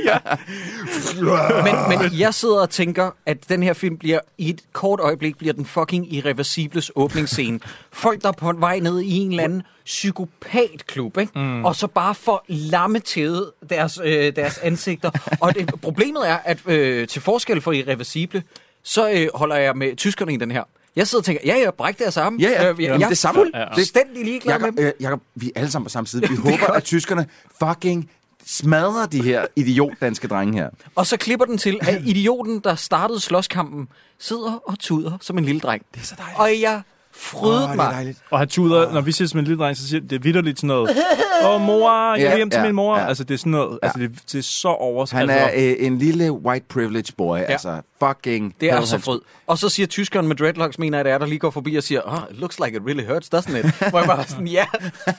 Ja. 0.06 0.18
Men, 1.64 1.76
men 1.90 2.20
jeg 2.20 2.34
sidder 2.34 2.62
og 2.62 2.70
tænker, 2.70 3.12
at 3.26 3.50
den 3.50 3.64
her 3.64 3.74
film 3.74 3.98
bliver, 3.98 4.20
i 4.38 4.50
et 4.50 4.62
kort 4.74 5.00
øjeblik, 5.00 5.38
bliver 5.38 5.54
den 5.54 5.66
fucking 5.66 6.14
irreversibles 6.14 6.92
åbningsscene. 6.96 7.60
Folk, 7.92 8.22
der 8.22 8.28
er 8.28 8.32
på 8.32 8.54
vej 8.58 8.80
ned 8.80 9.00
i 9.02 9.12
en 9.18 9.30
eller 9.32 9.44
anden 9.44 9.64
psykopatklub, 9.86 11.18
ikke? 11.18 11.40
Mm. 11.40 11.66
og 11.66 11.76
så 11.76 11.88
bare 11.88 12.16
får 12.16 12.46
lammetædet 12.48 13.52
deres, 13.70 14.00
øh, 14.04 14.36
deres 14.36 14.58
ansigter. 14.58 15.12
og 15.42 15.56
det, 15.56 15.72
problemet 15.82 16.30
er, 16.30 16.38
at 16.46 16.60
øh, 16.68 17.08
til 17.08 17.22
forskel 17.22 17.62
for 17.62 17.72
irreversible, 17.72 18.44
så 18.84 19.12
øh, 19.12 19.28
holder 19.34 19.56
jeg 19.56 19.78
med 19.78 19.96
tyskerne 19.96 20.34
i 20.34 20.38
den 20.38 20.52
her. 20.52 20.64
Jeg 20.96 21.08
sidder 21.08 21.22
og 21.22 21.26
tænker, 21.26 21.42
ja, 21.46 21.58
ja, 21.58 21.72
bræk 21.72 22.00
deres 22.00 22.18
arme. 22.18 22.38
Ja, 22.42 22.50
ja. 22.50 22.70
Øh, 22.72 22.80
jeg, 22.80 22.80
Jamen, 22.80 23.02
jeg 23.02 23.10
det 23.10 23.16
er 23.16 23.18
samme. 23.18 23.52
fuldstændig 23.74 24.26
ligeglad 24.26 24.60
med 24.60 24.66
Jakob, 24.68 24.78
dem. 24.78 24.86
øh, 24.86 24.92
Jacob, 25.02 25.22
vi 25.36 25.48
er 25.56 25.60
alle 25.60 25.72
sammen 25.72 25.86
på 25.86 25.90
samme 25.90 26.08
side. 26.08 26.22
Vi 26.30 26.36
håber, 26.52 26.74
at 26.74 26.84
tyskerne 26.84 27.26
fucking 27.66 28.10
smadrer 28.46 29.06
de 29.06 29.24
her 29.24 29.46
idiot-danske 29.56 30.28
drenge 30.28 30.54
her. 30.60 30.70
Og 30.96 31.08
så 31.08 31.18
klipper 31.18 31.46
den 31.46 31.58
til, 31.58 31.80
at 31.82 32.02
idioten, 32.06 32.60
der 32.60 32.76
startede 32.76 33.20
slåskampen, 33.20 33.88
sidder 34.20 34.60
og 34.66 34.80
tuder 34.80 35.18
som 35.22 35.38
en 35.38 35.46
lille 35.46 35.62
dreng. 35.62 35.84
Det 35.94 36.02
er 36.02 36.06
så 36.06 36.16
dejligt. 36.18 36.40
Og 36.40 36.62
jeg 36.62 36.82
frydede 37.22 37.64
Åh, 37.70 37.76
mig. 37.76 38.16
Og 38.32 38.40
han 38.40 38.48
tuder, 38.48 38.92
når 38.94 39.02
vi 39.02 39.12
siger 39.12 39.28
som 39.28 39.40
en 39.40 39.46
lille 39.46 39.64
dreng, 39.64 39.78
så 39.78 39.88
siger 39.88 40.02
det 40.02 40.12
er 40.12 40.20
vidderligt 40.20 40.58
sådan 40.60 40.68
noget. 40.68 40.90
Åh, 41.46 41.62
mor, 41.62 42.14
jeg 42.16 42.20
Ja, 42.22 42.36
hjem 42.36 42.50
til 42.50 42.58
ja, 42.58 42.66
min 42.66 42.76
mor. 42.76 42.98
ja. 42.98 43.08
Altså, 43.08 43.24
det 43.24 43.34
er 43.34 43.38
sådan 43.38 43.52
noget, 43.52 43.80
altså, 43.82 44.00
det, 44.00 44.12
det 44.32 44.40
er 44.40 44.44
så 44.44 44.68
over. 44.68 45.16
Han 45.16 45.30
altså, 45.30 45.48
er 45.54 45.70
øh, 45.72 45.86
en 45.86 45.98
lille 45.98 46.32
white 46.32 46.66
privilege 46.70 47.14
boy. 47.18 47.38
Ja. 47.38 47.44
Altså, 47.44 47.82
fucking... 48.04 48.56
Det 48.62 48.70
er 48.70 48.74
hell, 48.76 48.88
så 48.88 48.96
han- 48.96 49.02
fryd. 49.02 49.20
Og 49.48 49.58
så 49.58 49.70
siger 49.70 49.88
tyskeren 49.88 50.28
med 50.28 50.36
dreadlocks, 50.36 50.80
mener 50.80 50.98
jeg, 50.98 51.06
det 51.06 51.14
er, 51.14 51.18
der 51.18 51.26
lige 51.26 51.40
går 51.40 51.50
forbi 51.50 51.76
og 51.76 51.84
siger, 51.84 52.02
oh, 52.06 52.18
it 52.32 52.40
looks 52.40 52.60
like 52.66 52.78
it 52.78 52.84
really 52.88 53.08
hurts, 53.08 53.30
doesn't 53.36 53.58
it? 53.58 53.90
Hvor 53.90 54.00
jeg 54.00 54.08
bare 54.08 54.24
sådan, 54.28 54.48
ja, 54.48 54.66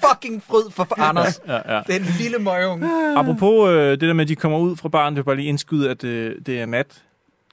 fucking 0.08 0.42
fryd 0.48 0.70
for 0.70 1.00
Anders. 1.00 1.40
Ja, 1.48 1.74
ja. 1.76 1.80
Den 1.86 2.02
lille 2.18 2.38
møgung. 2.38 2.84
Apropos 3.16 3.68
øh, 3.70 3.90
det 3.90 4.00
der 4.00 4.12
med, 4.12 4.24
at 4.24 4.28
de 4.28 4.36
kommer 4.36 4.58
ud 4.58 4.76
fra 4.76 4.88
baren, 4.88 5.14
det 5.14 5.20
er 5.20 5.24
bare 5.24 5.36
lige 5.36 5.48
indskyde, 5.48 5.90
at 5.90 6.04
øh, 6.04 6.34
det 6.46 6.60
er 6.60 6.66
nat, 6.66 7.02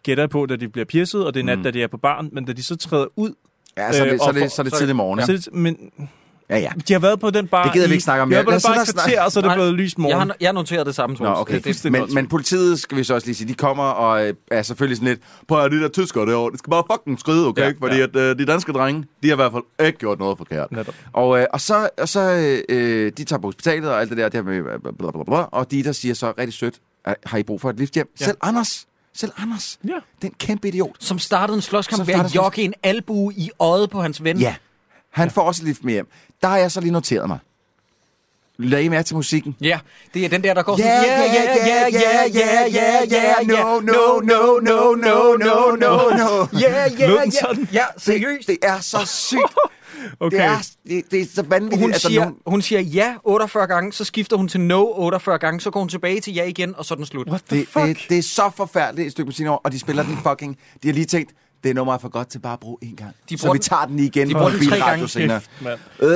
gætter 0.03 0.27
på, 0.27 0.45
da 0.45 0.55
de 0.55 0.69
bliver 0.69 0.85
piercet, 0.85 1.25
og 1.25 1.33
det 1.33 1.39
er 1.39 1.43
nat, 1.43 1.57
mm. 1.57 1.63
da 1.63 1.71
de 1.71 1.83
er 1.83 1.87
på 1.87 1.97
baren, 1.97 2.29
men 2.31 2.45
da 2.45 2.53
de 2.53 2.63
så 2.63 2.75
træder 2.75 3.05
ud, 3.15 3.33
Ja, 3.79 3.91
så 3.91 3.99
er 4.03 4.05
Øh, 4.05 4.11
det, 4.11 4.21
så 4.21 4.27
er 4.27 4.31
det, 4.31 4.41
for- 4.41 4.49
så 4.49 4.61
er 4.61 4.63
det 4.63 4.73
så- 4.73 4.79
tidlig 4.79 4.95
morgen. 4.95 5.25
så 5.25 5.31
Ja. 5.31 5.37
det, 5.37 5.47
men 5.53 5.77
ja, 6.49 6.57
ja. 6.59 6.69
de 6.87 6.93
har 6.93 6.99
været 6.99 7.19
på 7.19 7.29
den 7.29 7.47
bar 7.47 7.63
Det 7.63 7.73
gider 7.73 7.87
vi 7.87 7.91
i- 7.91 7.93
ikke 7.93 8.03
snakke 8.03 8.21
om 8.21 8.29
De 8.29 8.35
har 8.35 8.43
mere. 8.43 8.51
været 8.51 8.63
bare 8.63 8.81
os 8.81 8.89
et 8.89 8.95
hellere 8.95 9.03
kvarter, 9.05 9.21
og 9.25 9.31
så 9.31 9.39
er 9.39 9.43
det 9.43 9.53
blevet 9.55 9.73
lyst 9.73 9.97
Jeg 9.97 10.01
morgen. 10.03 10.27
har, 10.29 10.35
jeg 10.41 10.47
har 10.47 10.53
noteret 10.53 10.85
det 10.85 10.95
samme, 10.95 11.13
Nå, 11.19 11.25
Troels. 11.25 11.39
okay. 11.39 11.61
Det, 11.63 11.83
det, 11.83 11.91
Men, 11.91 12.13
men 12.13 12.27
politiet, 12.27 12.79
skal 12.79 12.97
vi 12.97 13.03
så 13.03 13.13
også 13.13 13.27
lige 13.27 13.35
sige, 13.35 13.47
de 13.47 13.53
kommer 13.53 13.83
og 13.83 14.27
øh, 14.27 14.33
er 14.51 14.61
selvfølgelig 14.61 14.97
sådan 14.97 15.07
lidt, 15.09 15.19
prøv 15.47 15.65
at 15.65 15.71
de 15.71 15.79
der 15.79 15.87
tyskere 15.89 16.25
derovre, 16.25 16.51
det 16.51 16.59
skal 16.59 16.71
bare 16.71 16.83
fucking 16.91 17.19
skride, 17.19 17.47
okay? 17.47 17.61
Ja, 17.61 17.73
Fordi 17.81 17.95
ja. 17.97 18.03
at 18.03 18.15
øh, 18.15 18.39
de 18.39 18.45
danske 18.45 18.71
drenge, 18.71 19.05
de 19.23 19.27
har 19.27 19.35
i 19.35 19.41
hvert 19.41 19.51
fald 19.51 19.87
ikke 19.87 19.99
gjort 19.99 20.19
noget 20.19 20.37
forkert. 20.37 20.71
Netop. 20.71 20.93
Og, 21.13 21.39
øh, 21.39 21.45
og 21.53 21.61
så, 21.61 21.89
og 21.97 22.09
så 22.09 22.21
øh, 22.69 23.11
de 23.17 23.23
tager 23.23 23.39
på 23.39 23.47
hospitalet 23.47 23.89
og 23.89 24.01
alt 24.01 24.09
det 24.09 24.17
der, 24.17 24.29
der 24.29 24.41
med 24.43 24.61
bla, 24.63 24.91
bla, 24.99 25.11
bla, 25.11 25.23
bla, 25.23 25.37
og 25.37 25.71
de 25.71 25.83
der 25.83 25.91
siger 25.91 26.13
så 26.13 26.33
rigtig 26.37 26.53
sødt, 26.53 26.75
"Øh, 27.07 27.13
har 27.25 27.37
I 27.37 27.43
brug 27.43 27.61
for 27.61 27.69
et 27.69 27.77
lift 27.79 27.93
hjem? 27.93 28.07
Ja. 28.19 28.25
Selv 28.25 28.37
Anders, 28.41 28.85
selv 29.13 29.31
Anders, 29.37 29.79
Ja. 29.87 29.93
den 30.21 30.31
kæmpe 30.39 30.67
idiot. 30.67 30.95
som 30.99 31.19
startede 31.19 31.55
en 31.55 31.61
slåskamp 31.61 31.97
Som 31.99 32.07
ved 32.07 32.13
at 32.25 32.35
jokke 32.35 32.61
en 32.63 32.73
albue 32.83 33.33
i 33.33 33.49
øjet 33.59 33.89
på 33.89 34.01
hans 34.01 34.23
ven. 34.23 34.37
Ja, 34.39 34.55
han 35.09 35.31
får 35.31 35.41
også 35.41 35.61
et 35.63 35.67
lift 35.67 35.83
med 35.83 35.93
hjem. 35.93 36.07
Der 36.41 36.47
har 36.47 36.57
jeg 36.57 36.71
så 36.71 36.81
lige 36.81 36.91
noteret 36.91 37.27
mig. 37.27 37.39
Lag 38.61 38.83
I 38.83 38.87
mærke 38.87 39.07
til 39.07 39.15
musikken? 39.15 39.55
Ja, 39.61 39.79
det 40.13 40.25
er 40.25 40.29
den 40.29 40.43
der, 40.43 40.53
der 40.53 40.61
går 40.61 40.77
Ja, 40.79 40.83
sådan, 40.83 41.03
ja, 41.05 41.23
ja, 41.23 41.87
ja, 41.93 42.27
ja, 42.33 42.67
ja, 42.71 43.03
ja, 43.09 43.33
no, 43.43 43.79
no, 43.79 44.19
no, 44.19 44.59
no, 44.59 44.95
no, 44.95 45.35
no, 45.37 45.75
no, 45.75 46.09
no. 46.09 46.59
Ja, 46.59 46.83
ja, 46.99 47.07
den 47.07 47.33
ja. 47.41 47.47
Ja, 47.73 47.85
Det, 47.95 48.03
seriøst. 48.03 48.47
det 48.47 48.57
er 48.63 48.79
så 48.79 49.05
sygt. 49.05 49.41
Okay. 50.19 50.37
Det, 50.37 50.45
er, 50.45 50.57
det, 50.87 51.11
det 51.11 51.21
er 51.21 51.25
så 51.35 51.41
vanvittigt, 51.41 51.81
Hun 51.81 51.89
at 51.93 52.01
der 52.01 52.07
er 52.07 52.09
siger, 52.09 52.21
nogen... 52.21 52.35
hun 52.47 52.61
siger 52.61 52.81
ja 52.81 53.15
48 53.23 53.67
gange, 53.67 53.93
så 53.93 54.03
skifter 54.05 54.37
hun 54.37 54.47
til 54.47 54.59
no 54.61 54.85
48 54.95 55.37
gange, 55.37 55.61
så 55.61 55.71
går 55.71 55.79
hun 55.79 55.89
tilbage 55.89 56.19
til 56.19 56.33
ja 56.33 56.43
igen, 56.43 56.73
og 56.77 56.85
så 56.85 56.93
er 56.93 56.95
den 56.95 57.05
slut. 57.05 57.27
What 57.27 57.41
the 57.49 57.57
Det, 57.59 57.67
fuck? 57.67 57.85
det, 57.85 57.97
det 58.09 58.17
er 58.17 58.23
så 58.23 58.51
forfærdeligt 58.55 59.05
et 59.05 59.11
stykke 59.11 59.27
musik 59.27 59.47
over, 59.47 59.57
og 59.57 59.71
de 59.71 59.79
spiller 59.79 60.03
den 60.03 60.17
fucking... 60.27 60.57
De 60.83 60.87
har 60.87 60.93
lige 60.93 61.05
tænkt, 61.05 61.31
Det 61.63 61.75
nummer 61.75 61.93
er 61.93 61.97
for 61.97 62.09
godt 62.09 62.27
til 62.29 62.39
bare 62.39 62.53
at 62.53 62.59
bruge 62.59 62.77
én 62.85 62.95
gang. 62.95 63.11
De 63.29 63.37
så 63.37 63.47
vi 63.47 63.53
den- 63.53 63.61
tager 63.61 63.85
den 63.85 63.99
igen 63.99 64.27
de 64.29 64.33
på 64.33 64.37
bruger 64.39 64.51
den 64.51 64.67
tre 64.69 64.77
gange. 64.77 65.07
senere. 65.07 65.41
Øh, 66.01 66.09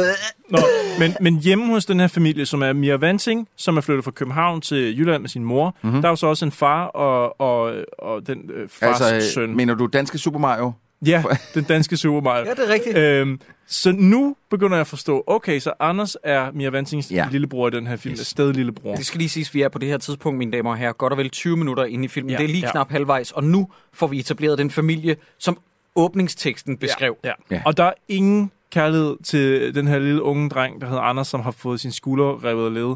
Nå, 0.49 0.59
men, 0.99 1.15
men 1.21 1.39
hjemme 1.39 1.67
hos 1.67 1.85
den 1.85 1.99
her 1.99 2.07
familie, 2.07 2.45
som 2.45 2.61
er 2.61 2.73
Mia 2.73 2.95
Vansing, 2.95 3.47
som 3.57 3.77
er 3.77 3.81
flyttet 3.81 4.03
fra 4.03 4.11
København 4.11 4.61
til 4.61 4.97
Jylland 4.99 5.21
med 5.21 5.29
sin 5.29 5.43
mor, 5.43 5.75
mm-hmm. 5.81 6.01
der 6.01 6.07
er 6.07 6.11
jo 6.11 6.15
så 6.15 6.27
også 6.27 6.45
en 6.45 6.51
far 6.51 6.85
og, 6.85 7.41
og, 7.41 7.73
og 7.99 8.27
den 8.27 8.37
øh, 8.53 8.69
fars 8.69 9.01
altså, 9.01 9.31
søn. 9.33 9.55
mener 9.55 9.73
du 9.75 9.85
danske 9.87 10.17
Super 10.17 10.39
Mario? 10.39 10.71
Ja, 11.05 11.23
den 11.55 11.63
danske 11.63 11.97
Super 11.97 12.21
Mario. 12.21 12.45
Ja, 12.45 12.51
det 12.51 12.69
er 12.69 12.73
rigtigt. 12.73 12.97
Øhm, 12.97 13.39
så 13.67 13.91
nu 13.91 14.35
begynder 14.49 14.75
jeg 14.75 14.81
at 14.81 14.87
forstå, 14.87 15.23
okay, 15.27 15.59
så 15.59 15.73
Anders 15.79 16.17
er 16.23 16.51
Mia 16.51 16.69
Vansings 16.69 17.11
Ja. 17.11 17.27
lillebror 17.31 17.67
i 17.67 17.71
den 17.71 17.87
her 17.87 17.95
film, 17.95 18.13
yes. 18.13 18.27
sted 18.27 18.53
lillebror. 18.53 18.95
Det 18.95 19.05
skal 19.05 19.17
lige 19.17 19.29
siges, 19.29 19.53
vi 19.53 19.61
er 19.61 19.69
på 19.69 19.79
det 19.79 19.89
her 19.89 19.97
tidspunkt, 19.97 20.37
mine 20.37 20.51
damer 20.51 20.69
og 20.69 20.77
herrer, 20.77 20.93
godt 20.93 21.13
og 21.13 21.17
vel 21.17 21.29
20 21.29 21.57
minutter 21.57 21.83
inde 21.85 22.05
i 22.05 22.07
filmen. 22.07 22.29
Ja, 22.31 22.37
det 22.37 22.43
er 22.43 22.47
lige 22.47 22.65
ja. 22.65 22.71
knap 22.71 22.91
halvvejs, 22.91 23.31
og 23.31 23.43
nu 23.43 23.67
får 23.93 24.07
vi 24.07 24.19
etableret 24.19 24.57
den 24.57 24.71
familie, 24.71 25.15
som 25.37 25.57
åbningsteksten 25.95 26.77
beskrev. 26.77 27.15
Ja. 27.23 27.27
Ja. 27.29 27.55
ja. 27.55 27.61
Og 27.65 27.77
der 27.77 27.83
er 27.83 27.93
ingen 28.07 28.51
kærlighed 28.71 29.15
til 29.23 29.75
den 29.75 29.87
her 29.87 29.99
lille 29.99 30.21
unge 30.21 30.49
dreng, 30.49 30.81
der 30.81 30.87
hedder 30.87 31.01
Anders, 31.01 31.27
som 31.27 31.41
har 31.41 31.51
fået 31.51 31.79
sin 31.79 31.91
skulder 31.91 32.43
revet 32.43 32.71
led. 32.71 32.95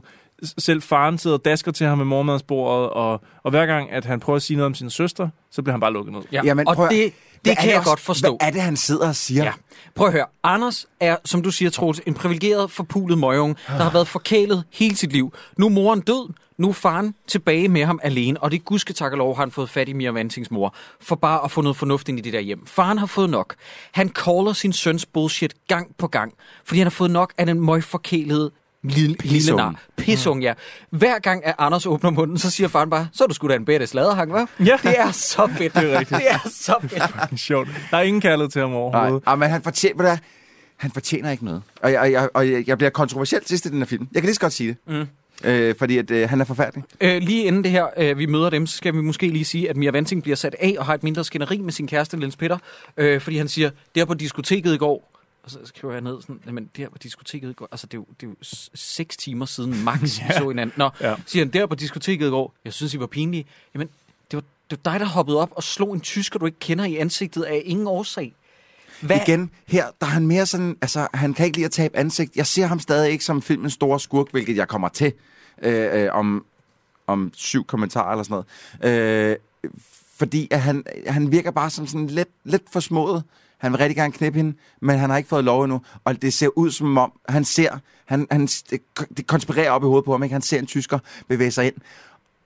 Selv 0.58 0.82
faren 0.82 1.18
sidder 1.18 1.38
og 1.38 1.46
dasker 1.46 1.72
til 1.72 1.88
ham 1.88 2.00
ved 2.00 2.06
morgenmadsbordet, 2.06 2.90
og, 2.90 3.22
og 3.44 3.52
hver 3.52 3.66
gang, 3.66 3.92
at 3.92 4.06
han 4.06 4.20
prøver 4.20 4.36
at 4.36 4.42
sige 4.42 4.58
noget 4.58 4.66
om 4.66 4.74
sin 4.74 4.90
søster, 4.90 5.30
så 5.52 5.62
bliver 5.62 5.74
han 5.74 5.80
bare 5.80 5.94
lukket 5.94 6.14
ned. 6.14 6.22
Ja. 6.32 6.42
Jamen, 6.44 6.68
og 6.68 6.76
prøv 6.76 6.90
det, 6.90 7.14
Det 7.50 7.58
kan 7.58 7.70
jeg 7.70 7.78
også- 7.78 7.90
godt 7.90 8.00
forstå. 8.00 8.38
Hvad 8.40 8.48
er 8.48 8.52
det, 8.52 8.62
han 8.62 8.78
sidder 8.78 9.08
og 9.08 9.16
siger? 9.16 9.44
Ja. 9.44 9.52
Prøv 9.96 10.08
at 10.08 10.14
høre. 10.14 10.26
Anders 10.44 10.86
er, 11.00 11.16
som 11.26 11.42
du 11.42 11.52
siger, 11.52 11.70
Troels, 11.72 12.02
en 12.06 12.14
privilegeret, 12.14 12.72
forpulet 12.72 13.18
møgung, 13.18 13.58
der 13.68 13.84
har 13.84 13.90
været 13.92 14.08
forkælet 14.08 14.64
hele 14.74 14.96
sit 14.98 15.12
liv. 15.12 15.34
Nu 15.58 15.66
er 15.66 15.70
moren 15.70 16.02
død, 16.02 16.34
nu 16.58 16.70
er 16.70 16.74
faren 16.74 17.14
tilbage 17.28 17.68
med 17.68 17.86
ham 17.86 18.00
alene, 18.04 18.44
og 18.44 18.52
det 18.52 18.66
gudske 18.66 18.94
lov, 19.12 19.36
har 19.36 19.42
han 19.42 19.52
fået 19.52 19.70
fat 19.70 19.90
i 19.90 19.94
Mia 19.94 20.12
Vantings 20.12 20.52
mor, 20.52 20.76
for 21.02 21.16
bare 21.16 21.44
at 21.44 21.52
få 21.52 21.62
noget 21.62 21.78
fornuft 21.78 22.10
ind 22.10 22.20
i 22.20 22.22
det 22.22 22.34
der 22.34 22.40
hjem. 22.40 22.66
Faren 22.68 22.98
har 22.98 23.06
fået 23.06 23.30
nok. 23.30 23.56
Han 23.92 24.10
caller 24.10 24.54
sin 24.54 24.74
søns 24.74 25.06
bullshit 25.06 25.54
gang 25.68 25.88
på 25.98 26.08
gang, 26.08 26.34
fordi 26.66 26.80
han 26.80 26.86
har 26.86 26.92
fået 26.92 27.12
nok 27.12 27.34
af 27.38 27.46
den 27.46 27.62
møgforkælede 27.62 28.52
lille, 28.88 29.16
lille 29.24 29.56
nar. 29.56 29.76
Pisung, 29.98 30.42
ja. 30.44 30.54
Hver 30.90 31.20
gang, 31.20 31.46
at 31.46 31.56
Anders 31.58 31.86
åbner 31.86 32.10
munden, 32.10 32.38
så 32.38 32.52
siger 32.52 32.68
faren 32.68 32.90
bare, 32.90 33.08
så 33.14 33.24
er 33.24 33.28
du 33.28 33.34
sgu 33.34 33.48
da 33.48 33.56
en 33.56 33.66
bedre 33.66 33.88
sladerhang, 33.88 34.32
hva'? 34.32 34.46
Ja. 34.66 34.78
Det 34.84 35.00
er 35.00 35.12
så 35.12 35.48
fedt. 35.58 35.74
Det 35.82 35.94
er 35.94 36.00
rigtigt. 36.00 36.20
Det 36.22 36.32
er 36.32 36.50
så 36.52 36.76
fedt. 36.82 37.40
Sjovt. 37.40 37.68
Der 37.92 37.98
er 37.98 38.02
ingen 38.02 38.22
kærlighed 38.22 38.50
til 38.50 38.62
ham 38.62 38.70
Nej, 38.70 38.80
overhovedet. 38.80 39.24
ah, 39.26 39.40
men 39.40 39.50
han 39.50 39.62
fortjener, 39.64 40.18
han 40.78 40.92
fortjener 40.92 41.32
ikke 41.32 41.46
noget. 41.46 41.62
Og 41.82 41.92
jeg, 41.92 42.12
jeg, 42.12 42.30
og 42.34 42.52
jeg, 42.52 42.68
jeg 42.68 42.78
bliver 42.78 42.90
kontroversielt 42.90 43.48
sidst 43.50 43.66
i 43.66 43.70
den 43.70 43.78
her 43.78 43.86
film. 43.86 44.08
Jeg 44.14 44.22
kan 44.22 44.28
lige 44.28 44.36
så 44.36 44.42
godt 44.42 44.54
sige 44.54 44.70
det. 44.88 44.94
Mm. 44.96 45.08
Øh, 45.50 45.76
fordi 45.80 45.98
at, 45.98 46.12
øh, 46.12 46.30
han 46.30 46.42
er 46.42 46.46
forfærdelig. 46.46 46.84
Øh, 47.02 47.22
lige 47.22 47.44
inden 47.44 47.64
det 47.64 47.72
her, 47.72 47.86
øh, 47.98 48.18
vi 48.18 48.26
møder 48.26 48.50
dem, 48.50 48.68
så 48.68 48.78
skal 48.78 48.94
vi 48.94 49.02
måske 49.02 49.28
lige 49.28 49.46
sige, 49.46 49.70
at 49.70 49.78
Mia 49.78 49.92
Vanting 49.92 50.24
bliver 50.24 50.36
sat 50.36 50.56
af 50.60 50.76
og 50.80 50.86
har 50.86 50.94
et 50.94 51.04
mindre 51.04 51.24
skænderi 51.24 51.58
med 51.62 51.72
sin 51.72 51.88
kæreste, 51.88 52.18
Lens 52.18 52.36
Peter. 52.36 52.58
Øh, 52.98 53.22
fordi 53.22 53.38
han 53.38 53.48
siger, 53.48 53.70
der 53.96 54.06
på 54.06 54.14
diskoteket 54.14 54.74
i 54.74 54.78
går, 54.78 55.17
og 55.48 55.52
så 55.52 55.60
skriver 55.64 55.94
jeg 55.94 56.02
ned 56.02 56.22
sådan, 56.22 56.40
men 56.46 56.70
der 56.78 56.90
på 56.90 56.98
diskoteket 56.98 57.50
i 57.50 57.54
går, 57.54 57.68
altså 57.72 57.88
det 57.88 57.94
er 57.94 57.98
jo, 57.98 58.06
det 58.22 58.28
er 58.28 58.30
jo 58.30 58.36
seks 58.74 59.18
timer 59.18 59.46
siden 59.46 59.84
max, 59.84 60.02
vi 60.02 60.08
så 60.38 60.48
hinanden. 60.50 60.74
Nå, 60.78 60.90
Ja. 61.02 61.10
ja. 61.10 61.16
siger 61.26 61.46
han, 61.46 61.54
der 61.54 61.66
på 61.66 61.76
diskoteket 61.76 62.28
i 62.28 62.30
går, 62.30 62.54
jeg 62.66 62.74
synes, 62.74 62.94
I 62.94 63.00
var 63.00 63.08
pinlige. 63.08 63.46
Jamen, 63.74 63.90
det 64.32 64.38
var, 64.38 64.44
det 64.70 64.80
var 64.86 64.92
dig, 64.92 65.00
der 65.00 65.06
hoppede 65.06 65.42
op 65.42 65.52
og 65.56 65.64
slog 65.64 65.94
en 65.94 66.02
tysker, 66.02 66.40
du 66.40 66.46
ikke 66.46 66.60
kender 66.60 66.86
i 66.86 66.96
ansigtet 66.96 67.44
af 67.44 67.62
ingen 67.66 67.88
årsag. 67.88 68.34
Hvad? 69.02 69.20
Igen, 69.28 69.52
her, 69.68 69.86
der 70.02 70.08
er 70.08 70.12
han 70.12 70.28
mere 70.28 70.46
sådan, 70.46 70.78
altså, 70.82 71.08
han 71.14 71.34
kan 71.34 71.46
ikke 71.46 71.58
lide 71.58 71.66
at 71.66 71.72
tabe 71.72 71.98
ansigt. 71.98 72.36
Jeg 72.36 72.48
ser 72.48 72.66
ham 72.66 72.80
stadig 72.80 73.12
ikke 73.12 73.26
som 73.26 73.42
filmens 73.42 73.74
store 73.74 74.00
skurk, 74.00 74.32
hvilket 74.32 74.56
jeg 74.58 74.68
kommer 74.68 74.90
til 74.90 75.14
øh, 75.62 76.04
øh, 76.04 76.10
om, 76.12 76.46
om 77.08 77.32
syv 77.36 77.66
kommentarer 77.66 78.12
eller 78.12 78.24
sådan 78.24 78.44
noget. 78.84 79.32
Øh, 79.32 79.72
fordi 80.18 80.48
at 80.52 80.62
han, 80.62 80.84
han 81.08 81.32
virker 81.32 81.52
bare 81.52 81.70
som 81.70 81.88
sådan 81.88 82.08
lidt, 82.08 82.30
lidt 82.44 82.64
for 82.72 82.80
smået. 82.80 83.24
Han 83.58 83.72
vil 83.72 83.78
rigtig 83.78 83.96
gerne 83.96 84.14
knippe 84.14 84.38
hende, 84.40 84.58
men 84.82 85.00
han 85.00 85.10
har 85.10 85.18
ikke 85.18 85.30
fået 85.30 85.44
lov 85.44 85.64
endnu. 85.64 85.82
Og 86.04 86.22
det 86.22 86.34
ser 86.34 86.48
ud 86.58 86.72
som 86.72 86.98
om, 86.98 87.12
han 87.30 87.46
ser, 87.46 87.78
han, 88.06 88.28
han, 88.32 88.46
det, 88.46 88.80
det 89.18 89.28
konspirerer 89.28 89.72
op 89.72 89.84
i 89.84 89.86
hovedet 89.86 90.06
på 90.06 90.12
ham, 90.12 90.24
ikke? 90.24 90.34
Han 90.34 90.42
ser 90.42 90.60
en 90.60 90.66
tysker 90.68 91.00
bevæge 91.28 91.52
sig 91.52 91.66
ind 91.66 91.76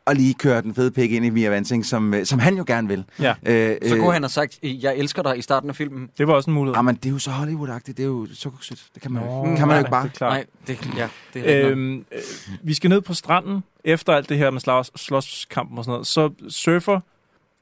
og 0.05 0.15
lige 0.15 0.33
køre 0.33 0.61
den 0.61 0.75
fede 0.75 0.91
pik 0.91 1.11
ind 1.11 1.25
i 1.25 1.29
Mia 1.29 1.49
Vansing, 1.49 1.85
som, 1.85 2.13
øh, 2.13 2.25
som 2.25 2.39
han 2.39 2.57
jo 2.57 2.63
gerne 2.67 2.87
vil. 2.87 3.05
Ja. 3.19 3.33
Øh, 3.45 3.77
Så 3.89 3.95
kunne 3.97 4.13
han 4.13 4.23
have 4.23 4.29
sagt, 4.29 4.59
jeg 4.63 4.95
elsker 4.97 5.21
dig 5.21 5.37
i 5.37 5.41
starten 5.41 5.69
af 5.69 5.75
filmen. 5.75 6.09
Det 6.17 6.27
var 6.27 6.33
også 6.33 6.49
en 6.49 6.53
mulighed. 6.53 6.77
Ah, 6.77 6.85
men 6.85 6.95
det 6.95 7.05
er 7.05 7.09
jo 7.09 7.19
så 7.19 7.29
Hollywood-agtigt. 7.31 7.97
Det 7.97 7.99
er 7.99 8.07
jo 8.07 8.27
sukkersødt. 8.33 8.83
Det 8.93 9.01
kan 9.01 9.11
man, 9.11 9.23
jo, 9.23 9.55
kan 9.55 9.67
man 9.67 9.75
jo 9.77 9.79
ikke 9.79 9.91
bare. 9.91 10.03
det 10.03 10.09
er 10.09 10.13
klart. 10.17 10.31
Nej, 10.33 10.45
det, 10.67 10.89
ja, 10.97 11.07
det 11.33 11.51
er. 11.61 11.67
Øhm, 11.69 11.97
øh, 11.97 12.21
vi 12.63 12.73
skal 12.73 12.89
ned 12.89 13.01
på 13.01 13.13
stranden, 13.13 13.63
efter 13.83 14.13
alt 14.13 14.29
det 14.29 14.37
her 14.37 14.49
med 14.49 14.61
slås, 14.61 14.91
slåskampen 14.95 15.77
og 15.77 15.83
sådan 15.85 15.91
noget, 15.93 16.07
så 16.07 16.29
surfer 16.49 16.99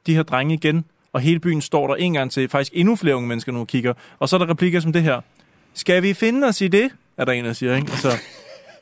de 0.06 0.14
her 0.14 0.22
drenge 0.22 0.54
igen, 0.54 0.84
og 1.12 1.20
hele 1.20 1.40
byen 1.40 1.60
står 1.60 1.86
der 1.86 1.94
en 1.94 2.12
gang 2.12 2.30
til, 2.30 2.48
faktisk 2.48 2.72
endnu 2.74 2.96
flere 2.96 3.16
unge 3.16 3.28
mennesker 3.28 3.52
nu 3.52 3.60
og 3.60 3.66
kigger, 3.66 3.92
og 4.18 4.28
så 4.28 4.36
er 4.36 4.38
der 4.38 4.50
replikker 4.50 4.80
som 4.80 4.92
det 4.92 5.02
her. 5.02 5.20
Skal 5.74 6.02
vi 6.02 6.14
finde 6.14 6.46
os 6.46 6.60
i 6.60 6.68
det? 6.68 6.90
Er 7.16 7.24
der 7.24 7.32
en, 7.32 7.44
der 7.44 7.52
siger, 7.52 7.76
ikke? 7.76 7.88
Altså, 7.92 8.10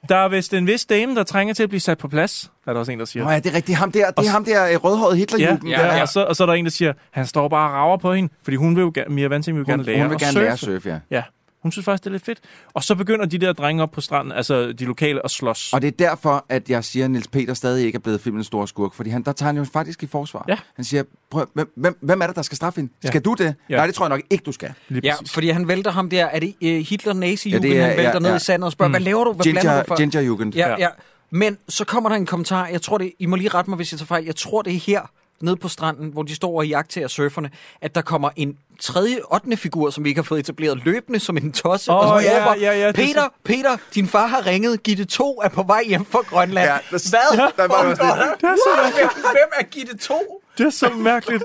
der 0.08 0.16
er 0.16 0.28
vist 0.28 0.54
en 0.54 0.66
vis 0.66 0.84
dame, 0.86 1.14
der 1.14 1.22
trænger 1.22 1.54
til 1.54 1.62
at 1.62 1.68
blive 1.68 1.80
sat 1.80 1.98
på 1.98 2.08
plads, 2.08 2.50
er 2.66 2.72
der 2.72 2.80
også 2.80 2.92
en, 2.92 2.98
der 2.98 3.04
siger. 3.04 3.24
Nå 3.24 3.30
ja, 3.30 3.38
det 3.38 3.46
er 3.52 3.54
rigtigt. 3.56 3.78
Ham 3.78 3.92
der, 3.92 4.06
det 4.06 4.14
Og 4.18 4.24
er 4.24 4.28
ham 4.30 4.44
der 4.44 4.68
øh, 4.68 4.84
rødhårede 4.84 5.16
Hitlerjugend. 5.16 5.68
Ja, 5.68 5.76
der. 5.78 5.94
ja, 5.94 6.02
Og, 6.02 6.08
så, 6.08 6.24
og 6.24 6.36
så 6.36 6.42
er 6.44 6.46
der 6.46 6.54
en, 6.54 6.64
der 6.64 6.70
siger, 6.70 6.92
han 7.10 7.26
står 7.26 7.48
bare 7.48 7.68
og 7.70 7.74
rager 7.74 7.96
på 7.96 8.14
hende, 8.14 8.32
fordi 8.42 8.56
hun 8.56 8.76
vil 8.76 8.82
jo 8.82 8.90
gerne, 8.94 9.14
Mia 9.14 9.28
Vansing 9.28 9.56
vil 9.56 9.60
jo 9.60 9.72
Hun, 9.72 9.72
gerne 9.72 9.82
lære 9.82 10.00
hun 10.00 10.10
vil 10.10 10.18
gerne 10.18 10.32
surfe. 10.32 10.42
lære 10.44 10.52
at 10.52 10.58
surfe, 10.58 10.88
ja. 11.10 11.16
Ja, 11.16 11.22
hun 11.68 11.72
synes 11.72 11.84
faktisk, 11.84 12.04
det 12.04 12.10
er 12.10 12.12
lidt 12.12 12.24
fedt. 12.24 12.38
Og 12.74 12.84
så 12.84 12.94
begynder 12.94 13.26
de 13.26 13.38
der 13.38 13.52
drenge 13.52 13.82
op 13.82 13.90
på 13.90 14.00
stranden, 14.00 14.32
altså 14.32 14.72
de 14.72 14.84
lokale, 14.84 15.24
at 15.24 15.30
slås. 15.30 15.72
Og 15.72 15.82
det 15.82 15.88
er 15.88 15.92
derfor, 16.06 16.44
at 16.48 16.70
jeg 16.70 16.84
siger, 16.84 17.04
at 17.04 17.10
Niels 17.10 17.28
Peter 17.28 17.54
stadig 17.54 17.86
ikke 17.86 17.96
er 17.96 18.00
blevet 18.00 18.20
filmens 18.20 18.46
store 18.46 18.68
skurk. 18.68 18.94
Fordi 18.94 19.10
han, 19.10 19.22
der 19.22 19.32
tager 19.32 19.46
han 19.48 19.56
jo 19.56 19.64
faktisk 19.72 20.02
i 20.02 20.06
forsvar. 20.06 20.44
Ja. 20.48 20.56
Han 20.76 20.84
siger, 20.84 21.02
prøv, 21.30 21.46
hvem, 21.74 21.98
hvem, 22.02 22.20
er 22.22 22.26
det, 22.26 22.36
der 22.36 22.42
skal 22.42 22.56
straffe 22.56 22.80
hende? 22.80 22.92
Ja. 23.04 23.08
Skal 23.08 23.20
du 23.20 23.34
det? 23.34 23.54
Ja. 23.70 23.76
Nej, 23.76 23.86
det 23.86 23.94
tror 23.94 24.04
jeg 24.04 24.10
nok 24.10 24.20
ikke, 24.30 24.42
du 24.42 24.52
skal. 24.52 24.72
Lige 24.88 25.00
Ja, 25.04 25.14
præcis. 25.18 25.32
fordi 25.34 25.48
han 25.50 25.68
vælter 25.68 25.90
ham 25.90 26.10
der. 26.10 26.24
Er 26.26 26.38
det 26.40 26.54
uh, 26.62 26.68
hitler 26.68 27.12
nazi 27.12 27.50
Ja, 27.50 27.58
det 27.58 27.78
er- 27.78 27.86
han 27.86 27.96
vælter 27.96 28.12
ja, 28.12 28.18
ned 28.18 28.30
ja. 28.30 28.36
i 28.36 28.40
sandet 28.40 28.66
og 28.66 28.72
spørger, 28.72 28.88
mm. 28.88 28.92
hvad 28.92 29.00
laver 29.00 29.24
du? 29.24 29.32
Hvad 29.32 29.44
blander 29.44 29.60
Ginger, 29.60 29.82
du 29.82 29.86
for? 29.88 29.96
Gingerjugend. 29.96 30.54
Ja, 30.54 30.68
Ja. 30.68 30.74
ja. 30.78 30.88
Men 31.30 31.58
så 31.68 31.84
kommer 31.84 32.08
der 32.10 32.16
en 32.16 32.26
kommentar. 32.26 32.66
Jeg 32.66 32.82
tror 32.82 32.98
det, 32.98 33.12
I 33.18 33.26
må 33.26 33.36
lige 33.36 33.48
rette 33.48 33.70
mig, 33.70 33.76
hvis 33.76 33.92
jeg 33.92 33.98
tager 33.98 34.06
fejl. 34.06 34.24
Jeg 34.24 34.36
tror 34.36 34.62
det 34.62 34.74
er 34.74 34.78
her, 34.78 35.00
nede 35.42 35.56
på 35.56 35.68
stranden, 35.68 36.10
hvor 36.12 36.22
de 36.22 36.34
står 36.34 36.58
og 36.58 36.66
jagter 36.68 37.08
surferne, 37.08 37.50
at 37.82 37.94
der 37.94 38.00
kommer 38.00 38.30
en 38.36 38.56
tredje, 38.80 39.18
ottende 39.30 39.56
figur, 39.56 39.90
som 39.90 40.04
vi 40.04 40.08
ikke 40.08 40.18
har 40.18 40.24
fået 40.24 40.40
etableret, 40.40 40.84
løbende 40.84 41.20
som 41.20 41.36
en 41.36 41.52
tosse, 41.52 41.90
Åh, 41.92 41.96
og 41.98 42.04
som 42.22 42.30
ja, 42.30 42.40
råber, 42.44 42.60
ja, 42.60 42.72
ja, 42.72 42.86
det 42.92 42.98
er 42.98 43.06
Peter, 43.06 43.28
Peter, 43.44 43.76
din 43.94 44.06
far 44.08 44.26
har 44.26 44.46
ringet, 44.46 44.82
Gitte 44.82 45.04
2 45.04 45.40
er 45.44 45.48
på 45.48 45.62
vej 45.62 45.82
hjem 45.86 46.04
fra 46.04 46.18
Grønland. 46.20 46.66
Ja, 46.68 46.72
der- 46.90 47.10
Hvad? 47.10 47.50
der 47.56 47.66
var 47.68 47.88
det. 47.88 47.98
der? 47.98 48.34
Det 48.34 48.44
er 48.44 48.56
så 48.56 48.92
Hvem, 48.94 49.08
hvem 49.22 49.48
er 49.60 49.64
Gitte 49.64 49.96
2? 49.96 50.42
Det 50.58 50.66
er 50.66 50.70
så 50.70 50.88
mærkeligt. 50.90 51.44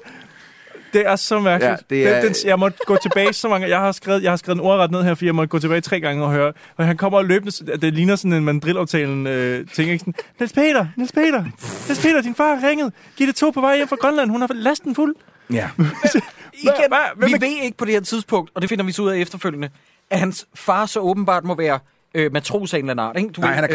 Det 0.93 1.07
er 1.07 1.15
så 1.15 1.39
mærkeligt. 1.39 1.71
Ja, 1.91 1.95
det 1.95 2.07
er- 2.07 2.21
Den, 2.21 2.33
den, 2.33 2.35
jeg 2.45 2.59
måtte 2.59 2.77
gå 2.85 2.97
tilbage 3.01 3.33
så 3.33 3.49
mange 3.49 3.69
Jeg 3.69 3.79
har 3.79 3.91
skrevet, 3.91 4.23
jeg 4.23 4.31
har 4.31 4.35
skrevet 4.37 4.55
en 4.59 4.65
ordret 4.65 4.91
ned 4.91 5.03
her, 5.03 5.13
fordi 5.15 5.25
jeg 5.25 5.35
måtte 5.35 5.47
gå 5.47 5.59
tilbage 5.59 5.81
tre 5.81 5.99
gange 5.99 6.23
og 6.23 6.31
høre. 6.31 6.53
Og 6.77 6.85
han 6.85 6.97
kommer 6.97 7.17
og 7.17 7.25
løbende. 7.25 7.77
Det 7.77 7.93
ligner 7.93 8.15
sådan 8.15 8.33
en 8.33 8.43
mandrillaftalen 8.45 9.27
øh, 9.27 9.67
ting. 9.73 9.89
Ikke? 9.91 9.99
Sådan, 9.99 10.13
Niels 10.39 10.53
Peter, 10.53 10.85
Niels 10.97 11.11
Peter, 11.11 11.43
Niels 11.87 12.01
Peter, 12.01 12.21
din 12.21 12.35
far 12.35 12.55
har 12.55 12.69
ringet. 12.69 12.93
Giv 13.17 13.27
det 13.27 13.35
to 13.35 13.49
på 13.49 13.61
vej 13.61 13.75
hjem 13.75 13.87
fra 13.87 13.95
Grønland. 13.95 14.31
Hun 14.31 14.41
har 14.41 14.49
lasten 14.53 14.95
fuld. 14.95 15.15
Ja. 15.53 15.69
Igen, 15.77 16.73
hvad- 16.87 16.97
hvem 17.17 17.29
vi 17.29 17.45
ved 17.45 17.63
ikke 17.63 17.77
på 17.77 17.85
det 17.85 17.93
her 17.93 18.01
tidspunkt, 18.01 18.51
og 18.55 18.61
det 18.61 18.69
finder 18.69 18.85
vi 18.85 18.91
så 18.91 19.01
ud 19.01 19.09
af 19.09 19.17
efterfølgende, 19.17 19.69
at 20.09 20.19
hans 20.19 20.45
far 20.55 20.85
så 20.85 20.99
åbenbart 20.99 21.43
må 21.43 21.55
være 21.55 21.79
øh, 22.13 22.33
matros 22.33 22.73
af 22.73 22.77
en 22.79 22.83
eller 22.89 22.91
anden 23.03 23.05
art. 23.09 23.17
Ikke? 23.17 23.29
Du 23.29 23.41
Nej, 23.41 23.49
ved, 23.49 23.55
han 23.55 23.63
er 23.63 23.69
øh, 23.69 23.73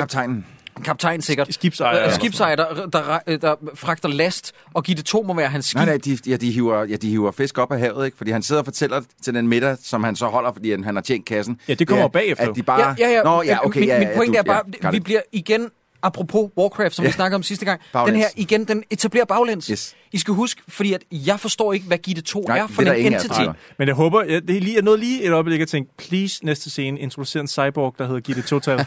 kaptajnen. 0.84 0.84
kaptajn 0.84 1.22
sikkert. 1.22 1.54
Skibsejer. 1.54 2.06
Øh, 2.06 2.12
skibsejer, 2.12 2.56
der, 2.56 2.86
der, 2.92 3.18
der, 3.26 3.36
der 3.36 3.54
fragter 3.74 4.08
last, 4.08 4.52
og 4.74 4.84
Gitte 4.84 5.02
2 5.02 5.22
må 5.22 5.34
være 5.34 5.48
hans 5.48 5.66
skib. 5.66 5.76
Nej, 5.76 5.84
nej, 5.84 5.96
de, 6.04 6.18
ja, 6.26 6.36
de, 6.36 6.50
hiver, 6.50 6.84
ja, 6.84 6.96
de 6.96 7.08
hiver 7.10 7.30
fisk 7.30 7.58
op 7.58 7.72
af 7.72 7.78
havet, 7.78 8.04
ikke? 8.06 8.16
Fordi 8.16 8.30
han 8.30 8.42
sidder 8.42 8.60
og 8.62 8.64
fortæller 8.66 9.00
til 9.22 9.34
den 9.34 9.48
middag, 9.48 9.76
som 9.82 10.04
han 10.04 10.16
så 10.16 10.26
holder, 10.26 10.52
fordi 10.52 10.70
han, 10.70 10.84
han 10.84 10.94
har 10.96 11.02
tjent 11.02 11.26
kassen. 11.26 11.60
Ja, 11.68 11.74
det 11.74 11.88
kommer 11.88 12.02
jo 12.04 12.08
bagefter. 12.08 12.50
At 12.50 12.56
de 12.56 12.62
bare... 12.62 12.80
Ja, 12.98 13.08
ja, 13.08 13.14
ja. 13.14 13.22
Nå, 13.22 13.42
ja, 13.42 13.66
okay, 13.66 13.80
min, 13.80 13.88
ja, 13.88 13.98
min 13.98 14.08
ja, 14.08 14.16
pointe 14.16 14.32
du- 14.34 14.38
er 14.38 14.42
bare, 14.42 14.62
ja, 14.82 14.90
vi 14.90 15.00
bliver 15.00 15.20
igen, 15.32 15.68
apropos 16.02 16.50
Warcraft, 16.58 16.94
som 16.94 17.02
Ja. 17.04 17.08
vi 17.08 17.12
snakkede 17.12 17.34
om 17.36 17.42
sidste 17.42 17.64
gang, 17.64 17.80
Baglæns. 17.92 18.12
den 18.12 18.20
her 18.20 18.28
igen, 18.36 18.64
den 18.64 18.82
etablerer 18.90 19.24
baglæns. 19.24 19.66
Yes. 19.66 19.94
I 20.12 20.18
skal 20.18 20.34
huske, 20.34 20.62
fordi 20.68 20.92
at 20.92 21.02
jeg 21.12 21.40
forstår 21.40 21.72
ikke, 21.72 21.86
hvad 21.86 21.98
Gitte 21.98 22.22
2 22.22 22.40
Nej, 22.48 22.58
er 22.58 22.66
for 22.66 22.82
en 22.82 23.12
entity. 23.12 23.40
der 23.40 23.52
Men 23.78 23.88
jeg 23.88 23.94
håber, 23.94 24.22
jeg, 24.22 24.48
det 24.48 24.56
er 24.56 24.60
lige, 24.60 24.74
jeg 24.74 24.82
nåede 24.82 24.98
lige 25.00 25.22
et 25.24 25.32
øjeblik 25.32 25.60
at 25.60 25.68
tænke, 25.68 25.90
please, 25.96 26.44
næste 26.44 26.70
scene, 26.70 27.00
introducer 27.00 27.40
en 27.40 27.48
cyborg, 27.48 27.94
der 27.98 28.06
hedder 28.06 28.20
Gitte 28.20 28.42
Total. 28.42 28.86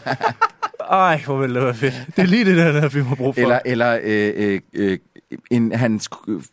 Ej, 0.90 1.22
hvor 1.24 1.36
ville 1.38 1.54
det 1.54 1.64
være 1.64 1.74
fedt. 1.74 1.94
Det 2.16 2.22
er 2.22 2.26
lige 2.26 2.44
det 2.44 2.56
der, 2.56 2.72
der 2.72 2.88
vi 2.88 3.02
har 3.02 3.14
brug 3.14 3.34
for. 3.34 3.40
Eller, 3.42 3.58
eller 3.64 3.98
øh, 4.02 4.32
øh, 4.36 4.60
øh, 4.74 4.98
en, 5.50 5.72
hans, 5.72 6.08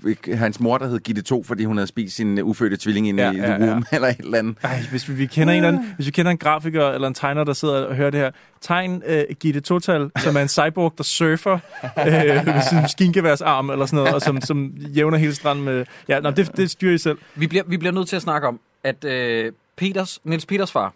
øh, 0.05 0.17
hans 0.37 0.59
mor, 0.59 0.77
der 0.77 0.87
hed 0.87 0.99
Gitte 0.99 1.21
2, 1.21 1.43
fordi 1.43 1.65
hun 1.65 1.77
havde 1.77 1.87
spist 1.87 2.15
sin 2.15 2.37
øh, 2.37 2.45
ufødte 2.45 2.77
tvilling 2.77 3.07
inde 3.07 3.23
Ja, 3.23 3.31
i 3.31 3.35
ja, 3.35 3.41
The 3.45 3.65
ja. 3.65 3.71
Room, 3.71 3.85
eller 3.91 4.07
et 4.07 4.17
eller 4.19 4.37
andet. 4.37 4.57
Ej, 4.63 4.79
hvis 4.91 5.09
vi, 5.09 5.13
vi 5.13 5.25
kender 5.25 5.53
en 5.53 5.63
anden, 5.63 5.93
hvis 5.95 6.05
vi 6.07 6.11
kender 6.11 6.31
en 6.31 6.37
grafiker 6.37 6.89
eller 6.89 7.07
en 7.07 7.13
tegner, 7.13 7.43
der 7.43 7.53
sidder 7.53 7.85
og 7.85 7.95
hører 7.95 8.09
det 8.09 8.19
her, 8.19 8.31
tegn 8.61 9.03
uh, 9.09 9.35
Gitte 9.39 9.59
Total, 9.61 10.11
som 10.19 10.35
er 10.37 10.41
en 10.41 10.47
cyborg, 10.47 10.93
der 10.97 11.03
surfer 11.03 11.53
uh, 11.83 12.05
med 12.45 12.69
sin 12.69 12.87
skinkeværsarm 12.89 13.69
eller 13.69 13.85
sådan 13.85 13.97
noget, 13.97 14.13
og 14.13 14.21
som, 14.21 14.41
som 14.41 14.67
jævner 14.77 15.17
hele 15.17 15.35
stranden 15.35 15.65
med... 15.65 15.85
Ja, 16.07 16.19
nå, 16.19 16.31
det, 16.31 16.57
det 16.57 16.71
styrer 16.71 16.93
I 16.93 16.97
selv. 16.97 17.17
Vi 17.35 17.47
bliver, 17.47 17.63
vi 17.67 17.77
bliver 17.77 17.91
nødt 17.93 18.07
til 18.09 18.15
at 18.15 18.21
snakke 18.21 18.47
om, 18.47 18.59
at 18.83 19.03
øh, 19.05 19.51
Peters, 19.77 20.19
Niels 20.23 20.45
Peters 20.45 20.71
far 20.71 20.93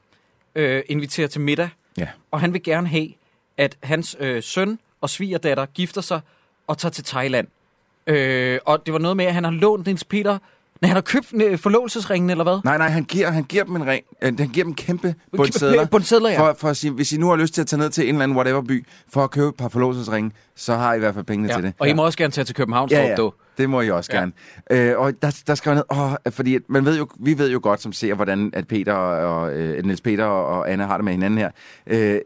øh, 0.55 0.81
inviterer 0.89 1.27
til 1.27 1.41
middag, 1.41 1.69
Ja. 1.97 2.07
og 2.31 2.39
han 2.39 2.53
vil 2.53 2.63
gerne 2.63 2.87
have, 2.87 3.07
at 3.57 3.77
hans 3.83 4.17
øh, 4.19 4.43
søn 4.43 4.79
og 5.01 5.09
svigerdatter 5.09 5.65
gifter 5.65 6.01
sig 6.01 6.19
og 6.67 6.77
tager 6.77 6.91
til 6.91 7.03
Thailand. 7.03 7.47
Øh, 8.07 8.59
og 8.65 8.85
det 8.85 8.93
var 8.93 8.99
noget 8.99 9.17
med, 9.17 9.25
at 9.25 9.33
han 9.33 9.43
har 9.43 9.51
lånt 9.51 9.85
Niels 9.85 10.03
Peter 10.03 10.37
Nej, 10.83 10.87
han 10.87 10.95
har 10.95 11.01
købt 11.01 11.33
øh, 11.33 11.57
forlovelsesringen, 11.57 12.29
eller 12.29 12.43
hvad? 12.43 12.59
Nej, 12.63 12.77
nej, 12.77 12.89
han 12.89 13.03
giver, 13.03 13.31
han 13.31 13.43
giver 13.43 13.63
dem 13.63 13.75
en 13.75 13.87
ring. 13.87 14.05
Øh, 14.21 14.37
han 14.39 14.49
giver 14.49 14.63
dem 14.63 14.75
kæmpe 14.75 15.15
bundsedler. 15.37 15.85
Bundsedler, 15.85 16.29
ja. 16.29 16.39
For, 16.39 16.55
for 16.59 16.69
at 16.69 16.77
sige, 16.77 16.91
hvis 16.91 17.13
I 17.13 17.17
nu 17.17 17.29
har 17.29 17.35
lyst 17.35 17.53
til 17.53 17.61
at 17.61 17.67
tage 17.67 17.79
ned 17.79 17.89
til 17.89 18.03
en 18.03 18.09
eller 18.09 18.23
anden 18.23 18.37
whatever 18.37 18.61
by, 18.61 18.85
for 19.13 19.23
at 19.23 19.31
købe 19.31 19.47
et 19.47 19.55
par 19.55 19.69
forlovelsesringe, 19.69 20.31
så 20.55 20.75
har 20.75 20.93
I 20.93 20.95
i 20.95 20.99
hvert 20.99 21.13
fald 21.13 21.25
pengene 21.25 21.49
ja. 21.49 21.55
til 21.55 21.63
det. 21.63 21.73
Og 21.79 21.89
I 21.89 21.93
må 21.93 22.05
også 22.05 22.17
gerne 22.17 22.31
tage 22.31 22.45
til 22.45 22.55
København, 22.55 22.89
Ja, 22.89 23.01
ja, 23.01 23.09
ja. 23.09 23.29
Ja. 23.57 23.61
Det 23.63 23.69
må 23.69 23.81
I 23.81 23.89
også 23.91 24.09
Ja. 24.13 24.19
gerne. 24.19 24.31
Øh, 24.71 24.99
og 24.99 25.13
der, 25.21 25.41
der 25.47 25.55
skal 25.55 25.75
ned, 25.75 25.83
åh, 25.91 26.11
fordi 26.29 26.57
man 26.67 26.85
ved 26.85 26.97
jo, 26.97 27.07
vi 27.19 27.37
ved 27.37 27.51
jo 27.51 27.59
godt, 27.63 27.81
som 27.81 27.93
ser, 27.93 28.13
hvordan 28.13 28.49
at 28.53 28.67
Peter 28.67 28.93
og, 28.93 29.53
øh, 29.53 29.85
Niels 29.85 30.01
Peter 30.01 30.25
og 30.25 30.71
Anna 30.71 30.85
har 30.85 30.97
det 30.97 31.03
med 31.05 31.13
hinanden 31.13 31.37
her. 31.39 31.49
Øh, 31.87 32.19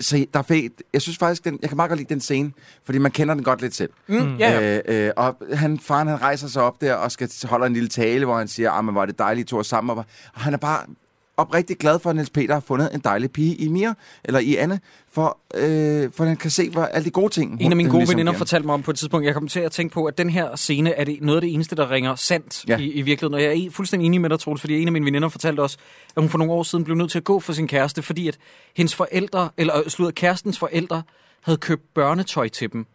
så 0.00 0.26
der 0.32 0.38
er 0.38 0.42
fedt. 0.42 0.72
Jeg 0.92 1.02
synes 1.02 1.18
faktisk, 1.18 1.44
den, 1.44 1.58
jeg 1.62 1.70
kan 1.70 1.76
meget 1.76 1.88
godt 1.88 2.00
lide 2.00 2.14
den 2.14 2.20
scene, 2.20 2.52
fordi 2.84 2.98
man 2.98 3.10
kender 3.10 3.34
den 3.34 3.44
godt 3.44 3.60
lidt 3.62 3.74
selv. 3.74 3.90
Mm, 4.08 4.36
ja, 4.36 4.60
ja. 4.60 4.80
Øh, 4.88 5.06
øh, 5.06 5.10
og 5.16 5.36
han, 5.52 5.78
faren 5.78 6.08
han 6.08 6.22
rejser 6.22 6.48
sig 6.48 6.62
op 6.62 6.80
der 6.80 6.94
og 6.94 7.12
skal 7.12 7.28
holde 7.44 7.66
en 7.66 7.72
lille 7.72 7.88
tale, 7.88 8.24
hvor 8.24 8.38
han 8.38 8.48
siger, 8.48 8.70
ah, 8.70 8.84
men 8.84 8.94
var 8.94 9.06
det 9.06 9.18
dejligt, 9.18 9.48
to 9.48 9.56
år 9.56 9.62
sammen. 9.62 9.98
Og, 9.98 10.04
og 10.34 10.40
han 10.40 10.52
er 10.54 10.58
bare 10.58 10.80
oprigtig 11.36 11.76
glad 11.76 11.98
for, 11.98 12.10
at 12.10 12.16
Niels 12.16 12.30
Peter 12.30 12.54
har 12.54 12.60
fundet 12.60 12.90
en 12.94 13.00
dejlig 13.00 13.30
pige 13.30 13.54
i 13.54 13.68
Mia, 13.68 13.94
eller 14.24 14.40
i 14.40 14.56
Anne, 14.56 14.80
for, 15.12 15.38
øh, 15.54 16.10
for 16.16 16.24
han 16.24 16.36
kan 16.36 16.50
se 16.50 16.70
hvor, 16.70 16.82
alle 16.84 17.04
de 17.04 17.10
gode 17.10 17.28
ting. 17.32 17.60
En 17.60 17.72
af 17.72 17.76
mine 17.76 17.88
gode 17.90 17.98
ligesom 18.00 18.12
veninder 18.12 18.32
fortalte 18.32 18.66
mig 18.66 18.74
om 18.74 18.82
på 18.82 18.90
et 18.90 18.96
tidspunkt, 18.96 19.26
jeg 19.26 19.34
kom 19.34 19.48
til 19.48 19.60
at 19.60 19.72
tænke 19.72 19.94
på, 19.94 20.04
at 20.04 20.18
den 20.18 20.30
her 20.30 20.56
scene 20.56 20.92
er 20.92 21.04
det 21.04 21.18
noget 21.22 21.36
af 21.36 21.42
det 21.42 21.54
eneste, 21.54 21.76
der 21.76 21.90
ringer 21.90 22.14
sandt 22.14 22.64
Ja. 22.68 22.78
i, 22.78 22.90
i 22.90 23.02
virkeligheden. 23.02 23.34
Og 23.34 23.42
jeg 23.42 23.66
er 23.66 23.70
fuldstændig 23.70 24.06
enig 24.06 24.20
med 24.20 24.30
dig, 24.30 24.40
Troels, 24.40 24.60
fordi 24.60 24.82
en 24.82 24.88
af 24.88 24.92
mine 24.92 25.04
veninder 25.04 25.28
fortalte 25.28 25.60
også, 25.60 25.78
at 26.16 26.22
hun 26.22 26.30
for 26.30 26.38
nogle 26.38 26.52
år 26.52 26.62
siden 26.62 26.84
blev 26.84 26.96
nødt 26.96 27.10
til 27.10 27.18
at 27.18 27.24
gå 27.24 27.40
for 27.40 27.52
sin 27.52 27.68
kæreste, 27.68 28.02
fordi 28.02 28.28
at 28.28 28.38
hendes 28.76 28.94
forældre, 28.94 29.48
eller 29.56 29.78
øh, 29.78 29.90
slutter 29.90 30.12
kærestens 30.12 30.58
forældre, 30.58 31.02
havde 31.42 31.58
købt 31.58 31.82
børnetøj 31.94 32.48
til 32.48 32.72
dem. 32.72 32.86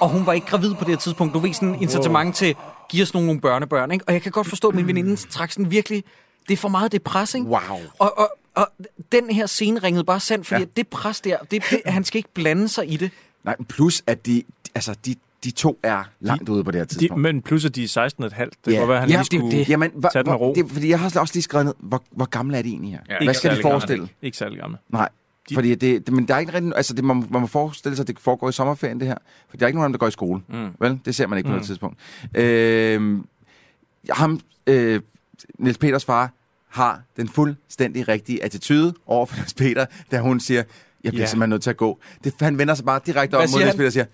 Og 0.00 0.08
hun 0.08 0.26
var 0.26 0.32
ikke 0.32 0.46
gravid 0.46 0.74
på 0.74 0.80
det 0.80 0.88
her 0.88 0.96
tidspunkt. 0.96 1.34
Du 1.34 1.38
ved 1.38 1.52
sådan 1.52 1.68
en 1.68 1.82
incitament 1.82 2.36
til, 2.36 2.56
giv 2.88 3.02
os 3.02 3.14
nogle, 3.14 3.26
nogle 3.26 3.40
børnebørn. 3.40 3.92
Ikke? 3.92 4.04
Og 4.08 4.12
jeg 4.12 4.22
kan 4.22 4.32
godt 4.32 4.46
forstå, 4.46 4.68
at 4.68 4.74
min 4.74 4.86
veninde 4.86 5.16
trak 5.16 5.52
sådan 5.52 5.70
virkelig, 5.70 6.04
det 6.48 6.52
er 6.52 6.56
for 6.56 6.68
meget 6.68 6.92
depressing. 6.92 7.46
Wow. 7.46 7.58
Og, 7.98 8.18
og, 8.18 8.30
og 8.54 8.68
den 9.12 9.30
her 9.30 9.46
scene 9.46 9.78
ringede 9.78 10.04
bare 10.04 10.20
sandt, 10.20 10.46
fordi 10.46 10.60
Ja. 10.60 10.66
det 10.76 10.88
pres 10.88 11.20
der, 11.20 11.36
det, 11.50 11.62
det, 11.70 11.80
han 11.86 12.04
skal 12.04 12.18
ikke 12.18 12.28
blande 12.34 12.68
sig 12.68 12.92
i 12.92 12.96
det. 12.96 13.10
Nej, 13.44 13.56
plus 13.68 14.02
at 14.06 14.26
de, 14.26 14.42
altså, 14.74 14.94
de, 15.06 15.14
de 15.44 15.50
to 15.50 15.78
er 15.82 16.04
langt 16.20 16.48
ude 16.48 16.64
på 16.64 16.70
det 16.70 16.78
her 16.80 16.84
De, 16.84 16.94
tidspunkt. 16.94 17.22
men 17.22 17.42
plus 17.42 17.64
at 17.64 17.74
de 17.76 17.84
er 17.84 17.88
16 17.88 18.22
og 18.24 18.26
et 18.26 18.32
halvt. 18.32 18.54
Det 18.64 18.72
Ja. 18.72 18.84
være, 18.86 18.94
at 18.96 19.00
han 19.00 19.08
Ja, 19.08 19.14
lige 19.14 19.18
det 19.18 19.26
skulle 19.26 19.50
det. 19.58 19.68
Jamen, 19.68 19.90
hvor, 19.94 20.08
tage 20.08 20.22
den 20.24 20.34
ro. 20.34 20.54
det, 20.54 20.70
fordi 20.70 20.88
jeg 20.88 21.00
har 21.00 21.20
også 21.20 21.34
lige 21.34 21.42
skrevet 21.42 21.66
ned, 21.66 21.74
hvor, 21.78 22.02
hvor 22.10 22.24
gamle 22.24 22.58
er 22.58 22.62
de 22.62 22.68
egentlig 22.68 22.90
her? 22.90 22.98
Ja, 23.08 23.14
Hvad 23.14 23.20
ikke 23.22 23.34
skal 23.34 23.50
de 23.50 23.54
særlig 23.56 23.62
gamle. 23.62 23.72
forestille? 23.72 24.08
Ikke 24.22 24.36
særlig 24.36 24.58
gamle. 24.58 24.78
Nej, 24.88 25.08
De- 25.48 25.54
fordi 25.54 25.74
det, 25.74 26.06
det, 26.06 26.14
men 26.14 26.28
der 26.28 26.34
er 26.34 26.38
ikke 26.38 26.52
rigtig, 26.54 26.72
altså 26.76 26.94
det, 26.94 27.04
man, 27.04 27.26
man 27.30 27.40
må 27.40 27.46
forestille 27.46 27.96
sig, 27.96 28.02
at 28.02 28.08
det 28.08 28.18
foregår 28.18 28.48
i 28.48 28.52
sommerferien, 28.52 29.00
det 29.00 29.08
her. 29.08 29.16
For 29.50 29.56
der 29.56 29.64
er 29.64 29.68
ikke 29.68 29.76
nogen 29.78 29.84
af 29.84 29.88
dem, 29.88 29.92
der 29.92 29.98
går 29.98 30.08
i 30.08 30.10
skole. 30.10 30.40
Mm. 30.48 30.68
Vel, 30.80 31.00
det 31.04 31.14
ser 31.14 31.26
man 31.26 31.38
ikke 31.38 31.46
på 31.46 31.50
Mm. 31.50 31.54
noget 31.54 31.66
tidspunkt. 31.66 31.98
Øh, 32.34 33.18
ham, 34.10 34.40
øh, 34.66 35.00
Niels 35.58 35.78
Peters 35.78 36.04
far, 36.04 36.30
har 36.70 37.00
den 37.16 37.28
fuldstændig 37.28 38.08
rigtige 38.08 38.44
attitude 38.44 38.94
over 39.06 39.26
for 39.26 39.36
Niels 39.36 39.54
Peter, 39.54 39.86
da 40.10 40.18
hun 40.18 40.40
siger, 40.40 40.62
jeg 41.04 41.12
bliver 41.12 41.22
Ja. 41.22 41.26
simpelthen 41.26 41.50
nødt 41.50 41.62
til 41.62 41.70
at 41.70 41.76
gå. 41.76 41.98
Det, 42.24 42.34
han 42.40 42.58
vender 42.58 42.74
sig 42.74 42.84
bare 42.84 43.00
direkte 43.06 43.34
op 43.34 43.40
mod 43.40 43.48
Niels 43.48 43.64
han? 43.64 43.76
Peter 43.76 43.86
og 43.86 43.92
siger, 43.92 44.04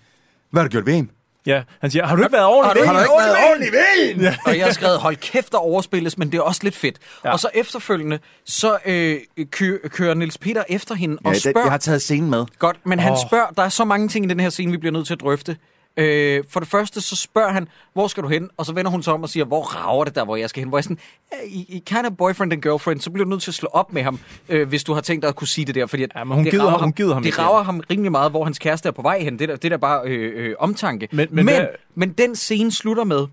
hvad 0.49 0.61
har 0.61 0.67
du 0.67 0.71
gjort 0.71 0.85
ved 0.85 0.93
hende? 0.93 1.11
Ja, 1.45 1.63
han 1.81 1.91
siger, 1.91 2.05
har 2.05 2.15
du 2.15 2.21
ikke 2.21 2.33
været 2.33 2.45
ordentlig? 2.45 2.85
Har 2.87 2.93
du 2.93 2.97
ved 2.97 3.03
ikke 3.03 3.13
været 3.17 3.37
ordentlig 3.49 3.71
ved? 3.71 4.23
Ja. 4.23 4.35
Og 4.45 4.57
jeg 4.57 4.65
har 4.65 4.73
skrevet, 4.73 4.99
hold 4.99 5.15
kæft, 5.15 5.51
der 5.51 5.57
overspilles, 5.57 6.17
men 6.17 6.31
det 6.31 6.37
er 6.37 6.41
også 6.41 6.61
lidt 6.63 6.75
fedt. 6.75 6.97
Ja. 7.25 7.31
Og 7.31 7.39
så 7.39 7.49
efterfølgende, 7.53 8.19
så 8.45 8.77
øh, 8.85 9.17
kø, 9.51 9.77
kører 9.87 10.13
Niels 10.13 10.37
Peter 10.37 10.63
efter 10.69 10.95
hende 10.95 11.17
Ja, 11.23 11.29
og 11.29 11.33
det, 11.33 11.41
spørger... 11.41 11.59
jeg 11.65 11.71
har 11.71 11.77
taget 11.77 12.01
scenen 12.01 12.29
med. 12.29 12.45
Godt, 12.59 12.85
men 12.85 12.99
han 12.99 13.11
Åh. 13.11 13.17
spørger, 13.27 13.45
der 13.49 13.63
er 13.63 13.69
så 13.69 13.85
mange 13.85 14.07
ting 14.07 14.25
i 14.25 14.27
den 14.29 14.39
her 14.39 14.49
scene, 14.49 14.71
vi 14.71 14.77
bliver 14.77 14.93
nødt 14.93 15.07
til 15.07 15.13
at 15.13 15.21
drøfte. 15.21 15.57
Øh, 15.97 16.43
for 16.49 16.59
det 16.59 16.69
første, 16.69 17.01
så 17.01 17.15
spørger 17.15 17.51
han, 17.51 17.67
hvor 17.93 18.07
skal 18.07 18.23
du 18.23 18.27
hen? 18.27 18.49
Og 18.57 18.65
så 18.65 18.73
vender 18.73 18.91
hun 18.91 19.03
sig 19.03 19.13
om 19.13 19.23
og 19.23 19.29
siger, 19.29 19.45
hvor 19.45 19.61
rager 19.63 20.03
det 20.03 20.15
der, 20.15 20.25
hvor 20.25 20.35
jeg 20.35 20.49
skal 20.49 20.59
hen? 20.61 20.69
Hvor 20.69 20.77
jeg 20.77 20.81
er 20.81 20.83
sådan, 20.83 20.97
"Ja, 21.31 21.37
I, 21.47 21.65
I 21.69 21.83
kind 21.85 22.05
of 22.05 22.11
boyfriend 22.17 22.53
and 22.53 22.61
girlfriend, 22.61 22.99
så 23.01 23.09
bliver 23.11 23.25
du 23.25 23.29
nødt 23.29 23.41
til 23.41 23.51
at 23.51 23.55
slå 23.55 23.69
op 23.73 23.93
med 23.93 24.03
ham, 24.03 24.19
øh, 24.49 24.67
hvis 24.67 24.83
du 24.83 24.93
har 24.93 25.01
tænkt 25.01 25.21
dig 25.21 25.27
at 25.29 25.35
kunne 25.35 25.47
sige 25.47 25.65
det 25.65 25.75
der. 25.75 25.85
Fordi 25.85 26.05
Ja, 26.15 26.23
men 26.23 26.35
hun 26.35 26.43
det 26.45 26.51
gider 26.53 26.69
ham- 26.69 26.79
hun 26.81 26.93
gider 26.93 27.13
ham 27.13 27.23
Det 27.23 27.39
rager 27.39 27.63
ham 27.63 27.81
rimelig 27.91 28.11
meget, 28.11 28.31
hvor 28.31 28.43
hans 28.43 28.59
kæreste 28.59 28.87
er 28.87 28.91
på 28.91 29.01
vej 29.01 29.19
hen. 29.19 29.39
Det 29.39 29.49
der, 29.49 29.55
det 29.55 29.71
der 29.71 29.77
bare 29.77 30.01
øh, 30.07 30.45
øh, 30.49 30.55
omtanke. 30.59 31.07
Men- 31.11 31.17
Men, 31.31 31.35
men 31.45 31.45
hvad- 31.55 31.67
men, 31.95 32.11
den 32.13 32.35
scene 32.35 32.71
slutter 32.71 33.03
med, 33.03 33.27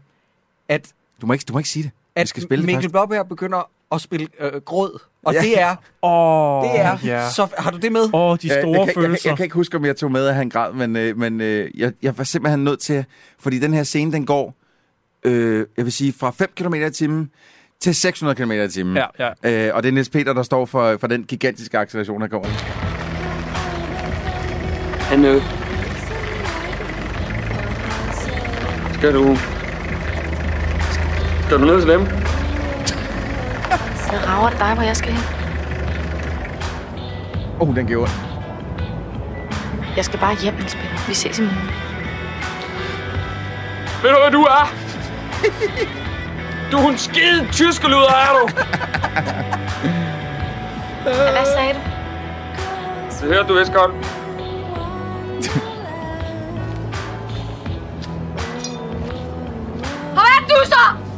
at 0.69 0.93
Du 1.21 1.27
må 1.27 1.33
ikke, 1.33 1.45
du 1.49 1.53
må 1.53 1.59
ikke 1.59 1.69
sige 1.71 1.83
det. 1.83 1.91
Vi 2.15 2.21
at 2.21 2.29
skal 2.29 2.43
spille 2.43 2.67
Mikkel. 2.67 2.91
Blåbær 2.91 3.23
begynder 3.23 3.71
at 3.93 4.01
spille 4.01 4.27
øh, 4.41 4.53
gråd. 4.61 4.99
Og 5.25 5.35
Ja. 5.35 5.41
det 5.41 5.61
er, 5.61 5.77
Åh, 6.03 6.65
det 6.65 6.81
er 6.81 6.99
ja. 7.05 7.31
så... 7.31 7.47
Har 7.59 7.71
du 7.71 7.77
det 7.79 7.93
med? 7.93 8.15
Åh, 8.15 8.37
de 8.43 8.47
Ja, 8.49 8.61
store 8.63 8.79
jeg, 8.79 8.87
jeg, 8.87 8.95
følelser. 8.95 9.31
jeg 9.31 9.37
kan 9.37 9.45
ikke 9.45 9.55
huske, 9.55 9.77
om 9.77 9.85
jeg 9.85 9.97
tog 9.97 10.13
med, 10.13 10.27
at 10.27 10.35
han 10.35 10.49
græd, 10.49 10.73
men, 10.73 10.97
øh, 10.97 11.19
men 11.19 11.41
øh, 11.41 11.71
jeg, 11.81 11.93
jeg 12.03 12.19
var 12.19 12.25
simpelthen 12.25 12.65
nødt 12.65 12.81
til, 12.81 13.05
fordi 13.41 13.59
den 13.59 13.75
her 13.75 13.83
scene, 13.83 14.13
den 14.13 14.27
går, 14.27 14.55
øh, 15.25 15.67
jeg 15.77 15.85
vil 15.85 15.93
sige, 15.93 16.13
fra 16.21 16.31
5 16.31 16.49
km 16.57 16.75
i 16.75 16.91
timen 16.91 17.31
til 17.81 17.95
600 17.95 18.37
km 18.37 18.53
i 18.53 18.69
timen. 18.69 18.97
Ja, 18.97 19.07
ja. 19.45 19.69
Øh, 19.69 19.75
og 19.75 19.83
det 19.83 19.89
er 19.89 19.93
Niels 19.93 20.09
Peter, 20.09 20.33
der 20.33 20.43
står 20.43 20.67
for, 20.67 20.97
for 21.01 21.07
den 21.07 21.25
gigantiske 21.25 21.79
acceleration, 21.79 22.21
der 22.21 22.29
går. 22.29 22.47
Anne. 25.13 25.43
Skal 28.95 29.15
du... 29.15 29.37
Skal 31.47 31.61
du 31.61 31.65
ned 31.65 31.81
til 31.81 31.89
dem? 31.91 32.30
Jeg 34.13 34.21
rager 34.29 34.51
dig, 34.51 34.75
hvor 34.75 34.83
jeg 34.83 34.97
skal 34.97 35.13
hen. 35.13 35.23
Åh, 37.61 37.69
oh, 37.69 37.77
den 37.77 37.87
gjorde 37.87 38.03
ondt. 38.03 38.21
Jeg 39.97 40.05
skal 40.05 40.21
bare 40.21 40.35
hjem, 40.35 40.57
Peter. 40.57 40.79
Vi 41.09 41.15
ses 41.15 41.39
i 41.39 41.43
morgen. 41.43 41.71
Ved 44.03 44.11
du, 44.11 44.17
hvad 44.23 44.31
du 44.31 44.43
er? 44.43 44.73
Du 46.73 46.77
er 46.77 46.89
en 46.91 46.99
skide 46.99 47.49
tyskeluder, 47.53 48.11
er 48.11 48.33
du? 48.39 48.49
Hvad 51.03 51.47
sagde 51.57 51.75
du? 51.75 51.81
Det 53.21 53.35
hørte 53.35 53.49
du 53.49 53.59
vist 53.59 53.73
godt. 53.73 53.91
Hvor 60.13 60.23
er 60.23 60.41
du 60.49 60.55
så? 60.65 61.10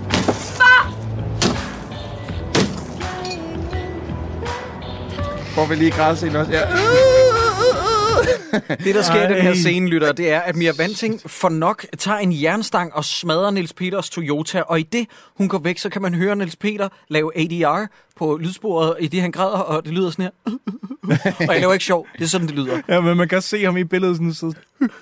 Får 5.55 5.67
vi 5.67 5.75
lige 5.75 5.91
grædscenen 5.91 6.37
også? 6.37 6.53
Ja. 6.53 6.63
Øh! 6.63 7.32
Det, 8.85 8.95
der 8.95 9.03
sker 9.03 9.31
i 9.31 9.35
den 9.35 9.43
her 9.43 9.55
scene, 9.55 9.89
lytter, 9.89 10.13
det 10.13 10.31
er, 10.33 10.41
at 10.41 10.57
Mia 10.57 10.73
Vanting 10.79 11.21
for 11.27 11.49
nok 11.49 11.85
tager 11.99 12.19
en 12.19 12.43
jernstang 12.43 12.95
og 12.95 13.05
smadrer 13.05 13.51
Niels 13.51 13.73
Peters 13.73 14.11
Toyota, 14.11 14.61
og 14.63 14.81
i 14.81 14.83
det, 14.83 15.07
hun 15.37 15.49
går 15.49 15.59
væk, 15.59 15.79
så 15.79 15.89
kan 15.89 16.03
man 16.03 16.15
høre 16.15 16.37
Niels 16.37 16.57
Peter 16.57 16.89
lave 17.09 17.31
ADR 17.39 17.87
på 18.17 18.37
lydsporet, 18.43 18.97
i 19.01 19.07
det 19.07 19.21
han 19.21 19.31
græder, 19.33 19.59
og 19.59 19.85
det 19.85 19.93
lyder 19.93 20.11
sådan 20.11 20.23
her. 20.25 20.53
og 21.49 21.55
jeg 21.55 21.61
laver 21.61 21.73
ikke 21.73 21.85
sjov, 21.85 22.07
det 22.19 22.25
er 22.25 22.29
sådan, 22.29 22.47
det 22.47 22.57
lyder. 22.57 22.81
Ja, 22.89 23.01
men 23.01 23.17
man 23.17 23.29
kan 23.29 23.43
se 23.43 23.65
ham 23.65 23.77
i 23.77 23.85
billedet 23.85 24.17
sådan 24.17 24.35
så... 24.35 24.53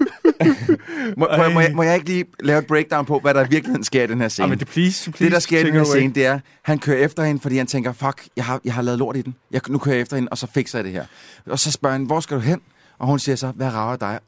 Må, 1.17 1.27
må, 1.37 1.43
jeg- 1.43 1.53
må, 1.53 1.61
jeg, 1.61 1.73
må 1.75 1.83
jeg 1.83 1.95
ikke 1.95 2.07
lige 2.07 2.25
lave 2.41 2.59
et 2.59 2.67
breakdown 2.67 3.07
på, 3.07 3.19
hvad 3.19 3.35
der 3.35 3.41
i 3.45 3.49
virkeligheden 3.51 3.85
sker 3.85 4.05
i 4.05 4.07
den 4.07 4.21
her 4.21 4.29
scene? 4.29 4.45
Ja, 4.45 4.49
men 4.51 4.59
det, 4.59 4.69
please, 4.69 5.11
please, 5.11 5.25
det, 5.25 5.33
der 5.33 5.39
sker 5.39 5.61
i 5.61 5.65
den 5.65 5.73
her 5.73 5.85
scene, 5.85 6.15
det 6.15 6.27
er, 6.27 6.39
han 6.63 6.79
kører 6.79 7.05
efter 7.05 7.23
hende, 7.25 7.41
fordi 7.41 7.57
han 7.57 7.67
tænker, 7.67 7.93
fuck, 7.93 8.29
jeg 8.37 8.45
har, 8.45 8.61
jeg 8.65 8.75
har 8.75 8.83
lavet 8.83 8.99
lort 8.99 9.17
i 9.17 9.23
den. 9.23 9.35
Jeg, 9.51 9.61
nu 9.69 9.79
kører 9.79 9.95
jeg 9.95 10.03
efter 10.03 10.17
hende, 10.17 10.29
og 10.29 10.39
så 10.39 10.47
fikser 10.55 10.79
jeg 10.79 10.85
det 10.85 10.93
her. 10.93 11.05
Og 11.47 11.59
så 11.59 11.73
spørger 11.73 11.93
han, 11.93 12.05
hvor 12.05 12.21
skal 12.21 12.37
du 12.37 12.41
hen? 12.43 12.61
Og 13.01 13.07
hun 13.07 13.19
siger 13.19 13.37
så, 13.37 13.51
hvad 13.51 13.73
rager 13.73 13.97
dig? 13.97 14.21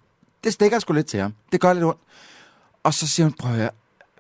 Det 0.45 0.53
stikker 0.53 0.79
sgu 0.79 0.93
lidt 0.93 1.07
til 1.07 1.21
ham. 1.21 1.35
Det 1.53 1.61
gør 1.61 1.73
lidt 1.73 1.85
ondt. 1.85 2.01
Og 2.83 2.95
så 2.95 3.09
siger 3.09 3.25
hun, 3.25 3.33
prøv 3.33 3.51
at 3.51 3.57
høre. 3.57 3.71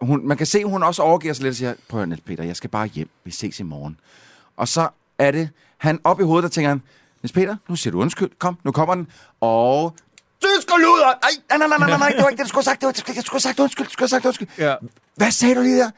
Hun, 0.03 0.27
man 0.27 0.37
kan 0.37 0.47
se, 0.47 0.59
at 0.59 0.71
hun 0.71 0.83
også 0.83 1.03
overgiver 1.03 1.35
sig 1.35 1.43
lidt 1.43 1.53
og 1.53 1.57
siger, 1.57 1.75
prøv 1.89 2.01
at 2.01 2.01
høre, 2.01 2.07
Niels 2.07 2.21
Peter, 2.21 2.45
jeg 2.45 2.57
skal 2.57 2.71
bare 2.71 2.87
hjem. 2.87 3.09
Vi 3.25 3.31
ses 3.31 3.61
i 3.61 3.63
morgen. 3.63 4.01
Og 4.57 4.69
så 4.69 4.89
er 5.19 5.31
det, 5.31 5.51
han 5.79 6.01
op 6.05 6.21
i 6.21 6.23
hovedet, 6.23 6.43
der 6.43 6.49
tænker 6.49 6.69
han, 6.69 6.83
Niels 7.23 7.33
Peter, 7.33 7.57
nu 7.69 7.77
siger 7.77 7.93
du 7.93 8.01
undskyld. 8.01 8.31
Kom, 8.39 8.59
nu 8.65 8.73
kommer 8.73 8.95
den. 8.95 9.09
Og 9.41 9.95
skal 10.61 10.75
luder! 10.79 11.07
Nej, 11.23 11.59
nej, 11.59 11.69
nej, 11.69 11.79
nej, 11.79 11.89
nej, 11.89 11.99
nej, 11.99 12.09
det 12.09 12.23
var 12.23 12.29
ikke 12.29 12.39
det, 12.39 12.45
du 12.45 12.49
skulle 12.49 12.65
have 12.65 12.73
sagt. 12.73 12.81
Det 12.81 12.87
var, 12.87 13.15
jeg 13.15 13.25
skulle 13.25 13.35
have 13.35 13.41
sagt 13.41 13.61
undskyld, 13.61 13.87
du 13.87 13.93
skulle 13.93 14.03
have 14.03 14.09
sagt 14.09 14.27
undskyld. 14.27 14.49
Ja. 14.59 14.75
Hvad 15.17 15.31
sagde 15.31 15.55
du 15.55 15.61
lige 15.61 15.79
der? 15.79 15.91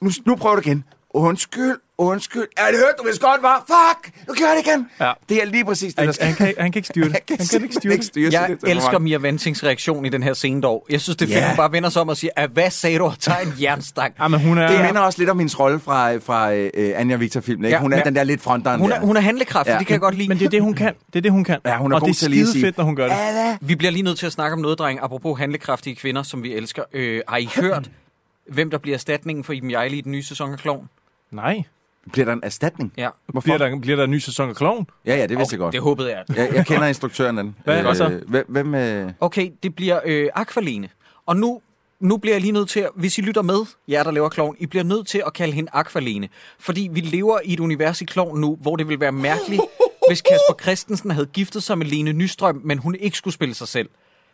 Nu, 0.00 0.10
nu 0.26 0.36
prøver 0.36 0.56
du 0.56 0.60
igen. 0.60 0.84
Undskyld, 1.14 1.76
undskyld. 1.98 2.46
Ja, 2.58 2.66
det 2.66 2.78
hørte 2.78 2.94
du 2.98 3.06
vist 3.06 3.20
godt, 3.20 3.42
var. 3.42 3.64
Fuck, 3.66 4.14
nu 4.28 4.34
gør 4.34 4.46
jeg 4.46 4.56
det 4.64 4.66
igen. 4.70 4.88
Ja. 5.00 5.12
Det 5.28 5.42
er 5.42 5.46
lige 5.46 5.64
præcis 5.64 5.94
det, 5.94 5.98
der 5.98 6.04
Han, 6.04 6.12
sker. 6.14 6.24
han, 6.24 6.34
kan, 6.34 6.54
han 6.58 6.72
kan 6.72 6.78
ikke 6.78 6.88
styre 6.88 7.04
det. 7.08 7.12
Han 7.38 7.46
kan 7.48 7.62
ikke 7.62 7.74
styre 7.74 7.96
det. 7.96 8.04
styre 8.04 8.32
Jeg 8.32 8.46
temperament. 8.48 8.76
elsker 8.78 8.98
Mia 8.98 9.16
Vantings 9.18 9.64
reaktion 9.64 10.06
i 10.06 10.08
den 10.08 10.22
her 10.22 10.32
scene 10.34 10.60
dog. 10.62 10.86
Jeg 10.90 11.00
synes, 11.00 11.16
det 11.16 11.24
er 11.24 11.28
fedt, 11.28 11.40
Ja. 11.40 11.48
hun 11.48 11.56
bare 11.56 11.72
vender 11.72 11.88
sig 11.88 12.02
om 12.02 12.08
og 12.08 12.16
siger, 12.16 12.30
"Ah, 12.36 12.50
hvad 12.52 12.70
sagde 12.70 12.98
du, 12.98 13.04
og 13.04 13.18
tager 13.18 13.38
en 13.38 13.54
jernstang. 13.62 14.14
Ja, 14.20 14.28
men 14.28 14.40
hun 14.40 14.58
er... 14.58 14.68
Det 14.70 14.80
minder 14.84 15.00
også 15.00 15.18
lidt 15.18 15.30
om 15.30 15.38
hendes 15.38 15.60
rolle 15.60 15.80
fra, 15.80 16.16
fra 16.16 16.52
uh, 16.54 17.00
Anja 17.00 17.16
Victor-filmen. 17.16 17.64
Ikke? 17.64 17.76
Ja, 17.76 17.80
Hun 17.82 17.92
er 17.92 17.96
ja. 17.96 18.02
den 18.02 18.16
der 18.16 18.24
lidt 18.24 18.40
fronteren 18.42 18.80
Hun 18.80 18.92
er, 18.92 18.98
der. 18.98 19.06
hun 19.06 19.16
er 19.16 19.20
handlekraftig, 19.20 19.72
Ja. 19.72 19.78
det 19.78 19.86
kan 19.86 19.92
jeg 19.94 20.00
godt 20.00 20.14
lide. 20.14 20.28
Men 20.28 20.38
det 20.38 20.44
er 20.44 20.50
det, 20.50 20.62
hun 20.62 20.74
kan. 20.74 20.94
Det 21.06 21.16
er 21.16 21.22
det, 21.22 21.32
hun 21.32 21.44
kan. 21.44 21.58
Ja, 21.66 21.76
hun 21.76 21.92
er 21.92 21.96
og 21.96 22.00
god 22.00 22.08
det 22.08 22.22
er 22.22 22.26
skide 22.26 22.52
sige- 22.52 22.64
fedt, 22.64 22.76
når 22.78 22.84
hun 22.84 22.96
gør 22.96 23.08
det. 23.08 23.58
Vi 23.60 23.74
bliver 23.74 23.90
lige 23.90 24.02
nødt 24.02 24.18
til 24.18 24.26
at 24.26 24.32
snakke 24.32 24.54
om 24.54 24.60
noget, 24.60 24.78
dreng. 24.78 24.98
Apropos 25.02 25.38
handlekraftige 25.38 25.96
kvinder, 25.96 26.22
som 26.22 26.42
vi 26.42 26.54
elsker. 26.54 26.82
Øh, 26.92 27.20
har 27.28 27.36
I 27.36 27.48
hørt, 27.56 27.90
hvem 28.52 28.70
der 28.70 28.78
bliver 28.78 28.94
erstatningen 28.96 29.44
for 29.44 29.52
Iben 29.52 29.70
Jejle 29.70 29.96
i 29.96 30.00
den 30.00 30.12
nye 30.12 30.22
sæson 30.22 30.52
af 30.52 30.58
Kloven? 30.58 30.86
Nej. 31.34 31.62
Bliver 32.12 32.24
der 32.24 32.32
en 32.32 32.40
erstatning? 32.42 32.92
Ja. 32.96 33.08
Hvorfor? 33.26 33.44
Bliver 33.44 33.58
der, 33.58 33.78
bliver 33.80 33.96
der 33.96 34.04
en 34.04 34.10
ny 34.10 34.18
sæson 34.18 34.48
af 34.48 34.56
Kloven? 34.56 34.86
Ja, 35.06 35.16
ja, 35.16 35.26
det 35.26 35.38
vidste 35.38 35.54
jeg 35.54 35.58
godt. 35.58 35.72
Det 35.72 35.80
håbede 35.80 36.10
jeg. 36.10 36.24
Jeg, 36.36 36.54
jeg 36.54 36.66
kender 36.66 36.86
instruktøren 36.86 37.36
den. 37.36 37.56
Hvad- 37.64 37.82
hvad 37.82 37.94
så? 37.94 38.08
Øh, 38.08 38.28
Hvem, 38.28 38.44
hvem 38.48 38.74
øh... 38.74 39.12
Okay, 39.20 39.50
det 39.62 39.74
bliver 39.74 40.00
øh, 40.04 40.28
Aqualene. 40.34 40.88
Og 41.26 41.36
nu 41.36 41.60
nu 42.00 42.16
bliver 42.16 42.34
jeg 42.34 42.40
lige 42.40 42.52
nødt 42.52 42.68
til, 42.68 42.80
at, 42.80 42.90
hvis 42.94 43.18
I 43.18 43.20
lytter 43.20 43.42
med, 43.42 43.58
jer 43.88 44.02
der 44.02 44.10
laver 44.10 44.28
klovn, 44.28 44.56
I 44.58 44.66
bliver 44.66 44.82
nødt 44.84 45.06
til 45.06 45.22
at 45.26 45.32
kalde 45.32 45.52
hende 45.52 45.70
Aqualene. 45.72 46.28
Fordi 46.58 46.88
vi 46.92 47.00
lever 47.00 47.38
i 47.44 47.52
et 47.52 47.60
univers 47.60 48.00
i 48.00 48.04
klovn 48.04 48.40
nu, 48.40 48.58
hvor 48.60 48.76
det 48.76 48.88
vil 48.88 49.00
være 49.00 49.12
mærkeligt, 49.12 49.62
hvis 50.08 50.20
Kasper 50.22 50.62
Christensen 50.62 51.10
havde 51.10 51.26
giftet 51.26 51.62
sig 51.62 51.78
med 51.78 51.86
Lene 51.86 52.12
Nystrøm, 52.12 52.60
men 52.64 52.78
hun 52.78 52.94
ikke 52.94 53.16
skulle 53.16 53.34
spille 53.34 53.54
sig 53.54 53.68
selv. 53.68 53.88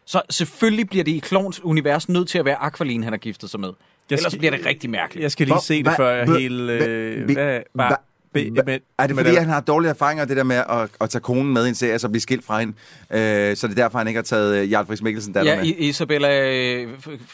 Så 0.06 0.22
selvfølgelig 0.30 0.88
bliver 0.88 1.04
det 1.04 1.12
i 1.12 1.18
klovns 1.18 1.64
univers 1.64 2.08
nødt 2.08 2.28
til 2.28 2.38
at 2.38 2.44
være 2.44 2.56
Aqualene, 2.56 3.04
han 3.04 3.12
har 3.12 3.18
giftet 3.18 3.50
sig 3.50 3.60
med. 3.60 3.70
Jeg 4.10 4.16
Ellers 4.16 4.32
skal- 4.32 4.38
bliver 4.38 4.56
det 4.56 4.66
rigtig 4.66 4.90
mærkeligt. 4.90 5.22
Jeg 5.22 5.30
skal 5.30 5.46
lige 5.46 5.54
Hvor- 5.54 5.60
se 5.60 5.82
det, 5.82 5.92
før 5.96 6.10
jeg 6.10 6.26
helt... 6.26 6.62
hvad- 6.64 6.86
Øh, 6.88 7.28
hvad, 7.72 7.88
be- 8.34 8.40
Hva- 8.40 8.94
er 8.98 9.06
det 9.06 9.16
med 9.16 9.24
fordi, 9.24 9.36
han 9.36 9.48
har 9.48 9.60
dårlige 9.60 9.90
erfaringer, 9.90 10.24
det 10.24 10.36
der 10.36 10.42
med 10.44 10.56
at, 10.56 10.88
at 11.00 11.10
tage 11.10 11.22
konen 11.22 11.52
med 11.52 11.66
i 11.66 11.68
en 11.68 11.74
serie, 11.74 11.98
så 11.98 12.08
blive 12.08 12.20
skilt 12.20 12.44
fra 12.44 12.60
hende? 12.60 12.72
Øh, 13.10 13.56
så 13.56 13.66
det 13.66 13.78
er 13.78 13.82
derfor, 13.82 13.98
han 13.98 14.08
ikke 14.08 14.18
har 14.18 14.22
taget 14.22 14.62
uh, 14.64 14.70
Jarl 14.72 14.86
Friis 14.86 15.02
Mikkelsen 15.02 15.34
der 15.34 15.44
Ja, 15.44 15.56
med? 15.56 15.64
I- 15.64 15.74
Isabella... 15.88 16.50
Øh, 16.52 16.88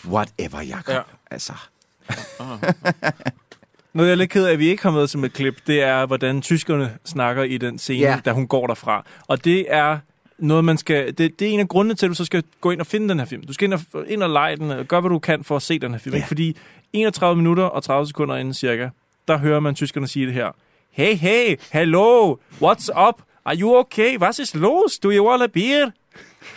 Whatever, 0.09 0.61
Jacob. 0.63 0.89
Ja. 0.89 0.95
Ja. 0.95 1.01
Altså. 1.31 1.53
Noget, 3.95 4.09
jeg 4.09 4.13
er 4.13 4.17
lidt 4.17 4.31
ked 4.31 4.47
af, 4.47 4.53
at 4.53 4.59
vi 4.59 4.69
ikke 4.69 4.83
har 4.83 4.91
med 4.91 5.07
som 5.07 5.25
et 5.25 5.33
klip, 5.33 5.55
det 5.67 5.83
er, 5.83 6.07
hvordan 6.07 6.43
tyskerne 6.43 6.97
snakker 7.05 7.43
i 7.43 7.59
den 7.59 7.79
scene, 7.79 8.01
Ja. 8.01 8.11
yeah. 8.11 8.25
da 8.25 8.33
hun 8.33 8.47
går 8.47 8.67
derfra. 8.67 9.05
Og 9.27 9.45
det 9.45 9.67
er 9.69 9.99
noget, 10.39 10.65
man 10.65 10.79
skal... 10.79 11.19
Det, 11.19 11.39
det 11.39 11.49
er 11.49 11.53
en 11.53 11.61
af 11.61 11.69
grundene 11.69 11.95
til, 11.95 12.07
at 12.07 12.11
du 12.11 12.15
så 12.15 12.25
skal 12.25 12.43
gå 12.61 12.71
ind 12.71 12.81
og 12.81 12.87
finde 12.87 13.09
den 13.09 13.19
her 13.19 13.27
film. 13.27 13.45
Du 13.47 13.53
skal 13.53 13.65
ind 13.65 13.75
og, 13.75 13.81
ind 14.09 14.23
og 14.23 14.31
lege 14.31 14.57
den, 14.57 14.71
og 14.71 14.85
gøre, 14.85 15.01
hvad 15.01 15.11
du 15.11 15.19
kan 15.19 15.45
for 15.45 15.57
at 15.57 15.63
se 15.63 15.79
den 15.79 15.93
her 15.93 15.99
film. 15.99 16.17
Ja. 16.17 16.25
Fordi 16.29 16.57
31 16.93 17.37
minutter 17.37 17.65
og 17.65 17.83
30 17.83 18.07
sekunder 18.07 18.37
inden 18.37 18.55
cirka, 18.55 18.89
der 19.29 19.39
hører 19.39 19.61
man 19.61 19.75
tyskerne 19.75 20.07
sige 20.07 20.27
det 20.27 20.35
her. 20.35 20.51
Hey, 20.91 21.15
hey, 21.15 21.57
hello, 21.73 22.37
what's 22.63 23.09
up? 23.09 23.23
Are 23.45 23.57
you 23.57 23.77
okay? 23.77 24.19
Was 24.19 24.39
ist 24.39 24.55
los? 24.55 24.99
Do 24.99 25.11
you 25.11 25.29
want 25.29 25.43
a 25.43 25.47
beer? 25.47 25.91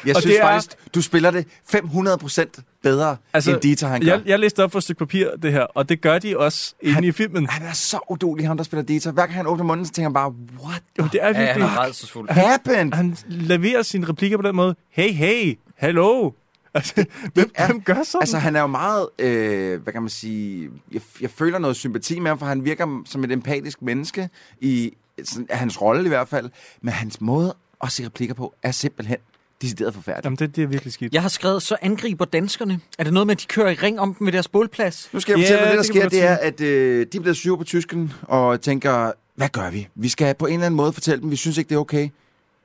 Jeg 0.05 0.15
Og 0.15 0.21
synes 0.21 0.35
det 0.35 0.41
er- 0.43 0.47
faktisk, 0.47 0.75
du 0.95 1.01
spiller 1.01 1.31
det 1.31 1.45
500% 1.75 2.61
bedre, 2.83 3.17
altså, 3.33 3.51
end 3.51 3.61
Dieter, 3.61 3.87
han 3.87 4.01
gør. 4.01 4.07
jeg, 4.07 4.21
jeg 4.25 4.39
læste 4.39 4.63
op 4.63 4.71
for 4.71 4.79
et 4.79 4.83
stykke 4.83 4.99
papir, 4.99 5.29
det 5.41 5.51
her, 5.51 5.61
og 5.61 5.89
det 5.89 6.01
gør 6.01 6.19
de 6.19 6.37
også 6.37 6.73
inde 6.81 7.07
i 7.07 7.11
filmen. 7.11 7.47
Han 7.49 7.67
er 7.67 7.73
så 7.73 7.99
udulig, 8.09 8.47
ham 8.47 8.57
der 8.57 8.63
spiller 8.63 8.83
Dieter. 8.83 9.11
Hver 9.11 9.23
gang 9.23 9.33
han 9.35 9.47
åbner 9.47 9.63
munden, 9.65 9.85
så 9.85 9.91
tænker 9.91 10.09
han 10.09 10.13
bare, 10.13 10.33
what 10.63 10.83
Jo, 10.99 11.03
det 11.13 11.19
er 11.23 11.27
ja, 11.27 11.33
han 11.33 11.45
virkelig... 11.45 12.27
er 12.29 12.33
happened? 12.33 12.93
han 12.93 13.17
leverer 13.27 13.81
sine 13.81 14.07
replikker 14.09 14.37
på 14.37 14.43
den 14.47 14.55
måde. 14.55 14.75
Hey, 14.89 15.09
hey, 15.13 15.57
hello. 15.77 16.31
Altså, 16.73 16.93
hvem, 17.33 17.51
er- 17.55 17.65
hvem 17.67 17.81
gør 17.81 18.03
sådan? 18.03 18.21
Altså, 18.21 18.37
han 18.37 18.55
er 18.55 18.61
jo 18.61 18.67
meget, 18.67 19.07
øh, 19.19 19.81
hvad 19.83 19.93
kan 19.93 20.01
man 20.01 20.09
sige, 20.09 20.69
jeg, 20.91 21.01
jeg 21.21 21.29
føler 21.29 21.59
noget 21.59 21.75
sympati 21.75 22.19
med 22.19 22.31
ham, 22.31 22.39
for 22.39 22.45
han 22.45 22.65
virker 22.65 23.01
som 23.05 23.23
et 23.23 23.31
empatisk 23.31 23.81
menneske, 23.81 24.29
i 24.61 24.93
sådan, 25.23 25.47
hans 25.51 25.81
rolle 25.81 26.05
i 26.05 26.07
hvert 26.07 26.27
fald, 26.27 26.49
men 26.81 26.93
hans 26.93 27.21
måde 27.21 27.55
at 27.83 27.91
se 27.91 28.05
replikker 28.05 28.35
på, 28.35 28.53
er 28.63 28.71
simpelthen 28.71 29.17
decideret 29.61 29.93
forfærdelig. 29.93 30.23
Jamen, 30.23 30.37
det, 30.37 30.55
det 30.55 30.63
er 30.63 30.67
virkelig 30.67 30.93
skidt. 30.93 31.13
Jeg 31.13 31.21
har 31.21 31.29
skrevet, 31.29 31.63
så 31.63 31.77
angriber 31.81 32.25
danskerne. 32.25 32.79
Er 32.99 33.03
det 33.03 33.13
noget 33.13 33.27
med, 33.27 33.35
at 33.35 33.41
de 33.41 33.45
kører 33.47 33.69
i 33.69 33.73
ring 33.73 33.99
om 33.99 34.13
dem 34.15 34.25
ved 34.27 34.33
deres 34.33 34.47
bålplads? 34.47 35.09
Nu 35.13 35.19
skal 35.19 35.31
jeg 35.33 35.39
Ja, 35.39 35.45
fortælle, 35.45 35.59
hvad 35.59 35.67
det, 35.67 35.87
der 35.87 35.93
det 35.93 36.09
sker, 36.09 36.09
det 36.09 36.23
er, 36.23 36.35
at 36.35 36.61
øh, 36.61 37.07
de 37.11 37.17
er 37.17 37.21
blevet 37.21 37.37
sure 37.37 37.57
på 37.57 37.63
tysken, 37.63 38.13
og 38.21 38.61
tænker, 38.61 39.11
hvad 39.35 39.49
gør 39.49 39.69
vi? 39.71 39.87
Vi 39.95 40.09
skal 40.09 40.35
på 40.35 40.45
en 40.45 40.53
eller 40.53 40.65
anden 40.65 40.77
måde 40.77 40.93
fortælle 40.93 41.21
dem, 41.21 41.31
vi 41.31 41.35
synes 41.35 41.57
ikke, 41.57 41.69
det 41.69 41.75
er 41.75 41.79
okay. 41.79 42.09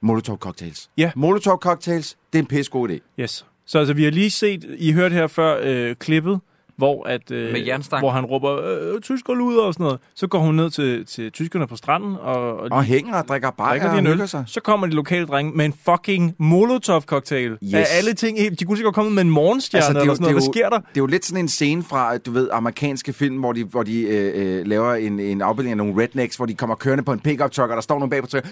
Molotov 0.00 0.38
cocktails. 0.38 0.90
Ja. 0.96 1.10
Molotov 1.16 1.58
cocktails, 1.58 2.16
det 2.32 2.38
er 2.38 2.42
en 2.42 2.46
pisse 2.46 2.70
god 2.70 2.88
idé. 2.90 2.98
Yes. 3.22 3.46
Så 3.66 3.78
altså, 3.78 3.94
vi 3.94 4.04
har 4.04 4.10
lige 4.10 4.30
set, 4.30 4.64
I 4.78 4.92
hørte 4.92 5.12
her 5.14 5.26
før 5.26 5.60
øh, 5.62 5.96
klippet, 5.96 6.40
hvor, 6.76 7.06
at, 7.06 7.30
øh, 7.30 7.52
Med 7.52 7.60
jernstang. 7.66 8.00
hvor 8.00 8.10
han 8.10 8.24
råber, 8.24 8.50
øh, 8.94 9.00
tysker 9.00 9.34
luder 9.34 9.62
og 9.62 9.74
sådan 9.74 9.84
noget. 9.84 9.98
Så 10.14 10.26
går 10.26 10.38
hun 10.38 10.54
ned 10.54 10.70
til, 10.70 11.06
til 11.06 11.32
tyskerne 11.32 11.66
på 11.66 11.76
stranden, 11.76 12.16
og, 12.20 12.56
og 12.58 12.68
Og 12.70 12.84
hænger 12.84 13.14
og 13.14 13.28
drikker 13.28 13.50
bajer 13.50 13.70
drikker 13.70 14.00
de 14.00 14.08
og 14.16 14.20
øl. 14.22 14.28
sig. 14.28 14.44
Så 14.46 14.60
kommer 14.60 14.86
de 14.86 14.92
lokale 14.92 15.26
drenge 15.26 15.52
med 15.56 15.64
en 15.64 15.74
fucking 15.88 16.34
Molotov-cocktail. 16.38 17.50
Yes. 17.62 17.74
Af 17.74 17.84
alle 17.98 18.12
ting, 18.14 18.38
de 18.58 18.64
kunne 18.64 18.76
sikkert 18.76 18.94
komme 18.94 19.10
med 19.10 19.22
en 19.22 19.30
morgenstjerne 19.30 19.80
Altså, 19.84 19.92
det 19.92 19.96
er 19.96 20.00
eller 20.00 20.12
jo- 20.12 20.14
sådan 20.16 20.22
noget. 20.22 20.42
det 20.42 20.48
er 20.48 20.52
Hvad 20.52 20.54
sker 20.54 20.68
der? 20.68 20.78
Det 20.78 20.96
er 20.96 21.00
jo 21.00 21.06
lidt 21.06 21.24
sådan 21.24 21.44
en 21.44 21.48
scene 21.48 21.82
fra, 21.82 22.16
du 22.18 22.30
ved, 22.32 22.48
amerikanske 22.52 23.12
film, 23.12 23.36
hvor 23.36 23.52
de, 23.52 23.64
hvor 23.64 23.82
de 23.82 24.02
øh, 24.02 24.58
øh, 24.58 24.66
laver 24.66 24.94
en, 24.94 25.20
en 25.20 25.42
afbildning 25.42 25.70
af 25.72 25.76
nogle 25.76 26.02
rednecks, 26.02 26.36
hvor 26.36 26.46
de 26.46 26.54
kommer 26.54 26.76
kørende 26.76 27.04
på 27.04 27.12
en 27.12 27.20
pickup 27.20 27.50
truck, 27.50 27.70
og 27.70 27.76
der 27.76 27.82
står 27.82 27.98
nogle 27.98 28.10
bag 28.10 28.20
på 28.20 28.26
truck, 28.26 28.46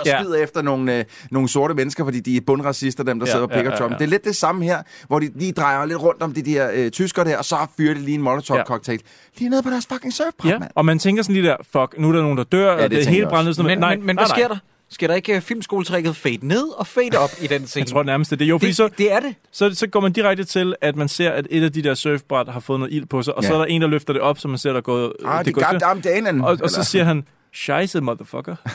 og 0.00 0.06
Ja. 0.06 0.22
skyder 0.22 0.36
efter 0.36 0.62
nogle, 0.62 0.98
øh, 0.98 1.04
nogle 1.30 1.48
sorte 1.48 1.74
mennesker, 1.74 2.04
fordi 2.04 2.20
de 2.20 2.36
er 2.36 2.40
bundracister, 2.46 3.04
dem 3.04 3.18
der 3.20 3.26
Ja, 3.26 3.32
sidder 3.32 3.46
ja, 3.50 3.56
pickup 3.56 3.72
ja, 3.72 3.78
trucken. 3.78 3.92
ja. 3.94 3.98
Det 3.98 4.04
er 4.04 4.08
lidt 4.10 4.24
det 4.24 4.36
samme 4.36 4.64
her, 4.64 4.82
hvor 5.06 5.18
de 5.18 5.30
lige 5.34 5.52
drejer 5.52 5.84
lidt 5.84 5.98
rundt 6.02 6.22
om 6.22 6.32
de 6.34 6.42
der 6.42 6.70
øh, 6.74 6.90
tyskere 6.90 7.24
der, 7.24 7.38
og 7.38 7.44
så 7.44 7.56
fyrer 7.76 7.94
de 7.94 8.00
lige 8.00 8.14
en 8.14 8.22
Molotov-cocktail. 8.22 9.00
Lige 9.38 9.48
nede 9.48 9.62
på 9.62 9.70
deres 9.70 9.86
fucking 9.92 10.12
surfbræt, 10.12 10.50
Ja, 10.52 10.58
mand. 10.58 10.70
og 10.74 10.84
man 10.84 10.98
tænker 10.98 11.22
sådan 11.22 11.34
lige 11.34 11.46
der, 11.46 11.56
fuck, 11.72 11.94
nu 11.98 12.08
er 12.08 12.12
der 12.12 12.22
nogen, 12.22 12.38
der 12.38 12.44
dør, 12.44 12.74
det 12.76 12.84
og 12.84 12.90
det 12.90 13.06
er 13.06 13.10
helt 13.10 13.28
brændt. 13.28 13.56
Sådan, 13.56 13.66
Men, 13.70 13.78
noget. 13.78 13.80
nej, 13.80 13.96
men, 13.96 14.06
men 14.06 14.16
nej, 14.16 14.22
hvad 14.24 14.28
sker 14.28 14.48
nej. 14.48 14.54
der? 14.54 14.58
Skal 14.92 15.08
der 15.08 15.14
ikke 15.14 15.34
øh, 15.36 15.40
filmskoletrækket 15.40 16.16
fade 16.16 16.38
ned 16.46 16.68
og 16.78 16.86
fade 16.86 17.18
op 17.18 17.30
i 17.42 17.46
den 17.46 17.66
scene? 17.66 17.82
Jeg 17.84 17.92
tror 17.92 18.02
nærmest, 18.02 18.30
det 18.30 18.36
er 18.36 18.38
det. 18.38 18.48
Jo, 18.48 18.58
fordi 18.58 18.66
det, 18.68 18.76
så, 18.76 18.88
det 18.98 19.12
er 19.12 19.20
det. 19.20 19.34
så, 19.52 19.74
så 19.74 19.86
går 19.86 20.00
man 20.00 20.12
direkte 20.12 20.44
til, 20.44 20.74
at 20.80 20.96
man 20.96 21.08
ser, 21.08 21.30
at 21.30 21.46
et 21.50 21.64
af 21.64 21.72
de 21.72 21.82
der 21.82 21.94
surfbræt 21.94 22.48
har 22.48 22.60
fået 22.60 22.80
noget 22.80 22.92
ild 22.94 23.06
på 23.06 23.22
sig, 23.22 23.34
og 23.34 23.42
ja. 23.42 23.48
så 23.48 23.54
Ja. 23.54 23.60
er 23.60 23.64
der 23.64 23.74
en, 23.74 23.80
der 23.82 23.88
løfter 23.88 24.12
det 24.12 24.22
op, 24.22 24.38
så 24.38 24.48
man 24.48 24.58
ser, 24.58 24.70
der 24.70 24.76
er 24.76 24.80
gået... 24.82 25.12
Ah, 25.24 25.38
det 25.38 25.46
de 25.46 25.52
går 25.52 25.98
danen. 26.04 26.40
og, 26.40 26.58
og 26.62 26.70
så 26.70 26.84
siger 26.84 27.04
han, 27.04 27.24
scheisse, 27.54 28.00
motherfucker. 28.00 28.56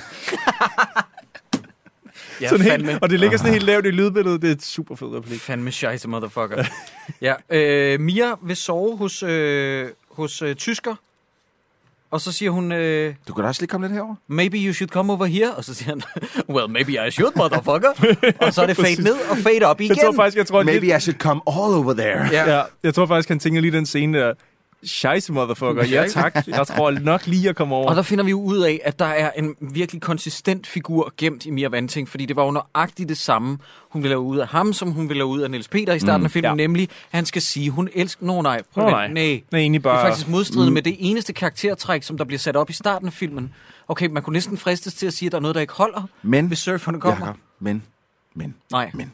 Ja, 2.41 2.49
sådan 2.49 2.65
fandme, 2.65 2.89
helt, 2.91 3.03
og 3.03 3.09
det 3.09 3.19
ligger 3.19 3.37
sådan 3.37 3.51
helt 3.53 3.65
lavt 3.65 3.85
i 3.85 3.89
lydbilledet. 3.89 4.41
Det 4.41 4.47
er 4.47 4.51
et 4.51 4.63
super 4.63 4.95
fedt 4.95 5.13
replik. 5.13 5.39
fandme 5.39 5.71
scheisse, 5.71 6.07
motherfucker. 6.07 6.63
ja, 7.21 7.33
øh, 7.49 7.99
Mia 7.99 8.25
vil 8.43 8.55
sove 8.55 8.97
hos, 8.97 9.23
øh, 9.23 9.89
hos 10.11 10.41
øh, 10.41 10.55
tysker, 10.55 10.95
og 12.11 12.21
så 12.21 12.31
siger 12.31 12.51
hun, 12.51 12.71
øh, 12.71 13.13
Du 13.27 13.33
kan 13.33 13.41
da 13.43 13.47
også 13.47 13.61
lige 13.61 13.67
komme 13.67 13.87
lidt 13.87 13.93
herover. 13.93 14.15
maybe 14.27 14.57
you 14.57 14.73
should 14.73 14.89
come 14.89 15.13
over 15.13 15.25
here. 15.25 15.55
Og 15.55 15.63
så 15.63 15.73
siger 15.73 15.89
han, 15.89 16.01
well, 16.55 16.69
maybe 16.69 17.07
I 17.07 17.11
should, 17.11 17.33
motherfucker. 17.35 17.89
og 18.45 18.53
så 18.53 18.61
er 18.61 18.65
det 18.65 18.77
fade 18.77 19.01
ned 19.03 19.15
og 19.29 19.37
fade 19.37 19.63
op 19.63 19.81
igen. 19.81 19.95
Jeg 19.97 20.05
tror 20.05 20.13
faktisk, 20.13 20.37
jeg 20.37 20.47
tror, 20.47 20.63
Maybe 20.63 20.85
lidt, 20.85 20.97
I 20.97 20.99
should 20.99 21.19
come 21.19 21.41
all 21.47 21.73
over 21.73 21.93
there. 21.93 22.29
Ja. 22.31 22.55
ja, 22.57 22.63
jeg 22.83 22.93
tror 22.93 23.05
faktisk, 23.05 23.29
han 23.29 23.39
tænker 23.39 23.61
lige 23.61 23.71
den 23.71 23.85
scene 23.85 24.17
der. 24.19 24.33
Scheisse, 24.85 25.33
motherfucker. 25.33 25.85
Ja, 25.85 26.07
tak. 26.07 26.47
Jeg 26.47 26.67
tror 26.67 26.91
nok 26.91 27.27
lige 27.27 27.49
at 27.49 27.55
komme 27.55 27.75
over. 27.75 27.89
Og 27.89 27.95
der 27.95 28.01
finder 28.01 28.23
vi 28.23 28.29
jo 28.29 28.41
ud 28.41 28.57
af, 28.57 28.81
at 28.83 28.99
der 28.99 29.05
er 29.05 29.31
en 29.31 29.55
virkelig 29.59 30.01
konsistent 30.01 30.67
figur 30.67 31.13
gemt 31.17 31.45
i 31.45 31.49
Mia 31.49 31.67
Vanting, 31.67 32.09
fordi 32.09 32.25
det 32.25 32.35
var 32.35 32.45
jo 32.45 32.51
nøjagtigt 32.51 33.09
det 33.09 33.17
samme, 33.17 33.57
hun 33.89 34.03
ville 34.03 34.13
have 34.13 34.21
ud 34.21 34.37
af 34.37 34.47
ham, 34.47 34.73
som 34.73 34.91
hun 34.91 35.09
ville 35.09 35.21
have 35.21 35.27
ud 35.27 35.41
af 35.41 35.51
Niels 35.51 35.67
Peter 35.67 35.93
i 35.93 35.99
starten 35.99 36.21
mm, 36.21 36.25
af 36.25 36.31
filmen, 36.31 36.59
ja. 36.59 36.67
nemlig, 36.67 36.83
at 36.83 37.17
han 37.17 37.25
skal 37.25 37.41
sige, 37.41 37.69
hun 37.69 37.89
elsker... 37.93 38.25
Nå 38.25 38.41
nej, 38.41 38.61
prøv 38.73 38.85
at 38.85 38.91
nej. 38.91 39.07
nej. 39.07 39.41
Det 39.51 39.75
er 39.75 39.79
bare... 39.79 40.07
faktisk 40.07 40.27
modstridende 40.27 40.73
med 40.73 40.81
det 40.81 40.95
eneste 40.99 41.33
karaktertræk, 41.33 42.03
som 42.03 42.17
der 42.17 42.25
bliver 42.25 42.39
sat 42.39 42.55
op 42.55 42.69
i 42.69 42.73
starten 42.73 43.07
af 43.07 43.13
filmen. 43.13 43.53
Okay, 43.87 44.07
man 44.07 44.23
kunne 44.23 44.33
næsten 44.33 44.57
fristes 44.57 44.93
til 44.93 45.07
at 45.07 45.13
sige, 45.13 45.27
at 45.27 45.31
der 45.31 45.37
er 45.37 45.41
noget, 45.41 45.55
der 45.55 45.61
ikke 45.61 45.73
holder, 45.73 46.07
Men, 46.23 46.47
hvis 46.47 46.59
surferne 46.59 47.01
kommer. 47.01 47.25
Jacob, 47.25 47.39
men, 47.59 47.83
men, 48.33 48.55
Nej. 48.71 48.91
men. 48.93 49.11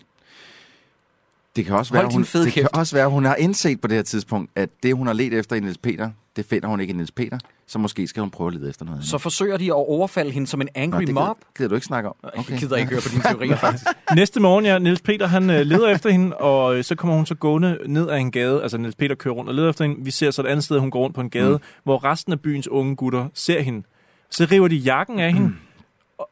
Det 1.56 1.66
kan 1.66 1.76
også 1.76 1.93
Hold 1.93 2.06
være, 2.06 2.14
hun, 2.14 2.45
det 2.45 2.54
kan 2.54 2.68
også 2.74 2.95
være, 2.95 3.10
hun 3.10 3.26
har 3.26 3.36
indset 3.36 3.82
på 3.82 3.88
det 3.88 3.95
her 3.95 4.04
tidspunkt, 4.04 4.52
at 4.56 4.70
det, 4.84 4.95
hun 4.95 5.08
har 5.08 5.14
let 5.14 5.34
efter 5.34 5.56
i 5.56 5.60
Niels 5.60 5.78
Peter, 5.78 6.10
det 6.36 6.45
finder 6.45 6.68
hun 6.68 6.82
ikke 6.82 6.91
i 6.91 6.95
Niels 6.95 7.12
Peter. 7.12 7.38
Så 7.68 7.80
måske 7.80 8.08
skal 8.08 8.22
hun 8.22 8.30
prøve 8.30 8.47
at 8.47 8.54
lede 8.54 8.70
efter 8.70 8.86
noget 8.86 8.97
andet. 8.97 9.10
Så 9.10 9.18
forsøger 9.18 9.58
de 9.58 9.66
at 9.66 9.74
overfalde 9.74 10.32
hende 10.32 10.47
som 10.47 10.62
en 10.62 10.68
Nå, 10.76 10.82
angry 10.82 11.02
det 11.02 11.14
mob. 11.14 11.24
gider, 11.24 11.34
gider 11.58 11.70
du 11.70 11.76
ikke 11.76 11.88
snakke 11.88 12.10
om? 12.10 12.16
Okay. 12.24 12.52
Jeg 12.52 12.60
gider 12.60 12.76
ikke 12.76 12.89
høre 12.91 13.02
på 13.02 13.10
dine 13.10 13.24
teorier, 13.34 13.56
faktisk. 13.56 13.86
Næste 14.16 14.39
morgen, 14.39 14.66
ja, 14.66 14.80
Niels 14.80 15.02
Peter, 15.02 15.28
han 15.28 15.49
øh, 15.49 15.62
leder 15.62 15.88
efter 15.88 16.10
hende, 16.10 16.38
og 16.38 16.76
øh, 16.78 16.84
så 16.84 16.95
kommer 16.95 17.16
hun 17.16 17.26
så 17.26 17.36
gående 17.36 17.78
ned 17.86 18.10
ad 18.10 18.18
en 18.18 18.32
gade. 18.32 18.62
Altså, 18.62 18.78
Niels 18.78 18.95
Peter 18.95 19.16
kører 19.16 19.34
rundt 19.36 19.49
og 19.49 19.56
leder 19.56 19.70
efter 19.70 19.86
hende. 19.86 20.06
Vi 20.06 20.12
ser 20.12 20.32
så 20.32 20.41
et 20.41 20.47
andet 20.47 20.64
sted, 20.64 20.80
hun 20.80 20.91
går 20.91 20.99
rundt 20.99 21.16
på 21.16 21.22
en 21.22 21.30
gade, 21.30 21.52
mm. 21.52 21.64
hvor 21.84 22.04
resten 22.04 22.34
af 22.34 22.39
byens 22.39 22.68
unge 22.68 22.95
gutter 22.95 23.28
ser 23.34 23.62
hende. 23.62 23.84
Så 24.30 24.47
river 24.52 24.68
de 24.68 24.76
jakken 24.76 25.20
af 25.20 25.34
hende. 25.34 25.47
Og, 25.47 25.54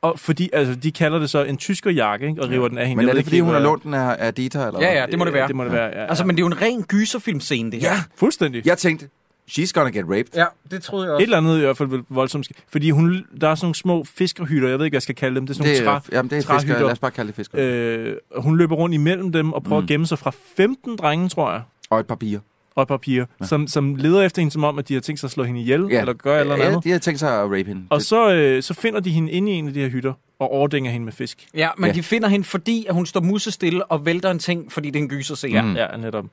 og 0.01 0.19
fordi, 0.19 0.49
altså, 0.53 0.75
de 0.75 0.91
kalder 0.91 1.19
det 1.19 1.29
så 1.29 1.43
en 1.43 1.57
tyskerjakke, 1.57 2.27
ikke? 2.27 2.41
Og 2.41 2.49
river 2.49 2.67
den 2.67 2.77
af 2.77 2.87
hende. 2.87 3.01
Men 3.03 3.09
er 3.09 3.13
det, 3.13 3.23
fordi 3.23 3.39
hun 3.39 3.53
har 3.53 3.59
lånt 3.59 3.83
den 3.83 3.93
af, 3.93 4.15
af 4.19 4.33
Dieter? 4.33 4.67
Eller 4.67 4.81
Ja, 4.81 4.93
ja, 4.99 5.05
det 5.05 5.19
må 5.19 5.25
det 5.25 5.33
være. 5.33 5.47
Det 5.47 5.55
må 5.55 5.63
det 5.63 5.71
være, 5.71 5.85
ja. 5.85 6.05
Altså, 6.05 6.25
men 6.25 6.35
det 6.35 6.41
er 6.41 6.43
jo 6.43 6.47
en 6.47 6.61
ren 6.61 6.83
gyserfilmscene, 6.83 7.71
det 7.71 7.81
her. 7.81 7.89
Ja, 7.91 8.03
Fuldstændig. 8.17 8.65
jeg 8.67 8.77
tænkte, 8.77 9.07
she's 9.51 9.71
gonna 9.73 9.89
get 9.89 10.03
raped. 10.05 10.25
ja 10.35 10.45
det 10.71 10.83
troede 10.83 11.07
jeg 11.07 11.15
Et 11.15 11.21
eller 11.21 11.37
andet 11.37 11.57
i 11.57 11.61
hvert 11.61 11.77
fald 11.77 12.03
voldsomt. 12.09 12.47
Fordi 12.71 12.89
hun, 12.91 13.25
der 13.41 13.49
er 13.49 13.55
sådan 13.55 13.65
nogle 13.65 13.75
små 13.75 14.03
fiskerhytter, 14.03 14.69
jeg 14.69 14.79
ved 14.79 14.85
ikke, 14.85 14.93
hvad 14.93 14.97
jeg 14.97 15.01
skal 15.01 15.15
kalde 15.15 15.35
dem. 15.35 15.47
Det 15.47 15.53
er 15.53 15.63
sådan 15.63 15.85
nogle 15.85 15.99
træ, 15.99 16.15
jamen, 16.15 16.29
det 16.29 16.35
er 16.35 16.39
fisker. 16.41 16.53
træhytter. 16.53 16.79
Lad 16.81 16.91
os 16.91 16.99
bare 16.99 17.11
kalde 17.11 17.27
det 17.27 17.35
fisker. 17.35 17.57
Øh. 17.61 18.15
Hun 18.37 18.57
løber 18.57 18.75
rundt 18.75 18.95
imellem 18.95 19.31
dem 19.31 19.53
og 19.53 19.63
prøver. 19.63 19.81
Mm. 19.81 19.85
at 19.85 19.87
gemme 19.87 20.05
sig 20.07 20.19
fra 20.19 20.31
15 20.57 20.95
drenge, 20.97 21.29
tror 21.29 21.51
jeg, 21.51 21.61
Og 21.89 21.99
et 21.99 22.07
par 22.07 22.15
piger. 22.15 22.39
Og 22.76 22.82
et 22.82 22.88
par 22.88 22.97
piger, 22.97 23.26
ja. 23.41 23.45
som, 23.45 23.67
som 23.67 23.95
leder 23.95 24.22
efter 24.22 24.41
hende, 24.41 24.51
som 24.53 24.63
om, 24.63 24.80
at 24.80 24.89
de 24.89 24.93
har 24.93 25.01
tænkt 25.01 25.20
sig 25.20 25.28
at 25.28 25.32
slå 25.32 25.43
hende 25.43 25.61
ihjel, 25.61 25.88
Ja. 25.91 25.99
eller 25.99 26.13
gøre 26.13 26.39
eller 26.39 26.57
Ja, 26.57 26.63
andet. 26.67 26.84
de 26.84 26.91
har 26.91 26.99
tænkt 26.99 27.20
sig 27.20 27.30
at 27.41 27.43
rape 27.43 27.63
hende. 27.63 27.82
Og 27.89 28.01
så, 28.01 28.34
øh, 28.34 28.63
så 28.63 28.74
finder 28.74 28.99
de 28.99 29.09
hende 29.11 29.32
inde 29.32 29.51
i 29.51 29.55
en 29.55 29.67
af 29.67 29.74
de 29.74 29.80
her 29.80 29.89
hytter, 29.89 30.13
og 30.39 30.51
overdænger 30.51 30.91
hende 30.91 31.05
med 31.05 31.13
fisk. 31.13 31.47
Ja, 31.53 31.70
men 31.78 31.88
Ja. 31.89 31.93
de 31.95 32.03
finder 32.03 32.28
hende, 32.28 32.45
fordi 32.45 32.86
at 32.89 32.93
hun 32.95 33.05
står 33.05 33.22
musestille 33.22 33.86
og 33.86 34.05
vælter 34.05 34.32
en 34.32 34.39
ting, 34.39 34.72
fordi 34.72 34.89
det 34.89 34.99
er 34.99 35.03
en 35.03 35.09
gyser 35.09 35.36
scene. 35.36 35.61
Mm. 35.61 35.76
Ja, 35.76 35.88
netop. 35.97 36.26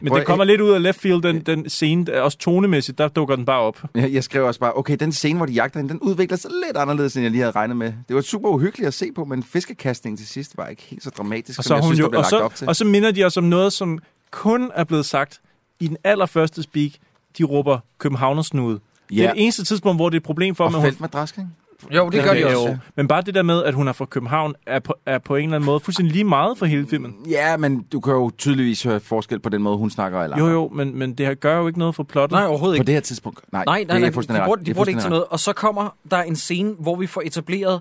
Men 0.00 0.08
Hvor- 0.08 0.16
det 0.16 0.26
kommer 0.26 0.44
lidt 0.44 0.60
ud 0.60 0.70
af 0.70 0.82
left 0.82 1.00
field, 1.00 1.22
den, 1.22 1.40
den 1.40 1.68
scene, 1.70 2.22
også 2.22 2.38
tonemæssigt, 2.38 2.98
der 2.98 3.08
dukker 3.08 3.36
den 3.36 3.44
bare 3.44 3.60
op. 3.60 3.82
Jeg, 3.94 4.12
jeg 4.12 4.24
skrev 4.24 4.44
også 4.44 4.60
bare, 4.60 4.72
okay, 4.76 4.96
den 5.00 5.12
scene, 5.12 5.36
hvor 5.36 5.46
de 5.46 5.52
jagter 5.52 5.78
hende, 5.80 5.92
den 5.92 6.00
udvikler 6.00 6.36
sig 6.36 6.50
lidt 6.66 6.76
anderledes, 6.76 7.16
end 7.16 7.22
jeg 7.22 7.30
lige 7.30 7.40
havde 7.42 7.52
regnet 7.56 7.76
med. 7.76 7.92
Det 8.08 8.16
var 8.16 8.22
super 8.22 8.48
uhyggeligt 8.48 8.86
at 8.88 8.94
se 8.94 9.12
på, 9.14 9.24
men 9.24 9.42
fiskekastningen 9.42 10.16
til 10.16 10.26
sidst 10.26 10.56
var 10.56 10.66
ikke 10.68 10.82
helt 10.82 11.02
så 11.02 11.10
dramatisk, 11.10 11.58
Og 11.58 11.64
som 11.64 11.68
så, 11.68 11.74
er 11.74 11.78
jeg 11.78 11.84
hun 11.84 11.88
synes, 11.94 12.00
jo, 12.00 12.04
der 12.04 12.10
blev 12.10 12.18
og, 12.18 12.26
lagt 12.32 12.42
op 12.44 12.52
så, 12.52 12.58
til. 12.58 12.68
og 12.68 12.76
så 12.76 12.84
minder 12.84 13.10
de 13.10 13.24
os 13.24 13.36
om 13.36 13.44
noget, 13.44 13.72
som 13.72 13.98
kun 14.30 14.70
er 14.74 14.84
blevet 14.84 15.06
sagt 15.06 15.40
i 15.80 15.88
den 15.88 15.96
allerførste 16.04 16.62
speak. 16.62 16.90
De 17.38 17.44
råber 17.44 17.78
Københavnersnude. 17.98 18.80
Ja. 19.10 19.14
Det 19.16 19.24
er 19.24 19.32
det 19.32 19.42
eneste 19.42 19.64
tidspunkt, 19.64 19.98
hvor 19.98 20.08
det 20.08 20.16
er 20.16 20.20
et 20.20 20.24
problem 20.24 20.54
for 20.54 20.64
Og 20.64 20.68
at 20.68 20.74
hun- 20.74 20.82
feltmadrask, 20.82 21.38
ikke? 21.38 21.50
Jo, 21.90 22.08
det 22.10 22.24
gør 22.24 22.32
de 22.34 22.40
Jo, 22.40 22.48
også. 22.48 22.76
Men 22.96 23.08
bare 23.08 23.22
det 23.22 23.34
der 23.34 23.42
med, 23.42 23.64
at 23.64 23.74
hun 23.74 23.88
er 23.88 23.92
fra 23.92 24.04
København, 24.04 24.54
er 24.66 24.78
på, 24.78 24.94
er 25.06 25.18
på 25.18 25.36
en 25.36 25.44
eller 25.44 25.56
anden 25.56 25.66
måde 25.66 25.80
fuldstændig 25.80 26.12
lige 26.12 26.24
meget 26.24 26.58
for 26.58 26.66
hele 26.66 26.86
filmen. 26.86 27.14
Ja, 27.30 27.56
men 27.56 27.82
du 27.82 28.00
kan 28.00 28.12
jo 28.12 28.30
tydeligvis 28.38 28.82
høre 28.82 29.00
forskel 29.00 29.38
på 29.40 29.48
den 29.48 29.62
måde, 29.62 29.76
hun 29.76 29.90
snakker 29.90 30.22
eller 30.22 30.38
Jo, 30.38 30.46
jo, 30.48 30.68
men, 30.74 30.98
men 30.98 31.14
det 31.14 31.26
her 31.26 31.34
gør 31.34 31.58
jo 31.58 31.66
ikke 31.66 31.78
noget 31.78 31.94
for 31.94 32.02
plottet. 32.02 32.36
Nej, 32.36 32.46
overhovedet 32.46 32.76
På 32.78 32.80
ikke. 32.82 32.86
det 32.86 32.94
her 32.94 33.00
tidspunkt. 33.00 33.40
Nej, 33.52 33.64
Nej, 33.66 33.78
det 33.78 33.88
nej, 33.88 33.96
er 33.96 34.00
nej, 34.00 34.10
de 34.10 34.18
ret. 34.40 34.44
bruger, 34.44 34.56
Det 34.56 34.66
de 34.66 34.74
bruger 34.74 34.84
det 34.84 34.90
ikke 34.90 35.00
til 35.00 35.10
noget. 35.10 35.24
Og 35.24 35.40
så 35.40 35.52
kommer 35.52 35.96
der 36.10 36.22
en 36.22 36.36
scene, 36.36 36.74
hvor 36.78 36.96
vi 36.96 37.06
får 37.06 37.22
etableret 37.24 37.80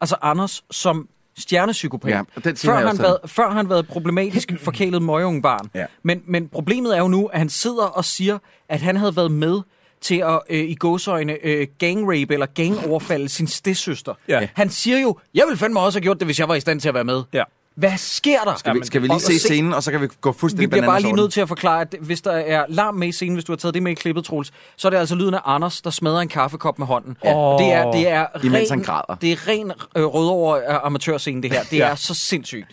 altså 0.00 0.16
Anders 0.22 0.64
som 0.70 1.08
stjernepsykopat. 1.38 2.10
Ja, 2.10 2.22
den 2.44 2.56
før, 2.56 2.74
han 2.74 2.86
også 2.86 3.02
været, 3.02 3.18
før 3.26 3.50
han 3.50 3.68
været 3.68 3.88
problematisk 3.88 4.52
forkælet 4.64 5.02
møgeunge 5.02 5.42
barn. 5.42 5.70
Ja. 5.74 5.86
Men, 6.02 6.22
men 6.26 6.48
problemet 6.48 6.96
er 6.96 7.00
jo 7.00 7.08
nu, 7.08 7.26
at 7.26 7.38
han 7.38 7.48
sidder 7.48 7.84
og 7.84 8.04
siger, 8.04 8.38
at 8.68 8.80
han 8.80 8.96
havde 8.96 9.16
været 9.16 9.30
med 9.30 9.60
til 10.00 10.18
at 10.18 10.40
øh, 10.50 10.58
i 10.58 10.74
gåsøjne 10.74 11.36
øh, 11.42 11.66
gangrape 11.78 12.32
eller 12.32 12.46
gangoverfalde 12.46 13.28
sin 13.28 13.46
stedsøster. 13.46 14.14
Ja. 14.28 14.48
Han 14.54 14.70
siger 14.70 14.98
jo, 14.98 15.18
jeg 15.34 15.44
ville 15.46 15.58
fandme 15.58 15.80
også 15.80 15.98
have 15.98 16.02
gjort 16.02 16.18
det, 16.18 16.26
hvis 16.26 16.38
jeg 16.38 16.48
var 16.48 16.54
i 16.54 16.60
stand 16.60 16.80
til 16.80 16.88
at 16.88 16.94
være 16.94 17.04
med. 17.04 17.22
Ja. 17.32 17.42
Hvad 17.76 17.92
sker 17.96 18.40
der? 18.44 18.54
Skal 18.56 18.74
vi, 18.74 18.80
skal 18.86 19.02
vi 19.02 19.06
lige 19.06 19.14
Og- 19.14 19.20
se 19.20 19.38
scenen, 19.38 19.72
og 19.74 19.82
så 19.82 19.90
kan 19.90 20.00
vi 20.00 20.08
gå 20.20 20.32
Vi 20.32 20.38
fuldstændig 20.38 20.70
bliver 20.70 20.86
bare 20.86 21.02
lige 21.02 21.12
nødt 21.12 21.32
til 21.32 21.40
at 21.40 21.48
forklare, 21.48 21.80
at 21.80 21.94
hvis 22.00 22.20
der 22.20 22.32
er 22.32 22.64
larm 22.68 22.94
med 22.94 23.08
i 23.08 23.12
scenen, 23.12 23.34
hvis 23.34 23.44
du 23.44 23.52
har 23.52 23.56
taget 23.56 23.74
det 23.74 23.82
med 23.82 23.92
i 23.92 23.94
klippet, 23.94 24.24
Troels, 24.24 24.52
så 24.76 24.88
er 24.88 24.90
det 24.90 24.98
altså 24.98 25.14
lyden 25.14 25.34
af 25.34 25.40
Anders, 25.44 25.80
der 25.80 25.90
smadrer 25.90 26.20
en 26.20 26.28
kaffekop 26.28 26.78
med 26.78 26.86
hånden. 26.86 27.16
Ja. 27.24 27.34
Og 27.34 27.60
Det 27.60 27.72
er, 27.72 27.90
det 27.90 28.08
er 28.08 28.26
Imens 28.44 28.70
ren, 28.72 28.84
det 29.20 29.32
er 29.32 29.48
ren 29.48 29.72
øh, 29.96 30.04
rødover 30.04 30.56
øh, 30.56 30.62
amatørscene, 30.86 31.42
det 31.42 31.52
her. 31.52 31.62
Det 31.62 31.76
Ja. 31.76 31.86
er 31.88 31.94
så 31.94 32.14
sindssygt. 32.14 32.66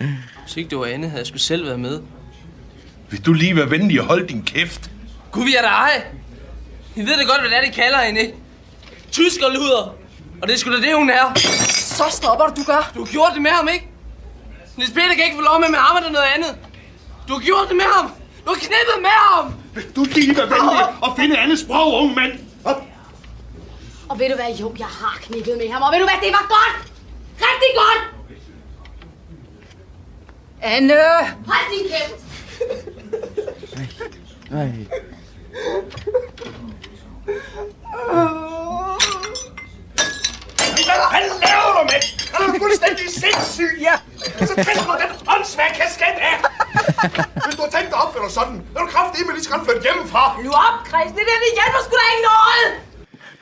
Hvis 0.45 0.57
ikke 0.57 0.69
det 0.69 0.77
var 0.77 0.85
andet, 0.85 1.09
havde 1.09 1.19
jeg 1.19 1.27
skulle 1.27 1.41
selv 1.41 1.65
været 1.65 1.79
med. 1.79 2.01
Vil 3.09 3.25
du 3.25 3.33
lige 3.33 3.55
være 3.55 3.69
venlig 3.71 4.01
og 4.01 4.07
holde 4.07 4.27
din 4.27 4.43
kæft? 4.43 4.91
Gud, 5.31 5.43
vi 5.43 5.55
er 5.55 5.61
der 5.61 5.69
ej! 5.69 6.03
I 6.95 6.99
ved 6.99 7.17
det 7.17 7.27
godt, 7.27 7.39
hvad 7.41 7.49
det 7.49 7.57
er, 7.57 7.61
de 7.71 7.71
kalder 7.75 7.97
hende, 7.99 8.21
ikke? 8.21 8.33
Tysker 9.11 9.45
luder! 9.53 9.95
Og 10.41 10.47
det 10.47 10.53
er 10.53 10.57
sgu 10.57 10.71
da 10.71 10.77
det, 10.77 10.95
hun 10.95 11.09
er. 11.09 11.33
Så 11.69 12.03
stopper 12.11 12.45
du, 12.45 12.53
du 12.61 12.63
gør. 12.65 12.91
Du 12.95 12.99
har 13.05 13.11
gjort 13.11 13.31
det 13.33 13.41
med 13.41 13.51
ham, 13.51 13.67
ikke? 13.73 13.87
Niels 14.77 14.93
Peter 14.93 15.13
kan 15.15 15.23
ikke 15.25 15.35
få 15.35 15.41
lov 15.41 15.59
med 15.59 15.69
med 15.69 15.79
ham 15.79 15.97
eller 15.97 16.11
noget 16.11 16.27
andet. 16.35 16.57
Du 17.27 17.33
har 17.33 17.39
gjort 17.39 17.67
det 17.69 17.75
med 17.75 17.85
ham. 17.95 18.05
Du 18.45 18.49
har 18.53 18.55
knippet 18.55 18.97
med 19.01 19.09
ham. 19.09 19.53
Vil 19.75 19.95
du 19.95 20.03
lige 20.03 20.37
være 20.37 20.49
venlig 20.49 20.79
og 21.01 21.15
finde 21.17 21.37
andet 21.37 21.59
sprog, 21.59 21.93
unge 21.93 22.15
mand? 22.15 22.31
Op. 22.65 22.81
Og 24.09 24.19
ved 24.19 24.29
du 24.29 24.35
hvad, 24.35 24.55
jo, 24.61 24.75
jeg 24.79 24.87
har 24.87 25.17
knippet 25.21 25.57
med 25.57 25.69
ham. 25.69 25.81
Og 25.81 25.91
ved 25.91 25.99
du 25.99 26.05
hvad, 26.05 26.19
det 26.21 26.31
var 26.31 26.45
godt. 26.57 26.75
Rigtig 27.37 27.71
godt. 27.81 28.01
Anne! 30.61 30.93
Hold 31.47 31.67
din 31.71 31.91
kæft. 31.91 32.23
Nej. 34.51 34.71
Hvad 40.87 40.99
fanden 41.13 41.37
laver 41.45 41.71
du, 41.77 41.83
mand? 41.91 42.05
Er 42.33 42.37
du 42.43 42.47
fuldstændig 42.63 43.05
sindssyg? 43.21 43.73
Ja. 43.87 43.95
Så 44.49 44.53
kaster 44.67 44.85
du 44.91 44.95
den 45.03 45.11
åndssvage 45.33 45.73
kasket 45.81 46.17
af. 46.29 46.35
Hvis 47.45 47.55
du 47.57 47.61
har 47.65 47.71
tænkt 47.75 47.89
dig 47.91 47.97
at 47.99 48.03
opføre 48.05 48.29
sådan, 48.39 48.55
så 48.71 48.75
er 48.79 48.81
du 48.85 48.89
kraftedeme 48.95 49.29
lige 49.35 49.43
så 49.47 49.51
godt 49.53 49.63
flytte 49.67 49.83
hjemmefra. 49.87 50.23
Nu 50.45 50.51
op, 50.67 50.77
Christen. 50.89 51.15
Det 51.17 51.25
der, 51.29 51.37
det 51.45 51.51
hjælper 51.59 51.81
sgu 51.85 51.93
da 52.01 52.05
ikke 52.13 52.25
noget. 52.33 52.65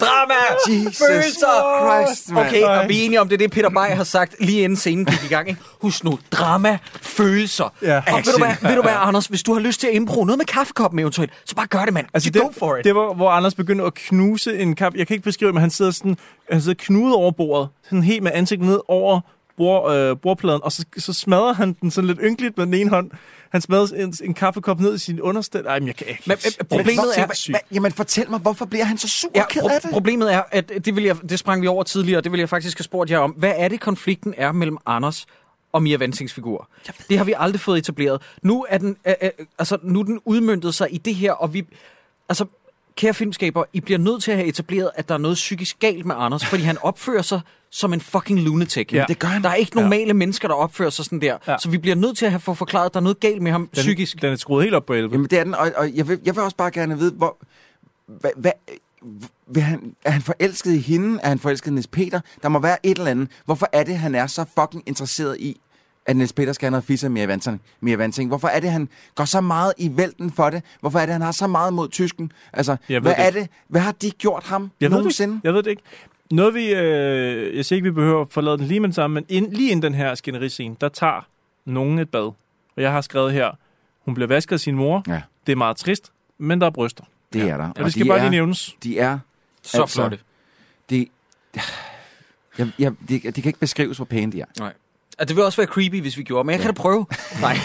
Drama! 0.01 0.33
Jesus 0.69 0.97
Følelser! 0.97 2.05
Christ, 2.05 2.31
mand. 2.31 2.47
Okay, 2.47 2.63
og 2.63 2.89
vi 2.89 3.01
er 3.01 3.05
enige 3.05 3.21
om, 3.21 3.29
det 3.29 3.33
er 3.33 3.37
det, 3.37 3.51
Peter 3.51 3.69
Bay 3.69 3.89
har 3.89 4.03
sagt 4.03 4.35
lige 4.39 4.61
inden 4.63 4.77
scenen 4.77 5.05
gik 5.05 5.23
i 5.23 5.27
gang. 5.27 5.49
Ikke? 5.49 5.61
Husk 5.81 6.03
nu, 6.03 6.19
drama, 6.31 6.77
følelser. 7.01 7.73
Ja. 7.81 7.97
Og 7.97 8.03
ved 8.25 8.33
du, 8.33 8.43
hvad, 8.45 8.69
ved 8.69 8.75
du 8.75 8.81
hvad, 8.81 8.93
Anders, 8.95 9.25
hvis 9.25 9.43
du 9.43 9.53
har 9.53 9.59
lyst 9.59 9.79
til 9.79 9.87
at 9.87 9.93
impro 9.93 10.23
noget 10.23 10.37
med 10.37 10.45
kaffekoppen 10.45 10.99
eventuelt, 10.99 11.31
så 11.45 11.55
bare 11.55 11.67
gør 11.67 11.85
det, 11.85 11.93
mand. 11.93 12.05
Altså, 12.13 12.29
det, 12.29 12.41
go 12.41 12.49
for 12.59 12.75
it. 12.75 12.85
det 12.85 12.95
var, 12.95 13.13
hvor 13.13 13.29
Anders 13.29 13.55
begyndte 13.55 13.85
at 13.85 13.93
knuse 13.93 14.59
en 14.59 14.75
kaffe. 14.75 14.97
Jeg 14.97 15.07
kan 15.07 15.13
ikke 15.13 15.23
beskrive 15.23 15.53
men 15.53 15.61
han 15.61 15.69
sidder 15.69 15.91
sådan, 15.91 16.17
han 16.51 16.61
sidder 16.61 16.77
knudet 16.79 17.15
over 17.15 17.31
bordet, 17.31 17.69
sådan 17.83 18.03
helt 18.03 18.23
med 18.23 18.31
ansigtet 18.33 18.67
ned 18.67 18.79
over 18.87 19.21
bord, 19.57 19.95
øh, 19.95 20.17
bordpladen, 20.17 20.59
og 20.63 20.71
så, 20.71 20.85
så 20.97 21.13
smadrer 21.13 21.53
han 21.53 21.73
den 21.81 21.91
sådan 21.91 22.07
lidt 22.07 22.19
ynkeligt 22.23 22.57
med 22.57 22.65
den 22.65 22.73
ene 22.73 22.89
hånd. 22.89 23.11
Han 23.49 23.61
smadrer 23.61 23.95
en, 24.03 24.13
en 24.23 24.33
kaffekop 24.33 24.79
ned 24.79 24.95
i 24.95 24.97
sin 24.97 25.21
understed. 25.21 25.65
Ej, 25.65 25.79
men 25.79 25.87
jeg 25.87 25.95
kan 25.95 26.07
ikke. 26.07 26.23
Men, 26.25 26.37
øh, 26.45 26.65
problemet 26.69 27.05
er... 27.19 27.27
hva- 27.27 27.59
Jamen, 27.73 27.91
fortæl 27.91 28.29
mig, 28.29 28.39
hvorfor 28.39 28.65
bliver 28.65 28.85
han 28.85 28.97
så 28.97 29.07
sur 29.07 29.29
Ja, 29.35 29.45
ked 29.49 29.61
af 29.63 29.69
det? 29.81 29.89
pro- 29.89 29.91
problemet 29.91 30.33
er, 30.33 30.41
at 30.51 30.71
det, 30.85 30.95
vil 30.95 31.03
jeg, 31.03 31.17
det 31.29 31.39
sprang 31.39 31.61
vi 31.61 31.67
over 31.67 31.83
tidligere, 31.83 32.17
og 32.19 32.23
det 32.23 32.31
vil 32.31 32.39
jeg 32.39 32.49
faktisk 32.49 32.77
have 32.77 32.83
spurgt 32.83 33.11
jer 33.11 33.17
om. 33.19 33.31
Hvad 33.31 33.53
er 33.55 33.67
det, 33.67 33.79
konflikten 33.79 34.33
er 34.37 34.51
mellem 34.51 34.77
Anders 34.85 35.25
og 35.71 35.83
Mia 35.83 35.97
Vantings 35.97 36.33
figur? 36.33 36.67
Det 37.09 37.17
har 37.17 37.25
vi 37.25 37.33
aldrig 37.37 37.59
fået 37.61 37.77
etableret. 37.77 38.21
Nu 38.43 38.65
er 38.69 38.77
den, 38.77 38.97
øh, 39.07 39.13
øh, 39.21 39.29
altså, 39.59 39.77
nu 39.83 40.01
den 40.01 40.19
udmyndtet 40.25 40.75
sig 40.75 40.87
i 40.93 40.97
det 40.97 41.15
her, 41.15 41.31
og 41.31 41.53
vi... 41.53 41.63
Altså, 42.29 42.45
kære 42.95 43.13
filmskaber, 43.13 43.63
I 43.73 43.79
bliver 43.81 43.97
nødt 43.97 44.23
til 44.23 44.31
at 44.31 44.37
have 44.37 44.47
etableret, 44.47 44.91
at 44.95 45.07
der 45.09 45.13
er 45.15 45.19
noget 45.19 45.35
psykisk 45.35 45.79
galt 45.79 46.05
med 46.05 46.15
Anders, 46.17 46.45
fordi 46.45 46.63
han 46.63 46.77
opfører 46.81 47.21
sig 47.21 47.41
som 47.71 47.93
en 47.93 48.01
fucking 48.01 48.39
lunatic. 48.39 48.89
Ja. 48.93 49.05
Det 49.07 49.19
gør 49.19 49.27
han. 49.27 49.43
Der 49.43 49.49
er 49.49 49.55
ikke 49.55 49.75
normale 49.75 50.07
ja. 50.07 50.13
mennesker, 50.13 50.47
der 50.47 50.55
opfører 50.55 50.89
sig 50.89 51.05
sådan 51.05 51.21
der. 51.21 51.37
Ja. 51.47 51.55
Så 51.57 51.69
vi 51.69 51.77
bliver 51.77 51.95
nødt 51.95 52.17
til 52.17 52.25
at 52.25 52.31
have 52.31 52.39
få 52.39 52.53
forklaret, 52.53 52.85
at 52.85 52.93
der 52.93 52.99
er 52.99 53.03
noget 53.03 53.19
galt 53.19 53.41
med 53.41 53.51
ham 53.51 53.61
den, 53.61 53.81
psykisk. 53.81 54.21
Den 54.21 54.31
er 54.31 54.35
skruet 54.35 54.63
helt 54.63 54.75
op 54.75 54.85
på 54.85 54.93
11. 54.93 55.11
Jamen, 55.13 55.29
det 55.29 55.39
er 55.39 55.43
den, 55.43 55.55
og, 55.55 55.71
og 55.75 55.95
jeg, 55.95 56.07
vil, 56.07 56.19
jeg 56.25 56.35
vil 56.35 56.43
også 56.43 56.57
bare 56.57 56.71
gerne 56.71 56.97
vide, 56.97 57.11
hvor... 57.11 57.37
Hvad, 58.05 58.31
hvad, 58.35 58.51
vil 59.47 59.63
han, 59.63 59.95
er 60.05 60.11
han 60.11 60.21
forelsket 60.21 60.71
i 60.71 60.77
hende? 60.77 61.19
Er 61.23 61.29
han 61.29 61.39
forelsket 61.39 61.71
i 61.71 61.73
Niels 61.73 61.87
Peter? 61.87 62.19
Der 62.43 62.49
må 62.49 62.59
være 62.59 62.85
et 62.85 62.97
eller 62.97 63.11
andet. 63.11 63.29
Hvorfor 63.45 63.69
er 63.71 63.83
det, 63.83 63.97
han 63.97 64.15
er 64.15 64.27
så 64.27 64.45
fucking 64.59 64.83
interesseret 64.85 65.37
i, 65.39 65.59
at 66.05 66.17
Niels 66.17 66.33
Peter 66.33 66.53
skal 66.53 66.65
have 66.65 66.71
noget 66.71 66.83
fisse 66.83 67.09
med 67.09 67.13
Mia 67.13 67.25
Vanting? 67.25 67.61
Mia 67.81 67.95
Vanting? 67.95 68.27
Hvorfor 68.27 68.47
er 68.47 68.59
det, 68.59 68.71
han 68.71 68.89
går 69.15 69.25
så 69.25 69.41
meget 69.41 69.73
i 69.77 69.91
vælten 69.93 70.31
for 70.31 70.49
det? 70.49 70.63
Hvorfor 70.79 70.99
er 70.99 71.05
det, 71.05 71.13
han 71.13 71.21
har 71.21 71.31
så 71.31 71.47
meget 71.47 71.73
mod 71.73 71.89
tysken? 71.89 72.31
Altså, 72.53 72.75
hvad 72.87 73.01
det 73.01 73.13
er 73.17 73.31
det? 73.31 73.47
Hvad 73.67 73.81
har 73.81 73.91
de 73.91 74.11
gjort 74.11 74.43
ham 74.43 74.61
Jeg 74.61 74.89
ved, 74.89 74.97
det 74.97 75.03
nogensinde? 75.03 75.39
jeg 75.43 75.53
ved 75.53 75.63
det 75.63 75.69
ikke. 75.69 75.83
Noget 76.31 76.53
vi, 76.53 76.73
øh, 76.73 77.57
jeg 77.57 77.65
siger 77.65 77.77
ikke, 77.77 77.89
vi 77.89 77.91
behøver 77.91 78.21
at 78.21 78.29
forlade 78.29 78.57
den 78.57 78.65
lige 78.65 78.79
med 78.79 78.89
det 78.89 78.95
samme, 78.95 79.13
men 79.13 79.25
ind, 79.29 79.53
lige 79.53 79.71
inden 79.71 79.83
den 79.83 79.93
her 79.93 80.15
skænderiscene, 80.15 80.75
der 80.81 80.89
tager 80.89 81.27
nogen 81.65 81.99
et 81.99 82.09
bad. 82.09 82.31
Og 82.75 82.81
jeg 82.81 82.91
har 82.91 83.01
skrevet 83.01 83.33
her, 83.33 83.51
hun 84.05 84.13
bliver 84.13 84.27
vasket 84.27 84.53
af 84.53 84.59
sin 84.59 84.75
mor. 84.75 85.03
Ja. 85.07 85.21
Det 85.45 85.51
er 85.51 85.55
meget 85.55 85.77
trist, 85.77 86.11
men 86.37 86.61
der 86.61 86.67
er 86.67 86.71
bryster. 86.71 87.03
Det 87.33 87.41
er 87.41 87.57
der. 87.57 87.69
Og 87.69 87.83
det 87.83 87.91
skal 87.91 88.07
bare 88.07 88.19
lige 88.19 88.29
nævnes. 88.29 88.75
De 88.83 88.99
er... 88.99 89.19
Så 89.61 89.81
altså, 89.81 89.95
flotte. 89.95 90.19
De, 90.89 91.07
jeg, 92.57 92.71
jeg, 92.79 92.91
de, 93.09 93.19
de 93.19 93.31
kan 93.41 93.45
ikke 93.49 93.59
beskrives, 93.59 93.97
hvor 93.97 94.05
pæne 94.05 94.31
de 94.31 94.41
er. 94.41 94.45
Nej. 94.59 94.73
Og 95.19 95.27
det 95.27 95.35
vil 95.35 95.43
også 95.43 95.57
være 95.57 95.67
creepy, 95.67 96.01
hvis 96.01 96.17
vi 96.17 96.23
gjorde, 96.23 96.45
men 96.45 96.53
jeg 96.53 96.59
kan 96.59 96.73
da 96.73 96.81
prøve. 96.81 97.05
Nej, 97.41 97.57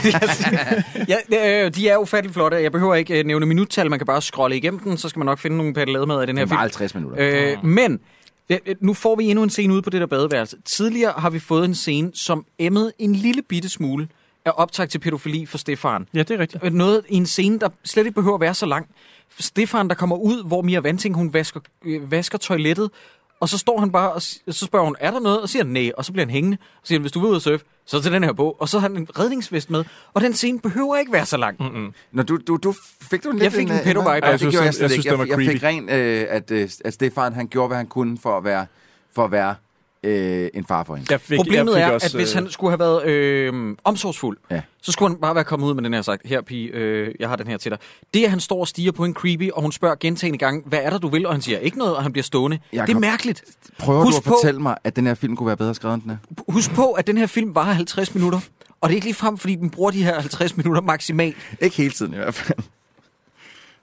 ja, 1.09 1.17
det, 1.31 1.65
øh, 1.65 1.75
de 1.75 1.89
er 1.89 1.97
ufattelig 1.97 2.35
flotte. 2.35 2.57
Jeg 2.57 2.73
behøver 2.73 2.95
ikke 2.95 3.19
øh, 3.19 3.27
nævne 3.27 3.47
minuttal, 3.47 3.91
man 3.91 3.99
kan 3.99 4.07
bare 4.07 4.23
scrolle 4.23 4.57
igennem 4.57 4.81
den, 4.81 4.97
så 4.97 5.09
skal 5.09 5.21
man 5.21 5.27
nok 5.27 5.39
finde 5.39 5.57
nogle 5.57 5.75
paddelademad 5.75 6.23
i 6.23 6.27
den 6.27 6.37
her 6.37 6.45
Det 6.45 6.51
film. 6.51 6.61
50 6.61 6.95
minutter. 6.95 7.19
Øh, 7.21 7.65
men 7.65 8.01
øh, 8.49 8.59
nu 8.81 8.95
får 8.95 9.17
vi 9.17 9.25
endnu 9.25 9.43
en 9.43 9.51
scene 9.51 9.73
ude 9.75 9.83
på 9.83 9.91
det 9.91 10.01
der 10.01 10.07
badeværelse. 10.07 10.57
Tidligere 10.65 11.13
har 11.17 11.31
vi 11.31 11.39
fået 11.39 11.65
en 11.65 11.75
scene, 11.75 12.11
som 12.15 12.47
emmede 12.59 12.93
en 12.99 13.15
lille 13.15 13.43
bitte 13.43 13.69
smule 13.69 14.09
af 14.45 14.53
optag 14.57 14.89
til 14.89 14.99
pædofili 14.99 15.47
for 15.47 15.59
Stefan. 15.59 16.09
Ja, 16.15 16.19
det 16.19 16.31
er 16.31 16.39
rigtigt. 16.39 16.65
Øh, 16.65 16.73
Noget 16.73 17.03
i 17.09 17.17
en 17.17 17.27
scene, 17.27 17.59
der 17.59 17.69
slet 17.85 18.07
ikke 18.07 18.15
behøver 18.15 18.35
at 18.35 18.41
være 18.41 18.55
så 18.55 18.67
lang. 18.67 18.89
Stefan, 19.39 19.89
der 19.89 19.95
kommer 19.95 20.17
ud, 20.17 20.45
hvor 20.45 20.63
Mia 20.63 20.81
Vanting, 20.81 21.15
hun 21.15 21.33
vasker, 21.33 21.61
øh, 21.85 22.11
vasker 22.11 22.39
toilettet, 22.39 22.91
og 23.41 23.49
så 23.49 23.59
står 23.59 23.81
han 23.81 23.93
bare, 23.93 24.13
og 24.13 24.23
så 24.23 24.65
spørger 24.67 24.85
hun, 24.85 24.97
er 25.01 25.11
der 25.11 25.21
noget? 25.21 25.41
Og 25.43 25.49
siger 25.49 25.65
han, 25.65 25.73
nej, 25.73 25.91
og 25.97 26.05
så 26.05 26.13
bliver 26.13 26.27
han 26.27 26.31
hængende. 26.33 26.57
Og 26.81 26.87
siger 26.87 26.99
han, 26.99 27.03
hvis 27.03 27.13
du 27.13 27.21
vil 27.21 27.29
ud 27.31 27.35
og 27.35 27.43
surfe, 27.43 27.65
så 27.87 28.03
til 28.03 28.13
den 28.13 28.25
her 28.25 28.33
bog. 28.33 28.57
Og 28.61 28.69
så 28.69 28.79
har 28.79 28.89
han 28.89 28.97
en 28.97 29.09
redningsvest 29.19 29.71
med, 29.71 29.85
og 30.15 30.21
den 30.21 30.35
scene 30.35 30.61
behøver 30.61 30.97
ikke 30.97 31.13
være 31.13 31.27
så 31.27 31.37
lang. 31.37 31.57
Mm-mm. 31.63 31.93
Når 32.13 32.23
du, 32.23 32.39
du, 32.47 32.57
du 32.57 32.75
fik 33.03 33.25
du 33.25 33.29
en 33.31 33.35
lidt 33.39 33.45
Jeg 33.45 33.53
fik 33.53 33.69
en 33.71 33.75
øh, 33.75 33.83
pedo-vibe. 33.83 34.05
Nej, 34.05 34.13
Jeg 34.23 34.33
det 34.33 34.41
synes, 34.41 34.53
gjorde 34.55 34.67
jeg 34.67 34.75
jeg 34.81 34.91
synes, 34.91 35.07
var 35.07 35.17
jeg, 35.19 35.29
jeg 35.29 35.39
fik 35.39 35.61
creepy. 35.61 35.65
ren, 35.65 35.89
øh, 35.89 36.27
at, 36.31 36.51
øh, 36.51 36.69
at 36.85 36.95
Stefan 36.95 37.33
han 37.33 37.47
gjorde, 37.49 37.69
hvad 37.69 37.77
han 37.77 37.87
kunne 37.87 38.19
for 38.19 38.37
at 38.39 38.45
være, 38.45 38.67
for 39.15 39.25
at 39.25 39.31
være 39.31 39.55
øh, 40.07 40.49
en 40.55 40.65
far 40.67 40.85
for 40.85 40.95
hende. 40.97 41.13
Jeg 41.13 41.21
fik, 41.21 41.37
Problemet 41.39 41.73
jeg 41.73 41.85
fik 41.85 41.91
er, 41.91 41.95
også, 41.95 42.07
at 42.07 42.15
hvis 42.15 42.33
øh, 42.37 42.43
han 42.43 42.51
skulle 42.51 42.71
have 42.71 42.79
været 42.79 43.07
øh, 43.07 43.77
omsorgsfuld, 43.85 44.39
Ja. 44.51 44.61
så 44.83 44.93
skulle 44.93 45.09
han 45.11 45.21
bare 45.21 45.35
være 45.35 45.45
kommet 45.45 45.67
ud 45.69 45.75
med 45.75 45.83
den 45.85 45.95
her 45.95 46.03
sagt, 46.03 46.23
her 46.25 46.41
pige, 46.43 46.69
øh, 46.69 47.15
jeg 47.21 47.29
har 47.29 47.37
den 47.37 47.47
her 47.47 47.57
til 47.57 47.71
dig. 47.71 47.79
Det, 48.15 48.25
at 48.25 48.31
han 48.31 48.41
står 48.41 48.61
og 48.61 48.69
stiger 48.69 48.93
på 48.93 49.05
en 49.05 49.15
creepy, 49.15 49.51
og 49.51 49.63
hun 49.63 49.73
spørger 49.73 49.95
gentagende 50.01 50.39
gange, 50.39 50.63
hvad 50.67 50.79
er 50.83 50.91
der, 50.91 50.99
du 50.99 51.09
vil? 51.09 51.27
Og 51.27 51.33
han 51.33 51.43
siger 51.43 51.59
ikke 51.59 51.79
noget, 51.79 51.97
og 51.97 52.03
han 52.03 52.13
bliver 52.13 52.23
stående. 52.23 52.59
Jacob, 52.73 52.87
det 52.87 52.95
er 52.95 53.01
mærkeligt. 53.01 53.45
Prøver 53.79 54.05
Husk 54.05 54.15
du 54.15 54.19
at 54.19 54.25
på- 54.25 54.31
fortælle 54.31 54.61
mig, 54.61 54.77
at 54.85 54.97
den 54.97 55.07
her 55.07 55.15
film 55.15 55.37
kunne 55.37 55.47
være 55.47 55.57
bedre 55.57 55.75
skrevet 55.75 55.95
end 55.95 56.03
den 56.03 56.11
er? 56.11 56.17
Husk 56.53 56.75
på, 56.75 56.93
at 56.93 57.07
den 57.07 57.19
her 57.19 57.27
film 57.27 57.55
varer 57.55 57.73
50 57.73 58.15
minutter. 58.15 58.41
Og 58.81 58.89
det 58.89 58.95
er 58.95 58.97
ikke 58.97 59.07
lige 59.07 59.15
frem, 59.15 59.39
fordi 59.39 59.55
den 59.55 59.71
bruger 59.71 59.91
de 59.91 60.05
her 60.05 60.21
50 60.21 60.57
minutter 60.57 60.83
maksimalt. 60.83 61.37
Ikke 61.61 61.77
hele 61.77 61.91
tiden 61.91 62.13
i 62.13 62.17
hvert 62.17 62.35
fald. 62.35 62.59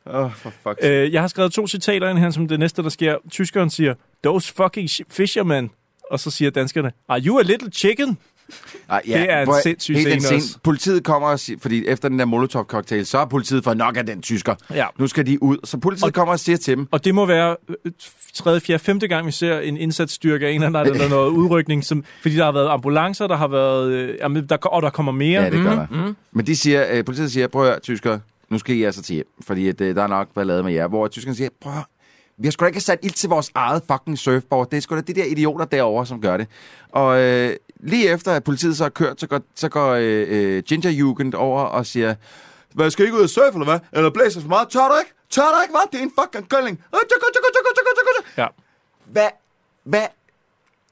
Åh, 0.05 0.15
oh, 0.25 0.31
for 0.35 0.49
fuck. 0.63 0.77
Øh, 0.83 1.13
jeg 1.13 1.21
har 1.21 1.27
skrevet 1.27 1.51
to 1.53 1.67
citater 1.67 2.09
ind 2.09 2.17
her, 2.17 2.29
som 2.29 2.47
det 2.47 2.59
næste, 2.59 2.83
der 2.83 2.89
sker. 2.89 3.15
Tyskeren 3.31 3.69
siger, 3.69 3.93
those 4.23 4.53
fucking 4.53 4.89
sh- 4.89 5.01
fishermen. 5.09 5.69
Og 6.11 6.19
så 6.19 6.31
siger 6.31 6.51
danskerne, 6.51 6.91
are 7.09 7.21
you 7.21 7.39
a 7.39 7.41
little 7.43 7.71
chicken? 7.71 8.17
Ej, 8.89 9.01
det 9.05 9.15
er 9.31 9.41
en 9.41 9.53
sindssyg 9.63 9.95
den 9.95 10.21
scene 10.21 10.37
også. 10.37 10.57
Politiet 10.63 11.03
kommer 11.03 11.27
og 11.27 11.39
siger, 11.39 11.59
fordi 11.59 11.87
efter 11.87 12.09
den 12.09 12.19
der 12.19 12.25
Molotov-cocktail, 12.25 13.05
så 13.05 13.17
er 13.17 13.25
politiet 13.25 13.63
for 13.63 13.73
nok 13.73 13.97
af 13.97 14.05
den 14.05 14.21
tysker. 14.21 14.55
Ja. 14.73 14.85
Nu 14.99 15.07
skal 15.07 15.25
de 15.25 15.43
ud. 15.43 15.57
Så 15.63 15.77
politiet 15.77 16.03
Og- 16.03 16.13
kommer 16.13 16.31
og 16.33 16.39
siger 16.39 16.57
til 16.57 16.77
dem, 16.77 16.87
Og 16.91 17.05
det 17.05 17.15
må 17.15 17.25
være 17.25 17.55
øh, 17.85 17.91
tredje, 18.33 18.59
fjerde, 18.59 18.83
femte 18.83 19.07
gang, 19.07 19.27
vi 19.27 19.31
ser 19.31 19.59
en 19.59 19.77
indsatsstyrke 19.77 20.47
af 20.47 20.51
en 20.51 20.63
eller 20.63 20.79
anden, 20.79 20.95
der 20.99 21.05
er 21.05 21.09
noget 21.09 21.29
udrykning, 21.39 21.83
som, 21.83 22.03
fordi 22.21 22.35
der 22.35 22.45
har 22.45 22.51
været 22.51 22.69
ambulancer, 22.69 23.27
der 23.27 23.35
har 23.35 23.47
været, 23.47 23.91
øh, 23.91 24.15
jamen, 24.21 24.45
der, 24.49 24.57
og 24.57 24.81
der 24.81 24.89
kommer 24.89 25.11
mere. 25.11 25.41
ja, 25.43 25.49
det 25.49 25.63
gør 25.63 25.75
der. 25.75 25.87
mm. 26.07 26.15
Men 26.31 26.45
de 26.47 26.55
siger, 26.55 26.85
øh, 26.91 27.05
politiet 27.05 27.31
siger, 27.31 27.47
prøv 27.47 27.61
at 27.63 27.67
høre, 27.69 27.79
tysker, 27.79 28.19
nu 28.49 28.59
skal 28.59 28.75
I 28.75 28.83
altså 28.83 29.01
til 29.01 29.13
hjem, 29.13 29.27
fordi 29.41 29.67
at, 29.67 29.81
øh, 29.81 29.95
der 29.95 30.03
er 30.03 30.07
nok 30.07 30.27
ballade 30.35 30.63
med 30.63 30.73
jer. 30.73 30.87
Hvor 30.87 31.07
tyskerne 31.07 31.35
siger, 31.35 31.49
prøv 31.61 31.73
Vi 32.37 32.47
har 32.47 32.51
sgu 32.51 32.63
da 32.63 32.67
ikke 32.67 32.81
sat 32.81 32.99
ild 33.03 33.13
til 33.13 33.29
vores 33.29 33.51
eget 33.55 33.83
fucking 33.91 34.17
surfboard. 34.17 34.69
Det 34.69 34.77
er 34.77 34.81
sgu 34.81 34.95
da 34.95 35.01
de 35.01 35.13
der 35.13 35.23
idioter 35.25 35.65
derovre, 35.65 36.05
som 36.05 36.21
gør 36.21 36.37
det. 36.37 36.47
Og 36.89 37.19
øh, 37.21 37.55
lige 37.79 38.09
efter, 38.09 38.31
at 38.31 38.43
politiet 38.43 38.77
så 38.77 38.83
har 38.83 38.89
kørt, 38.89 39.19
så 39.19 39.27
går, 39.27 39.39
så 39.55 39.69
går 39.69 39.91
øh, 39.91 40.25
øh, 40.29 40.63
Ginger 40.63 40.89
Jugend 40.89 41.33
over 41.33 41.61
og 41.61 41.85
siger, 41.85 42.15
hvad, 42.73 42.91
skal 42.91 43.03
I 43.03 43.07
ikke 43.07 43.17
ud 43.17 43.23
og 43.23 43.29
surfe, 43.29 43.53
eller 43.53 43.65
hvad? 43.65 43.79
Eller 43.93 44.09
blæser 44.09 44.41
for 44.41 44.47
meget? 44.49 44.69
Tør 44.69 44.87
du 44.87 44.93
ikke? 44.99 45.11
Tør 45.29 45.41
du 45.41 45.61
ikke, 45.63 45.71
hvad? 45.73 45.81
Det 45.91 45.99
er 45.99 46.03
en 46.03 46.11
fucking 46.21 46.49
gølling. 46.49 46.83
Øh. 48.37 48.37
Ja. 48.37 48.47
Hvad? 49.05 49.29
Hvad? 49.83 50.01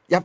Jeg... 0.10 0.22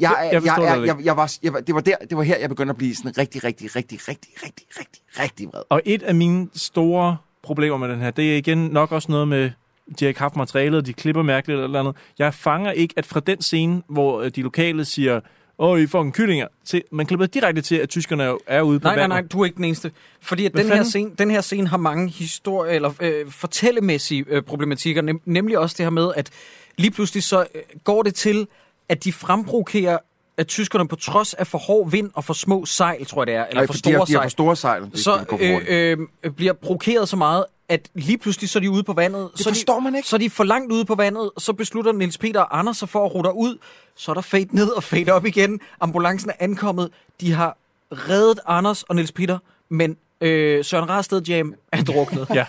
Jeg, 0.00 0.10
Jeg- 0.10 0.24
jeg, 0.24 0.32
jeg 0.32 0.42
forstår 0.42 0.62
jeg, 0.64 0.76
det 0.76 0.76
jeg, 0.76 0.82
ikke. 0.82 0.96
jeg, 0.98 1.04
jeg, 1.06 1.16
var, 1.16 1.32
jeg, 1.42 1.52
var- 1.52 1.60
det 1.60 1.74
var 1.74 1.80
der, 1.80 1.96
det 2.10 2.16
var 2.16 2.22
her, 2.22 2.38
jeg 2.38 2.48
begyndte 2.48 2.70
at 2.70 2.76
blive 2.76 2.94
sådan 2.94 3.18
rigtig, 3.18 3.44
rigtig, 3.44 3.76
rigtig, 3.76 4.06
rigtig, 4.06 4.30
rigtig, 4.42 4.66
rigtig, 4.80 5.02
rigtig 5.20 5.46
vred. 5.48 5.62
Og 5.68 5.82
et 5.84 6.02
af 6.02 6.14
mine 6.14 6.48
store 6.54 7.16
problemer 7.42 7.76
med 7.76 7.88
den 7.88 8.00
her, 8.00 8.10
det 8.10 8.32
er 8.32 8.36
igen 8.36 8.58
nok 8.66 8.92
også 8.92 9.10
noget 9.12 9.28
med, 9.28 9.50
de 9.98 10.04
har 10.04 10.08
ikke 10.08 10.20
haft 10.20 10.36
materialet, 10.36 10.78
og 10.78 10.86
de 10.86 10.92
klipper 10.92 11.22
mærkeligt 11.22 11.56
eller 11.56 11.68
noget 11.68 11.80
andet. 11.88 12.02
Jeg 12.18 12.34
fanger 12.34 12.72
ikke, 12.72 12.94
at 12.96 13.06
fra 13.06 13.20
den 13.20 13.42
scene, 13.42 13.82
hvor 13.88 14.20
øh, 14.22 14.30
de 14.36 14.42
lokale 14.42 14.84
siger, 14.84 15.20
åh, 15.58 15.80
I 15.80 15.86
får 15.86 16.02
en 16.02 16.12
kyllinger, 16.12 16.46
til, 16.64 16.82
man 16.92 17.06
klipper 17.06 17.26
direkte 17.26 17.62
til, 17.62 17.76
at 17.76 17.88
tyskerne 17.88 18.22
er- 18.24 18.36
er 18.46 18.62
ude 18.62 18.80
på 18.80 18.84
Nej, 18.84 18.94
nej, 18.96 19.02
vandet. 19.02 19.14
nej, 19.24 19.28
du 19.32 19.40
er 19.40 19.44
ikke 19.44 19.56
den 19.56 19.64
eneste. 19.64 19.90
Fordi 20.20 20.46
at 20.46 20.52
den 20.54 20.66
her, 20.66 20.82
scene, 20.82 21.10
den 21.18 21.30
her 21.30 21.40
scene 21.40 21.68
har 21.68 21.76
mange 21.76 22.08
historie, 22.08 22.72
eller 22.74 22.92
øh, 23.00 23.30
fortællemæssige 23.30 24.24
øh, 24.28 24.42
problematikker, 24.42 25.02
nem, 25.02 25.20
nemlig 25.24 25.58
også 25.58 25.74
det 25.78 25.86
her 25.86 25.90
med, 25.90 26.12
at 26.16 26.30
lige 26.78 26.90
pludselig 26.90 27.22
så 27.22 27.40
øh, 27.54 27.60
går 27.84 28.02
det 28.02 28.14
til, 28.14 28.46
at 28.88 29.04
de 29.04 29.12
fremprovokerer 29.12 29.98
at 30.36 30.46
tyskerne 30.46 30.88
på 30.88 30.96
trods 30.96 31.34
af 31.34 31.46
for 31.46 31.58
hård 31.58 31.90
vind 31.90 32.10
og 32.14 32.24
for 32.24 32.34
små 32.34 32.64
sejl, 32.64 33.06
tror 33.06 33.22
jeg 33.22 33.26
det 33.26 33.34
er, 33.34 33.44
eller 33.46 33.54
Nej, 33.60 33.66
for 33.66 33.72
for 33.72 33.72
de 33.72 33.78
store 33.78 33.92
har, 33.98 34.04
de 34.04 34.12
har 34.12 34.18
sejl, 34.18 34.24
for 34.24 34.28
store 34.28 34.56
sejl. 34.56 34.90
Så 34.98 35.24
øh, 35.40 35.96
øh, 36.24 36.30
bliver 36.32 36.52
provokeret 36.52 37.08
så 37.08 37.16
meget, 37.16 37.44
at 37.68 37.88
lige 37.94 38.18
pludselig 38.18 38.50
så 38.50 38.58
er 38.58 38.60
de 38.60 38.70
ude 38.70 38.82
på 38.82 38.92
vandet. 38.92 39.28
Det 39.32 39.40
så 39.40 39.48
forstår 39.48 39.78
de, 39.78 39.84
man 39.84 39.94
ikke. 39.94 40.08
Så 40.08 40.16
er 40.16 40.18
de 40.20 40.30
for 40.30 40.44
langt 40.44 40.72
ude 40.72 40.84
på 40.84 40.94
vandet, 40.94 41.30
så 41.38 41.52
beslutter 41.52 41.92
Niels 41.92 42.18
Peter 42.18 42.40
og 42.40 42.58
Anders 42.58 42.76
sig 42.76 42.88
for 42.88 43.06
at 43.06 43.14
rutte 43.14 43.30
ud. 43.34 43.58
Så 43.96 44.10
er 44.12 44.14
der 44.14 44.20
fade 44.22 44.48
ned 44.56 44.68
og 44.68 44.82
fade 44.82 45.10
op 45.12 45.26
igen. 45.26 45.60
Ambulancen 45.80 46.30
er 46.30 46.34
ankommet. 46.40 46.90
De 47.20 47.32
har 47.32 47.56
reddet 47.92 48.38
Anders 48.46 48.82
og 48.82 48.94
Niels 48.94 49.12
Peter, 49.12 49.38
men 49.68 49.96
øh, 50.20 50.64
Søren 50.64 50.88
Rasted 50.88 51.22
Jam 51.22 51.54
er 51.72 51.82
druknet. 51.82 52.26
Ja, 52.34 52.44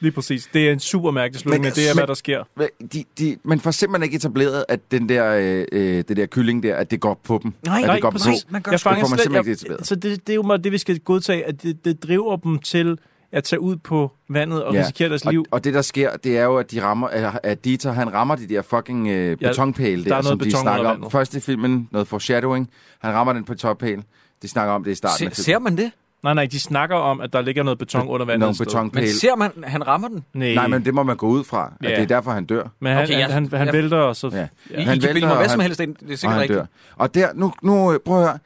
lige 0.00 0.12
præcis. 0.12 0.48
Det 0.54 0.68
er 0.68 0.72
en 0.72 0.80
super 0.80 1.10
mærkelig 1.10 1.40
slutning, 1.40 1.62
men, 1.62 1.68
Men- 1.68 1.74
det 1.74 1.90
er, 1.90 1.94
hvad 1.94 2.06
der 2.06 2.14
sker. 2.14 2.44
Men 2.56 2.68
De, 2.92 3.04
de, 3.18 3.36
man 3.42 3.60
får 3.60 3.70
simpelthen 3.70 4.02
ikke 4.04 4.16
etableret, 4.16 4.64
at 4.68 4.80
den 4.90 5.08
der, 5.08 5.34
øh, 5.34 5.64
øh, 5.72 6.04
det 6.08 6.16
der 6.16 6.26
kylling 6.26 6.62
der, 6.62 6.76
at 6.76 6.90
det 6.90 7.00
går 7.00 7.20
på 7.24 7.40
dem. 7.42 7.52
Nej, 7.64 7.78
at 7.80 7.84
nej, 7.86 7.94
det 7.94 8.02
går 8.02 8.10
præcis. 8.10 8.44
på. 8.44 8.48
Man 8.52 8.62
gør 8.62 8.70
Jeg 8.72 8.78
det 8.78 8.82
får 8.82 8.90
man 8.90 8.98
slet, 8.98 9.08
simpelthen 9.08 9.34
jeg, 9.34 9.40
ikke 9.40 9.52
etableret. 9.52 9.86
så 9.86 9.94
det, 9.94 10.26
det 10.26 10.32
er 10.32 10.34
jo 10.34 10.42
meget 10.42 10.64
det, 10.64 10.72
vi 10.72 10.78
skal 10.78 10.98
godtage, 11.00 11.44
at 11.44 11.62
det, 11.62 11.84
det 11.84 12.02
driver 12.02 12.36
dem 12.36 12.58
til 12.58 12.98
at 13.32 13.44
tage 13.44 13.60
ud 13.60 13.76
på 13.76 14.12
vandet 14.28 14.64
og 14.64 14.74
ja. 14.74 14.80
risikere 14.80 15.08
deres 15.08 15.24
liv. 15.24 15.40
Og, 15.40 15.46
og 15.50 15.64
det, 15.64 15.74
der 15.74 15.82
sker, 15.82 16.16
det 16.16 16.38
er 16.38 16.44
jo, 16.44 16.56
at, 16.56 16.70
de 16.70 16.82
rammer, 16.82 17.08
at- 17.42 17.64
Dieter, 17.64 17.92
han 17.92 18.12
rammer 18.14 18.36
de 18.36 18.48
der 18.48 18.62
fucking 18.62 19.08
øh, 19.08 19.36
Ja, 19.42 19.48
betonpæle 19.48 20.04
der 20.04 20.10
er 20.10 20.14
der, 20.14 20.22
noget 20.22 20.26
som 20.26 20.38
de 20.38 20.50
snakker 20.50 20.88
om. 20.90 21.10
Først 21.10 21.34
i 21.34 21.40
filmen, 21.40 21.88
noget 21.92 22.08
foreshadowing. 22.08 22.70
Han 22.98 23.14
rammer 23.14 23.32
den 23.32 23.44
betonpæl. 23.44 24.02
De 24.42 24.48
snakker 24.48 24.74
om 24.74 24.84
det 24.84 24.90
i 24.90 24.94
starten 24.94 25.12
af 25.12 25.16
Se, 25.16 25.18
filmen. 25.18 25.34
ser 25.34 25.58
man 25.58 25.76
det? 25.76 25.92
Nej, 26.22 26.34
nej, 26.34 26.46
de 26.46 26.60
snakker 26.60 26.96
om, 26.96 27.20
at 27.20 27.32
der 27.32 27.40
ligger 27.42 27.62
noget 27.62 27.78
beton 27.78 28.08
under 28.08 28.26
vandet. 28.26 28.40
Nogle 28.40 28.56
betonpæle. 28.58 29.06
Men 29.06 29.14
ser 29.14 29.36
man, 29.36 29.50
han 29.64 29.86
rammer 29.86 30.08
den? 30.08 30.24
Nej, 30.34 30.54
Nej, 30.54 30.66
men 30.66 30.84
det 30.84 30.94
må 30.94 31.02
man 31.02 31.16
gå 31.16 31.26
ud 31.28 31.44
fra. 31.44 31.72
At 31.80 31.90
Ja. 31.90 31.94
det 31.96 32.02
er 32.02 32.06
derfor, 32.06 32.30
han 32.30 32.44
dør. 32.44 32.62
men 32.80 32.92
han, 32.92 33.02
Okay, 33.04 33.12
jeg- 33.18 33.22
han, 33.26 33.32
han, 33.48 33.58
han 33.58 33.66
jeg- 33.66 33.74
vælter, 33.74 33.96
og 33.96 34.16
så... 34.16 34.28
Ja. 34.32 34.38
I, 34.70 34.74
Han 34.74 34.80
I 34.82 34.84
kan 34.84 34.92
bilde 35.00 35.14
vælter, 35.14 35.28
mig 35.28 35.36
hvad 35.36 35.44
og 35.46 35.50
som 35.50 35.60
helst. 35.60 35.78
Det 35.80 35.88
er 35.88 35.92
Og 36.12 36.18
sikkert 36.18 36.32
han 36.32 36.40
rigtigt. 36.40 36.58
dør. 36.58 36.66
Og 36.96 37.14
der, 37.14 37.28
nu, 37.34 37.52
nu 37.62 37.92
øh, 37.92 37.98
prøv 38.00 38.18
at 38.20 38.24
høre. 38.28 38.38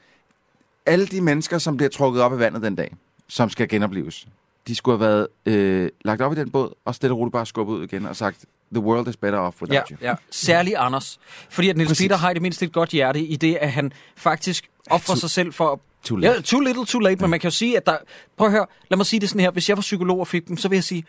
Alle 0.87 1.07
de 1.07 1.21
mennesker, 1.21 1.59
som 1.59 1.77
bliver 1.77 1.91
trukket 1.91 2.23
op 2.23 2.33
af 2.33 2.39
vandet 2.39 2.63
den 2.63 2.75
dag, 2.75 2.95
som 3.29 3.51
skal 3.51 3.69
genopleves, 3.69 4.27
de 4.67 4.75
skulle 4.75 4.99
have 4.99 5.07
været 5.11 5.27
øh, 5.47 5.89
lagt 6.05 6.23
op 6.23 6.33
i 6.33 6.35
den 6.35 6.51
båd, 6.51 6.75
og 6.85 6.95
stille 6.95 7.15
og 7.15 7.19
roligt 7.19 7.33
bare 7.33 7.47
skubbet 7.47 7.75
ud 7.75 7.85
igen 7.85 8.07
og 8.07 8.17
sagt, 8.17 8.45
the 8.73 8.81
world 8.83 9.09
is 9.09 9.17
better 9.17 9.39
off 9.39 9.57
Ja, 9.61 9.67
without 9.67 9.89
you. 9.89 9.97
ja. 10.01 10.15
Særlig 10.31 10.75
Anders. 10.77 11.19
Fordi 11.51 11.69
at 11.69 11.77
Niels 11.77 11.89
Præcis. 11.91 12.05
Peter 12.05 12.17
har 12.17 12.31
i 12.31 12.35
det 12.35 12.43
mindste 12.43 12.65
et 12.65 12.73
godt 12.73 12.91
hjerte 12.91 13.21
i 13.21 13.37
det, 13.37 13.55
at 13.61 13.73
han 13.73 13.93
faktisk 14.17 14.69
offrer 14.91 15.15
sig 15.15 15.31
selv 15.31 15.53
for... 15.53 15.81
Too 16.05 16.17
late. 16.17 16.35
Ja, 16.35 16.41
too 16.41 16.61
little, 16.61 16.87
too 16.87 17.01
late, 17.01 17.21
men 17.21 17.31
man 17.31 17.41
kan 17.41 17.51
jo 17.51 17.55
sige, 17.57 17.77
at 17.77 17.87
der... 17.87 17.97
Prøv 18.37 18.47
at 18.47 18.53
høre, 18.53 18.67
lad 18.91 18.97
mig 18.97 19.07
sige 19.07 19.21
det 19.21 19.29
sådan 19.29 19.41
her. 19.41 19.51
Hvis 19.51 19.69
jeg 19.69 19.77
var 19.77 19.81
psykolog 19.81 20.21
og 20.21 20.27
fik 20.29 20.49
dem, 20.49 20.57
så 20.57 20.69
vil 20.69 20.77
jeg 20.77 20.85
sige, 20.85 21.05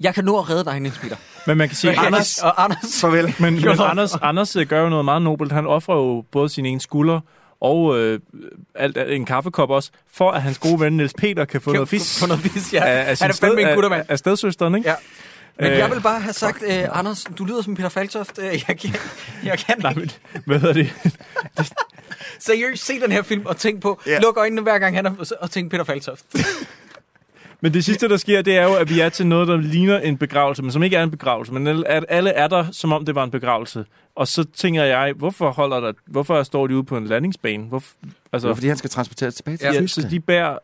jeg 0.00 0.14
kan 0.14 0.24
nå 0.24 0.38
at 0.38 0.50
redde 0.50 0.64
dig, 0.64 0.80
Niels 0.80 0.98
Peter. 0.98 1.16
Men 1.46 1.58
man 1.58 1.68
kan 1.68 1.76
sige, 1.76 1.90
Men 1.96 2.04
Anders, 2.04 2.38
og 2.38 2.64
Anders... 2.64 3.00
Farvel. 3.00 3.34
men, 3.40 3.54
men 3.54 3.68
Anders, 3.80 4.14
Anders 4.14 4.56
øh, 4.56 4.66
gør 4.66 4.82
jo 4.82 4.88
noget 4.88 5.04
meget 5.04 5.22
nobelt. 5.22 5.52
Han 5.52 5.66
offrer 5.66 5.96
jo 5.96 6.24
både 6.30 6.48
sin 6.48 6.66
ene 6.66 6.80
skulder 6.80 7.20
og 7.62 7.98
øh, 7.98 8.20
alt, 8.74 8.98
en 8.98 9.24
kaffekop 9.24 9.70
også, 9.70 9.90
for 10.12 10.30
at 10.30 10.42
hans 10.42 10.58
gode 10.58 10.80
ven 10.80 10.96
Niels 10.96 11.14
Peter 11.18 11.44
kan 11.44 11.60
få 11.60 11.70
Kan- 11.70 11.76
noget 11.76 11.88
fisk 11.88 12.20
På 12.20 12.26
noget 12.32 12.44
vis, 12.44 12.72
ja. 12.72 12.84
af, 12.84 13.10
af, 13.10 13.18
han 13.20 13.30
er 13.30 13.34
fandme 13.34 13.60
en 13.60 13.66
af, 13.68 13.74
guttermand. 13.74 14.06
af 14.08 14.18
stedsøsteren, 14.18 14.74
ikke? 14.74 14.88
Ja. 14.88 14.94
Men 15.58 15.70
Øh, 15.72 15.78
jeg 15.78 15.90
vil 15.90 16.00
bare 16.00 16.20
have 16.20 16.32
sagt, 16.32 16.62
øh, 16.66 16.98
Anders, 16.98 17.24
du 17.38 17.44
lyder 17.44 17.62
som 17.62 17.74
Peter 17.74 17.88
Faltoft. 17.88 18.38
Øh, 18.38 18.44
Jeg 18.68 18.78
kan, 18.78 18.94
jeg 19.44 19.58
kan 19.58 19.74
Nej, 19.78 19.90
ikke. 19.90 20.00
men 20.32 20.42
hvad 20.46 20.58
hedder 20.58 20.74
det? 20.74 20.92
Seriøst, 22.38 22.84
se 22.86 23.00
den 23.00 23.12
her 23.12 23.22
film 23.22 23.46
og 23.46 23.56
tænk 23.56 23.80
på, 23.82 24.00
Ja. 24.06 24.20
luk 24.20 24.36
øjnene 24.36 24.62
hver 24.62 24.78
gang 24.78 24.96
han 24.96 25.06
er, 25.06 25.36
og 25.40 25.50
tænk 25.50 25.70
Peter 25.70 25.84
Faltoft. 25.84 26.24
Men 27.64 27.74
det 27.74 27.84
sidste, 27.84 28.08
der 28.08 28.16
sker, 28.16 28.42
det 28.42 28.56
er 28.56 28.62
jo, 28.62 28.74
at 28.74 28.90
vi 28.90 29.00
er 29.00 29.08
til 29.08 29.26
noget, 29.26 29.48
der 29.48 29.56
ligner 29.56 29.98
en 29.98 30.16
begravelse, 30.16 30.62
men 30.62 30.72
som 30.72 30.82
ikke 30.82 30.96
er 30.96 31.02
en 31.02 31.10
begravelse. 31.10 31.52
Men 31.52 31.84
at 31.86 32.04
alle 32.08 32.30
er 32.30 32.48
der, 32.48 32.66
som 32.72 32.92
om 32.92 33.04
det 33.04 33.14
var 33.14 33.24
en 33.24 33.30
begravelse. 33.30 33.84
Og 34.14 34.28
så 34.28 34.44
tænker 34.44 34.84
jeg, 34.84 35.12
hvorfor 35.12 35.50
holder 35.50 35.80
der, 35.80 35.92
hvorfor 36.06 36.42
står 36.42 36.66
de 36.66 36.74
ude 36.74 36.84
på 36.84 36.96
en 36.96 37.06
landingsbane? 37.06 37.64
Hvorfor, 37.64 37.94
Det 38.02 38.10
altså, 38.32 38.48
var, 38.48 38.54
fordi 38.54 38.68
han 38.68 38.76
skal 38.76 38.90
transporteres 38.90 39.34
tilbage 39.34 39.56
til 39.56 39.64
ja, 39.64 39.70
Tyskland. 39.72 39.88
så 39.88 40.08
de 40.08 40.20
bærer 40.20 40.58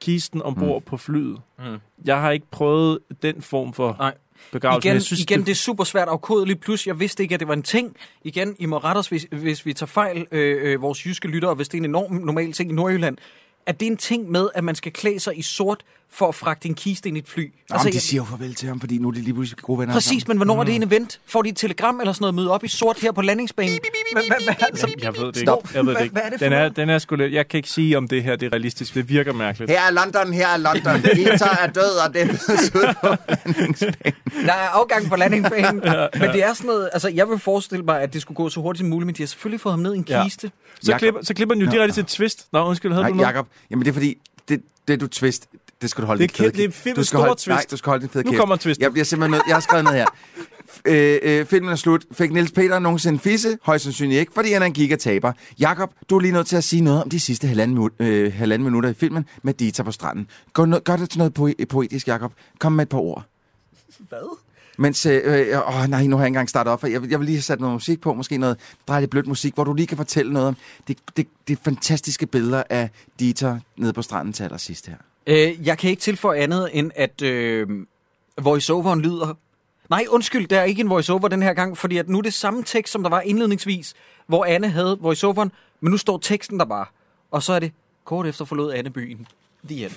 kisten 0.00 0.42
ombord 0.42 0.82
mm. 0.82 0.86
på 0.86 0.96
flyet. 0.96 1.38
Mm. 1.58 1.64
Jeg 2.04 2.20
har 2.20 2.30
ikke 2.30 2.46
prøvet 2.50 2.98
den 3.22 3.42
form 3.42 3.72
for 3.72 3.96
Nej. 3.98 4.14
begravelse. 4.52 4.88
Igen, 4.88 4.94
jeg 4.94 5.02
synes, 5.02 5.20
igen 5.20 5.40
det 5.40 5.48
er 5.48 5.54
super 5.54 5.84
svært 5.84 6.08
at 6.08 6.12
afkode 6.12 6.46
lige 6.46 6.56
plus. 6.56 6.86
Jeg 6.86 7.00
vidste 7.00 7.22
ikke, 7.22 7.34
at 7.34 7.40
det 7.40 7.48
var 7.48 7.54
en 7.54 7.62
ting. 7.62 7.96
Igen, 8.24 8.56
I 8.58 8.66
må 8.66 8.78
rette 8.78 8.98
os, 8.98 9.08
hvis, 9.08 9.26
hvis 9.30 9.66
vi 9.66 9.74
tager 9.74 9.86
fejl, 9.86 10.26
øh, 10.32 10.72
øh, 10.72 10.82
vores 10.82 11.06
jyske 11.06 11.28
lyttere, 11.28 11.54
hvis 11.54 11.68
det 11.68 11.78
er 11.78 11.80
en 11.80 11.84
enorm 11.90 12.12
normal 12.12 12.52
ting 12.52 12.70
i 12.70 12.74
Nordjylland. 12.74 13.16
At 13.66 13.80
det 13.80 13.86
er 13.86 13.90
en 13.90 13.96
ting 13.96 14.30
med, 14.30 14.48
at 14.54 14.64
man 14.64 14.74
skal 14.74 14.92
klæde 14.92 15.20
sig 15.20 15.38
i 15.38 15.42
sort 15.42 15.82
for 16.14 16.28
at 16.28 16.34
fragte 16.34 16.68
en 16.68 16.74
kiste 16.74 17.08
ind 17.08 17.16
i 17.16 17.20
et 17.20 17.28
fly. 17.28 17.40
Nå, 17.70 17.74
altså, 17.74 17.88
de 17.88 17.94
jeg- 17.94 18.02
siger 18.02 18.20
jo 18.20 18.24
farvel 18.24 18.54
til 18.54 18.68
ham, 18.68 18.80
fordi 18.80 18.98
nu 18.98 19.08
er 19.08 19.12
de 19.12 19.20
lige 19.20 19.34
pludselig 19.34 19.58
gode 19.62 19.78
venner 19.78 19.94
Præcis, 19.94 20.28
men 20.28 20.36
hvornår 20.36 20.60
er 20.60 20.64
det 20.64 20.74
en 20.74 20.82
event? 20.82 21.20
Får 21.26 21.42
de 21.42 21.48
et 21.48 21.56
telegram 21.56 22.00
eller 22.00 22.12
sådan 22.12 22.22
noget 22.22 22.34
møde 22.34 22.50
op 22.50 22.64
i 22.64 22.68
sort 22.68 22.98
her 23.00 23.12
på 23.12 23.22
landingsbanen? 23.22 23.72
Jeg 25.02 25.14
ved 25.16 25.32
det 25.32 25.36
Stop. 25.36 25.58
ikke. 25.64 25.76
Jeg 25.78 25.86
ved 25.86 25.94
det 25.94 26.02
ikke. 26.02 26.12
hvad 26.12 26.22
er 26.22 26.30
det 26.30 26.38
for 26.38 26.44
den, 26.44 26.52
er, 26.52 26.68
den 26.68 26.90
er 26.90 26.98
sgu 26.98 27.16
lidt, 27.16 27.32
jeg 27.32 27.48
kan 27.48 27.58
ikke 27.58 27.68
sige, 27.68 27.96
om 27.98 28.08
det 28.08 28.22
her 28.22 28.36
det 28.36 28.46
er 28.46 28.52
realistisk. 28.52 28.94
Det 28.94 29.08
virker 29.08 29.32
mærkeligt. 29.32 29.70
Her 29.70 29.80
er 29.80 29.90
London, 29.90 30.32
her 30.32 30.48
er 30.48 30.56
London. 30.56 31.02
Peter 31.16 31.56
er 31.62 31.66
død, 31.66 32.06
og 32.08 32.14
det 32.14 32.22
er 32.22 32.92
på 33.02 33.16
Der 34.46 34.52
er 34.52 34.68
afgang 34.68 35.08
på 35.08 35.16
landingsbanen, 35.16 35.74
men 36.20 36.30
det 36.32 36.42
er 36.44 36.52
sådan 36.54 36.66
noget, 36.66 36.90
altså 36.92 37.08
jeg 37.08 37.28
vil 37.28 37.38
forestille 37.38 37.84
mig, 37.84 38.00
at 38.02 38.12
det 38.12 38.22
skulle 38.22 38.36
gå 38.36 38.48
så 38.48 38.60
hurtigt 38.60 38.80
som 38.80 38.88
muligt, 38.88 39.06
men 39.06 39.14
de 39.14 39.22
har 39.22 39.26
selvfølgelig 39.26 39.60
fået 39.60 39.72
ham 39.72 39.80
ned 39.80 39.94
i 39.94 39.98
en 39.98 40.04
Ja. 40.08 40.24
kiste. 40.24 40.50
Så 40.80 40.90
Jakob. 40.90 40.98
klipper, 40.98 41.20
så 41.24 41.34
klipper 41.34 41.54
den 41.54 41.64
jo 41.64 41.70
direkte 41.70 41.94
til 41.94 42.00
et 42.00 42.06
twist. 42.06 42.46
Nå, 42.52 42.64
undskyld, 42.68 42.92
havde 42.92 43.06
du 43.06 43.14
noget? 43.14 43.28
Jacob. 43.28 43.46
Jamen 43.70 43.84
det 43.84 43.88
er 43.90 43.92
fordi, 43.92 44.18
det, 44.48 44.62
det 44.88 45.00
du 45.00 45.06
twist, 45.06 45.48
det 45.82 45.90
skal 45.90 46.02
du 46.02 46.06
holde 46.06 46.22
Det 46.22 46.32
er 46.32 46.36
fede 46.36 46.52
det 46.52 46.64
er 46.64 46.70
filmens 46.70 46.96
Du 46.98 47.04
skal 47.04 47.18
holde, 47.20 47.34
twist. 47.34 47.46
Nej, 47.48 47.64
du 47.70 47.76
skal 47.76 47.90
holde 47.90 48.02
din 48.02 48.10
fede 48.10 48.24
Nu 48.24 48.30
kæft. 48.30 48.38
kommer 48.40 48.56
twistet. 48.56 48.82
Jeg 48.82 48.92
bliver 48.92 49.04
simpelthen 49.04 49.30
nødt. 49.30 49.42
Jeg 49.46 49.56
har 49.56 49.60
skrevet 49.60 49.84
ned 49.84 49.92
her. 49.92 50.06
Øh, 50.84 51.18
øh, 51.22 51.46
filmen 51.46 51.72
er 51.72 51.76
slut. 51.76 52.04
Fik 52.12 52.32
Niels 52.32 52.52
Peter 52.52 52.78
nogensinde 52.78 53.18
fisse? 53.18 53.58
Højst 53.62 53.84
sandsynligt 53.84 54.20
ikke, 54.20 54.32
fordi 54.34 54.52
han 54.52 54.62
er 54.62 54.66
en 54.66 54.72
gigataber. 54.72 55.32
Jakob, 55.60 55.90
du 56.10 56.16
er 56.16 56.20
lige 56.20 56.32
nødt 56.32 56.46
til 56.46 56.56
at 56.56 56.64
sige 56.64 56.82
noget 56.82 57.02
om 57.02 57.10
de 57.10 57.20
sidste 57.20 57.46
halvanden, 57.46 57.74
minut, 57.74 57.92
øh, 57.98 58.32
halvanden 58.32 58.64
minutter 58.64 58.90
i 58.90 58.94
filmen 58.94 59.24
med 59.42 59.54
Dieter 59.54 59.82
på 59.82 59.92
stranden. 59.92 60.26
Gør, 60.52 60.64
no- 60.66 60.78
gør 60.78 60.96
det 60.96 61.10
til 61.10 61.18
noget 61.18 61.38
poe- 61.38 61.64
poetisk, 61.66 62.08
Jakob. 62.08 62.32
Kom 62.58 62.72
med 62.72 62.82
et 62.82 62.88
par 62.88 62.98
ord. 62.98 63.24
Hvad? 64.08 64.36
Mens, 64.78 65.06
øh, 65.06 65.22
øh, 65.24 65.68
åh 65.68 65.84
nej, 65.88 66.06
nu 66.06 66.16
har 66.16 66.22
jeg 66.22 66.26
ikke 66.26 66.26
engang 66.26 66.48
startet 66.48 66.72
op. 66.72 66.80
for 66.80 66.86
Jeg, 66.86 67.02
vil- 67.02 67.10
jeg 67.10 67.18
vil 67.18 67.26
lige 67.26 67.36
have 67.36 67.42
sat 67.42 67.60
noget 67.60 67.72
musik 67.72 68.00
på, 68.00 68.14
måske 68.14 68.38
noget 68.38 68.56
dejligt 68.88 69.10
blødt 69.10 69.26
musik, 69.26 69.54
hvor 69.54 69.64
du 69.64 69.72
lige 69.72 69.86
kan 69.86 69.96
fortælle 69.96 70.32
noget 70.32 70.48
om 70.48 70.56
det, 70.88 70.98
det, 71.16 71.26
det 71.48 71.58
fantastiske 71.64 72.26
billeder 72.26 72.62
af 72.70 72.90
Dieter 73.20 73.58
nede 73.76 73.92
på 73.92 74.02
stranden 74.02 74.32
til 74.32 74.44
allersidst 74.44 74.86
her. 74.86 74.96
Øh, 75.26 75.66
jeg 75.66 75.78
kan 75.78 75.90
ikke 75.90 76.00
tilføje 76.00 76.38
andet 76.40 76.70
end, 76.72 76.90
at 76.94 77.22
øh, 77.22 77.68
voiceoveren 78.40 79.00
lyder... 79.00 79.34
Nej, 79.90 80.04
undskyld, 80.10 80.46
der 80.48 80.60
er 80.60 80.64
ikke 80.64 80.80
en 80.80 80.90
voiceover 80.90 81.28
den 81.28 81.42
her 81.42 81.54
gang, 81.54 81.78
fordi 81.78 81.96
at 81.96 82.08
nu 82.08 82.18
er 82.18 82.22
det 82.22 82.34
samme 82.34 82.62
tekst, 82.62 82.92
som 82.92 83.02
der 83.02 83.10
var 83.10 83.20
indledningsvis, 83.20 83.94
hvor 84.26 84.44
Anne 84.44 84.68
havde 84.68 84.98
voiceoveren, 85.00 85.52
men 85.80 85.90
nu 85.90 85.96
står 85.96 86.18
teksten 86.18 86.58
der 86.58 86.64
bare. 86.64 86.86
Og 87.30 87.42
så 87.42 87.52
er 87.52 87.58
det, 87.58 87.72
kort 88.04 88.26
efter 88.26 88.44
forlod 88.44 88.72
Anne 88.72 88.90
byen. 88.90 89.26
The 89.68 89.84
end. 89.84 89.92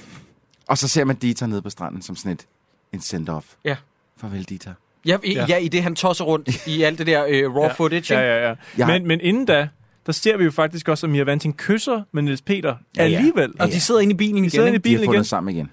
Og 0.68 0.77
så 0.77 0.88
ser 0.88 1.03
man 1.06 1.15
Dieter 1.15 1.45
nede 1.47 1.61
på 1.61 1.69
stranden 1.69 2.02
som 2.02 2.15
sådan 2.15 2.31
et, 2.31 2.45
en 2.93 2.99
send-off. 2.99 3.43
Ja. 3.64 3.76
Farvel, 4.22 4.44
Dieter. 4.44 4.74
Ja, 5.06 5.18
i, 5.24 5.34
Ja. 5.34 5.40
ja. 5.40 5.46
ja, 5.50 5.58
i 5.58 5.68
det 5.68 5.84
han 5.84 5.96
tosser 5.96 6.26
rundt 6.26 6.68
i 6.68 6.82
alt 6.84 7.00
det 7.00 7.08
der 7.08 7.26
øh, 7.30 7.56
raw 7.56 7.64
Ja. 7.64 7.74
footage. 7.74 8.14
Ja, 8.20 8.22
ja, 8.22 8.48
ja. 8.50 8.56
Jeg- 8.78 8.88
Men, 8.88 9.08
men 9.08 9.20
inden 9.22 9.46
da, 9.46 9.68
der 10.06 10.12
ser 10.12 10.38
vi 10.38 10.44
jo 10.44 10.52
faktisk 10.52 10.90
også, 10.90 11.06
at 11.08 11.12
Mia 11.12 11.24
Vanting 11.24 11.58
kysser 11.58 12.02
med 12.12 12.24
Niels 12.24 12.42
Peter 12.42 12.76
Ja, 12.98 13.06
ja. 13.08 13.16
alligevel. 13.18 13.54
Og 13.60 13.68
de 13.68 13.80
sidder 13.82 14.02
inde 14.02 14.14
i 14.14 14.18
bilen 14.18 14.38
igen. 14.38 14.50
sidder 14.50 14.68
inde 14.68 14.76
i 14.76 14.78
ikke? 14.78 14.84
De 14.90 14.94
har 14.94 14.98
bilen 14.98 15.06
fundet 15.08 15.18
igen. 15.18 15.24
sammen 15.26 15.56
igen. 15.56 15.70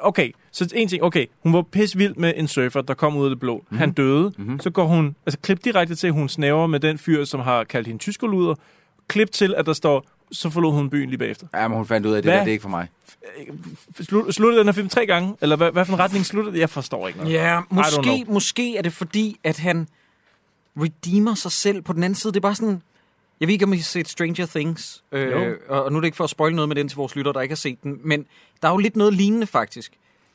Okay, 0.00 0.30
så 0.52 0.68
en 0.74 0.88
ting. 0.88 1.02
Okay, 1.02 1.26
hun 1.42 1.52
var 1.52 1.62
pis 1.62 1.98
vild 1.98 2.14
med 2.14 2.32
en 2.36 2.48
surfer, 2.48 2.80
der 2.80 2.94
kom 2.94 3.16
ud 3.16 3.24
af 3.24 3.30
det 3.30 3.40
blå. 3.40 3.54
Mhm. 3.56 3.62
Mm-hmm. 3.62 3.78
Han 3.78 3.92
døde. 3.92 4.32
Mm-hmm. 4.38 4.60
Så 4.60 4.70
går 4.70 4.84
hun, 4.86 5.16
altså 5.26 5.38
klip 5.42 5.64
direkte 5.64 5.94
til, 5.94 6.06
at 6.06 6.12
hun 6.12 6.28
snæver 6.28 6.66
med 6.66 6.80
den 6.80 6.98
fyr, 6.98 7.24
som 7.24 7.40
har 7.40 7.64
kaldt 7.64 7.86
hende 7.86 8.02
tyskerluder. 8.02 8.54
Klip 9.08 9.30
til, 9.32 9.54
at 9.56 9.66
der 9.66 9.72
står, 9.72 10.06
så 10.32 10.50
forlod 10.50 10.72
hun 10.72 10.90
byen 10.90 11.08
lige 11.08 11.18
bagefter. 11.18 11.46
Ja, 11.54 11.68
men 11.68 11.76
hun 11.76 11.86
fandt 11.86 12.06
ud 12.06 12.12
af, 12.12 12.18
at 12.18 12.24
det 12.24 12.32
Hvad? 12.32 12.38
der, 12.38 12.44
det 12.44 12.50
er 12.50 12.52
ikke 12.52 12.62
for 12.62 12.68
mig. 12.68 12.88
Slut, 14.00 14.34
sluttede 14.34 14.58
den 14.58 14.66
her 14.68 14.72
film 14.72 14.88
tre 14.88 15.06
gange? 15.06 15.36
Eller 15.40 15.56
hvad, 15.56 15.72
hvad 15.72 15.84
for 15.84 15.92
en 15.92 15.98
retning 15.98 16.26
sluttede? 16.26 16.58
Jeg 16.58 16.70
forstår 16.70 17.08
ikke 17.08 17.18
noget. 17.18 17.32
Ja, 17.32 17.60
måske, 17.70 18.24
måske 18.28 18.76
er 18.76 18.82
det 18.82 18.92
fordi, 18.92 19.38
at 19.44 19.58
han 19.58 19.88
redeemer 20.76 21.34
sig 21.34 21.52
selv 21.52 21.82
på 21.82 21.92
den 21.92 22.02
anden 22.02 22.14
side. 22.14 22.32
Det 22.32 22.38
er 22.38 22.40
bare 22.40 22.54
sådan... 22.54 22.82
Jeg 23.40 23.48
ved 23.48 23.52
ikke, 23.52 23.64
om 23.64 23.72
I 23.72 23.76
har 23.76 23.82
set 23.82 24.08
Stranger 24.08 24.46
Things. 24.46 25.04
Øh, 25.12 25.56
og 25.68 25.84
og 25.84 25.92
nu 25.92 25.96
er 25.96 26.00
det 26.00 26.06
ikke 26.06 26.16
for 26.16 26.24
at 26.24 26.30
spoile 26.30 26.56
noget 26.56 26.68
med 26.68 26.76
den 26.76 26.88
til 26.88 26.96
vores 26.96 27.16
lytter, 27.16 27.32
der 27.32 27.40
ikke 27.40 27.52
har 27.52 27.56
set 27.56 27.82
den. 27.82 28.00
Men 28.04 28.26
der 28.62 28.68
er 28.68 28.72
jo 28.72 28.78
lidt 28.78 28.96
noget 28.96 29.14
lignende, 29.14 29.46
faktisk. 29.46 29.92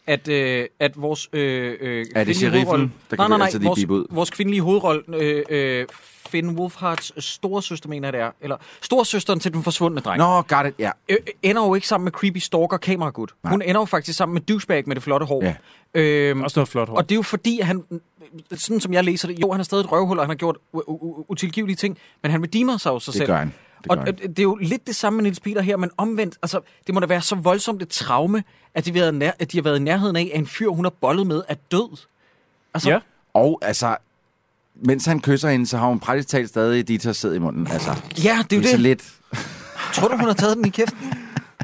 At, 0.08 0.28
øh, 0.28 0.66
at 0.80 1.02
vores 1.02 1.30
øh, 1.34 1.42
øh, 1.42 2.00
Er 2.00 2.04
det 2.04 2.14
kvindelige 2.14 2.36
sheriffen? 2.36 2.66
hovedrolle- 2.66 2.90
Der 3.12 3.16
kan 3.16 3.30
nej, 3.30 3.38
nej, 3.38 3.50
lige 3.54 3.64
Vores, 3.64 3.86
ud. 3.86 4.06
vores 4.12 4.30
kvindelige 4.30 4.62
hovedrolle, 4.62 5.04
øh, 5.16 5.44
øh, 5.50 5.86
Finn 6.30 6.60
Wolfhards 6.60 7.24
storesøster, 7.26 7.90
mener 7.90 8.08
jeg 8.08 8.14
det 8.14 8.22
er. 8.22 8.32
Eller 8.42 8.58
storsøsteren 8.82 9.40
til 9.40 9.54
den 9.54 9.64
forsvundne 9.64 10.02
dreng. 10.02 10.18
Nå, 10.18 10.42
got 10.42 10.66
it, 10.68 10.74
ja. 10.80 10.92
øh, 11.10 11.18
ender 11.44 11.66
jo 11.66 11.76
ikke 11.76 11.88
sammen 11.88 12.04
med 12.04 12.12
creepy 12.12 12.38
stalker 12.38 12.78
kameragud. 12.78 13.28
Hun 13.44 13.62
ender 13.62 13.82
jo 13.82 13.86
faktisk 13.86 14.18
sammen 14.18 14.34
med 14.34 14.42
douchebag 14.42 14.84
med 14.88 14.96
det 14.96 15.04
flotte 15.04 15.26
hår. 15.26 15.44
Ja. 15.44 15.56
Øhm, 15.94 16.42
Også 16.44 16.60
noget 16.60 16.68
flot 16.70 16.90
hår. 16.90 16.96
og 16.98 17.10
det 17.10 17.16
er 17.16 17.18
jo 17.18 17.22
fordi, 17.22 17.60
at 17.60 17.66
han, 17.66 17.84
sådan 18.52 18.80
som 18.80 18.94
jeg 18.94 19.04
læser 19.04 19.28
det, 19.28 19.40
jo, 19.42 19.52
han 19.52 19.60
er 19.60 19.64
stadig 19.64 19.84
et 19.84 19.92
røvhul, 19.92 20.18
og 20.20 20.24
han 20.26 20.30
har 20.30 20.36
gjort 20.36 20.58
utilgivelige 21.30 21.76
ting, 21.76 21.98
men 22.22 22.32
han 22.32 22.44
redeemer 22.44 22.78
sig 22.78 22.90
jo 22.90 23.00
sig 23.00 23.12
Det 23.14 23.18
selv. 23.18 23.28
gør 23.28 23.38
han. 23.38 23.54
Det 23.90 23.92
Og 23.92 23.98
gør 23.98 24.06
han. 24.06 24.16
øh, 24.24 24.30
det 24.30 24.40
er 24.40 24.44
jo 24.44 24.56
lidt 24.62 24.88
det 24.88 24.96
samme 24.96 25.18
med 25.18 25.24
Niels 25.24 25.40
Peter 25.40 25.62
her, 25.62 25.78
men 25.78 25.90
omvendt, 25.98 26.36
altså, 26.44 26.60
det 26.88 26.94
må 26.94 27.00
da 27.00 27.06
være 27.06 27.22
så 27.22 27.36
voldsomt 27.36 27.82
et 27.82 27.90
traume, 27.90 28.44
at 28.76 28.86
de, 28.86 28.90
har 28.92 28.94
været 29.00 29.14
nær, 29.16 29.32
at 29.40 29.52
de 29.52 29.58
har 29.58 29.64
været 29.64 29.80
i 29.80 29.82
nærheden 29.84 30.16
af, 30.16 30.32
at 30.34 30.40
en 30.40 30.48
fyr, 30.48 30.70
hun 30.70 30.86
har 30.86 30.94
bollet 31.02 31.28
med, 31.28 31.42
er 31.48 31.56
død. 31.72 31.98
Altså, 32.74 32.90
Ja. 32.90 33.00
Og 33.34 33.60
altså, 33.62 33.96
mens 34.76 35.06
han 35.06 35.22
kysser 35.22 35.50
hende, 35.50 35.68
så 35.68 35.78
har 35.78 35.88
hun 35.88 36.00
praktisk 36.00 36.28
talt 36.30 36.50
stadig 36.50 36.88
Dieter 36.88 37.14
sæd 37.14 37.34
i 37.34 37.40
munden. 37.40 37.68
Altså, 37.72 37.90
ja 38.24 38.38
det 38.50 38.56
er 38.58 38.62
jo 38.62 38.68
så 38.68 38.72
det. 38.72 38.80
lidt. 38.80 39.14
Tror 39.94 40.08
du, 40.08 40.16
hun 40.18 40.26
har 40.28 40.34
taget 40.34 40.58
den 40.58 40.66
i 40.66 40.70
kæften? 40.70 41.14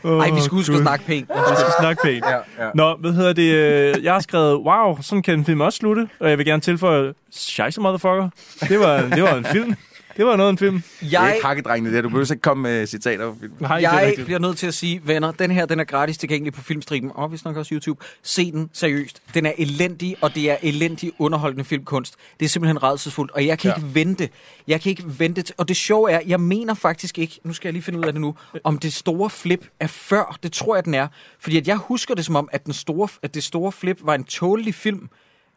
Nej, 0.03 0.30
vi 0.30 0.39
skal 0.41 0.49
huske 0.56 0.73
at 0.73 0.80
snakke 0.81 1.06
pænt. 1.06 1.30
Vi 1.30 1.56
skal 1.56 1.72
snakke 1.80 2.02
pænt. 2.03 2.26
Ja, 2.26 2.65
ja. 2.65 2.72
Nå, 2.76 2.95
hvad 2.95 3.14
hedder 3.14 3.34
det? 3.34 3.52
øh, 3.98 4.03
Jeg 4.03 4.14
har 4.14 4.19
skrevet, 4.19 4.56
wow, 4.57 5.02
sådan 5.02 5.22
kan 5.23 5.39
en 5.39 5.45
film 5.45 5.61
også 5.61 5.77
slutte. 5.77 6.10
Og 6.19 6.30
jeg 6.30 6.38
vil 6.38 6.45
gerne 6.45 6.61
tilføje, 6.61 7.14
scheisse 7.31 7.81
motherfucker. 7.81 8.30
Det 8.60 8.80
var, 8.80 9.02
det 9.02 9.23
var 9.23 9.35
en 9.35 9.45
film. 9.45 9.76
Det 10.22 10.30
var 10.30 10.35
noget 10.35 10.48
af 10.48 10.52
en 10.52 10.57
film. 10.57 10.84
Det 10.99 11.14
er 11.15 11.22
Jeg, 11.23 11.34
ikke 11.35 11.45
hakkedrengene 11.48 11.95
der. 11.95 12.02
Du 12.02 12.10
behøver 12.10 12.31
ikke 12.31 12.41
komme 12.41 12.64
med 12.64 12.88
citater 12.88 13.31
på 13.31 13.38
filmen. 13.39 13.57
Nej, 13.60 13.77
det 13.80 13.85
er 13.88 13.99
jeg 13.99 14.14
bliver 14.26 14.39
nødt 14.39 14.57
til 14.57 14.68
at 14.68 14.73
sige, 14.73 15.02
venner, 15.06 15.31
den 15.31 15.52
her 15.52 15.65
den 15.65 15.80
er 15.80 15.84
gratis 15.84 16.18
tilgængelig 16.18 16.53
på 16.53 16.61
Filmstriben, 16.61 17.11
og 17.15 17.31
vi 17.31 17.38
snakker 17.38 17.60
også 17.61 17.76
YouTube. 17.76 18.03
Se 18.23 18.52
den 18.52 18.69
seriøst. 18.73 19.22
Den 19.34 19.45
er 19.45 19.52
elendig, 19.57 20.15
og 20.22 20.35
det 20.35 20.52
er 20.52 20.57
elendig 20.64 21.11
underholdende 21.19 21.64
filmkunst. 21.64 22.15
Det 22.39 22.45
er 22.45 22.49
simpelthen 22.49 22.84
redselsfuldt, 22.84 23.31
og 23.31 23.45
jeg 23.45 23.60
kan 23.60 23.69
Ja. 23.72 23.76
ikke 23.76 23.95
vente. 23.95 24.30
Jeg 24.68 24.81
kan 24.81 24.89
ikke 24.89 25.03
vente. 25.19 25.41
Til, 25.41 25.56
og 25.57 25.68
det 25.68 25.77
sjove 25.77 26.11
er, 26.11 26.19
jeg 26.27 26.39
mener 26.39 26.73
faktisk 26.73 27.18
ikke, 27.18 27.39
nu 27.43 27.53
skal 27.53 27.68
jeg 27.68 27.73
lige 27.73 27.84
finde 27.84 27.99
ud 27.99 28.03
af 28.06 28.14
det 28.14 28.22
nu, 28.22 28.35
om 28.64 28.77
det 28.77 28.93
store 28.93 29.30
flip 29.30 29.68
er 29.80 29.88
før. 29.88 30.38
Det 30.43 30.52
tror 30.52 30.76
jeg, 30.76 30.85
den 30.85 30.93
er. 30.93 31.07
Fordi 31.39 31.57
at 31.57 31.68
jeg 31.68 31.76
husker 31.77 32.15
det 32.15 32.26
som 32.26 32.35
om, 32.35 32.49
at, 32.52 32.65
den 32.65 32.73
store, 32.73 33.07
at 33.22 33.34
det 33.34 33.43
store 33.43 33.72
flip 33.72 33.98
var 34.03 34.15
en 34.15 34.23
tålelig 34.23 34.76
film. 34.76 35.10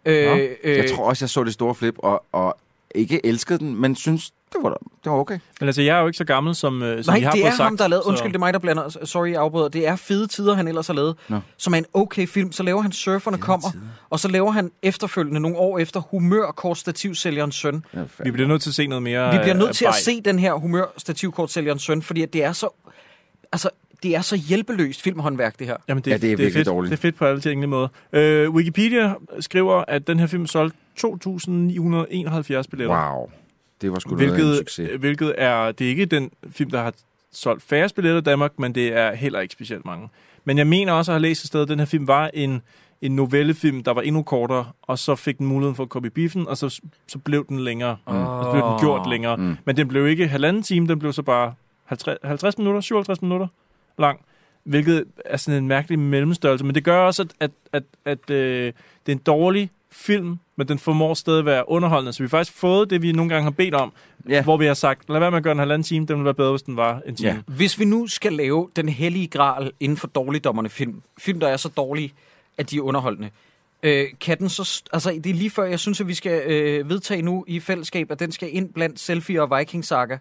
Øh, 0.04 0.26
Nå, 0.30 0.36
øh, 0.64 0.76
Jeg 0.78 0.90
tror 0.90 1.04
også, 1.08 1.24
jeg 1.24 1.30
så 1.30 1.44
det 1.44 1.52
store 1.52 1.74
flip, 1.74 1.94
og, 1.98 2.24
og 2.32 2.56
ikke 2.94 3.26
elskede 3.26 3.58
den, 3.58 3.80
men 3.80 3.96
synes, 3.96 4.32
det 4.54 4.62
var, 4.62 4.70
det 5.04 5.12
var 5.12 5.18
okay. 5.18 5.38
Men 5.60 5.68
altså, 5.68 5.82
jeg 5.82 5.96
er 5.96 6.00
jo 6.00 6.06
ikke 6.06 6.16
så 6.16 6.24
gammel, 6.24 6.54
som, 6.54 6.82
øh, 6.82 7.04
som 7.04 7.12
Nej, 7.12 7.18
I 7.18 7.22
har 7.22 7.30
det 7.30 7.46
er 7.46 7.50
sagt. 7.50 7.62
ham, 7.62 7.76
der 7.76 7.84
har 7.84 7.88
lavet... 7.88 8.04
så- 8.04 8.08
Undskyld, 8.08 8.28
det 8.30 8.36
er 8.36 8.40
mig, 8.40 8.52
der 8.52 8.58
blander. 8.58 8.88
Sorry, 9.04 9.28
jeg 9.30 9.40
afbryder. 9.40 9.68
Det 9.68 9.88
er 9.88 9.96
fede 9.96 10.26
tider, 10.26 10.54
han 10.54 10.68
ellers 10.68 10.86
har 10.86 10.94
lavet. 10.94 11.16
Nå. 11.28 11.40
Som 11.56 11.74
er 11.74 11.78
en 11.78 11.84
okay 11.94 12.26
film. 12.26 12.52
Så 12.52 12.62
laver 12.62 12.82
han 12.82 12.92
Surferne 12.92 13.38
kommer, 13.38 13.68
og 14.10 14.20
så 14.20 14.28
laver 14.28 14.50
han 14.50 14.70
efterfølgende 14.82 15.40
nogle 15.40 15.56
år 15.58 15.78
efter 15.78 16.00
Humør 16.00 16.46
Kort 16.46 16.78
Stativsælgerens 16.78 17.54
søn. 17.54 17.74
Det 17.94 18.08
Vi 18.24 18.30
bliver 18.30 18.48
nødt 18.48 18.62
til 18.62 18.70
at 18.70 18.74
se 18.74 18.86
noget 18.86 19.02
mere 19.02 19.32
Vi 19.32 19.38
bliver 19.38 19.54
øh, 19.54 19.60
nødt 19.62 19.76
til 19.76 19.84
at 19.84 19.94
se 19.94 20.20
den 20.20 20.38
her 20.38 20.54
Humør 20.54 20.84
Stativkortsælgerens 20.96 21.82
søn, 21.82 22.02
fordi 22.02 22.22
at 22.22 22.32
det 22.32 22.44
er 22.44 22.52
så... 22.52 22.68
Altså, 23.52 23.70
det 24.02 24.16
er 24.16 24.20
så 24.20 24.36
hjælpeløst 24.36 25.02
filmhåndværk, 25.02 25.58
det 25.58 25.66
her. 25.66 25.76
Jamen, 25.88 26.02
det, 26.04 26.10
Ja, 26.10 26.16
det 26.16 26.24
er 26.24 26.28
virkelig 26.36 26.52
fedt. 26.52 26.66
dårligt. 26.66 26.90
Det 26.90 26.96
er 26.98 27.00
fedt 27.00 27.16
på 27.16 27.24
alle 27.24 27.40
tænkelige 27.40 27.70
måder. 27.70 27.88
Øh, 28.12 28.50
Wikipedia 28.50 29.14
skriver, 29.40 29.84
at 29.88 30.06
den 30.06 30.18
her 30.20 30.26
film 30.26 30.46
solgte 30.46 30.76
2.971 31.00 32.62
billetter. 32.70 33.10
Wow. 33.14 33.30
Det 33.84 33.92
var 33.92 33.98
sgu 33.98 34.16
Hvilket, 34.16 34.56
succes. 34.56 34.90
øh, 34.92 35.00
hvilket 35.00 35.34
er, 35.38 35.72
det 35.72 35.84
er 35.84 35.88
ikke 35.88 36.04
den 36.04 36.30
film, 36.50 36.70
der 36.70 36.82
har 36.82 36.92
solgt 37.32 37.62
færrest 37.62 37.94
billetter 37.94 38.20
i 38.20 38.24
Danmark, 38.24 38.58
men 38.58 38.74
det 38.74 38.96
er 38.96 39.14
heller 39.14 39.40
ikke 39.40 39.52
specielt 39.52 39.84
mange. 39.84 40.08
Men 40.44 40.58
jeg 40.58 40.66
mener 40.66 40.92
også 40.92 41.12
at 41.12 41.14
have 41.14 41.22
læst 41.22 41.42
et 41.44 41.48
sted, 41.48 41.62
at 41.62 41.68
den 41.68 41.78
her 41.78 41.86
film 41.86 42.06
var 42.06 42.30
en, 42.34 42.62
en 43.02 43.16
novellefilm, 43.16 43.82
der 43.82 43.92
var 43.92 44.02
endnu 44.02 44.22
kortere, 44.22 44.66
og 44.82 44.98
så 44.98 45.14
fik 45.14 45.38
den 45.38 45.46
muligheden 45.46 45.76
for 45.76 45.82
at 45.82 45.88
komme 45.88 46.06
i 46.06 46.10
biffen, 46.10 46.48
og 46.48 46.56
så, 46.56 46.80
så 47.06 47.18
blev 47.18 47.46
den 47.48 47.60
længere. 47.60 47.96
Mm. 48.06 48.12
Og 48.14 48.44
så 48.44 48.50
blev 48.50 48.62
den 48.62 48.78
gjort 48.80 49.08
længere. 49.10 49.36
Mm. 49.36 49.56
Men 49.64 49.76
den 49.76 49.88
blev 49.88 50.06
ikke 50.06 50.28
halvanden 50.28 50.62
time, 50.62 50.88
den 50.88 50.98
blev 50.98 51.12
så 51.12 51.22
bare 51.22 51.54
50, 51.84 52.18
50 52.24 52.58
minutter, 52.58 52.80
57 52.80 53.22
minutter 53.22 53.46
lang. 53.98 54.20
Hvilket 54.64 55.04
er 55.24 55.36
sådan 55.36 55.62
en 55.62 55.68
mærkelig 55.68 55.98
mellemstørrelse. 55.98 56.64
Men 56.64 56.74
det 56.74 56.84
gør 56.84 56.98
også, 56.98 57.22
at, 57.22 57.50
at, 57.72 57.82
at, 58.04 58.18
at 58.28 58.30
øh, 58.30 58.72
det 59.06 59.12
er 59.12 59.16
en 59.16 59.22
dårlig 59.26 59.70
film, 59.94 60.38
men 60.56 60.68
den 60.68 60.78
formår 60.78 61.14
stadig 61.14 61.38
at 61.38 61.44
være 61.44 61.68
underholdende. 61.68 62.12
Så 62.12 62.18
vi 62.22 62.24
har 62.26 62.28
faktisk 62.28 62.58
fået 62.58 62.90
det, 62.90 63.02
vi 63.02 63.12
nogle 63.12 63.28
gange 63.28 63.42
har 63.44 63.50
bedt 63.50 63.74
om, 63.74 63.92
Ja. 64.28 64.42
hvor 64.42 64.56
vi 64.56 64.66
har 64.66 64.74
sagt, 64.74 65.08
lad 65.10 65.18
være 65.20 65.30
med 65.30 65.36
at 65.38 65.42
gøre 65.42 65.52
en 65.52 65.58
halvanden 65.58 65.82
time, 65.86 66.06
den 66.06 66.16
ville 66.16 66.24
være 66.24 66.34
bedre, 66.34 66.50
hvis 66.50 66.62
den 66.62 66.76
var 66.76 67.00
en 67.06 67.16
time. 67.16 67.28
Ja. 67.30 67.36
Hvis 67.46 67.78
vi 67.78 67.84
nu 67.84 68.06
skal 68.06 68.32
lave 68.32 68.68
den 68.76 68.88
hellige 68.88 69.26
gral 69.26 69.70
inden 69.80 69.96
for 69.98 70.06
dårligdommerne 70.06 70.68
film, 70.68 71.02
film, 71.18 71.40
der 71.40 71.48
er 71.48 71.56
så 71.56 71.68
dårlige, 71.68 72.12
at 72.58 72.70
de 72.70 72.76
er 72.76 72.80
underholdende, 72.80 73.30
øh, 73.82 74.06
kan 74.20 74.38
den 74.38 74.48
så... 74.48 74.82
Altså, 74.92 75.10
det 75.24 75.26
er 75.30 75.34
lige 75.34 75.50
før, 75.50 75.64
jeg 75.64 75.80
synes, 75.80 76.00
at 76.00 76.08
vi 76.08 76.14
skal 76.14 76.42
øh, 76.52 76.88
vedtage 76.88 77.22
nu 77.22 77.44
i 77.48 77.60
fællesskab, 77.60 78.10
at 78.10 78.20
den 78.20 78.32
skal 78.32 78.48
ind 78.56 78.68
blandt 78.72 79.00
Selfie 79.00 79.42
og 79.42 79.58
Viking 79.58 79.84
Saga, 79.84 80.18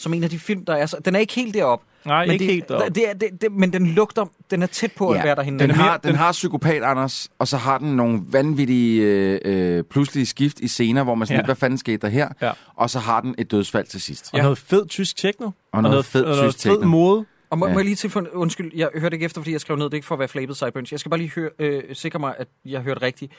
som 0.00 0.14
en 0.14 0.24
af 0.24 0.30
de 0.30 0.38
film, 0.38 0.64
der 0.64 0.74
er 0.74 0.86
så... 0.86 0.96
Den 1.04 1.14
er 1.14 1.18
ikke 1.18 1.34
helt 1.34 1.54
deroppe. 1.54 1.86
Nej, 2.04 2.26
men 2.26 2.32
ikke 2.32 2.44
det, 2.44 2.52
helt 2.52 2.68
deroppe. 2.68 2.90
Det 2.90 3.08
er, 3.08 3.12
det, 3.14 3.28
det, 3.42 3.52
men 3.52 3.72
den 3.72 3.86
lugter... 3.86 4.26
Den 4.50 4.62
er 4.62 4.66
tæt 4.66 4.92
på 4.92 5.10
at 5.10 5.24
være 5.24 5.34
derhen. 5.36 5.58
Den, 5.58 5.70
er 5.70 5.74
har, 5.74 5.96
den 5.96 6.08
den- 6.08 6.16
har 6.16 6.32
psykopat, 6.32 6.82
Anders, 6.82 7.28
og 7.38 7.48
så 7.48 7.56
har 7.56 7.78
den 7.78 7.96
nogle 7.96 8.20
vanvittige 8.28 9.02
øh, 9.02 9.40
øh, 9.44 9.84
pludselige 9.84 10.26
skift 10.26 10.60
i 10.60 10.68
scener, 10.68 11.04
hvor 11.04 11.14
man 11.14 11.26
sådan 11.26 11.36
Ja. 11.36 11.40
ja. 11.42 11.44
hvad 11.44 11.54
fanden 11.56 11.78
skete 11.78 11.96
der 11.96 12.08
her? 12.08 12.28
Ja. 12.42 12.50
Og 12.76 12.90
så 12.90 12.98
har 12.98 13.20
den 13.20 13.34
et 13.38 13.50
dødsfald 13.50 13.86
til 13.86 14.00
sidst. 14.00 14.30
Og 14.32 14.38
noget 14.38 14.58
fed 14.58 14.86
tysk 14.88 15.16
techno. 15.16 15.50
Og 15.72 15.82
noget 15.82 16.04
fed 16.04 16.24
og 16.24 16.36
noget 16.36 16.54
tysk 16.54 16.62
fed 16.66 16.72
techno. 16.72 16.86
mode. 16.88 17.24
Og 17.50 17.58
må, 17.58 17.66
Ja. 17.66 17.72
må 17.72 17.78
jeg 17.78 17.84
lige 17.84 17.96
tilføje... 17.96 18.36
Undskyld, 18.36 18.70
jeg 18.74 18.88
hørte 18.94 19.14
ikke 19.14 19.24
efter, 19.26 19.40
fordi 19.40 19.52
jeg 19.52 19.60
skrev 19.60 19.76
ned. 19.76 19.84
Det 19.84 19.92
er 19.92 19.96
ikke 19.96 20.06
for 20.06 20.14
at 20.14 20.18
være 20.18 20.28
flabet 20.28 20.56
sideburns. 20.56 20.92
Jeg 20.92 21.00
skal 21.00 21.10
bare 21.10 21.18
lige 21.20 21.30
høre, 21.34 21.50
øh, 21.58 21.82
sikre 21.92 22.18
mig, 22.18 22.34
at 22.38 22.48
jeg 22.64 22.80
hørte 22.80 23.02
rigtigt. 23.02 23.32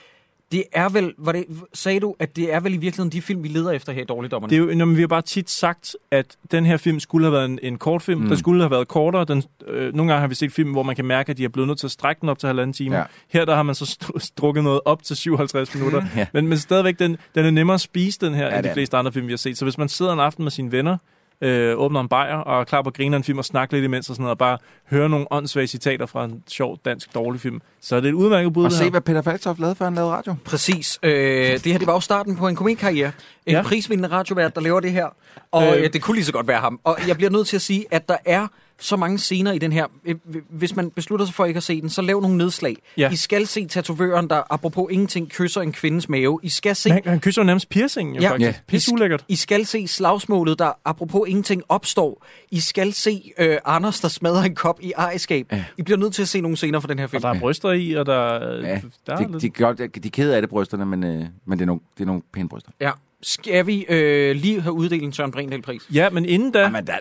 Det 0.52 0.64
er 0.73 0.90
vel... 0.90 1.14
Var 1.18 1.32
det, 1.32 1.45
sagde 1.73 1.99
du, 1.99 2.15
at 2.19 2.36
det 2.36 2.53
er 2.53 2.60
vel 2.60 2.73
i 2.73 2.78
virkeligheden 2.78 3.11
de 3.11 3.22
film, 3.22 3.44
vi 3.44 3.48
leder 3.48 3.72
efter 3.72 3.94
her 3.94 4.02
i 4.02 4.06
Dårligdommerne? 4.06 4.49
Det 4.49 4.56
er 4.56 4.60
jo, 4.60 4.86
når 4.86 4.86
vi 4.86 5.02
har 5.02 5.07
bare 5.07 5.22
tit 5.22 5.49
sagt, 5.49 5.95
at 6.11 6.38
den 6.52 6.65
her 6.65 6.78
film 6.78 6.99
skulle 6.99 7.26
have 7.26 7.34
været 7.34 7.45
en, 7.45 7.60
en 7.64 7.78
kortfilm. 7.78 8.22
Mm. 8.22 8.28
Den 8.28 8.38
skulle 8.38 8.61
have 8.64 8.72
været 8.72 8.88
kortere. 8.88 9.26
Den, 9.26 9.44
øh, 9.68 9.94
nogle 9.94 10.11
gange 10.11 10.22
har 10.22 10.28
vi 10.28 10.36
set 10.36 10.52
film, 10.52 10.72
hvor 10.72 10.84
man 10.84 10.95
kan 10.95 11.06
mærke, 11.06 11.30
at 11.30 11.38
de 11.38 11.44
er 11.44 11.49
blevet 11.49 11.68
nødt 11.68 11.80
til 11.80 11.88
at 11.88 11.91
strække 11.91 12.22
den 12.22 12.30
op 12.30 12.40
til 12.40 12.48
halvanden 12.48 12.73
time. 12.73 12.98
Ja. 12.98 13.03
Her 13.30 13.45
der 13.45 13.56
har 13.56 13.64
man 13.64 13.76
så 13.76 13.98
stru- 14.02 14.19
strukket 14.19 14.64
noget 14.64 14.80
op 14.86 15.03
til 15.03 15.15
57 15.15 15.76
minutter. 15.76 16.03
Ja. 16.15 16.26
men, 16.34 16.48
men 16.48 16.57
stadigvæk, 16.57 16.99
den, 16.99 17.18
den 17.36 17.45
er 17.45 17.52
nemmere 17.52 17.73
at 17.73 17.82
spise, 17.82 18.19
den 18.19 18.34
her, 18.34 18.48
Ja, 18.48 18.56
end 18.57 18.64
de 18.64 18.73
fleste 18.73 18.98
andre 18.98 19.11
film, 19.11 19.28
vi 19.28 19.32
har 19.32 19.38
set. 19.38 19.57
Så 19.57 19.65
hvis 19.65 19.78
man 19.78 19.90
sidder 19.90 20.14
en 20.14 20.19
aften 20.19 20.44
med 20.44 20.52
sine 20.52 20.72
venner, 20.72 20.98
øh, 21.41 21.77
åbner 21.77 21.99
en 21.99 22.07
bajer 22.07 22.35
og 22.35 22.59
er 22.59 22.63
klar 22.63 22.81
på 22.81 22.89
at 22.89 22.93
grine 22.95 23.15
af 23.15 23.18
en 23.18 23.23
film 23.23 23.38
og 23.38 23.45
snakke 23.45 23.73
lidt 23.73 23.85
imens 23.85 24.09
og 24.09 24.15
sådan 24.15 24.23
noget, 24.23 24.31
og 24.31 24.38
bare 24.38 24.57
høre 24.89 25.09
nogle 25.09 25.26
åndssvage 25.31 25.68
citater 25.68 26.05
fra 26.05 26.26
en 26.26 26.43
sjov 26.47 26.77
dansk 26.85 27.15
dårlig 27.15 27.41
film, 27.41 27.61
så 27.81 27.95
er 27.95 27.99
det 27.99 28.09
et 28.09 28.13
udmærket 28.13 28.53
bud, 28.53 28.65
Og 28.65 28.72
se, 28.72 28.84
her. 28.84 28.91
hvad 28.91 29.01
Peter 29.01 29.22
Falktoft 29.22 29.59
lavede, 29.59 29.76
før 29.76 29.85
han 29.85 29.95
lavede 29.95 30.11
radio. 30.11 30.35
Præcis. 30.45 30.99
Øh, 31.03 31.11
det 31.53 31.65
her 31.65 31.77
det 31.77 31.88
var 31.88 31.93
jo 31.93 31.99
starten 31.99 32.35
på 32.35 32.47
en 32.47 32.55
komikkarriere. 32.55 33.11
En 33.45 33.53
Ja. 33.53 33.61
prisvindende 33.61 34.09
radiovært, 34.15 34.55
der 34.55 34.61
laver 34.61 34.80
det 34.80 34.91
her. 34.91 35.07
Og 35.51 35.77
Øh. 35.77 35.84
øh. 35.84 35.93
det 35.93 36.01
kunne 36.01 36.15
lige 36.15 36.26
så 36.26 36.31
godt 36.34 36.47
være 36.47 36.59
ham. 36.59 36.80
Og 36.84 36.97
jeg 37.07 37.15
bliver 37.15 37.30
nødt 37.30 37.47
til 37.47 37.55
at 37.55 37.61
sige, 37.61 37.85
at 37.91 38.09
der 38.09 38.18
er 38.26 38.47
så 38.81 38.95
mange 38.95 39.19
scener 39.19 39.51
i 39.51 39.57
den 39.57 39.71
her. 39.71 39.85
Øh, 40.05 40.15
Hvis 40.49 40.75
man 40.75 40.91
beslutter 40.91 41.25
sig 41.25 41.35
for 41.35 41.45
ikke 41.45 41.57
at 41.57 41.63
se 41.63 41.81
den, 41.81 41.89
så 41.89 42.01
lav 42.01 42.21
nogle 42.21 42.37
nedslag. 42.37 42.75
Ja. 42.97 43.11
I 43.11 43.15
skal 43.15 43.47
se 43.47 43.65
tatovøren, 43.67 44.29
der 44.29 44.41
apropos 44.49 44.87
ingenting 44.91 45.29
kysser 45.29 45.61
en 45.61 45.71
kvindes 45.71 46.09
mave. 46.09 46.39
I 46.43 46.49
skal 46.49 46.75
se... 46.75 46.89
Han, 46.91 47.01
han 47.05 47.19
kysser 47.19 47.43
nærmest 47.43 47.69
piercingen, 47.69 48.15
jo, 48.15 48.21
Ja. 48.21 48.31
faktisk. 48.31 48.47
Ja. 48.47 48.53
Pisse 48.67 48.93
ulækkert. 48.93 49.25
I 49.27 49.35
skal 49.35 49.65
se 49.65 49.87
slagsmålet, 49.87 50.59
der 50.59 50.71
apropos 50.85 51.21
ingenting 51.29 51.63
opstår. 51.69 52.25
I 52.51 52.59
skal 52.59 52.93
se 52.93 53.31
øh, 53.37 53.57
Anders, 53.65 53.99
der 53.99 54.07
smadrer 54.07 54.43
en 54.43 54.55
kop 54.55 54.79
i 54.81 54.91
ejerskab. 54.97 55.47
Ja. 55.51 55.63
I 55.77 55.81
bliver 55.83 55.97
nødt 55.97 56.13
til 56.13 56.21
at 56.21 56.27
se 56.27 56.41
nogle 56.41 56.57
scener 56.57 56.79
fra 56.79 56.87
den 56.87 56.97
her 56.99 57.05
Og 57.05 57.09
film. 57.11 57.21
der 57.21 57.29
er 57.29 57.39
bryster 57.39 57.71
i, 57.71 57.93
og 57.93 58.05
der, 58.05 58.33
Ja, 58.57 58.81
der 59.07 59.13
er 59.13 59.17
de, 59.17 59.31
lidt... 59.31 59.41
de, 59.41 59.49
gør, 59.49 59.71
de, 59.73 59.87
de 59.87 60.07
er 60.07 60.11
kede 60.11 60.35
af 60.35 60.41
det, 60.41 60.49
brysterne, 60.49 60.85
men, 60.85 61.03
øh, 61.03 61.25
men 61.45 61.57
det, 61.57 61.61
er 61.61 61.65
nogle, 61.65 61.81
det 61.97 62.03
er 62.03 62.07
nogle 62.07 62.21
pæne 62.33 62.49
bryster. 62.49 62.71
Ja. 62.81 62.91
Skal 63.23 63.68
vi 63.68 63.85
øh, 63.89 64.35
lige 64.35 64.61
have 64.61 64.73
uddelt 64.73 65.03
en 65.03 65.14
Søren 65.14 65.31
Brindahl-pris? 65.31 65.81
Ja, 65.93 66.10
men 66.10 66.26
inden 66.26 66.52
da... 66.52 66.60
Jamen, 66.60 66.88
der, 66.88 66.93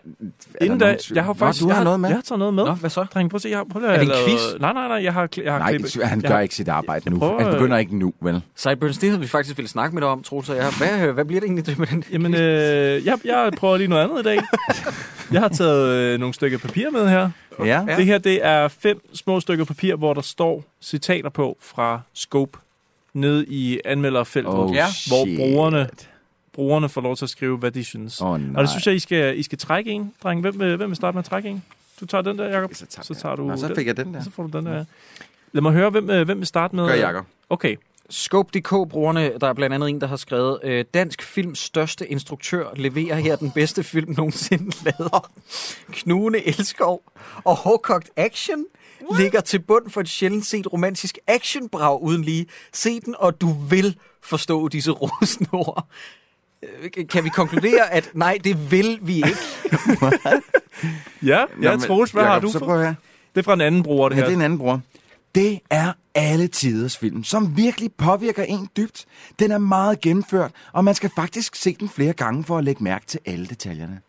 er 0.54 0.64
inden 0.64 0.78
da, 0.78 0.96
jeg 1.14 1.24
har 1.24 1.32
Nå, 1.32 1.38
faktisk... 1.38 1.62
du 1.64 1.68
har 1.68 1.74
jeg 1.76 1.84
noget 1.84 2.00
med? 2.00 2.08
Jeg 2.08 2.16
har 2.16 2.22
taget 2.22 2.38
noget 2.38 2.54
med. 2.54 2.64
Nå, 2.64 2.72
hvad 2.72 2.90
så? 2.90 3.04
Dreng, 3.14 3.30
prøv 3.30 3.36
at 3.36 3.42
se, 3.42 3.48
jeg 3.48 3.58
har, 3.58 3.64
prøv 3.72 3.84
at 3.84 3.90
Er 3.90 3.94
det 3.94 4.02
en 4.02 4.08
lave- 4.08 4.28
quiz? 4.28 4.40
Nej, 4.60 4.72
nej, 4.72 4.88
nej, 4.88 5.04
jeg 5.04 5.12
har, 5.12 5.28
jeg 5.44 5.52
har 5.52 5.58
Nej, 5.58 5.70
klippet... 5.70 5.94
det, 5.94 6.04
han 6.06 6.20
jeg 6.20 6.28
gør 6.28 6.34
har- 6.34 6.42
ikke 6.42 6.54
sit 6.54 6.68
arbejde 6.68 7.10
nu. 7.10 7.18
prøver, 7.18 7.42
Han 7.42 7.52
begynder 7.52 7.78
ikke 7.78 7.96
nu, 7.96 8.12
vel? 8.22 8.42
Sideburns, 8.56 8.98
det 8.98 9.08
havde 9.08 9.20
vi 9.20 9.26
faktisk 9.26 9.56
ville 9.58 9.68
snakke 9.68 9.94
med 9.94 10.02
dig 10.02 10.08
om, 10.10 10.22
Troels. 10.22 10.48
Jeg, 10.48 10.72
hvad, 10.78 11.12
hvad 11.12 11.24
bliver 11.24 11.40
det 11.40 11.46
egentlig 11.46 11.64
til 11.64 11.78
med 11.78 11.86
den? 11.86 12.04
Jamen, 12.12 12.34
øh, 12.34 12.40
jeg, 13.06 13.18
jeg 13.24 13.52
prøver 13.56 13.76
lige 13.76 13.88
noget 13.88 14.04
andet 14.04 14.20
i 14.20 14.22
dag. 14.22 14.38
Jeg 15.32 15.40
har 15.40 15.48
taget 15.48 15.88
øh, 15.94 16.20
nogle 16.20 16.34
stykker 16.34 16.58
papir 16.58 16.90
med 16.90 17.08
her. 17.08 17.30
Ja. 17.58 17.64
Ja. 17.88 17.96
Det 17.96 18.06
her, 18.06 18.18
det 18.18 18.46
er 18.46 18.68
fem 18.68 19.00
små 19.14 19.40
stykker 19.40 19.64
papir, 19.64 19.96
hvor 19.96 20.14
der 20.14 20.20
står 20.20 20.64
citater 20.82 21.28
på 21.30 21.56
fra 21.60 22.00
Scope 22.14 22.58
nede 23.14 23.44
i 23.48 23.80
anmelderfeltet, 23.84 24.52
Oh, 24.54 24.70
hvor 24.70 25.24
shit. 25.24 25.38
brugerne, 25.38 25.88
brugerne 26.60 26.88
får 26.88 27.00
lov 27.00 27.16
til 27.16 27.24
at 27.24 27.30
skrive, 27.30 27.56
hvad 27.56 27.70
de 27.70 27.84
synes. 27.84 28.20
Og 28.20 28.40
nej. 28.40 28.60
det 28.62 28.70
synes 28.70 28.86
jeg, 28.86 28.94
I 28.94 28.98
skal, 28.98 29.38
I 29.38 29.42
skal 29.42 29.58
trække 29.58 29.90
en, 29.90 30.12
dreng. 30.22 30.40
Hvem, 30.40 30.60
vil- 30.60 30.76
hvem 30.76 30.88
vil 30.90 30.96
starte 30.96 31.14
med 31.14 31.18
at 31.18 31.24
trække 31.24 31.48
en? 31.48 31.62
Du 32.00 32.06
tager 32.06 32.22
den 32.22 32.38
der, 32.38 32.48
Jacob. 32.48 32.74
Så 32.74 32.86
tager, 32.86 33.04
Så 33.04 33.14
tager 33.14 33.36
du 33.36 33.44
Nå, 33.46 33.56
så 33.56 33.72
fik 33.76 33.86
jeg 33.86 33.96
den 33.96 34.14
der. 34.14 34.22
Så 34.22 34.30
får 34.30 34.42
du 34.46 34.58
den 34.58 34.66
der. 34.66 34.84
Lad 35.52 35.62
mig 35.62 35.72
høre, 35.72 35.90
hvem, 35.90 36.10
øh, 36.10 36.24
hvem 36.24 36.38
vil 36.38 36.46
starte 36.46 36.76
med? 36.76 36.86
Gør 36.86 36.94
Jacob. 36.94 37.26
Okay. 37.50 37.76
Scope.dk-brugerne, 38.10 39.32
der 39.40 39.46
er 39.48 39.52
blandt 39.52 39.74
andet 39.74 39.88
en, 39.90 40.00
der 40.00 40.06
har 40.06 40.16
skrevet, 40.16 40.58
øh, 40.62 40.84
Dansk 40.94 41.22
Films 41.22 41.58
største 41.58 42.06
instruktør 42.08 42.66
leverer 42.76 43.14
her 43.16 43.36
den 43.36 43.50
bedste 43.50 43.82
film 43.82 44.14
nogensinde 44.16 44.76
lavet. 44.84 45.12
Knugende 45.92 46.46
elskov 46.48 47.02
og 47.44 47.56
hårdkogt 47.56 48.10
action 48.16 48.64
ligger 49.18 49.40
til 49.40 49.58
bund 49.58 49.90
for 49.90 50.00
et 50.00 50.08
sjældent 50.08 50.46
set 50.46 50.72
romantisk 50.72 51.18
actionbrag 51.26 52.02
uden 52.02 52.22
lige. 52.24 52.46
Se 52.72 53.00
den, 53.00 53.14
og 53.18 53.40
du 53.40 53.52
vil 53.70 53.96
forstå 54.22 54.68
disse 54.68 54.90
rosende 54.90 55.48
ord. 55.52 55.86
Øh, 56.62 57.06
Kan 57.08 57.24
vi 57.24 57.28
konkludere, 57.28 57.92
at 57.92 58.10
nej, 58.14 58.38
det 58.44 58.70
vil 58.70 58.98
vi 59.02 59.14
ikke? 59.16 59.36
Ja, 61.22 61.44
ja 61.62 61.76
Troels, 61.76 62.10
hvad 62.10 62.22
har 62.22 62.30
Jacob, 62.30 62.42
du 62.42 62.52
Så 62.52 62.58
for? 62.58 62.66
prøv 62.66 62.74
at 62.74 62.80
høre. 62.82 62.94
Det 63.34 63.40
er 63.40 63.44
fra 63.44 63.52
en 63.54 63.60
anden 63.60 63.82
bruger, 63.82 64.08
det 64.08 64.16
Ja, 64.16 64.20
her. 64.20 64.26
det 64.26 64.32
er 64.32 64.36
en 64.36 64.42
anden 64.44 64.58
bror. 64.58 64.80
Det 65.34 65.60
er 65.70 65.92
alle 66.14 66.48
tiders 66.48 66.98
film, 66.98 67.24
som 67.24 67.56
virkelig 67.56 67.92
påvirker 67.92 68.42
en 68.42 68.68
dybt. 68.76 69.04
Den 69.38 69.50
er 69.50 69.58
meget 69.58 70.00
gennemført, 70.00 70.50
og 70.72 70.84
man 70.84 70.94
skal 70.94 71.10
faktisk 71.16 71.54
se 71.54 71.76
den 71.80 71.88
flere 71.88 72.12
gange 72.12 72.44
for 72.44 72.58
at 72.58 72.64
lægge 72.64 72.84
mærke 72.84 73.06
til 73.06 73.20
alle 73.26 73.46
detaljerne. 73.46 74.00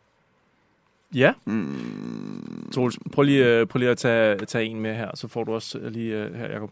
Ja. 1.14 1.34
Mm. 1.46 2.70
Troels, 2.74 2.98
prøv 3.14 3.24
lige, 3.24 3.46
øh, 3.46 3.68
prøv 3.68 3.78
lige 3.80 3.90
at 3.90 3.98
tage, 3.98 4.46
tage 4.46 4.66
en 4.66 4.80
med 4.80 4.96
her, 4.96 5.10
så 5.16 5.28
får 5.28 5.44
du 5.44 5.54
også 5.54 5.78
øh, 5.78 5.92
lige 5.92 6.30
her, 6.36 6.48
Jacob. 6.52 6.72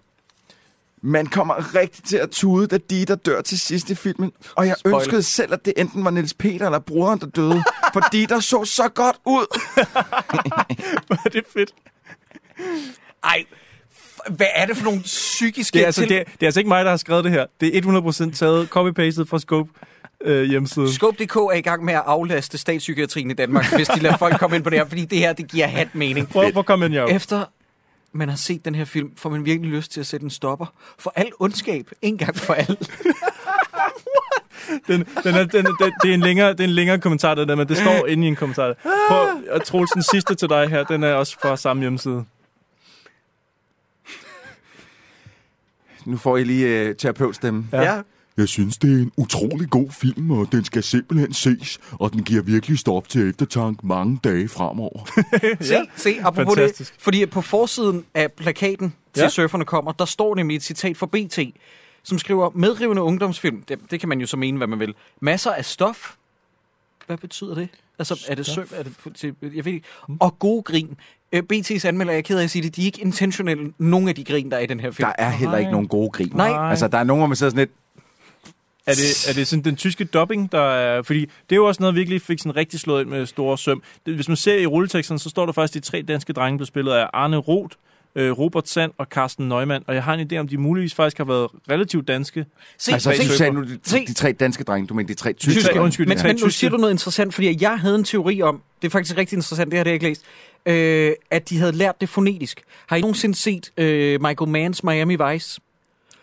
Man 1.01 1.25
kommer 1.27 1.75
rigtig 1.75 2.03
til 2.03 2.17
at 2.17 2.29
tude, 2.29 2.67
da 2.67 2.77
de 2.89 3.05
der 3.05 3.15
dør 3.15 3.41
til 3.41 3.59
sidst 3.59 3.89
i 3.89 3.95
filmen. 3.95 4.31
Og 4.55 4.67
jeg 4.67 4.75
Spoiler. 4.79 4.99
ønskede 4.99 5.23
selv, 5.23 5.53
at 5.53 5.65
det 5.65 5.73
enten 5.77 6.05
var 6.05 6.11
Niels 6.11 6.33
Peter 6.33 6.65
eller 6.65 6.79
broderen, 6.79 7.19
der 7.19 7.27
døde. 7.27 7.63
fordi 7.93 8.25
der 8.29 8.39
så 8.39 8.65
så 8.65 8.89
godt 8.95 9.15
ud. 9.25 9.45
det 11.33 11.35
er 11.35 11.49
fedt. 11.53 11.73
Ej, 13.23 13.45
hvad 14.29 14.47
er 14.55 14.65
det 14.65 14.77
for 14.77 14.83
nogle 14.83 15.01
psykiske... 15.01 15.73
Det 15.73 15.81
er, 15.81 15.85
altså, 15.85 16.01
til- 16.01 16.09
det, 16.09 16.17
er, 16.19 16.23
det 16.23 16.41
er 16.41 16.45
altså 16.47 16.59
ikke 16.59 16.67
mig, 16.67 16.85
der 16.85 16.89
har 16.91 16.97
skrevet 16.97 17.23
det 17.23 17.31
her. 17.31 17.45
Det 17.61 17.77
er 17.77 17.81
100% 18.29 18.35
taget, 18.35 18.67
copy-pastet 18.69 19.23
fra 19.29 19.39
Scope 19.39 19.69
øh, 20.25 20.43
hjemmesiden. 20.43 20.91
Scope.dk 20.91 21.35
er 21.35 21.53
i 21.53 21.61
gang 21.61 21.85
med 21.85 21.93
at 21.93 22.03
aflaste 22.05 22.57
statspsykiatrien 22.57 23.31
i 23.31 23.33
Danmark, 23.33 23.75
hvis 23.75 23.87
de 23.87 23.99
lader 23.99 24.17
folk 24.17 24.39
komme 24.39 24.55
ind 24.55 24.63
på 24.63 24.69
det 24.69 24.79
her, 24.79 24.85
fordi 24.85 25.05
det 25.05 25.17
her, 25.17 25.33
det 25.33 25.47
giver 25.51 25.67
hat 25.67 25.87
mening. 25.93 26.29
Prøv 26.29 26.51
at 26.57 26.65
komme 26.65 26.85
ind, 26.85 26.93
Jacob. 26.93 27.15
Efter 27.15 27.45
man 28.11 28.29
har 28.29 28.35
set 28.35 28.65
den 28.65 28.75
her 28.75 28.85
film, 28.85 29.15
får 29.17 29.29
man 29.29 29.45
virkelig 29.45 29.71
lyst 29.71 29.91
til 29.91 29.99
at 29.99 30.05
sætte 30.05 30.23
en 30.23 30.29
stopper 30.29 30.65
for 30.99 31.13
al 31.15 31.31
ondskab, 31.39 31.89
en 32.01 32.17
gang 32.17 32.35
for 32.35 32.53
alle. 32.53 32.77
Den, 34.87 35.07
den 35.23 35.35
er, 35.35 35.43
den, 35.43 35.65
den, 35.65 35.93
det, 36.03 36.09
er 36.09 36.13
en 36.13 36.19
længere, 36.19 36.51
det 36.51 36.59
er 36.59 36.63
en 36.63 36.69
længere 36.69 36.99
kommentar, 36.99 37.35
der, 37.35 37.55
men 37.55 37.67
det 37.67 37.77
står 37.77 38.05
inde 38.05 38.25
i 38.25 38.27
en 38.27 38.35
kommentar. 38.35 38.73
Prøv, 39.09 39.27
og 39.51 39.63
Troels, 39.65 39.91
den 39.91 40.03
sidste 40.03 40.35
til 40.35 40.49
dig 40.49 40.69
her, 40.69 40.83
den 40.83 41.03
er 41.03 41.13
også 41.13 41.37
fra 41.41 41.57
samme 41.57 41.81
hjemmeside. 41.81 42.25
Nu 46.05 46.17
får 46.17 46.37
I 46.37 46.43
lige 46.43 46.89
uh, 46.89 46.95
terapeutstemme. 46.95 47.67
Ja. 47.73 48.01
Jeg 48.39 48.47
synes, 48.47 48.77
det 48.77 48.91
er 48.97 49.01
en 49.01 49.11
utrolig 49.17 49.69
god 49.69 49.91
film, 49.91 50.31
og 50.31 50.51
den 50.51 50.63
skal 50.65 50.83
simpelthen 50.83 51.33
ses, 51.33 51.79
og 51.91 52.13
den 52.13 52.23
giver 52.23 52.41
virkelig 52.41 52.79
stof 52.79 53.07
til 53.07 53.29
eftertanke 53.29 53.87
mange 53.87 54.19
dage 54.23 54.47
fremover. 54.47 55.23
Se, 55.61 55.75
se, 55.95 56.15
apropos 56.21 56.55
Fantastisk. 56.57 56.93
det, 56.93 57.01
fordi 57.01 57.25
på 57.25 57.41
forsiden 57.41 58.05
af 58.13 58.31
plakaten 58.31 58.93
til 59.13 59.21
Ja. 59.21 59.29
Surferne 59.29 59.65
kommer, 59.65 59.91
der 59.91 60.05
står 60.05 60.35
nemlig 60.35 60.55
et 60.55 60.63
citat 60.63 60.97
fra 60.97 61.05
BT, 61.05 61.39
som 62.03 62.19
skriver, 62.19 62.49
medrivende 62.55 63.01
ungdomsfilm, 63.01 63.61
det, 63.61 63.79
det 63.91 63.99
kan 63.99 64.09
man 64.09 64.19
jo 64.19 64.27
så 64.27 64.37
mene, 64.37 64.57
hvad 64.57 64.67
man 64.67 64.79
vil. 64.79 64.93
Masser 65.21 65.51
af 65.51 65.65
stof. 65.65 66.15
Hvad 67.07 67.17
betyder 67.17 67.55
det? 67.55 67.69
Altså, 67.99 68.25
er 68.27 68.35
det 68.35 68.45
søm? 68.45 68.67
Er 68.75 68.83
det, 68.83 69.35
jeg 69.55 69.65
ved 69.65 69.73
ikke. 69.73 69.87
Og 70.19 70.39
god 70.39 70.63
grin. 70.63 70.97
Øh, 71.31 71.43
BT's 71.53 71.87
anmelder, 71.87 72.13
jeg 72.13 72.17
er 72.17 72.21
ked 72.21 72.39
af 72.39 72.43
at 72.43 72.49
sige 72.49 72.63
det, 72.63 72.75
de 72.75 72.81
er 72.81 72.85
ikke 72.85 73.01
intentionelle, 73.01 73.73
nogen 73.77 74.07
af 74.09 74.15
de 74.15 74.23
grin, 74.23 74.51
der 74.51 74.57
er 74.57 74.61
i 74.61 74.65
den 74.65 74.79
her 74.79 74.91
film. 74.91 75.07
Der 75.07 75.25
er 75.25 75.29
heller 75.29 75.57
ikke 75.57 75.71
nogen 75.71 75.87
gode 75.87 76.09
grin. 76.09 76.31
Nej. 76.35 76.69
Altså, 76.69 76.87
der 76.87 76.97
er 76.97 77.03
nogen, 77.03 77.19
hvor 77.19 77.27
man 77.27 77.35
sidder 77.35 77.49
sådan 77.49 77.59
lidt... 77.59 77.71
Er 78.85 78.93
det, 78.93 79.29
er 79.29 79.33
det 79.33 79.47
sådan 79.47 79.63
den 79.63 79.75
tyske 79.75 80.03
dubbing, 80.03 80.51
der 80.51 80.61
er... 80.61 81.01
Fordi 81.01 81.19
det 81.19 81.51
er 81.51 81.55
jo 81.55 81.65
også 81.65 81.83
noget, 81.83 81.95
virkelig 81.95 82.21
fik 82.21 82.39
sådan 82.39 82.55
rigtig 82.55 82.79
slået 82.79 83.01
ind 83.01 83.09
med 83.09 83.25
store 83.25 83.57
søm. 83.57 83.83
Hvis 84.03 84.27
man 84.27 84.37
ser 84.37 84.55
i 84.55 84.65
rulleteksten, 84.65 85.19
så 85.19 85.29
står 85.29 85.45
der 85.45 85.53
faktisk, 85.53 85.73
de 85.73 85.79
tre 85.79 86.01
danske 86.01 86.33
drenge 86.33 86.57
blev 86.57 86.65
spillet 86.65 86.91
af 86.91 87.09
Arne 87.13 87.37
Roth, 87.37 87.75
øh, 88.15 88.31
Robert 88.31 88.67
Sand 88.67 88.91
og 88.97 89.07
Carsten 89.11 89.49
Neumann. 89.49 89.83
Og 89.87 89.95
jeg 89.95 90.03
har 90.03 90.13
en 90.13 90.31
idé 90.31 90.37
om, 90.37 90.47
de 90.47 90.57
muligvis 90.57 90.93
faktisk 90.93 91.17
har 91.17 91.25
været 91.25 91.47
relativt 91.69 92.07
danske. 92.07 92.45
Se, 92.77 92.93
Altså, 92.93 93.11
du 93.11 93.37
sagde 93.37 93.53
nu 93.53 93.63
de, 93.63 93.79
de 94.07 94.13
tre 94.13 94.31
danske 94.31 94.63
drenge, 94.63 94.87
du 94.87 94.93
mener 94.93 95.07
de 95.07 95.13
tre 95.13 95.33
tyske. 95.33 95.59
Tyske, 95.59 95.81
undskyld, 95.81 96.07
men, 96.07 96.17
tre 96.17 96.27
men 96.27 96.37
nu 96.41 96.49
siger 96.49 96.71
du 96.71 96.77
noget 96.77 96.93
interessant, 96.93 97.33
fordi 97.33 97.57
jeg 97.61 97.79
havde 97.79 97.95
en 97.95 98.03
teori 98.03 98.41
om, 98.41 98.61
det 98.81 98.87
er 98.87 98.91
faktisk 98.91 99.17
rigtig 99.17 99.35
interessant, 99.35 99.71
det 99.71 99.77
har 99.77 99.85
jeg 99.85 99.93
ikke 99.93 100.07
læst, 100.07 100.21
øh, 100.65 101.11
at 101.31 101.49
de 101.49 101.57
havde 101.57 101.71
lært 101.71 102.01
det 102.01 102.09
fonetisk. 102.09 102.61
Har 102.87 102.95
I 102.95 103.01
nogensinde 103.01 103.35
set 103.35 103.71
øh, 103.77 104.21
Michael 104.21 104.49
Manns 104.49 104.83
Miami 104.83 105.17
Vice? 105.31 105.61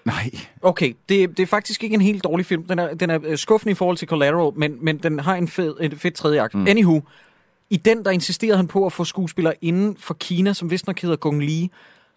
Nej. 0.06 0.30
Okay, 0.62 0.92
det, 1.08 1.36
det 1.36 1.42
er 1.42 1.46
faktisk 1.46 1.84
ikke 1.84 1.94
en 1.94 2.00
helt 2.00 2.24
dårlig 2.24 2.46
film. 2.46 2.64
Den 2.64 2.78
er, 2.78 2.94
den 2.94 3.10
er 3.10 3.18
øh, 3.24 3.38
skuffende 3.38 3.72
i 3.72 3.74
forhold 3.74 3.96
til 3.96 4.08
Collateral, 4.08 4.52
men, 4.56 4.78
men 4.80 4.98
den 4.98 5.18
har 5.18 5.34
en 5.34 5.48
fed, 5.48 5.74
en 5.80 5.98
fed 5.98 6.10
tredje 6.10 6.42
akt. 6.42 6.54
Mm. 6.54 6.66
Anywho, 6.66 7.00
i 7.70 7.76
den 7.76 8.04
der 8.04 8.10
insisterede 8.10 8.56
han 8.56 8.66
på 8.66 8.86
at 8.86 8.92
få 8.92 9.04
skuespillere 9.04 9.54
inden 9.62 9.96
for 10.00 10.14
Kina, 10.14 10.52
som 10.52 10.70
vist 10.70 10.86
nok 10.86 11.00
hedder 11.00 11.16
Gong 11.16 11.42
Li, 11.42 11.70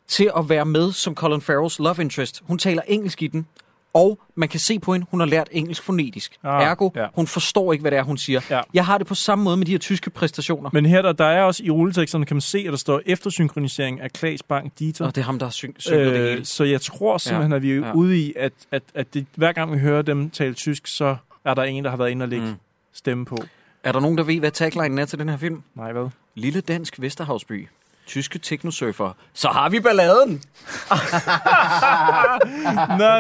til 0.08 0.32
at 0.38 0.50
være 0.50 0.66
med 0.66 0.92
som 0.92 1.16
Colin 1.16 1.42
Farrells 1.42 1.80
love 1.80 1.96
interest. 2.02 2.44
Hun 2.48 2.58
taler 2.58 2.82
engelsk 2.88 3.22
i 3.22 3.28
den, 3.28 3.48
og 3.94 4.20
man 4.36 4.50
kan 4.50 4.60
se 4.60 4.80
på 4.80 4.94
hende, 4.94 5.08
hun 5.12 5.20
har 5.20 5.28
lært 5.28 5.50
engelsk 5.52 5.84
fonetisk. 5.84 6.38
Ah, 6.44 6.64
Ergo, 6.64 6.90
ja. 6.96 7.08
hun 7.16 7.28
forstår 7.28 7.74
ikke, 7.74 7.82
hvad 7.82 7.92
det 7.92 8.00
er, 8.00 8.04
hun 8.04 8.18
siger. 8.18 8.42
Ja. 8.50 8.62
Jeg 8.74 8.86
har 8.86 8.98
det 8.98 9.08
på 9.08 9.16
samme 9.16 9.44
måde 9.44 9.58
med 9.58 9.66
de 9.66 9.72
her 9.72 9.80
tyske 9.80 10.10
præstationer. 10.10 10.70
Men 10.74 10.86
her, 10.86 11.02
der, 11.02 11.12
der 11.12 11.26
er 11.26 11.44
også 11.44 11.64
i 11.64 11.70
rulleteksterne, 11.70 12.26
kan 12.26 12.36
man 12.36 12.42
se, 12.42 12.60
at 12.60 12.72
der 12.72 12.78
står 12.78 13.02
eftersynkronisering 13.06 14.02
af 14.02 14.12
Klaas 14.12 14.44
Bang 14.44 14.74
Dieter. 14.80 15.06
Og 15.06 15.16
det 15.16 15.22
er 15.22 15.26
ham, 15.26 15.40
der 15.40 15.46
har 15.46 15.52
syng, 15.52 15.76
synget 15.78 16.06
det 16.06 16.14
hele. 16.18 16.32
Øh, 16.32 16.46
så 16.46 16.64
jeg 16.64 16.82
tror 16.82 17.18
simpelthen, 17.18 17.52
Ja, 17.52 17.56
at 17.56 17.62
vi 17.62 17.72
er 17.72 17.76
ja. 17.76 17.94
ude 17.94 18.18
i, 18.20 18.34
at, 18.36 18.54
at, 18.72 18.84
at 18.94 19.14
det, 19.14 19.26
hver 19.36 19.52
gang 19.52 19.74
vi 19.74 19.78
hører 19.80 20.02
dem 20.02 20.30
tale 20.30 20.54
tysk, 20.54 20.88
så 20.88 21.16
er 21.46 21.54
der 21.54 21.64
en, 21.64 21.84
der 21.84 21.90
har 21.90 21.98
været 21.98 22.10
inde 22.10 22.24
og 22.24 22.30
lægge 22.30 22.46
mm. 22.46 22.52
Mm. 22.52 22.58
stemme 22.94 23.26
på. 23.26 23.38
Er 23.84 23.92
der 23.92 24.00
nogen, 24.00 24.18
der 24.18 24.24
ved, 24.24 24.40
hvad 24.40 24.52
taglinen 24.52 25.00
er 25.00 25.06
til 25.06 25.20
den 25.20 25.30
her 25.30 25.38
film? 25.38 25.62
Nej, 25.76 25.92
hvad? 25.92 26.10
Lille 26.36 26.62
dansk 26.62 27.02
Vesterhavsby. 27.02 27.68
Tyske 28.10 28.40
teknosurfer. 28.40 29.12
Så 29.34 29.48
har 29.48 29.70
vi 29.70 29.80
balladen! 29.80 30.32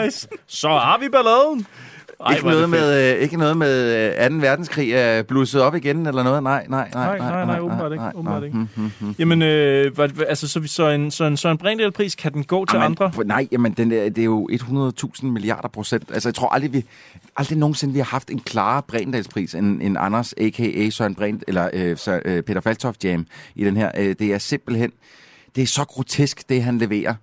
nice. 0.06 0.28
Så 0.48 0.70
har 0.70 0.98
vi 1.00 1.10
balladen. 1.10 1.66
Ej, 2.26 2.34
ikke, 2.34 2.48
noget 2.48 2.70
med, 2.70 3.16
øh, 3.16 3.22
ikke 3.22 3.38
noget 3.38 3.58
med 3.58 4.14
øh, 4.24 4.30
2. 4.30 4.36
verdenskrig 4.36 4.94
er 4.94 5.24
blusset 5.24 5.62
op 5.62 5.76
igen, 5.76 6.08
eller 6.08 6.24
noget? 6.24 6.44
Nej, 6.44 6.66
nej, 6.70 6.90
nej. 6.94 7.18
Nej, 7.18 7.30
nej, 7.30 7.46
nej, 7.46 7.60
åbenbart 7.60 7.92
ikke, 7.92 8.06
åbenbart 8.16 8.44
ikke. 8.44 8.58
Hmm, 8.58 8.68
hmm, 8.76 8.92
hmm. 9.00 9.16
Jamen, 9.20 9.42
øh, 9.42 9.96
hvad, 9.96 10.10
altså, 10.28 10.48
så, 10.48 10.62
så 10.66 10.90
en, 10.90 11.12
så 11.12 11.24
en, 11.24 11.38
så 11.38 11.50
en 11.50 11.58
Brindel-pris, 11.58 12.16
kan 12.16 12.34
den 12.34 12.44
gå 12.44 12.66
til 12.66 12.78
Jamen, 12.78 12.98
andre? 13.02 13.24
Nej, 13.26 13.48
jamen, 13.52 13.72
den 13.72 13.92
der, 13.92 14.10
det 14.10 14.18
er 14.18 14.26
jo 14.26 14.50
100.000 14.52 15.26
milliarder 15.26 15.68
procent. 15.68 16.12
Altså, 16.14 16.30
jeg 16.30 16.36
tror 16.36 16.50
aldrig, 16.50 16.74
vi, 16.74 16.86
aldrig 17.38 17.58
nogensinde, 17.58 17.94
vi 17.94 18.00
har 18.00 18.06
haft 18.06 18.30
en 18.30 18.40
klarere 18.40 18.84
Brendalspris 18.88 19.56
end, 19.56 19.82
end 19.82 19.98
Anders, 20.00 20.34
a.k.a. 20.38 20.90
Søren 20.90 21.16
Brand, 21.16 21.42
eller 21.48 21.70
øh, 21.74 21.98
så, 21.98 22.22
øh, 22.26 22.44
Peter 22.44 22.62
Faltoft 22.62 23.06
Jam 23.06 23.26
i 23.56 23.66
den 23.66 23.78
her. 23.78 23.92
Øh, 23.98 24.16
det 24.20 24.34
er 24.34 24.38
simpelthen, 24.38 24.92
det 25.56 25.62
er 25.62 25.68
så 25.68 25.84
grotesk, 25.84 26.50
det 26.50 26.64
han 26.64 26.78
leverer. 26.78 27.14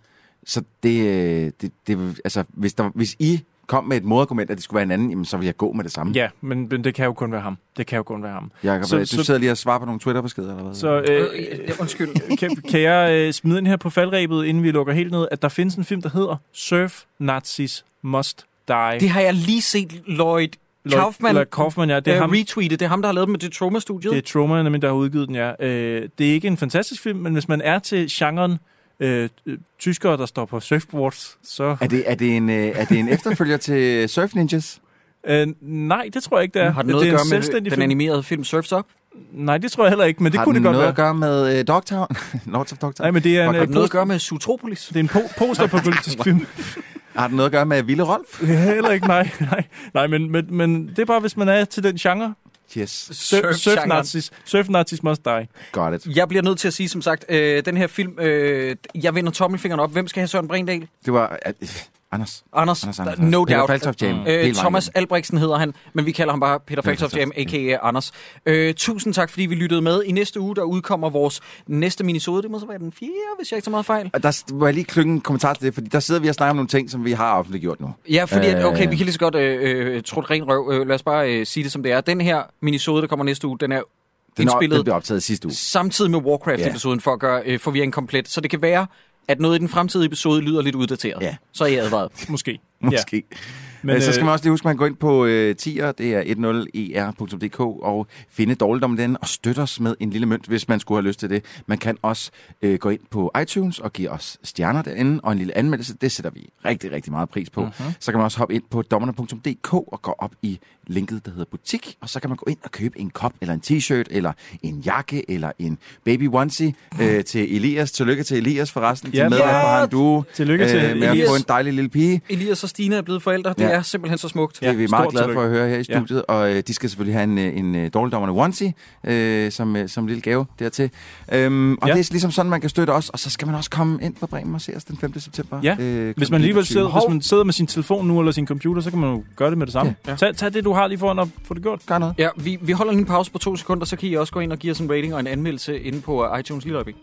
Så 0.47 0.62
det, 0.82 1.06
øh, 1.06 1.52
det, 1.60 1.73
det 1.86 2.20
altså, 2.24 2.44
hvis, 2.48 2.74
der, 2.74 2.90
hvis 2.94 3.16
I 3.18 3.40
kom 3.66 3.84
med 3.84 3.97
et 3.97 4.05
modargument, 4.05 4.51
at 4.51 4.56
det 4.56 4.64
skulle 4.64 4.76
være 4.76 4.82
en 4.82 4.90
anden, 4.90 5.10
jamen, 5.10 5.24
så 5.24 5.36
vil 5.36 5.44
jeg 5.44 5.56
gå 5.56 5.72
med 5.72 5.84
det 5.84 5.93
samme. 5.93 6.12
Ja, 6.12 6.28
men, 6.40 6.68
men 6.70 6.84
det 6.84 6.94
kan 6.94 7.05
jo 7.05 7.12
kun 7.12 7.32
være 7.32 7.40
ham. 7.40 7.59
Det 7.76 7.86
kan 7.86 7.97
jo 7.97 8.02
kun 8.02 8.22
være 8.22 8.32
ham. 8.32 8.51
Jacob, 8.64 8.84
Så- 8.84 8.88
så, 8.88 8.97
du 8.98 9.06
så- 9.06 9.24
sidder 9.24 9.40
lige 9.40 9.51
og 9.51 9.56
svarer 9.59 9.78
på 9.78 9.84
nogle 9.84 10.01
Twitter-beskeder, 10.01 10.51
eller 10.51 10.64
hvad? 10.64 10.74
Så 10.74 11.01
øh, 11.09 11.26
Øh, 11.68 11.74
undskyld. 11.80 12.09
kan, 12.40 12.56
kan 12.70 12.80
jeg 12.80 13.12
øh, 13.12 13.32
smide 13.32 13.59
ind 13.59 13.66
her 13.66 13.76
på 13.76 13.90
faldrebet, 13.90 14.44
inden 14.44 14.62
vi 14.62 14.70
lukker 14.70 14.93
helt 14.93 15.10
ned, 15.12 15.28
at 15.30 15.43
der 15.43 15.48
findes 15.48 15.74
en 15.74 15.84
film, 15.84 16.02
der 16.02 16.09
hedder 16.09 16.36
Surf 16.52 17.02
Nazis 17.18 17.84
Must 18.02 18.47
Die. 18.68 18.97
Det 19.01 19.10
har 19.10 19.20
jeg 19.20 19.34
lige 19.34 19.62
set 19.62 20.02
Lloyd 20.06 20.48
Kaufman, 20.93 21.34
Lloyd 21.34 21.47
Kaufman, 21.47 21.90
ja. 21.90 22.01
Det 22.01 22.09
er 22.09 22.14
øh, 22.14 22.20
ham, 22.20 22.30
retweetet. 22.30 22.80
Det 22.80 22.84
er 22.86 22.88
ham, 22.90 23.02
der 23.02 23.09
har 23.09 23.12
lavet 23.14 23.28
med 23.28 23.38
det 23.38 23.52
Trauma-studiet. 23.52 24.10
Det 24.12 24.18
er 24.18 24.22
Trauma, 24.32 24.62
nemlig, 24.62 24.82
der 24.82 24.88
har 24.88 24.94
udgivet 24.94 25.28
den, 25.28 25.34
ja. 25.36 25.52
Øh, 25.66 26.09
det 26.18 26.28
er 26.28 26.32
ikke 26.32 26.48
en 26.48 26.56
fantastisk 26.56 27.02
film, 27.02 27.18
men 27.18 27.32
hvis 27.32 27.48
man 27.48 27.60
er 27.60 27.78
til 27.78 28.06
genren 28.10 28.59
øh, 29.01 29.28
øh, 29.47 29.59
tyskere, 29.78 30.16
der 30.16 30.27
står 30.27 30.44
på 30.44 30.60
surfboards, 30.60 31.39
så... 31.44 31.77
Er 31.81 31.86
det, 31.86 32.10
er, 32.10 32.14
det 32.14 32.36
en, 32.36 32.51
øh, 32.51 32.66
er 32.74 32.85
det 32.85 32.98
en 32.98 33.09
efterfølger 33.09 33.56
til 33.56 34.09
Surf 34.09 34.35
Ninjas? 34.35 34.81
Øh, 35.28 35.47
nej, 35.60 36.09
det 36.14 36.23
tror 36.23 36.36
jeg 36.39 36.43
ikke, 36.43 36.55
det 36.59 36.62
er. 36.62 36.70
Har 36.70 36.82
det 36.82 36.90
noget 36.90 37.05
det 37.05 37.09
at 37.10 37.14
er 37.14 37.16
gøre 37.18 37.24
en 37.24 37.31
med 37.31 37.43
selvstændig 37.43 37.70
den 37.70 37.77
film. 37.77 37.82
animerede 37.82 38.23
film 38.23 38.43
Surf's 38.43 38.77
Up? 38.78 38.85
Nej, 39.32 39.59
det 39.59 39.73
tror 39.73 39.85
jeg 39.85 39.90
heller 39.90 40.05
ikke, 40.05 40.23
men 40.23 40.32
det 40.32 40.39
har 40.39 40.44
kunne 40.44 40.55
det 40.55 40.62
godt 40.62 40.73
noget 40.73 40.82
være. 40.82 40.89
at 40.89 40.94
gøre 40.97 41.14
med 41.14 41.59
øh, 41.59 41.66
Dogtown? 41.66 42.06
Lords 42.52 42.73
of 42.73 42.78
Dogtown? 42.78 43.05
Nej, 43.05 43.10
men 43.10 43.23
det 43.23 43.39
er 43.39 43.40
en, 43.40 43.47
Har 43.47 43.52
øh, 43.52 43.59
Har 43.59 43.64
det 43.66 43.74
noget 43.74 43.85
at 43.86 43.90
gøre 43.90 44.06
med 44.06 44.18
Zootropolis? 44.18 44.86
det 44.89 44.97
er 44.97 45.01
en 45.01 45.09
po- 45.10 45.39
postapokalyptisk 45.39 46.18
film. 46.24 46.47
Har 47.16 47.27
den 47.28 47.36
noget 47.36 47.47
at 47.48 47.52
gøre 47.52 47.66
med 47.66 47.82
Ville 47.82 48.02
Rolf? 48.02 48.43
heller 48.48 48.90
ikke, 48.90 49.06
nej. 49.06 49.31
Nej, 49.51 49.64
nej 49.94 50.06
men, 50.06 50.31
men, 50.31 50.47
men 50.56 50.86
det 50.89 50.98
er 50.98 51.05
bare, 51.05 51.20
hvis 51.20 51.36
man 51.36 51.48
er 51.48 51.64
til 51.64 51.82
den 51.82 51.97
genre. 51.97 52.35
Yes, 52.78 52.90
Surf, 53.12 53.55
surf, 53.56 53.86
Nazis, 53.86 54.30
surf 54.44 54.68
Nazis 54.68 55.02
must 55.02 55.24
die. 55.24 55.48
got 55.72 55.94
it. 55.94 56.16
Jeg 56.16 56.28
bliver 56.28 56.43
nødt 56.43 56.59
til 56.59 56.68
at 56.68 56.74
sige, 56.74 56.88
som 56.88 57.02
sagt, 57.02 57.24
øh, 57.28 57.64
den 57.64 57.76
her 57.76 57.86
film, 57.86 58.18
øh, 58.18 58.76
jeg 58.94 59.14
vender 59.14 59.30
tommelfingeren 59.32 59.80
op. 59.80 59.93
Hvem 59.93 60.09
skal 60.09 60.20
have 60.20 60.28
Søren 60.28 60.48
Brindal? 60.48 60.88
Det 61.05 61.12
var... 61.12 61.38
Uh, 61.62 61.68
Anders. 62.16 62.44
Anders, 62.52 62.82
Anders, 62.84 62.97
der- 62.97 63.02
Anders, 63.05 63.18
no 63.18 63.44
Peter 63.44 63.56
doubt. 63.59 63.70
Faltoft 63.70 64.02
Jam. 64.02 64.10
Øh, 64.18 64.24
Hele 64.26 64.38
vejen 64.40 64.55
Thomas. 64.55 64.88
Albrechtsen 64.88 65.38
hedder 65.38 65.56
han, 65.56 65.74
men 65.94 66.06
vi 66.06 66.12
kalder 66.12 66.32
ham 66.32 66.40
bare 66.40 66.60
Peter 66.60 66.82
Faltoft 66.82 67.16
Jam, 67.16 67.32
a.k.a. 67.36 67.76
Anders. 67.82 68.12
Øh, 68.47 68.74
tusind 68.74 69.14
tak, 69.14 69.30
fordi 69.30 69.47
vi 69.47 69.55
lyttede 69.55 69.82
med. 69.82 70.02
I 70.05 70.12
næste 70.12 70.40
uge, 70.40 70.56
der 70.56 70.62
udkommer 70.62 71.10
vores 71.10 71.40
næste 71.66 72.05
minisode. 72.05 72.43
Det 72.43 72.51
må 72.51 72.59
så 72.59 72.66
være 72.66 72.78
den 72.78 72.93
fjerde, 72.93 73.12
hvis 73.38 73.52
jeg 73.52 73.59
ikke 73.59 73.64
tager 73.64 73.70
meget 73.70 73.86
fejl. 73.86 74.10
Og 74.12 74.22
der 74.22 74.43
må 74.55 74.66
jeg 74.66 74.74
lige 74.74 74.84
klynge 74.84 75.12
en 75.14 75.20
kommentar 75.20 75.55
til 75.55 75.66
det, 75.66 75.74
fordi 75.74 75.88
der 75.88 76.01
sidder 76.01 76.20
vi 76.20 76.28
og 76.28 76.34
snakker 76.34 76.51
om 76.51 76.56
nogle 76.56 76.68
ting, 76.68 76.90
som 76.90 77.05
vi 77.05 77.12
har 77.12 77.38
offentliggjort 77.38 77.80
nu. 77.80 77.94
Ja, 78.10 78.24
fordi 78.24 78.47
at, 78.47 78.64
okay, 78.64 78.84
Øh. 78.84 78.90
vi 78.90 78.97
kan 78.97 79.05
lige 79.05 79.12
så 79.12 79.18
godt 79.18 79.34
øh, 79.34 79.59
øh, 79.86 79.94
det 79.97 80.30
ren 80.30 80.44
røv. 80.48 80.70
Øh, 80.72 80.86
lad 80.88 80.94
os 80.94 81.02
bare 81.02 81.32
øh, 81.40 81.47
sige 81.47 81.64
det, 81.64 81.72
som 81.72 81.82
det 81.82 81.93
er. 81.93 82.01
Den 82.01 82.20
her 82.20 82.43
minisode, 82.62 83.02
der 83.02 83.09
kommer 83.09 83.24
næste 83.24 83.47
uge, 83.47 83.59
den 83.60 83.72
er 83.72 83.76
Den, 83.76 83.82
er, 83.82 84.36
den 84.36 84.43
indspillet 84.43 84.84
blev 84.84 84.94
optaget 84.94 85.22
sidste 85.22 85.47
uge. 85.48 85.55
samtidig 85.55 86.10
med 86.10 86.18
Warcraft-episoden, 86.20 87.01
for 87.01 87.12
at 87.12 87.20
gøre 87.20 87.43
øh, 87.47 87.60
forvirringen 87.60 87.93
komplet. 87.93 88.28
Så 88.28 88.40
det 88.40 88.51
kan 88.51 88.62
være, 88.62 88.86
at 89.28 89.40
noget 89.40 89.57
i 89.57 89.59
den 89.59 89.69
fremtidige 89.69 90.07
episode 90.07 90.40
lyder 90.40 90.62
lidt 90.62 90.74
uddateret. 90.74 91.23
Ja. 91.23 91.36
Så 91.53 91.65
er 91.65 91.69
I 91.69 91.74
advaret. 91.74 92.11
Måske. 92.28 92.59
Måske. 92.81 93.16
Ja. 93.16 93.36
Men, 93.82 94.03
så 94.03 94.12
skal 94.12 94.23
øh, 94.23 94.24
man 94.24 94.32
også 94.32 94.44
lige 94.44 94.51
huske, 94.51 94.62
at 94.62 94.65
man 94.65 94.77
går 94.77 94.86
ind 94.86 94.97
på 94.97 95.24
øh, 95.24 95.57
tier, 95.57 95.93
det 95.93 96.15
er 96.15 96.23
10er.dk, 96.23 97.61
og 97.61 98.07
finde 98.31 98.55
dårligdom 98.55 98.97
den 98.97 99.16
og 99.20 99.28
støtte 99.28 99.61
os 99.61 99.81
med 99.81 99.94
en 100.01 100.11
lille 100.11 100.27
mønt, 100.27 100.47
hvis 100.47 100.69
man 100.69 100.81
skulle 100.81 101.03
have 101.03 101.09
lyst 101.09 101.20
til 101.20 101.31
det. 101.31 101.44
Man 101.66 101.78
kan 101.78 101.97
også 102.03 102.31
øh, 102.62 102.78
gå 102.78 102.90
ind 102.90 103.01
på 103.11 103.32
iTunes 103.43 103.78
og 103.78 103.93
give 103.93 104.11
os 104.11 104.39
stjerner 104.43 104.82
derinde, 104.82 105.20
og 105.23 105.32
en 105.32 105.39
lille 105.39 105.59
anmeldelse. 105.59 105.94
Det 105.94 106.12
sætter 106.12 106.31
vi 106.31 106.48
rigtig, 106.65 106.93
rigtig 106.93 107.12
meget 107.12 107.28
pris 107.28 107.51
på. 107.51 107.66
Uh-huh. 107.66 107.93
Så 108.01 108.12
kan 108.12 108.19
man 108.19 108.24
også 108.24 108.39
hoppe 108.39 108.55
ind 108.55 108.62
på 108.70 108.82
dommerne.dk 108.82 109.74
og 109.74 110.03
gå 110.03 110.15
op 110.19 110.35
i 110.43 110.59
linket, 110.87 111.25
der 111.25 111.31
hedder 111.31 111.45
butik, 111.51 111.97
og 112.01 112.09
så 112.09 112.21
kan 112.21 112.31
man 112.31 112.37
gå 112.37 112.45
ind 112.49 112.59
og 112.65 112.71
købe 112.71 113.01
en 113.01 113.11
kop, 113.11 113.33
eller 113.41 113.55
en 113.55 113.63
t-shirt, 113.67 114.05
eller 114.11 114.33
en 114.63 114.79
jakke, 114.79 115.31
eller 115.31 115.53
en 115.59 115.79
baby 116.05 116.29
onesie 116.33 116.75
øh, 117.01 117.25
til 117.31 117.57
Elias. 117.57 117.93
Tillykke 117.93 118.23
til 118.23 118.37
Elias 118.37 118.73
forresten, 118.73 119.11
til 119.11 119.17
Ja, 119.19 119.29
medvært 119.29 119.45
på 119.51 119.57
ja. 119.57 119.79
Han 119.81 119.89
Du. 119.89 120.25
Tillykke 120.35 120.69
til 120.69 120.77
med 120.99 121.03
at 121.07 121.11
Elias. 121.13 121.29
få 121.29 121.35
en 121.37 121.45
dejlig 121.49 121.73
lille 121.73 121.89
pige. 121.89 122.21
Elias 122.29 122.63
og 122.63 122.69
Stine 122.69 122.97
er 122.97 123.03
blevet 123.03 123.23
forældre. 123.23 123.51
Det 123.51 123.61
Ja. 123.61 123.69
er 123.69 123.83
simpelthen 123.83 124.19
så 124.19 124.29
smukt. 124.29 124.61
Det 124.61 124.69
er 124.69 124.73
vi 124.73 124.83
Ja, 124.83 124.89
meget 124.89 125.11
glade 125.11 125.25
tillykke. 125.25 125.39
for 125.41 125.45
at 125.45 125.51
høre 125.51 125.69
her 125.69 125.75
i 125.79 125.85
Ja. 125.89 125.99
studiet, 125.99 126.23
og 126.29 126.55
øh, 126.55 126.63
de 126.67 126.75
skal 126.75 126.91
selvfølgelig 126.91 127.15
have 127.15 127.25
en, 127.25 127.39
øh, 127.39 127.57
en 127.59 127.75
øh, 127.75 127.91
dårligdommerne 127.95 128.33
onesie 128.43 128.75
øh, 129.05 129.53
som, 129.53 129.77
øh, 129.77 129.89
som 129.89 130.07
lille 130.07 130.23
gave 130.23 130.47
dertil. 130.59 130.91
Øhm, 131.33 131.75
og 131.75 131.89
Ja. 131.89 131.95
det 131.95 132.01
er 132.01 132.09
ligesom 132.13 132.31
sådan, 132.31 132.51
man 132.51 132.61
kan 132.61 132.71
støtte 132.71 132.91
os, 132.91 133.09
og 133.09 133.19
så 133.19 133.31
skal 133.31 133.47
man 133.47 133.55
også 133.57 133.71
komme 133.71 133.99
ind 134.03 134.15
på 134.15 134.27
Bremen 134.27 134.55
og 134.55 134.61
se 134.61 134.77
os 134.77 134.85
den 134.85 134.97
5. 134.99 135.21
september. 135.21 135.61
Ja, 135.63 135.77
øh, 135.81 136.15
Hvis 136.17 136.31
man 136.31 136.39
alligevel 136.41 136.61
21. 136.61 136.65
sidder, 136.67 136.89
hvis 137.01 137.09
man 137.09 137.23
sidder 137.23 137.45
med 137.45 137.53
sin 137.53 137.67
telefon 137.67 138.07
nu, 138.07 138.19
eller 138.21 138.33
sin 138.33 138.47
computer, 138.47 138.83
så 138.83 138.91
kan 138.91 138.99
man 138.99 139.11
jo 139.11 139.23
gøre 139.37 139.51
det 139.51 139.59
med 139.59 139.67
det 139.67 139.73
samme. 139.73 139.95
Ja. 140.07 140.11
Ja. 140.11 140.17
Tag, 140.17 140.37
tag 140.37 140.53
det, 140.55 140.65
du 140.65 140.73
har 140.77 140.86
lige 140.86 140.98
foran 140.98 141.19
og 141.19 141.28
få 141.44 141.55
det 141.55 141.62
gjort. 141.62 141.81
Gør 141.86 141.98
noget. 141.98 142.15
Ja, 142.19 142.28
vi, 142.36 142.59
vi 142.61 142.73
holder 142.73 142.93
lige 142.93 143.01
en 143.01 143.07
pause 143.07 143.32
på 143.32 143.39
to 143.39 143.57
sekunder, 143.57 143.85
så 143.85 143.97
kan 143.97 144.09
I 144.09 144.15
også 144.15 144.32
gå 144.32 144.40
ind 144.40 144.53
og 144.53 144.59
give 144.59 144.70
os 144.70 144.81
en 144.81 144.90
rating 144.90 145.15
og 145.15 145.20
en 145.20 145.27
anmeldelse 145.27 145.81
inde 145.81 146.01
på 146.01 146.31
uh, 146.32 146.40
iTunes 146.40 146.65
lige 146.65 146.74
øjeblik. 146.74 146.97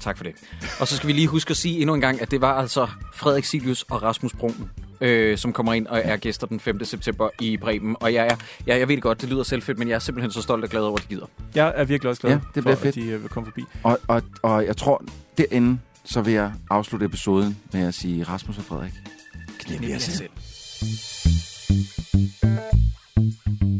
Tak 0.00 0.16
for 0.16 0.24
det. 0.24 0.32
Og 0.80 0.88
så 0.88 0.96
skal 0.96 1.06
vi 1.06 1.12
lige 1.12 1.26
huske 1.26 1.50
at 1.50 1.56
sige 1.56 1.80
endnu 1.80 1.94
en 1.94 2.00
gang, 2.00 2.22
at 2.22 2.30
det 2.30 2.40
var 2.40 2.54
altså 2.54 2.86
Frederik 3.14 3.44
Silius 3.44 3.82
og 3.82 4.02
Rasmus 4.02 4.32
Brun, 4.32 4.70
øh, 5.00 5.38
som 5.38 5.52
kommer 5.52 5.72
ind 5.74 5.86
og 5.86 6.00
er 6.04 6.16
gæster 6.16 6.46
den 6.46 6.60
5. 6.60 6.84
september 6.84 7.28
i 7.40 7.56
Bremen. 7.56 7.96
Og 8.00 8.14
jeg, 8.14 8.26
er, 8.26 8.36
ja, 8.66 8.78
jeg 8.78 8.88
ved 8.88 8.96
det 8.96 9.02
godt, 9.02 9.20
det 9.20 9.28
lyder 9.28 9.42
selvfedt, 9.42 9.78
men 9.78 9.88
jeg 9.88 9.94
er 9.94 9.98
simpelthen 9.98 10.30
så 10.32 10.42
stolt 10.42 10.64
og 10.64 10.70
glad 10.70 10.82
over, 10.82 10.96
at 10.96 11.02
de 11.02 11.08
gider. 11.08 11.26
Jeg 11.54 11.72
er 11.76 11.84
virkelig 11.84 12.10
også 12.10 12.22
glad 12.22 12.32
Ja, 12.32 12.38
det 12.54 12.62
bliver 12.64 12.76
for, 12.76 12.82
fedt. 12.82 12.96
at 12.96 13.02
de 13.02 13.08
øh, 13.08 13.22
vil 13.22 13.30
komme 13.30 13.46
forbi. 13.46 13.62
Og, 13.82 13.98
og, 14.08 14.22
og 14.42 14.66
jeg 14.66 14.76
tror, 14.76 15.02
derinde, 15.38 15.78
så 16.04 16.20
vil 16.22 16.32
jeg 16.34 16.52
afslutte 16.70 17.06
episoden 17.06 17.58
med 17.72 17.86
at 17.88 17.94
sige 17.94 18.24
Rasmus 18.24 18.58
og 18.58 18.64
Frederik. 18.64 18.92
Knip 19.58 19.82
jer 19.88 19.98
selv. 19.98 20.16
selv. 20.16 20.30
Thank 21.68 22.44
you. 23.62 23.75